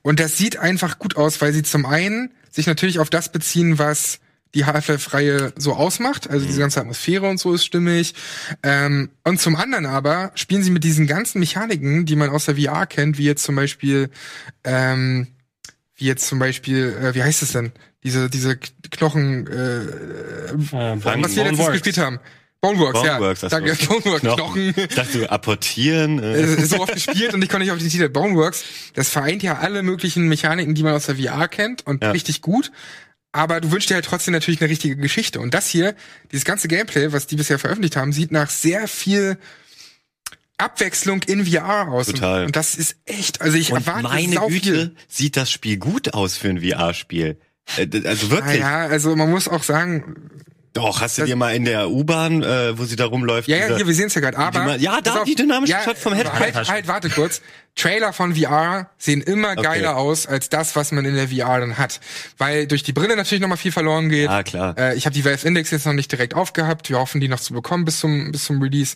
Und 0.02 0.20
das 0.20 0.38
sieht 0.38 0.56
einfach 0.58 1.00
gut 1.00 1.16
aus, 1.16 1.40
weil 1.40 1.52
sie 1.52 1.64
zum 1.64 1.86
einen 1.86 2.30
sich 2.52 2.68
natürlich 2.68 3.00
auf 3.00 3.10
das 3.10 3.32
beziehen, 3.32 3.80
was 3.80 4.20
die 4.54 4.64
Half-Life-Reihe 4.64 5.52
so 5.56 5.74
ausmacht. 5.74 6.30
Also 6.30 6.46
diese 6.46 6.60
ganze 6.60 6.80
Atmosphäre 6.80 7.28
und 7.28 7.38
so 7.38 7.52
ist 7.52 7.64
stimmig. 7.64 8.14
Ähm, 8.62 9.10
und 9.24 9.40
zum 9.40 9.56
anderen 9.56 9.86
aber 9.86 10.30
spielen 10.36 10.62
sie 10.62 10.70
mit 10.70 10.84
diesen 10.84 11.08
ganzen 11.08 11.40
Mechaniken, 11.40 12.06
die 12.06 12.14
man 12.14 12.30
aus 12.30 12.44
der 12.44 12.56
VR 12.56 12.86
kennt, 12.86 13.18
wie 13.18 13.24
jetzt 13.24 13.42
zum 13.42 13.56
Beispiel, 13.56 14.08
ähm, 14.62 15.26
wie 16.00 16.06
jetzt 16.06 16.26
zum 16.26 16.38
Beispiel, 16.38 16.96
äh, 17.00 17.14
wie 17.14 17.22
heißt 17.22 17.42
es 17.42 17.52
denn? 17.52 17.72
Diese, 18.02 18.30
diese 18.30 18.56
Knochen, 18.90 19.46
äh, 19.46 19.80
Äh, 19.82 20.96
was 21.22 21.36
wir 21.36 21.44
letztens 21.44 21.70
gespielt 21.70 21.98
haben. 21.98 22.18
Boneworks, 22.62 23.00
Boneworks, 23.00 23.42
ja. 23.42 23.48
Danke, 23.48 23.74
Boneworks, 23.86 24.20
Knochen. 24.20 24.74
Ich 24.76 24.94
dachte, 24.94 25.30
apportieren. 25.30 26.18
Äh. 26.22 26.64
So 26.66 26.80
oft 26.80 26.92
gespielt 26.92 27.32
und 27.32 27.42
ich 27.42 27.48
konnte 27.48 27.64
nicht 27.64 27.72
auf 27.72 27.78
die 27.78 27.88
Titel. 27.88 28.08
Boneworks, 28.10 28.64
das 28.94 29.08
vereint 29.08 29.42
ja 29.42 29.58
alle 29.58 29.82
möglichen 29.82 30.28
Mechaniken, 30.28 30.74
die 30.74 30.82
man 30.82 30.94
aus 30.94 31.06
der 31.06 31.16
VR 31.16 31.48
kennt 31.48 31.86
und 31.86 32.02
Ja. 32.02 32.10
richtig 32.10 32.42
gut. 32.42 32.70
Aber 33.32 33.60
du 33.60 33.70
wünschst 33.70 33.88
dir 33.90 33.94
halt 33.94 34.04
trotzdem 34.04 34.32
natürlich 34.32 34.60
eine 34.60 34.68
richtige 34.70 34.96
Geschichte. 34.96 35.40
Und 35.40 35.54
das 35.54 35.68
hier, 35.68 35.94
dieses 36.32 36.44
ganze 36.44 36.68
Gameplay, 36.68 37.12
was 37.12 37.26
die 37.26 37.36
bisher 37.36 37.58
veröffentlicht 37.58 37.96
haben, 37.96 38.12
sieht 38.12 38.32
nach 38.32 38.50
sehr 38.50 38.88
viel 38.88 39.38
Abwechslung 40.60 41.22
in 41.24 41.44
VR 41.46 41.88
aus. 41.88 42.06
Total. 42.06 42.46
Und, 42.46 42.56
das 42.56 42.74
ist 42.74 42.96
echt, 43.06 43.40
also 43.40 43.56
ich 43.56 43.72
Und 43.72 43.86
erwarte 43.86 44.02
meine 44.02 44.36
Güte, 44.48 44.94
sieht 45.08 45.36
das 45.36 45.50
Spiel 45.50 45.76
gut 45.78 46.14
aus 46.14 46.36
für 46.36 46.48
ein 46.48 46.60
VR-Spiel. 46.60 47.38
Äh, 47.76 47.86
Also 48.04 48.30
wirklich. 48.30 48.60
Naja, 48.60 48.86
also 48.88 49.14
man 49.16 49.30
muss 49.30 49.48
auch 49.48 49.62
sagen, 49.62 50.30
Doch, 50.72 51.00
hast 51.00 51.18
du 51.18 51.22
Das- 51.22 51.28
dir 51.28 51.34
mal 51.34 51.52
in 51.56 51.64
der 51.64 51.90
U-Bahn, 51.90 52.44
äh, 52.44 52.78
wo 52.78 52.84
sie 52.84 52.94
da 52.94 53.06
rumläuft? 53.06 53.48
Ja, 53.48 53.56
ja, 53.56 53.76
hier, 53.76 53.88
wir 53.88 53.94
sehen 53.94 54.06
es 54.06 54.14
ja 54.14 54.20
gerade. 54.20 54.38
Aber 54.38 54.78
die- 54.78 54.84
ja, 54.84 55.00
da, 55.00 55.16
auf, 55.16 55.24
die 55.24 55.34
dynamische 55.34 55.76
Shot 55.84 55.98
vom 55.98 56.12
Headset. 56.12 56.30
Halt, 56.54 56.68
halt, 56.68 56.86
warte 56.86 57.10
kurz. 57.10 57.42
Trailer 57.74 58.12
von 58.12 58.36
VR 58.36 58.88
sehen 58.96 59.20
immer 59.20 59.56
geiler 59.56 59.96
aus 59.96 60.26
als 60.28 60.48
das, 60.48 60.76
was 60.76 60.92
man 60.92 61.04
in 61.04 61.16
der 61.16 61.26
VR 61.28 61.58
dann 61.58 61.76
hat, 61.76 61.98
weil 62.38 62.68
durch 62.68 62.84
die 62.84 62.92
Brille 62.92 63.16
natürlich 63.16 63.40
noch 63.42 63.48
mal 63.48 63.56
viel 63.56 63.72
verloren 63.72 64.08
geht. 64.10 64.28
Ah, 64.28 64.44
klar. 64.44 64.76
Äh, 64.78 64.96
ich 64.96 65.06
habe 65.06 65.14
die 65.14 65.24
Valve 65.24 65.44
Index 65.46 65.72
jetzt 65.72 65.86
noch 65.86 65.92
nicht 65.92 66.10
direkt 66.12 66.34
aufgehabt. 66.34 66.88
Wir 66.88 66.98
hoffen, 66.98 67.20
die 67.20 67.26
noch 67.28 67.40
zu 67.40 67.52
bekommen 67.52 67.84
bis 67.84 67.98
zum 67.98 68.30
bis 68.30 68.44
zum 68.44 68.62
Release. 68.62 68.94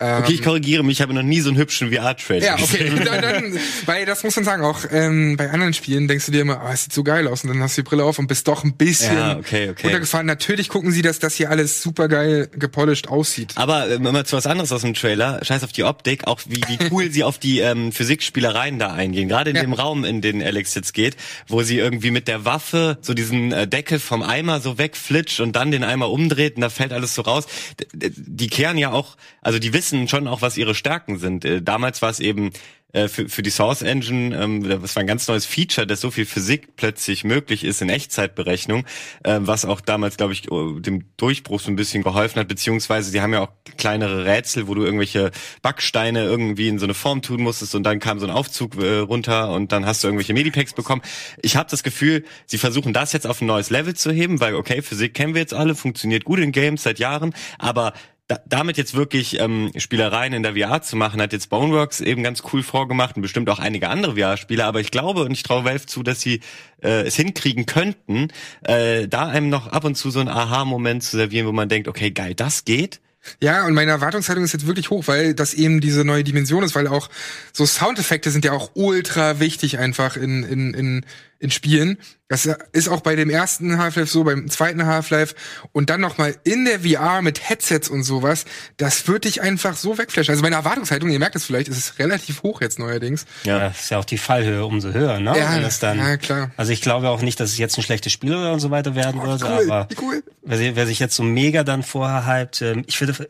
Ähm, 0.00 0.22
Okay, 0.22 0.32
ich 0.34 0.42
korrigiere 0.42 0.84
mich, 0.84 0.98
ich 0.98 1.02
habe 1.02 1.12
noch 1.12 1.22
nie 1.24 1.40
so 1.40 1.48
einen 1.48 1.58
hübschen 1.58 1.92
VR-Trailer 1.92 2.44
ja, 2.46 2.54
okay. 2.54 2.88
dann, 3.04 3.20
dann, 3.20 3.58
weil 3.86 4.06
das 4.06 4.22
muss 4.22 4.36
man 4.36 4.44
sagen, 4.44 4.62
auch 4.62 4.84
ähm, 4.92 5.36
bei 5.36 5.50
anderen 5.50 5.74
Spielen 5.74 6.06
denkst 6.06 6.26
du 6.26 6.30
dir 6.32 6.42
immer, 6.42 6.60
ah, 6.60 6.72
es 6.72 6.84
sieht 6.84 6.92
so 6.92 7.02
geil 7.02 7.26
aus 7.26 7.42
und 7.42 7.48
dann 7.50 7.60
hast 7.60 7.76
du 7.76 7.82
die 7.82 7.88
Brille 7.88 8.04
auf 8.04 8.16
und 8.20 8.28
bist 8.28 8.46
doch 8.46 8.62
ein 8.62 8.74
bisschen 8.74 9.16
Ja, 9.16 9.36
okay, 9.36 9.70
okay. 9.70 9.82
runtergefahren. 9.82 10.24
Natürlich 10.26 10.68
gucken 10.68 10.92
sie, 10.92 11.02
dass 11.02 11.18
das 11.18 11.34
hier 11.34 11.50
alles 11.50 11.82
super 11.82 12.06
geil 12.06 12.48
gepolished 12.52 13.08
aussieht. 13.08 13.54
Aber 13.56 13.88
äh, 13.90 13.98
mal 13.98 14.24
zu 14.24 14.36
was 14.36 14.46
anderes 14.46 14.70
aus 14.70 14.82
dem 14.82 14.94
Trailer. 14.94 15.40
Scheiß 15.44 15.64
auf 15.64 15.72
die 15.72 15.82
Optik, 15.82 16.28
auch 16.28 16.40
wie, 16.46 16.60
wie 16.68 16.78
cool 16.92 17.10
sie 17.10 17.24
auf 17.24 17.38
die 17.38 17.58
ähm, 17.58 17.90
Physikspielereien 17.90 18.78
da 18.78 18.92
eingehen. 18.92 19.28
Gerade 19.28 19.50
in 19.50 19.56
Ja. 19.56 19.62
dem 19.62 19.72
Raum, 19.72 20.04
in 20.04 20.20
den 20.20 20.40
Alex 20.42 20.76
jetzt 20.76 20.94
geht, 20.94 21.16
wo 21.48 21.62
sie 21.64 21.78
irgendwie 21.78 22.12
mit 22.12 22.28
der 22.28 22.44
Waffe 22.44 22.98
so 23.02 23.14
diesen 23.14 23.50
äh, 23.50 23.66
Deckel 23.66 23.98
vom 23.98 24.22
Eimer 24.22 24.60
so 24.60 24.78
wegflitscht 24.78 25.40
und 25.40 25.56
dann 25.56 25.72
den 25.72 25.82
Eimer 25.82 26.08
umdreht 26.10 26.54
und 26.54 26.60
da 26.62 26.70
fällt 26.70 26.92
alles 26.92 27.16
so 27.16 27.22
raus. 27.22 27.46
D- 27.92 28.12
die 28.14 28.46
kehren 28.46 28.78
ja 28.78 28.92
auch, 28.92 29.16
also 29.42 29.58
die 29.58 29.72
wissen 29.72 29.87
schon 30.08 30.28
auch, 30.28 30.42
was 30.42 30.56
ihre 30.56 30.74
Stärken 30.74 31.18
sind. 31.18 31.44
Äh, 31.44 31.62
damals 31.62 32.02
war 32.02 32.10
es 32.10 32.20
eben 32.20 32.50
äh, 32.92 33.08
für, 33.08 33.28
für 33.28 33.42
die 33.42 33.50
Source 33.50 33.82
Engine, 33.82 34.34
ähm, 34.34 34.62
das 34.66 34.96
war 34.96 35.02
ein 35.02 35.06
ganz 35.06 35.28
neues 35.28 35.44
Feature, 35.44 35.86
dass 35.86 36.00
so 36.00 36.10
viel 36.10 36.24
Physik 36.24 36.74
plötzlich 36.76 37.22
möglich 37.22 37.62
ist 37.64 37.82
in 37.82 37.90
Echtzeitberechnung, 37.90 38.86
äh, 39.24 39.40
was 39.40 39.66
auch 39.66 39.82
damals, 39.82 40.16
glaube 40.16 40.32
ich, 40.32 40.50
oh, 40.50 40.78
dem 40.78 41.04
Durchbruch 41.18 41.60
so 41.60 41.70
ein 41.70 41.76
bisschen 41.76 42.02
geholfen 42.02 42.40
hat, 42.40 42.48
beziehungsweise 42.48 43.10
sie 43.10 43.20
haben 43.20 43.34
ja 43.34 43.40
auch 43.42 43.50
kleinere 43.76 44.24
Rätsel, 44.24 44.68
wo 44.68 44.74
du 44.74 44.84
irgendwelche 44.84 45.32
Backsteine 45.60 46.22
irgendwie 46.22 46.68
in 46.68 46.78
so 46.78 46.86
eine 46.86 46.94
Form 46.94 47.20
tun 47.20 47.42
musstest 47.42 47.74
und 47.74 47.82
dann 47.82 48.00
kam 48.00 48.20
so 48.20 48.26
ein 48.26 48.32
Aufzug 48.32 48.82
äh, 48.82 49.00
runter 49.00 49.52
und 49.52 49.70
dann 49.70 49.84
hast 49.84 50.02
du 50.02 50.08
irgendwelche 50.08 50.32
Medipacks 50.32 50.72
bekommen. 50.72 51.02
Ich 51.42 51.56
habe 51.56 51.70
das 51.70 51.82
Gefühl, 51.82 52.24
sie 52.46 52.56
versuchen 52.56 52.94
das 52.94 53.12
jetzt 53.12 53.26
auf 53.26 53.42
ein 53.42 53.46
neues 53.46 53.68
Level 53.68 53.94
zu 53.94 54.10
heben, 54.12 54.40
weil 54.40 54.54
okay, 54.54 54.80
Physik 54.80 55.12
kennen 55.12 55.34
wir 55.34 55.42
jetzt 55.42 55.52
alle, 55.52 55.74
funktioniert 55.74 56.24
gut 56.24 56.38
in 56.38 56.52
Games 56.52 56.84
seit 56.84 56.98
Jahren, 56.98 57.34
aber 57.58 57.92
da, 58.28 58.40
damit 58.46 58.76
jetzt 58.76 58.94
wirklich 58.94 59.40
ähm, 59.40 59.72
Spielereien 59.76 60.34
in 60.34 60.42
der 60.42 60.54
VR 60.54 60.82
zu 60.82 60.96
machen, 60.96 61.20
hat 61.20 61.32
jetzt 61.32 61.48
Boneworks 61.48 62.00
eben 62.00 62.22
ganz 62.22 62.42
cool 62.52 62.62
vorgemacht 62.62 63.16
und 63.16 63.22
bestimmt 63.22 63.48
auch 63.48 63.58
einige 63.58 63.88
andere 63.88 64.16
VR-Spieler. 64.16 64.66
Aber 64.66 64.80
ich 64.80 64.90
glaube 64.90 65.24
und 65.24 65.32
ich 65.32 65.42
traue 65.42 65.64
Valve 65.64 65.86
zu, 65.86 66.02
dass 66.02 66.20
sie 66.20 66.40
äh, 66.82 67.06
es 67.06 67.16
hinkriegen 67.16 67.64
könnten, 67.64 68.28
äh, 68.62 69.08
da 69.08 69.26
einem 69.26 69.48
noch 69.48 69.68
ab 69.68 69.84
und 69.84 69.96
zu 69.96 70.10
so 70.10 70.20
einen 70.20 70.28
Aha-Moment 70.28 71.02
zu 71.02 71.16
servieren, 71.16 71.46
wo 71.46 71.52
man 71.52 71.70
denkt, 71.70 71.88
okay, 71.88 72.10
geil, 72.10 72.34
das 72.34 72.66
geht. 72.66 73.00
Ja, 73.40 73.66
und 73.66 73.74
meine 73.74 73.90
Erwartungshaltung 73.90 74.44
ist 74.44 74.52
jetzt 74.52 74.66
wirklich 74.66 74.90
hoch, 74.90 75.06
weil 75.06 75.34
das 75.34 75.54
eben 75.54 75.80
diese 75.80 76.04
neue 76.04 76.24
Dimension 76.24 76.62
ist, 76.62 76.74
weil 76.74 76.86
auch 76.86 77.08
so 77.52 77.66
Soundeffekte 77.66 78.30
sind 78.30 78.44
ja 78.44 78.52
auch 78.52 78.70
ultra 78.74 79.40
wichtig 79.40 79.78
einfach 79.78 80.16
in, 80.16 80.44
in, 80.44 80.74
in, 80.74 81.06
in 81.40 81.50
Spielen. 81.50 81.98
Das 82.28 82.46
ist 82.72 82.88
auch 82.88 83.00
bei 83.00 83.16
dem 83.16 83.30
ersten 83.30 83.78
Half-Life 83.78 84.10
so, 84.10 84.24
beim 84.24 84.50
zweiten 84.50 84.84
Half-Life 84.84 85.34
und 85.72 85.88
dann 85.88 86.00
noch 86.00 86.18
mal 86.18 86.34
in 86.44 86.64
der 86.66 86.80
VR 86.80 87.22
mit 87.22 87.48
Headsets 87.48 87.88
und 87.88 88.02
sowas. 88.02 88.44
Das 88.76 89.08
wird 89.08 89.24
dich 89.24 89.40
einfach 89.40 89.76
so 89.76 89.96
wegflashen. 89.96 90.32
Also 90.32 90.42
meine 90.42 90.56
Erwartungshaltung, 90.56 91.08
ihr 91.10 91.18
merkt 91.18 91.36
es 91.36 91.44
vielleicht, 91.46 91.68
ist 91.68 91.78
es 91.78 91.98
relativ 91.98 92.42
hoch 92.42 92.60
jetzt 92.60 92.78
neuerdings. 92.78 93.24
Ja, 93.44 93.58
das 93.60 93.80
ist 93.84 93.90
ja 93.90 93.98
auch 93.98 94.04
die 94.04 94.18
Fallhöhe 94.18 94.66
umso 94.66 94.92
höher, 94.92 95.20
ne? 95.20 95.38
Ja, 95.38 95.58
dann, 95.80 95.98
ja, 95.98 96.16
klar. 96.18 96.50
Also 96.56 96.72
ich 96.72 96.82
glaube 96.82 97.08
auch 97.08 97.22
nicht, 97.22 97.40
dass 97.40 97.50
es 97.50 97.58
jetzt 97.58 97.78
ein 97.78 97.82
schlechtes 97.82 98.12
Spiel 98.12 98.34
oder 98.34 98.52
und 98.52 98.60
so 98.60 98.70
weiter 98.70 98.94
werden 98.94 99.20
Oh, 99.22 99.26
wird, 99.26 99.42
cool, 99.44 99.70
aber 99.70 99.86
wie 99.90 99.96
cool. 100.02 100.22
wer, 100.42 100.58
sich- 100.58 100.76
wer 100.76 100.86
sich 100.86 100.98
jetzt 100.98 101.16
so 101.16 101.22
mega 101.22 101.64
dann 101.64 101.82
vorher 101.82 102.26
hypt, 102.26 102.60
ähm, 102.62 102.84
ich 102.86 103.00
würde 103.00 103.26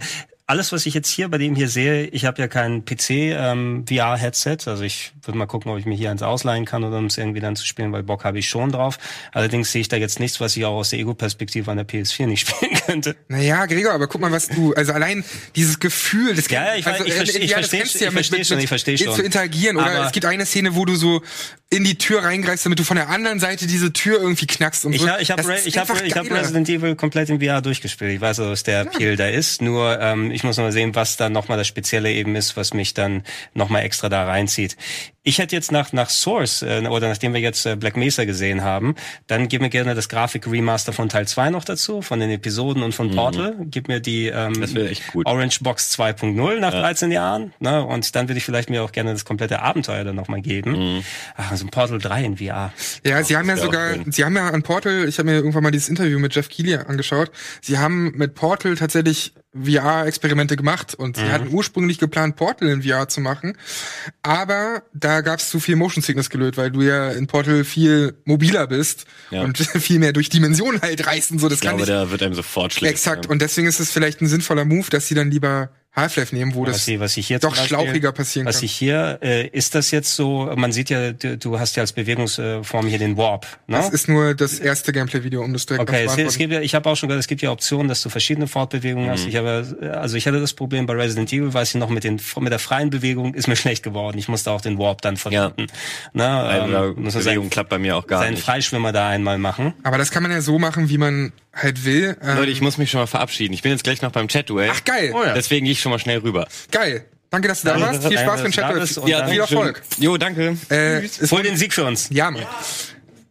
alles, 0.48 0.72
was 0.72 0.86
ich 0.86 0.94
jetzt 0.94 1.10
hier 1.10 1.28
bei 1.28 1.36
dem 1.36 1.54
hier 1.54 1.68
sehe, 1.68 2.06
ich 2.06 2.24
habe 2.24 2.40
ja 2.40 2.48
kein 2.48 2.82
PC 2.86 3.10
ähm, 3.10 3.84
VR 3.86 4.16
Headset, 4.16 4.56
also 4.66 4.82
ich 4.82 5.12
würde 5.22 5.36
mal 5.36 5.44
gucken, 5.46 5.70
ob 5.70 5.78
ich 5.78 5.84
mir 5.84 5.94
hier 5.94 6.10
eins 6.10 6.22
ausleihen 6.22 6.64
kann 6.64 6.84
oder 6.84 6.96
um 6.96 7.04
es 7.04 7.18
irgendwie 7.18 7.40
dann 7.40 7.54
zu 7.54 7.66
spielen, 7.66 7.92
weil 7.92 8.02
Bock 8.02 8.24
habe 8.24 8.38
ich 8.38 8.48
schon 8.48 8.72
drauf. 8.72 8.96
Allerdings 9.32 9.70
sehe 9.72 9.82
ich 9.82 9.88
da 9.88 9.96
jetzt 9.98 10.20
nichts, 10.20 10.40
was 10.40 10.56
ich 10.56 10.64
auch 10.64 10.72
aus 10.76 10.88
der 10.90 11.00
Ego-Perspektive 11.00 11.70
an 11.70 11.76
der 11.76 11.86
PS4 11.86 12.26
nicht 12.26 12.40
spielen 12.48 12.72
könnte. 12.86 13.14
Naja, 13.28 13.66
Gregor, 13.66 13.92
aber 13.92 14.08
guck 14.08 14.22
mal, 14.22 14.32
was 14.32 14.48
du, 14.48 14.72
also 14.72 14.92
allein 14.94 15.22
dieses 15.54 15.78
Gefühl, 15.80 16.34
das 16.34 16.48
Ja, 16.48 16.64
ja, 16.64 16.76
ich 16.76 16.86
weiß- 16.86 17.04
ich 17.04 17.14
äh, 17.14 17.18
versteh- 17.20 17.38
ich 17.40 17.50
ja, 17.50 17.56
das 17.60 17.66
versteh- 17.70 17.78
kennst 17.78 17.94
du 17.96 17.98
ja 18.04 18.08
ich 18.08 18.14
versteh 18.14 18.36
mit- 18.38 18.46
schon, 18.46 18.56
mit- 18.56 18.64
ich 18.64 18.68
versteh 18.68 18.90
mit 18.92 19.00
schon. 19.02 19.14
zu 19.16 19.22
interagieren. 19.22 19.76
Oder 19.76 19.86
Aber- 19.96 20.06
es 20.06 20.12
gibt 20.12 20.24
eine 20.24 20.46
Szene, 20.46 20.74
wo 20.74 20.86
du 20.86 20.96
so 20.96 21.20
in 21.70 21.84
die 21.84 21.98
Tür 21.98 22.24
reingreifst, 22.24 22.64
damit 22.64 22.78
du 22.78 22.84
von 22.84 22.96
der 22.96 23.10
anderen 23.10 23.38
Seite 23.38 23.66
diese 23.66 23.92
Tür 23.92 24.18
irgendwie 24.22 24.46
knackst 24.46 24.86
und 24.86 24.94
Ich, 24.94 25.02
so. 25.02 25.06
ich 25.20 25.30
habe 25.30 25.42
ich 25.66 25.76
hab, 25.76 26.02
ich 26.06 26.16
hab. 26.16 26.30
Resident 26.30 26.66
Evil 26.70 26.96
komplett 26.96 27.28
in 27.28 27.38
VR 27.42 27.60
durchgespielt. 27.60 28.10
Ich 28.14 28.20
weiß, 28.22 28.38
was 28.38 28.62
der 28.62 28.80
Appeal 28.82 29.16
da 29.16 29.28
ist. 29.28 29.60
Nur 29.60 30.00
ähm, 30.00 30.30
ich 30.38 30.44
muss 30.44 30.56
noch 30.56 30.64
mal 30.64 30.72
sehen, 30.72 30.94
was 30.94 31.16
dann 31.16 31.32
nochmal 31.32 31.58
das 31.58 31.66
Spezielle 31.66 32.12
eben 32.12 32.36
ist, 32.36 32.56
was 32.56 32.72
mich 32.72 32.94
dann 32.94 33.24
nochmal 33.54 33.82
extra 33.82 34.08
da 34.08 34.24
reinzieht. 34.24 34.76
Ich 35.28 35.38
hätte 35.38 35.54
jetzt 35.54 35.72
nach 35.72 35.92
nach 35.92 36.08
Source 36.08 36.62
äh, 36.62 36.80
oder 36.88 37.06
nachdem 37.08 37.34
wir 37.34 37.40
jetzt 37.40 37.66
äh, 37.66 37.76
Black 37.76 37.96
Mesa 37.98 38.24
gesehen 38.24 38.62
haben, 38.62 38.94
dann 39.26 39.48
gib 39.48 39.60
mir 39.60 39.68
gerne 39.68 39.94
das 39.94 40.08
Grafik-Remaster 40.08 40.94
von 40.94 41.10
Teil 41.10 41.28
2 41.28 41.50
noch 41.50 41.64
dazu, 41.64 42.00
von 42.00 42.18
den 42.18 42.30
Episoden 42.30 42.82
und 42.82 42.94
von 42.94 43.10
Portal. 43.14 43.54
Gib 43.66 43.88
mir 43.88 44.00
die 44.00 44.28
ähm, 44.28 44.52
Mhm. 44.54 45.22
Orange 45.24 45.60
Box 45.62 45.92
2.0 45.98 46.60
nach 46.60 46.70
13 46.72 47.10
Jahren. 47.12 47.52
Ne? 47.60 47.84
Und 47.84 48.14
dann 48.16 48.28
würde 48.28 48.38
ich 48.38 48.44
vielleicht 48.44 48.70
mir 48.70 48.82
auch 48.82 48.92
gerne 48.92 49.12
das 49.12 49.24
komplette 49.26 49.60
Abenteuer 49.60 50.02
dann 50.04 50.16
nochmal 50.16 50.40
geben. 50.40 50.96
Mhm. 50.96 51.04
Ach, 51.36 51.54
so 51.56 51.66
ein 51.66 51.70
Portal 51.70 51.98
3 51.98 52.24
in 52.24 52.36
VR. 52.38 52.72
Ja, 53.04 53.22
sie 53.22 53.36
haben 53.36 53.48
ja 53.50 53.56
sogar, 53.58 53.96
sie 54.06 54.24
haben 54.24 54.34
ja 54.36 54.48
an 54.48 54.62
Portal, 54.62 55.06
ich 55.08 55.18
habe 55.18 55.28
mir 55.28 55.36
irgendwann 55.36 55.62
mal 55.62 55.70
dieses 55.72 55.88
Interview 55.90 56.18
mit 56.18 56.34
Jeff 56.34 56.48
Keighley 56.48 56.76
angeschaut. 56.76 57.30
Sie 57.60 57.76
haben 57.78 58.12
mit 58.16 58.34
Portal 58.34 58.76
tatsächlich 58.76 59.34
VR-Experimente 59.54 60.56
gemacht 60.56 60.94
und 60.94 61.16
Mhm. 61.16 61.20
sie 61.26 61.32
hatten 61.32 61.48
ursprünglich 61.52 61.98
geplant, 61.98 62.36
Portal 62.36 62.68
in 62.68 62.82
VR 62.82 63.08
zu 63.08 63.20
machen. 63.20 63.56
Aber 64.22 64.82
da 64.92 65.17
gab 65.22 65.38
es 65.40 65.50
zu 65.50 65.60
viel 65.60 65.76
Motion 65.76 66.02
Sickness 66.02 66.30
gelöst, 66.30 66.56
weil 66.56 66.70
du 66.70 66.82
ja 66.82 67.10
in 67.10 67.26
Portal 67.26 67.64
viel 67.64 68.14
mobiler 68.24 68.66
bist 68.66 69.04
Ja. 69.30 69.42
und 69.42 69.58
viel 69.80 69.98
mehr 69.98 70.12
durch 70.12 70.28
Dimensionen 70.28 70.80
halt 70.80 71.06
reist 71.06 71.30
und 71.30 71.38
so. 71.38 71.48
Das 71.48 71.58
Ich 71.58 71.62
kann 71.64 71.76
glaube, 71.76 71.82
ich 71.90 71.96
da 71.96 72.10
wird 72.10 72.22
einem 72.22 72.34
sofort 72.34 72.72
schlecht. 72.74 72.92
exakt. 72.92 73.26
Ja. 73.26 73.30
Und 73.30 73.42
deswegen 73.42 73.66
ist 73.68 73.80
es 73.80 73.90
vielleicht 73.90 74.20
ein 74.20 74.26
sinnvoller 74.26 74.64
Move, 74.64 74.88
dass 74.90 75.06
sie 75.08 75.14
dann 75.14 75.30
lieber 75.30 75.70
Half-Life 75.98 76.34
nehmen, 76.34 76.54
wo 76.54 76.62
was 76.66 76.72
das 76.72 76.88
ich, 76.88 77.00
was 77.00 77.16
ich 77.16 77.26
hier 77.26 77.38
doch 77.38 77.50
Beispiel- 77.50 77.68
schlauchiger 77.68 78.12
passieren 78.12 78.46
Was 78.46 78.56
kann. 78.56 78.64
ich 78.64 78.72
hier, 78.72 79.18
äh, 79.22 79.46
ist 79.48 79.74
das 79.74 79.90
jetzt 79.90 80.14
so, 80.16 80.50
man 80.56 80.72
sieht 80.72 80.90
ja, 80.90 81.12
du, 81.12 81.36
du 81.36 81.58
hast 81.58 81.76
ja 81.76 81.82
als 81.82 81.92
Bewegungsform 81.92 82.86
hier 82.86 82.98
den 82.98 83.16
Warp, 83.16 83.46
ne? 83.66 83.76
Das 83.78 83.90
ist 83.90 84.08
nur 84.08 84.34
das 84.34 84.58
erste 84.58 84.92
Gameplay-Video, 84.92 85.42
um 85.42 85.52
das 85.52 85.66
direkt 85.66 85.82
Okay, 85.88 86.04
es, 86.06 86.14
zu 86.14 86.22
es 86.22 86.38
gibt 86.38 86.52
ja, 86.52 86.60
ich 86.60 86.74
habe 86.74 86.88
auch 86.88 86.96
schon 86.96 87.08
gehört, 87.08 87.20
es 87.20 87.26
gibt 87.28 87.42
ja 87.42 87.50
Optionen, 87.50 87.88
dass 87.88 88.02
du 88.02 88.08
verschiedene 88.08 88.46
Fortbewegungen 88.46 89.10
hast. 89.10 89.22
Mhm. 89.24 89.28
Ich 89.28 89.36
habe, 89.36 89.92
also 90.00 90.16
ich 90.16 90.26
hatte 90.26 90.40
das 90.40 90.52
Problem 90.54 90.86
bei 90.86 90.94
Resident 90.94 91.32
Evil, 91.32 91.52
weiß 91.52 91.70
ich 91.70 91.74
noch, 91.80 91.88
mit 91.90 92.04
den 92.04 92.20
mit 92.40 92.52
der 92.52 92.58
freien 92.58 92.90
Bewegung 92.90 93.34
ist 93.34 93.48
mir 93.48 93.56
schlecht 93.56 93.82
geworden. 93.82 94.18
Ich 94.18 94.28
musste 94.28 94.50
auch 94.50 94.60
den 94.60 94.78
Warp 94.78 95.02
dann 95.02 95.16
verwenden. 95.16 95.66
Na, 96.12 96.42
Also, 96.44 96.66
ähm, 96.66 97.02
muss 97.02 97.14
man 97.14 97.24
Bewegung 97.24 97.44
seinen, 97.44 97.50
klappt 97.50 97.70
bei 97.70 97.78
mir 97.78 97.96
auch 97.96 98.06
gar 98.06 98.20
seinen 98.20 98.34
nicht. 98.34 98.42
Freischwimmer 98.44 98.92
da 98.92 99.08
einmal 99.08 99.38
machen. 99.38 99.74
Aber 99.82 99.98
das 99.98 100.10
kann 100.10 100.22
man 100.22 100.32
ja 100.32 100.40
so 100.40 100.58
machen, 100.58 100.88
wie 100.88 100.98
man 100.98 101.32
halt 101.62 101.84
will. 101.84 102.16
Ähm, 102.22 102.36
Leute, 102.36 102.50
ich 102.52 102.60
muss 102.60 102.78
mich 102.78 102.90
schon 102.90 103.00
mal 103.00 103.06
verabschieden. 103.06 103.52
Ich 103.54 103.62
bin 103.62 103.72
jetzt 103.72 103.84
gleich 103.84 104.00
noch 104.02 104.12
beim 104.12 104.28
Chat-Duell. 104.28 104.70
Ach, 104.72 104.84
geil. 104.84 105.12
Oh 105.14 105.22
ja. 105.24 105.34
Deswegen 105.34 105.64
gehe 105.64 105.72
ich 105.72 105.80
schon 105.80 105.90
mal 105.92 105.98
schnell 105.98 106.18
rüber. 106.18 106.46
Geil. 106.70 107.04
Danke, 107.30 107.48
dass 107.48 107.60
du 107.60 107.68
da 107.68 107.74
Danke, 107.78 107.86
warst. 108.02 108.08
Viel 108.08 108.18
Spaß 108.18 108.42
beim 108.42 108.52
da 108.52 108.68
Chat. 108.70 108.80
bist 108.80 108.98
und 108.98 109.08
Ja, 109.08 109.26
viel 109.26 109.40
Erfolg. 109.40 109.82
Jo, 109.98 110.16
danke. 110.16 110.56
Äh, 110.70 111.06
Hol 111.30 111.42
den 111.42 111.56
Sieg 111.56 111.74
für 111.74 111.84
uns. 111.84 112.08
Ja, 112.10 112.30
Mann. 112.30 112.46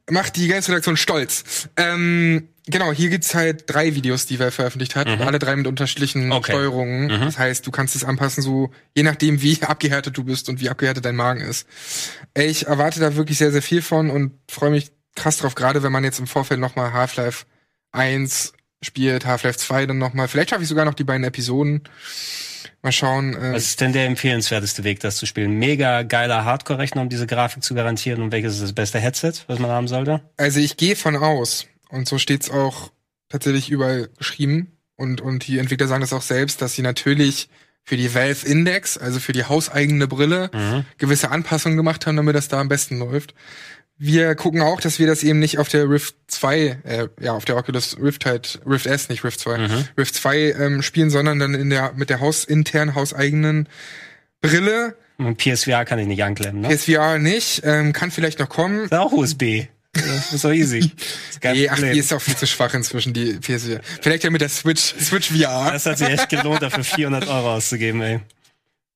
Macht 0.10 0.36
die 0.38 0.48
Games-Redaktion 0.48 0.96
stolz. 0.96 1.68
Ähm, 1.76 2.48
genau, 2.68 2.94
hier 2.94 3.10
gibt's 3.10 3.36
halt 3.36 3.64
drei 3.68 3.94
Videos, 3.96 4.26
die 4.26 4.40
Valve 4.40 4.52
veröffentlicht 4.52 4.96
hat. 4.96 5.08
Alle 5.08 5.38
drei 5.40 5.56
mit 5.56 5.68
unterschiedlichen 5.68 6.28
Mhm. 6.28 6.32
Okay. 6.32 6.52
Steuerungen. 6.54 7.10
Das 7.10 7.38
heißt, 7.38 7.66
du 7.68 7.72
kannst 7.72 7.96
es 7.96 8.06
anpassen, 8.06 8.42
so 8.42 8.72
je 8.96 9.04
nachdem, 9.04 9.42
wie 9.42 9.58
abgehärtet 9.64 10.16
du 10.18 10.24
bist 10.24 10.48
und 10.48 10.62
wie 10.62 10.70
abgehärtet 10.70 11.04
dein 11.04 11.16
Magen 11.16 11.42
ist. 11.42 11.68
Ich 12.36 12.68
erwarte 12.68 13.00
da 13.00 13.16
wirklich 13.16 13.38
sehr, 13.38 13.52
sehr 13.52 13.62
viel 13.64 13.82
von 13.82 14.10
und 14.10 14.32
freue 14.50 14.70
mich 14.70 14.92
krass 15.16 15.38
drauf, 15.38 15.56
gerade 15.56 15.82
wenn 15.84 15.92
man 15.92 16.04
jetzt 16.04 16.20
im 16.20 16.28
Vorfeld 16.28 16.60
nochmal 16.60 16.94
Half-Life 16.94 17.46
1 17.98 18.54
spielt, 18.82 19.26
Half-Life 19.26 19.58
2 19.58 19.88
dann 19.88 19.98
nochmal. 19.98 20.28
Vielleicht 20.28 20.52
schaffe 20.52 20.64
ich 20.64 20.70
sogar 20.70 20.86
noch 20.86 20.94
die 20.94 21.04
beiden 21.04 21.24
Episoden. 21.24 21.82
Mal 22.84 22.92
schauen. 22.92 23.34
Äh, 23.34 23.54
Was 23.54 23.64
ist 23.64 23.82
denn 23.82 23.92
der 23.92 24.06
empfehlenswerteste 24.06 24.84
Weg, 24.84 25.00
das 25.00 25.18
zu 25.18 25.26
spielen? 25.26 25.54
Mega 25.54 26.04
geiler 26.04 26.46
Hardcore-Rechner, 26.46 27.02
um 27.02 27.10
diese 27.10 27.28
Grafik 27.28 27.64
zu 27.64 27.74
garantieren. 27.74 28.22
Und 28.22 28.32
welches 28.32 28.56
ist 28.56 28.64
das 28.64 28.74
beste 28.74 29.00
Headset, 29.00 29.34
was 29.48 29.60
man 29.60 29.72
haben 29.72 29.88
sollte? 29.88 30.22
Also 30.38 30.60
ich 30.60 30.78
gehe 30.78 30.96
von 30.96 31.16
aus, 31.16 31.66
und 31.90 32.08
so 32.08 32.18
steht's 32.20 32.50
auch 32.52 32.92
tatsächlich 33.30 33.70
überall 33.70 34.10
geschrieben, 34.18 34.72
und, 34.96 35.22
und 35.22 35.46
die 35.48 35.60
Entwickler 35.60 35.88
sagen 35.88 36.02
das 36.02 36.12
auch 36.14 36.24
selbst, 36.24 36.62
dass 36.62 36.74
sie 36.74 36.82
natürlich 36.82 37.50
für 37.84 37.98
die 37.98 38.14
Valve 38.14 38.46
Index, 38.48 38.98
also 38.98 39.20
für 39.20 39.32
die 39.32 39.46
hauseigene 39.46 40.08
Brille, 40.08 40.50
gewisse 40.98 41.30
Anpassungen 41.32 41.78
gemacht 41.78 42.06
haben, 42.06 42.18
damit 42.18 42.36
das 42.36 42.48
da 42.48 42.60
am 42.60 42.68
besten 42.68 42.98
läuft. 43.00 43.34
Wir 44.00 44.36
gucken 44.36 44.62
auch, 44.62 44.80
dass 44.80 45.00
wir 45.00 45.08
das 45.08 45.24
eben 45.24 45.40
nicht 45.40 45.58
auf 45.58 45.70
der 45.70 45.90
Rift 45.90 46.16
2, 46.28 46.58
äh, 46.84 47.08
ja, 47.20 47.34
auf 47.34 47.46
der 47.46 47.58
Oculus 47.58 47.98
Rift 48.00 48.26
halt, 48.26 48.60
Rift 48.66 48.86
S, 48.86 49.10
nicht 49.10 49.24
Rift 49.24 49.40
2, 49.40 49.86
Rift 49.98 50.14
2 50.16 50.38
ähm, 50.52 50.82
spielen, 50.84 51.10
sondern 51.10 51.40
dann 51.40 51.56
in 51.56 51.70
der, 51.70 51.94
mit 51.96 52.10
der 52.10 52.20
hausinternen, 52.20 52.94
hauseigenen 52.94 53.68
Brille. 54.42 54.96
Und 55.18 55.38
PSVR 55.38 55.84
kann 55.86 55.98
ich 55.98 56.06
nicht 56.06 56.24
anklemmen, 56.24 56.62
ne? 56.62 56.70
PSVR 56.70 57.18
nicht, 57.18 57.62
ähm, 57.66 57.92
kann 57.92 58.12
vielleicht 58.12 58.38
noch 58.38 58.50
kommen. 58.50 58.86
ist 58.86 58.94
auch 58.94 59.12
USB. 59.12 59.66
Das 59.94 60.32
ist 60.32 60.44
doch 60.44 60.52
easy. 60.52 60.92
Nee, 61.44 61.70
ach, 61.70 61.78
die 61.78 62.00
ist 62.00 62.12
auch 62.14 62.22
viel 62.22 62.36
zu 62.36 62.48
schwach 62.48 62.74
inzwischen, 62.74 63.14
die 63.14 63.34
PS4. 63.36 63.80
Vielleicht 64.02 64.24
ja 64.24 64.32
mit 64.32 64.42
der 64.42 64.50
Switch, 64.50 64.96
Switch 65.00 65.30
VR. 65.32 65.70
das 65.72 65.86
hat 65.86 66.00
sich 66.00 66.08
echt 66.08 66.30
gelohnt, 66.30 66.64
dafür 66.64 66.84
400 66.84 67.28
Euro 67.28 67.54
auszugeben, 67.54 68.02
ey. 68.02 68.20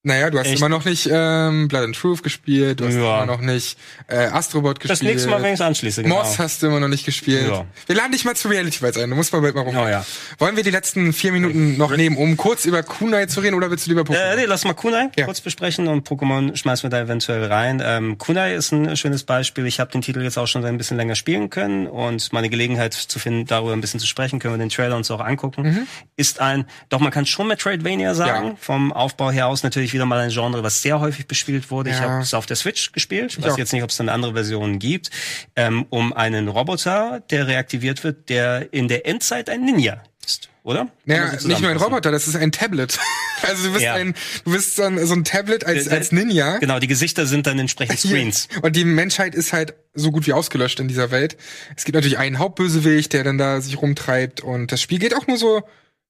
Naja, 0.04 0.32
du 0.32 0.40
hast 0.40 0.48
Echt? 0.48 0.58
immer 0.58 0.68
noch 0.70 0.84
nicht 0.84 1.08
ähm, 1.12 1.68
Blood 1.68 1.84
and 1.84 1.96
Truth 1.96 2.24
gespielt, 2.24 2.80
du 2.80 2.88
hast 2.88 2.96
Ja. 2.96 3.22
immer 3.22 3.26
noch 3.28 3.40
nicht 3.42 3.78
äh, 4.08 4.16
Astrobot 4.26 4.80
gespielt. 4.80 4.90
Das 4.90 5.04
nächste 5.04 5.30
Mal, 5.30 5.44
wenn 5.44 5.50
ich 5.54 5.60
es 5.60 5.62
anschließe, 5.62 6.02
genau. 6.02 6.16
Moss 6.24 6.40
hast 6.40 6.64
du 6.64 6.68
immer 6.68 6.80
noch 6.80 6.88
nicht 6.88 7.06
gespielt. 7.06 7.48
Ja. 7.48 7.66
Wir 7.86 7.96
laden 7.96 8.12
dich 8.12 8.26
mal 8.26 8.36
zu 8.36 8.48
Reality 8.48 8.80
Bites 8.80 8.98
ein, 8.98 9.12
du 9.12 9.16
musst 9.16 9.32
mal 9.32 9.42
bald 9.42 9.54
mal 9.54 9.62
rum. 9.62 9.78
Oh 9.78 9.88
ja. 9.88 10.04
Wollen 10.40 10.56
wir 10.56 10.64
die 10.64 10.72
letzten 10.72 11.14
vier 11.14 11.32
Minuten 11.32 11.78
noch 11.78 11.96
nehmen, 11.96 12.18
um 12.18 12.36
kurz 12.36 12.66
über 12.66 12.82
Kunai 12.82 13.28
zu 13.28 13.42
reden 13.42 13.54
oder 13.54 13.70
willst 13.70 13.86
du 13.86 13.92
lieber 13.92 14.02
Pokémon? 14.02 14.16
Äh, 14.34 14.36
nee, 14.38 14.46
lass 14.46 14.66
mal 14.66 14.74
Kunai 14.74 15.10
Ja. 15.16 15.26
kurz 15.26 15.40
besprechen 15.40 15.88
und 15.88 16.08
Pokémon 16.10 16.56
schmeißen 16.56 16.82
wir 16.82 16.90
da 16.90 17.00
eventuell 17.04 17.46
rein. 17.46 17.80
Ähm, 17.86 18.18
Kunai 18.18 18.56
ist 18.56 18.72
ein 18.72 18.98
schönes 18.98 19.24
Beispiel. 19.24 19.68
Ich 19.68 19.80
habe 19.80 19.92
den 19.92 20.02
Titel 20.02 20.24
jetzt 20.24 20.40
auch 20.40 20.48
schon 20.48 20.66
ein 20.66 20.80
bisschen 20.80 20.98
länger 20.98 21.14
spielen 21.14 21.52
können 21.52 21.86
und 21.86 22.34
meine 22.34 22.50
Gelegenheit 22.50 22.96
zu 22.96 23.20
finden, 23.20 23.46
darüber 23.46 23.74
ein 23.74 23.82
bisschen 23.82 24.00
zu 24.00 24.08
sprechen, 24.08 24.40
können 24.40 24.56
wir 24.56 24.58
den 24.58 24.70
Trailer 24.70 24.96
uns 24.98 25.12
auch 25.12 25.20
angucken. 25.20 25.88
Ist 26.16 26.40
ein, 26.40 26.66
doch 26.90 27.00
man 27.02 27.12
kann 27.12 27.28
schon 27.28 27.48
Metroidvania 27.48 28.16
sagen, 28.16 28.32
Mhm. 28.50 28.58
Vom 28.58 28.92
Aufbau 28.94 29.30
her 29.30 29.46
aus 29.48 29.62
natürlich 29.62 29.91
wieder 29.94 30.06
mal 30.06 30.20
ein 30.20 30.30
Genre, 30.30 30.64
was 30.64 30.82
sehr 30.82 31.00
häufig 31.00 31.28
bespielt 31.28 31.72
wurde. 31.72 31.90
Ich 31.90 31.98
Ja. 31.98 32.04
habe 32.10 32.22
es 32.24 32.34
auf 32.34 32.46
der 32.46 32.56
Switch 32.56 32.92
gespielt, 32.92 33.36
ich 33.38 33.44
weiß 33.44 33.58
jetzt 33.58 33.74
nicht, 33.74 33.84
ob 33.84 33.90
es 33.90 33.98
dann 33.98 34.10
andere 34.10 34.34
Versionen 34.34 34.80
gibt, 34.80 35.10
ähm, 35.56 35.86
um 35.90 36.14
einen 36.14 36.48
Roboter, 36.48 37.22
der 37.30 37.48
reaktiviert 37.48 38.04
wird, 38.04 38.30
der 38.30 38.74
in 38.74 38.88
der 38.88 39.06
Endzeit 39.08 39.50
ein 39.50 39.64
Ninja 39.66 40.02
ist, 40.26 40.50
oder? 40.64 40.88
Naja, 41.06 41.32
nicht 41.34 41.62
nur 41.62 41.70
ein. 41.72 41.78
Roboter, 41.78 42.12
das 42.12 42.28
ist 42.28 42.36
ein 42.36 42.52
Tablet. 42.52 42.98
Also 43.44 43.64
du 43.64 43.72
bist 43.74 43.84
Ja. 43.84 43.96
ein, 43.96 44.14
du 44.46 44.52
bist 44.52 44.76
so 44.76 44.84
ein, 44.84 45.04
so 45.04 45.16
ein 45.16 45.24
Tablet 45.24 45.66
als, 45.66 45.88
als 45.88 46.12
Ninja. 46.12 46.60
Genau, 46.60 46.78
die 46.78 46.86
Gesichter 46.86 47.26
sind 47.26 47.48
dann 47.48 47.58
entsprechend 47.58 47.98
Screens. 48.00 48.48
Und 48.62 48.76
die 48.76 48.86
Menschheit 48.86 49.34
ist 49.34 49.52
halt 49.52 49.74
so 49.96 50.12
gut 50.12 50.28
wie 50.28 50.34
ausgelöscht 50.34 50.80
in 50.80 50.88
dieser 50.88 51.10
Welt. 51.10 51.38
Es 51.76 51.84
gibt 51.84 51.96
natürlich 51.96 52.20
einen 52.20 52.38
Hauptbösewicht, 52.38 53.14
der 53.14 53.24
dann 53.24 53.40
da 53.40 53.60
sich 53.60 53.82
rumtreibt 53.82 54.42
und 54.42 54.72
das 54.72 54.80
Spiel 54.80 55.00
geht 55.00 55.16
auch 55.16 55.26
nur 55.26 55.38
so 55.38 55.64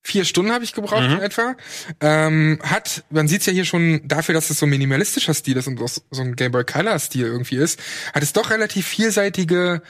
vier 0.04 0.26
Stunden 0.26 0.52
habe 0.52 0.64
ich 0.64 0.74
gebraucht 0.74 1.04
Mhm. 1.08 1.18
in 1.18 1.20
etwa. 1.22 1.56
Ähm, 2.00 2.60
hat, 2.64 3.04
man 3.10 3.28
sieht's 3.28 3.46
ja 3.46 3.54
hier 3.54 3.66
schon 3.66 4.02
dafür, 4.08 4.34
dass 4.34 4.50
es 4.50 4.60
so 4.60 4.66
ein 4.66 4.70
minimalistischer 4.70 5.34
Stil 5.34 5.58
ist 5.58 5.68
und 5.68 5.82
auch 5.82 5.90
so 5.90 6.22
ein 6.22 6.36
Game 6.36 6.52
Boy 6.52 6.64
Color 6.64 6.98
Stil 7.00 7.26
irgendwie 7.28 7.58
ist, 7.58 7.80
hat 8.14 8.24
es 8.24 8.34
doch 8.34 8.50
relativ 8.50 8.88
vielseitige 8.88 9.82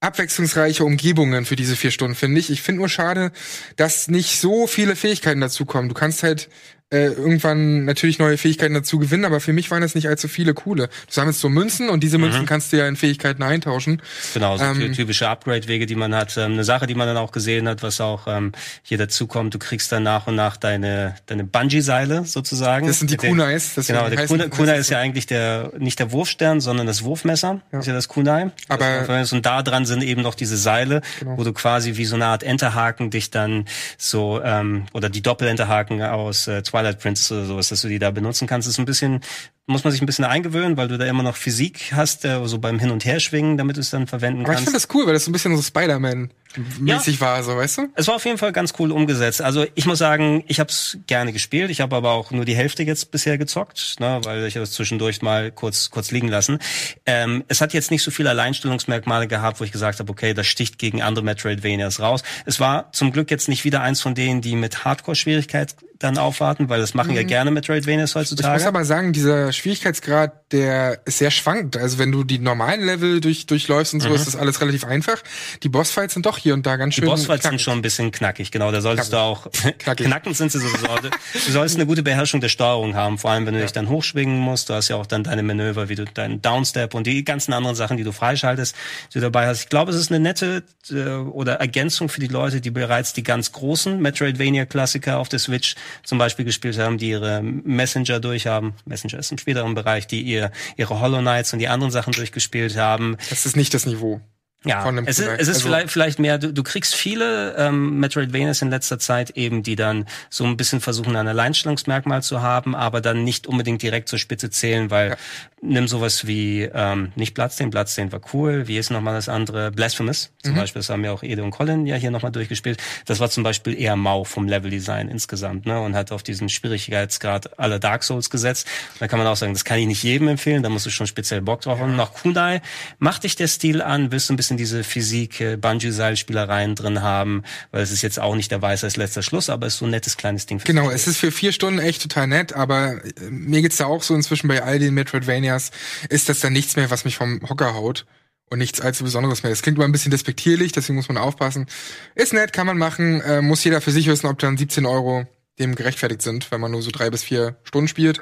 abwechslungsreiche 0.00 0.84
Umgebungen 0.84 1.46
für 1.46 1.56
diese 1.56 1.76
vier 1.76 1.90
Stunden, 1.90 2.14
finde 2.14 2.38
ich. 2.38 2.50
Ich 2.50 2.60
finde 2.60 2.80
nur 2.80 2.90
schade, 2.90 3.32
dass 3.76 4.08
nicht 4.08 4.38
so 4.38 4.66
viele 4.66 4.96
Fähigkeiten 4.96 5.40
dazukommen. 5.40 5.88
Du 5.88 5.94
kannst 5.94 6.22
halt 6.22 6.50
äh, 6.90 7.06
irgendwann 7.06 7.84
natürlich 7.84 8.18
neue 8.18 8.38
Fähigkeiten 8.38 8.74
dazu 8.74 8.98
gewinnen, 8.98 9.24
aber 9.24 9.40
für 9.40 9.52
mich 9.52 9.70
waren 9.70 9.82
es 9.82 9.94
nicht 9.94 10.08
allzu 10.08 10.28
viele 10.28 10.54
coole. 10.54 10.88
Du 10.88 11.12
sammelst 11.12 11.40
so 11.40 11.48
Münzen 11.48 11.88
und 11.88 12.04
diese 12.04 12.18
Münzen 12.18 12.42
mhm. 12.42 12.46
kannst 12.46 12.72
du 12.72 12.76
ja 12.76 12.86
in 12.86 12.96
Fähigkeiten 12.96 13.42
eintauschen. 13.42 14.00
Genau, 14.32 14.56
so 14.56 14.64
ähm, 14.64 14.92
typische 14.92 15.28
Upgrade-Wege, 15.28 15.86
die 15.86 15.94
man 15.94 16.14
hat. 16.14 16.36
Ähm, 16.36 16.52
eine 16.52 16.64
Sache, 16.64 16.86
die 16.86 16.94
man 16.94 17.08
dann 17.08 17.16
auch 17.16 17.32
gesehen 17.32 17.68
hat, 17.68 17.82
was 17.82 18.00
auch 18.00 18.26
ähm, 18.26 18.52
hier 18.82 18.98
dazu 18.98 19.26
kommt, 19.26 19.54
du 19.54 19.58
kriegst 19.58 19.90
dann 19.92 20.02
nach 20.02 20.26
und 20.26 20.36
nach 20.36 20.56
deine, 20.56 21.16
deine 21.26 21.44
Bungee-Seile 21.44 22.24
sozusagen. 22.26 22.86
Das 22.86 22.98
sind 22.98 23.10
die 23.10 23.16
Kunais. 23.16 23.74
Genau, 23.86 24.08
der 24.08 24.26
Kunai, 24.26 24.48
Kunai 24.48 24.78
ist 24.78 24.90
ja 24.90 24.98
eigentlich 24.98 25.26
der, 25.26 25.72
nicht 25.78 25.98
der 25.98 26.12
Wurfstern, 26.12 26.60
sondern 26.60 26.86
das 26.86 27.02
Wurfmesser. 27.02 27.60
Ja. 27.72 27.78
Ist 27.80 27.86
ja 27.86 27.94
das 27.94 28.08
Kunai. 28.08 28.50
Aber 28.68 29.04
das, 29.06 29.32
und 29.32 29.46
da 29.46 29.62
dran 29.62 29.86
sind 29.86 30.02
eben 30.02 30.22
noch 30.22 30.34
diese 30.34 30.56
Seile, 30.56 31.00
genau. 31.18 31.38
wo 31.38 31.44
du 31.44 31.52
quasi 31.52 31.96
wie 31.96 32.04
so 32.04 32.14
eine 32.14 32.26
Art 32.26 32.42
Enterhaken 32.42 33.10
dich 33.10 33.30
dann 33.30 33.64
so, 33.98 34.40
ähm, 34.44 34.86
oder 34.92 35.08
die 35.08 35.22
Doppelenterhaken 35.22 36.02
aus 36.02 36.46
äh, 36.46 36.62
Twilight 36.74 36.98
Princess 36.98 37.30
oder 37.30 37.44
sowas, 37.44 37.68
dass 37.68 37.82
du 37.82 37.88
die 37.88 38.00
da 38.00 38.10
benutzen 38.10 38.48
kannst, 38.48 38.66
ist 38.66 38.78
ein 38.78 38.84
bisschen 38.84 39.20
muss 39.66 39.82
man 39.82 39.92
sich 39.92 40.02
ein 40.02 40.06
bisschen 40.06 40.26
eingewöhnen, 40.26 40.76
weil 40.76 40.88
du 40.88 40.98
da 40.98 41.06
immer 41.06 41.22
noch 41.22 41.36
Physik 41.36 41.92
hast, 41.92 42.24
äh, 42.24 42.46
so 42.46 42.58
beim 42.58 42.78
Hin- 42.78 42.90
und 42.90 43.04
Herschwingen, 43.04 43.56
damit 43.56 43.76
du 43.76 43.80
es 43.80 43.90
dann 43.90 44.06
verwenden 44.06 44.40
Aber 44.40 44.48
kannst. 44.48 44.60
ich 44.60 44.64
finde 44.66 44.78
das 44.78 44.94
cool, 44.94 45.06
weil 45.06 45.14
das 45.14 45.24
so 45.24 45.30
ein 45.30 45.32
bisschen 45.32 45.56
so 45.56 45.62
Spider-Man 45.62 46.30
mäßig 46.78 47.16
ja. 47.16 47.20
war, 47.20 47.42
so 47.42 47.56
weißt 47.56 47.78
du? 47.78 47.88
Es 47.94 48.06
war 48.06 48.16
auf 48.16 48.24
jeden 48.24 48.38
Fall 48.38 48.52
ganz 48.52 48.74
cool 48.78 48.92
umgesetzt. 48.92 49.40
Also 49.40 49.66
ich 49.74 49.86
muss 49.86 49.98
sagen, 49.98 50.44
ich 50.46 50.60
habe 50.60 50.70
es 50.70 50.98
gerne 51.06 51.32
gespielt. 51.32 51.70
Ich 51.70 51.80
habe 51.80 51.96
aber 51.96 52.12
auch 52.12 52.30
nur 52.30 52.44
die 52.44 52.54
Hälfte 52.54 52.82
jetzt 52.82 53.10
bisher 53.10 53.38
gezockt, 53.38 53.96
ne, 54.00 54.20
weil 54.24 54.44
ich 54.44 54.54
das 54.54 54.72
zwischendurch 54.72 55.22
mal 55.22 55.50
kurz 55.50 55.90
kurz 55.90 56.10
liegen 56.10 56.28
lassen. 56.28 56.58
Ähm, 57.06 57.44
es 57.48 57.60
hat 57.60 57.72
jetzt 57.72 57.90
nicht 57.90 58.02
so 58.02 58.10
viele 58.10 58.30
Alleinstellungsmerkmale 58.30 59.26
gehabt, 59.26 59.60
wo 59.60 59.64
ich 59.64 59.72
gesagt 59.72 59.98
habe, 59.98 60.10
okay, 60.10 60.34
das 60.34 60.46
sticht 60.46 60.78
gegen 60.78 61.02
andere 61.02 61.24
Metroidvanias 61.24 62.00
raus. 62.00 62.22
Es 62.44 62.60
war 62.60 62.92
zum 62.92 63.12
Glück 63.12 63.30
jetzt 63.30 63.48
nicht 63.48 63.64
wieder 63.64 63.80
eins 63.80 64.00
von 64.00 64.14
denen, 64.14 64.40
die 64.40 64.56
mit 64.56 64.84
Hardcore-Schwierigkeit 64.84 65.74
dann 65.98 66.18
aufwarten, 66.18 66.68
weil 66.68 66.80
das 66.80 66.94
machen 66.94 67.12
mhm. 67.12 67.16
ja 67.16 67.22
gerne 67.22 67.50
Metroidvanias 67.50 68.14
heutzutage. 68.14 68.56
Ich 68.56 68.62
muss 68.62 68.68
aber 68.68 68.84
sagen, 68.84 69.12
dieser 69.12 69.52
Schwierigkeitsgrad, 69.56 70.52
der 70.52 71.00
ist 71.04 71.18
sehr 71.18 71.30
schwankend. 71.30 71.76
Also 71.76 71.98
wenn 71.98 72.12
du 72.12 72.24
die 72.24 72.38
normalen 72.38 72.84
Level 72.84 73.20
durch, 73.20 73.46
durchläufst 73.46 73.94
und 73.94 74.00
so, 74.00 74.08
mhm. 74.08 74.14
ist 74.14 74.26
das 74.26 74.36
alles 74.36 74.60
relativ 74.60 74.84
einfach. 74.84 75.22
Die 75.62 75.68
Bossfights 75.68 76.14
sind 76.14 76.26
doch 76.26 76.38
hier 76.38 76.54
und 76.54 76.64
da 76.66 76.76
ganz 76.76 76.94
schön. 76.94 77.04
Die 77.04 77.10
Bossfights 77.10 77.42
knackig. 77.42 77.58
sind 77.58 77.60
schon 77.60 77.78
ein 77.78 77.82
bisschen 77.82 78.12
knackig, 78.12 78.50
genau. 78.50 78.70
Da 78.70 78.80
solltest 78.80 79.10
knackig. 79.10 79.42
du 79.42 79.66
auch 79.66 79.72
knackig. 79.78 80.06
knackend 80.06 80.36
sind 80.36 80.52
sie 80.52 80.60
sowieso. 80.60 80.86
du 81.32 81.52
sollst 81.52 81.76
eine 81.76 81.86
gute 81.86 82.02
Beherrschung 82.02 82.40
der 82.40 82.48
Steuerung 82.48 82.94
haben, 82.94 83.18
vor 83.18 83.30
allem 83.30 83.46
wenn 83.46 83.54
du 83.54 83.60
ja. 83.60 83.66
dich 83.66 83.72
dann 83.72 83.88
hochschwingen 83.88 84.38
musst. 84.38 84.68
Du 84.68 84.74
hast 84.74 84.88
ja 84.88 84.96
auch 84.96 85.06
dann 85.06 85.24
deine 85.24 85.42
Manöver, 85.42 85.88
wie 85.88 85.94
du 85.94 86.04
deinen 86.04 86.40
Downstep 86.40 86.94
und 86.94 87.06
die 87.06 87.24
ganzen 87.24 87.52
anderen 87.52 87.74
Sachen, 87.74 87.96
die 87.96 88.04
du 88.04 88.12
freischaltest, 88.12 88.76
die 89.10 89.14
du 89.14 89.20
dabei 89.20 89.46
hast. 89.46 89.62
Ich 89.62 89.68
glaube, 89.68 89.90
es 89.90 89.96
ist 89.96 90.10
eine 90.10 90.20
nette 90.20 90.62
äh, 90.90 91.10
oder 91.14 91.54
Ergänzung 91.54 92.08
für 92.08 92.20
die 92.20 92.28
Leute, 92.28 92.60
die 92.60 92.70
bereits 92.70 93.12
die 93.12 93.22
ganz 93.22 93.52
großen 93.52 94.00
Metroidvania-Klassiker 94.00 95.18
auf 95.18 95.28
der 95.28 95.38
Switch 95.38 95.74
zum 96.04 96.18
Beispiel 96.18 96.44
gespielt 96.44 96.78
haben, 96.78 96.98
die 96.98 97.10
ihre 97.10 97.42
Messenger 97.42 98.20
durchhaben. 98.20 98.74
Messenger 98.84 99.18
ist 99.18 99.32
im 99.32 99.38
späteren 99.44 99.74
Bereich, 99.74 100.06
die 100.06 100.22
ihr, 100.22 100.50
ihre 100.78 101.00
Hollow 101.00 101.18
Knights 101.18 101.52
und 101.52 101.58
die 101.58 101.68
anderen 101.68 101.90
Sachen 101.90 102.14
durchgespielt 102.14 102.78
haben. 102.78 103.18
Das 103.28 103.44
ist 103.44 103.56
nicht 103.56 103.74
das 103.74 103.84
Niveau. 103.84 104.22
Ja, 104.64 104.88
es 105.04 105.18
ist, 105.18 105.26
es 105.26 105.40
ist 105.42 105.48
also, 105.48 105.60
vielleicht, 105.60 105.90
vielleicht 105.90 106.18
mehr, 106.18 106.38
du, 106.38 106.52
du 106.52 106.62
kriegst 106.62 106.94
viele 106.94 107.54
ähm, 107.56 108.00
Metroidvanias 108.00 108.62
in 108.62 108.70
letzter 108.70 108.98
Zeit 108.98 109.30
eben, 109.30 109.62
die 109.62 109.76
dann 109.76 110.06
so 110.30 110.44
ein 110.44 110.56
bisschen 110.56 110.80
versuchen, 110.80 111.16
ein 111.16 111.28
Alleinstellungsmerkmal 111.28 112.22
zu 112.22 112.40
haben, 112.40 112.74
aber 112.74 113.02
dann 113.02 113.24
nicht 113.24 113.46
unbedingt 113.46 113.82
direkt 113.82 114.08
zur 114.08 114.18
Spitze 114.18 114.48
zählen, 114.48 114.90
weil 114.90 115.10
ja. 115.10 115.16
nimm 115.60 115.86
sowas 115.86 116.26
wie, 116.26 116.62
ähm, 116.62 117.12
nicht 117.14 117.34
Bloodstain, 117.34 117.68
Bloodstain 117.68 118.10
war 118.10 118.22
cool, 118.32 118.66
wie 118.66 118.78
ist 118.78 118.90
nochmal 118.90 119.14
das 119.14 119.28
andere, 119.28 119.70
Blasphemous. 119.70 120.32
Zum 120.42 120.54
mhm. 120.54 120.58
Beispiel, 120.58 120.80
das 120.80 120.88
haben 120.88 121.04
ja 121.04 121.12
auch 121.12 121.22
Ede 121.22 121.42
und 121.44 121.50
Colin 121.50 121.86
ja 121.86 121.96
hier 121.96 122.10
nochmal 122.10 122.32
durchgespielt, 122.32 122.82
das 123.04 123.20
war 123.20 123.28
zum 123.28 123.42
Beispiel 123.42 123.78
eher 123.78 123.96
mau 123.96 124.24
vom 124.24 124.48
Leveldesign 124.48 125.08
insgesamt, 125.08 125.66
ne, 125.66 125.78
und 125.80 125.94
hat 125.94 126.10
auf 126.10 126.22
diesen 126.22 126.48
Schwierigkeitsgrad 126.48 127.58
aller 127.58 127.78
Dark 127.78 128.02
Souls 128.02 128.30
gesetzt. 128.30 128.66
Da 128.98 129.08
kann 129.08 129.18
man 129.18 129.28
auch 129.28 129.36
sagen, 129.36 129.52
das 129.52 129.64
kann 129.64 129.78
ich 129.78 129.86
nicht 129.86 130.02
jedem 130.02 130.28
empfehlen, 130.28 130.62
da 130.62 130.70
musst 130.70 130.86
du 130.86 130.90
schon 130.90 131.06
speziell 131.06 131.42
Bock 131.42 131.60
drauf 131.60 131.80
haben. 131.80 131.96
Nach 131.96 132.12
Kunai. 132.12 132.62
Macht 132.98 133.24
dich 133.24 133.36
der 133.36 133.48
Stil 133.48 133.82
an, 133.82 134.10
willst 134.10 134.28
du 134.28 134.34
ein 134.34 134.36
bisschen 134.36 134.53
bisschen 134.54 134.56
diese 134.56 134.84
Physik, 134.84 135.40
äh, 135.40 135.56
Bungee-Seilspielereien 135.56 136.74
drin 136.74 137.02
haben, 137.02 137.42
weil 137.70 137.82
es 137.82 137.90
ist 137.90 138.02
jetzt 138.02 138.20
auch 138.20 138.34
nicht 138.34 138.50
der 138.50 138.62
Weiße 138.62 138.86
als 138.86 138.96
letzter 138.96 139.22
Schluss, 139.22 139.50
aber 139.50 139.66
es 139.66 139.74
ist 139.74 139.78
so 139.80 139.86
ein 139.86 139.90
nettes 139.90 140.16
kleines 140.16 140.46
Ding. 140.46 140.60
Genau, 140.64 140.90
es 140.90 141.06
ist 141.06 141.18
für 141.18 141.30
vier 141.30 141.52
Stunden 141.52 141.78
echt 141.78 142.02
total 142.02 142.26
nett, 142.26 142.52
aber 142.52 143.04
äh, 143.04 143.30
mir 143.30 143.62
geht's 143.62 143.76
da 143.76 143.86
auch 143.86 144.02
so 144.02 144.14
inzwischen 144.14 144.48
bei 144.48 144.62
all 144.62 144.78
den 144.78 144.94
Metroidvanias, 144.94 145.70
ist 146.08 146.28
das 146.28 146.40
dann 146.40 146.52
nichts 146.52 146.76
mehr, 146.76 146.90
was 146.90 147.04
mich 147.04 147.16
vom 147.16 147.40
Hocker 147.48 147.74
haut 147.74 148.06
und 148.50 148.58
nichts 148.58 148.80
allzu 148.80 149.04
Besonderes 149.04 149.42
mehr. 149.42 149.50
Das 149.50 149.62
klingt 149.62 149.78
immer 149.78 149.86
ein 149.86 149.92
bisschen 149.92 150.10
despektierlich, 150.10 150.72
deswegen 150.72 150.96
muss 150.96 151.08
man 151.08 151.18
aufpassen. 151.18 151.66
Ist 152.14 152.32
nett, 152.32 152.52
kann 152.52 152.66
man 152.66 152.78
machen, 152.78 153.20
äh, 153.22 153.42
muss 153.42 153.64
jeder 153.64 153.80
für 153.80 153.92
sich 153.92 154.06
wissen, 154.06 154.26
ob 154.26 154.38
dann 154.38 154.56
17 154.56 154.86
Euro 154.86 155.26
dem 155.58 155.76
gerechtfertigt 155.76 156.22
sind, 156.22 156.50
wenn 156.50 156.60
man 156.60 156.72
nur 156.72 156.82
so 156.82 156.90
drei 156.90 157.10
bis 157.10 157.22
vier 157.22 157.56
Stunden 157.62 157.88
spielt. 157.88 158.20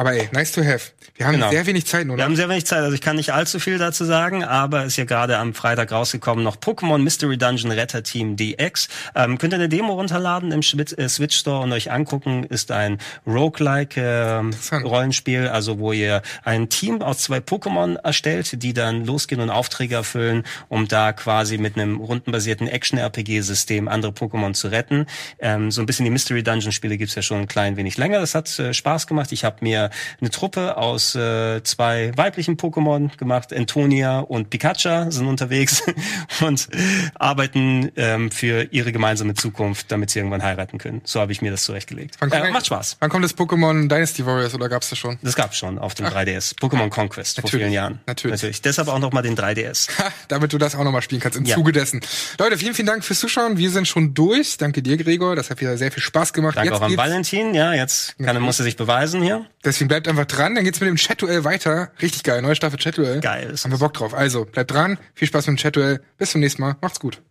Aber 0.00 0.14
ey, 0.14 0.30
nice 0.32 0.50
to 0.52 0.64
have. 0.64 0.92
Wir 1.16 1.26
haben 1.26 1.34
genau. 1.34 1.50
sehr 1.50 1.66
wenig 1.66 1.84
Zeit, 1.84 2.06
oder? 2.06 2.16
Wir 2.16 2.24
haben 2.24 2.34
sehr 2.34 2.48
wenig 2.48 2.64
Zeit, 2.64 2.78
also 2.78 2.94
ich 2.94 3.02
kann 3.02 3.16
nicht 3.16 3.34
allzu 3.34 3.58
viel 3.60 3.76
dazu 3.76 4.06
sagen, 4.06 4.42
aber 4.42 4.86
ist 4.86 4.96
ja 4.96 5.04
gerade 5.04 5.36
am 5.36 5.52
Freitag 5.52 5.92
rausgekommen 5.92 6.42
noch 6.42 6.56
Pokémon 6.56 6.96
Mystery 6.96 7.36
Dungeon 7.36 7.70
Retter 7.70 8.02
Team 8.02 8.34
DX. 8.34 8.88
Ähm, 9.14 9.36
könnt 9.36 9.52
ihr 9.52 9.56
eine 9.56 9.68
Demo 9.68 9.92
runterladen 9.92 10.52
im 10.52 10.60
äh, 10.60 11.08
Switch 11.10 11.36
Store 11.36 11.62
und 11.64 11.72
euch 11.74 11.92
angucken. 11.92 12.44
Ist 12.44 12.70
ein 12.70 12.96
Roguelike 13.26 14.00
äh, 14.00 14.76
Rollenspiel, 14.76 15.48
also 15.48 15.78
wo 15.78 15.92
ihr 15.92 16.22
ein 16.44 16.70
Team 16.70 17.02
aus 17.02 17.18
zwei 17.18 17.36
Pokémon 17.36 17.96
erstellt, 17.96 18.62
die 18.62 18.72
dann 18.72 19.04
losgehen 19.04 19.42
und 19.42 19.50
Aufträge 19.50 19.96
erfüllen, 19.96 20.44
um 20.70 20.88
da 20.88 21.12
quasi 21.12 21.58
mit 21.58 21.76
einem 21.76 22.00
rundenbasierten 22.00 22.68
Action-RPG-System 22.68 23.86
andere 23.86 24.12
Pokémon 24.12 24.54
zu 24.54 24.68
retten. 24.68 25.04
Ähm, 25.40 25.70
so 25.70 25.82
ein 25.82 25.86
bisschen 25.86 26.04
die 26.04 26.10
Mystery 26.10 26.42
Dungeon 26.42 26.72
Spiele 26.72 26.96
gibt's 26.96 27.16
ja 27.16 27.20
schon 27.20 27.40
ein 27.40 27.48
klein 27.48 27.76
wenig 27.76 27.98
länger. 27.98 28.20
Das 28.20 28.34
hat 28.34 28.58
äh, 28.58 28.72
Spaß 28.72 29.06
gemacht. 29.06 29.32
Ich 29.32 29.44
habe 29.44 29.58
mir 29.60 29.89
eine 30.20 30.30
Truppe 30.30 30.76
aus 30.76 31.14
äh, 31.14 31.62
zwei 31.62 32.12
weiblichen 32.16 32.56
Pokémon 32.56 33.16
gemacht. 33.16 33.52
Antonia 33.52 34.20
und 34.20 34.50
Pikachu 34.50 35.10
sind 35.10 35.26
unterwegs 35.26 35.82
und 36.40 36.68
arbeiten 37.14 37.90
ähm, 37.96 38.30
für 38.30 38.68
ihre 38.72 38.92
gemeinsame 38.92 39.34
Zukunft, 39.34 39.90
damit 39.90 40.10
sie 40.10 40.18
irgendwann 40.18 40.42
heiraten 40.42 40.78
können. 40.78 41.00
So 41.04 41.20
habe 41.20 41.32
ich 41.32 41.42
mir 41.42 41.50
das 41.50 41.64
zurechtgelegt. 41.64 42.16
Wann 42.20 42.30
äh, 42.30 42.50
macht 42.50 42.66
Spaß. 42.66 42.96
Wann 43.00 43.10
kommt 43.10 43.24
das 43.24 43.36
Pokémon 43.36 43.88
Dynasty 43.88 44.24
Warriors 44.26 44.54
oder 44.54 44.68
gab's 44.68 44.90
das 44.90 44.98
schon? 44.98 45.18
Das 45.22 45.34
gab's 45.34 45.56
schon 45.56 45.78
auf 45.78 45.94
dem 45.94 46.06
Ach. 46.06 46.14
3DS. 46.14 46.58
Pokémon 46.58 46.90
Conquest 46.90 47.38
Natürlich. 47.38 47.50
vor 47.50 47.60
vielen 47.60 47.72
Jahren. 47.72 48.00
Natürlich. 48.06 48.36
Natürlich. 48.36 48.62
Deshalb 48.62 48.88
auch 48.88 48.98
nochmal 48.98 49.22
den 49.22 49.36
3DS. 49.36 49.98
Ha, 49.98 50.12
damit 50.28 50.52
du 50.52 50.58
das 50.58 50.74
auch 50.74 50.84
nochmal 50.84 51.02
spielen 51.02 51.20
kannst 51.20 51.38
im 51.38 51.44
ja. 51.44 51.56
Zuge 51.56 51.72
dessen. 51.72 52.00
Leute, 52.38 52.58
vielen, 52.58 52.74
vielen 52.74 52.86
Dank 52.86 53.04
fürs 53.04 53.20
Zuschauen. 53.20 53.56
Wir 53.56 53.70
sind 53.70 53.88
schon 53.88 54.14
durch. 54.14 54.56
Danke 54.58 54.82
dir, 54.82 54.96
Gregor. 54.96 55.36
Das 55.36 55.50
hat 55.50 55.60
wieder 55.60 55.76
sehr 55.76 55.90
viel 55.90 56.02
Spaß 56.02 56.32
gemacht. 56.32 56.56
Danke 56.56 56.70
jetzt 56.70 56.80
auch 56.80 56.86
an 56.86 56.96
Valentin. 56.96 57.54
Ja, 57.54 57.72
jetzt 57.72 58.16
kann, 58.18 58.40
muss 58.40 58.58
er 58.58 58.64
sich 58.64 58.76
beweisen 58.76 59.22
hier. 59.22 59.46
Deswegen 59.64 59.79
bleibt 59.88 60.08
einfach 60.08 60.26
dran. 60.26 60.54
Dann 60.54 60.64
geht's 60.64 60.80
mit 60.80 60.88
dem 60.88 60.96
Chat-Duell 60.96 61.44
weiter. 61.44 61.92
Richtig 62.00 62.22
geil. 62.22 62.42
Neue 62.42 62.56
Staffel 62.56 62.78
Chat-Duell. 62.78 63.20
Geil. 63.20 63.54
Haben 63.62 63.70
wir 63.70 63.78
Bock 63.78 63.94
drauf. 63.94 64.14
Also, 64.14 64.44
bleibt 64.44 64.70
dran. 64.70 64.98
Viel 65.14 65.28
Spaß 65.28 65.46
mit 65.46 65.56
dem 65.56 65.60
Chat-Duell. 65.60 66.00
Bis 66.18 66.32
zum 66.32 66.40
nächsten 66.40 66.62
Mal. 66.62 66.76
Macht's 66.80 67.00
gut. 67.00 67.22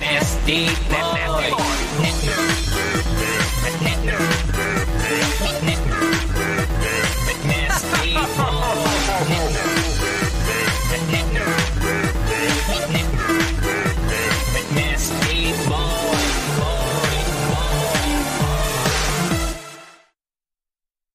Nasty 0.00 0.68
boy. 0.88 1.81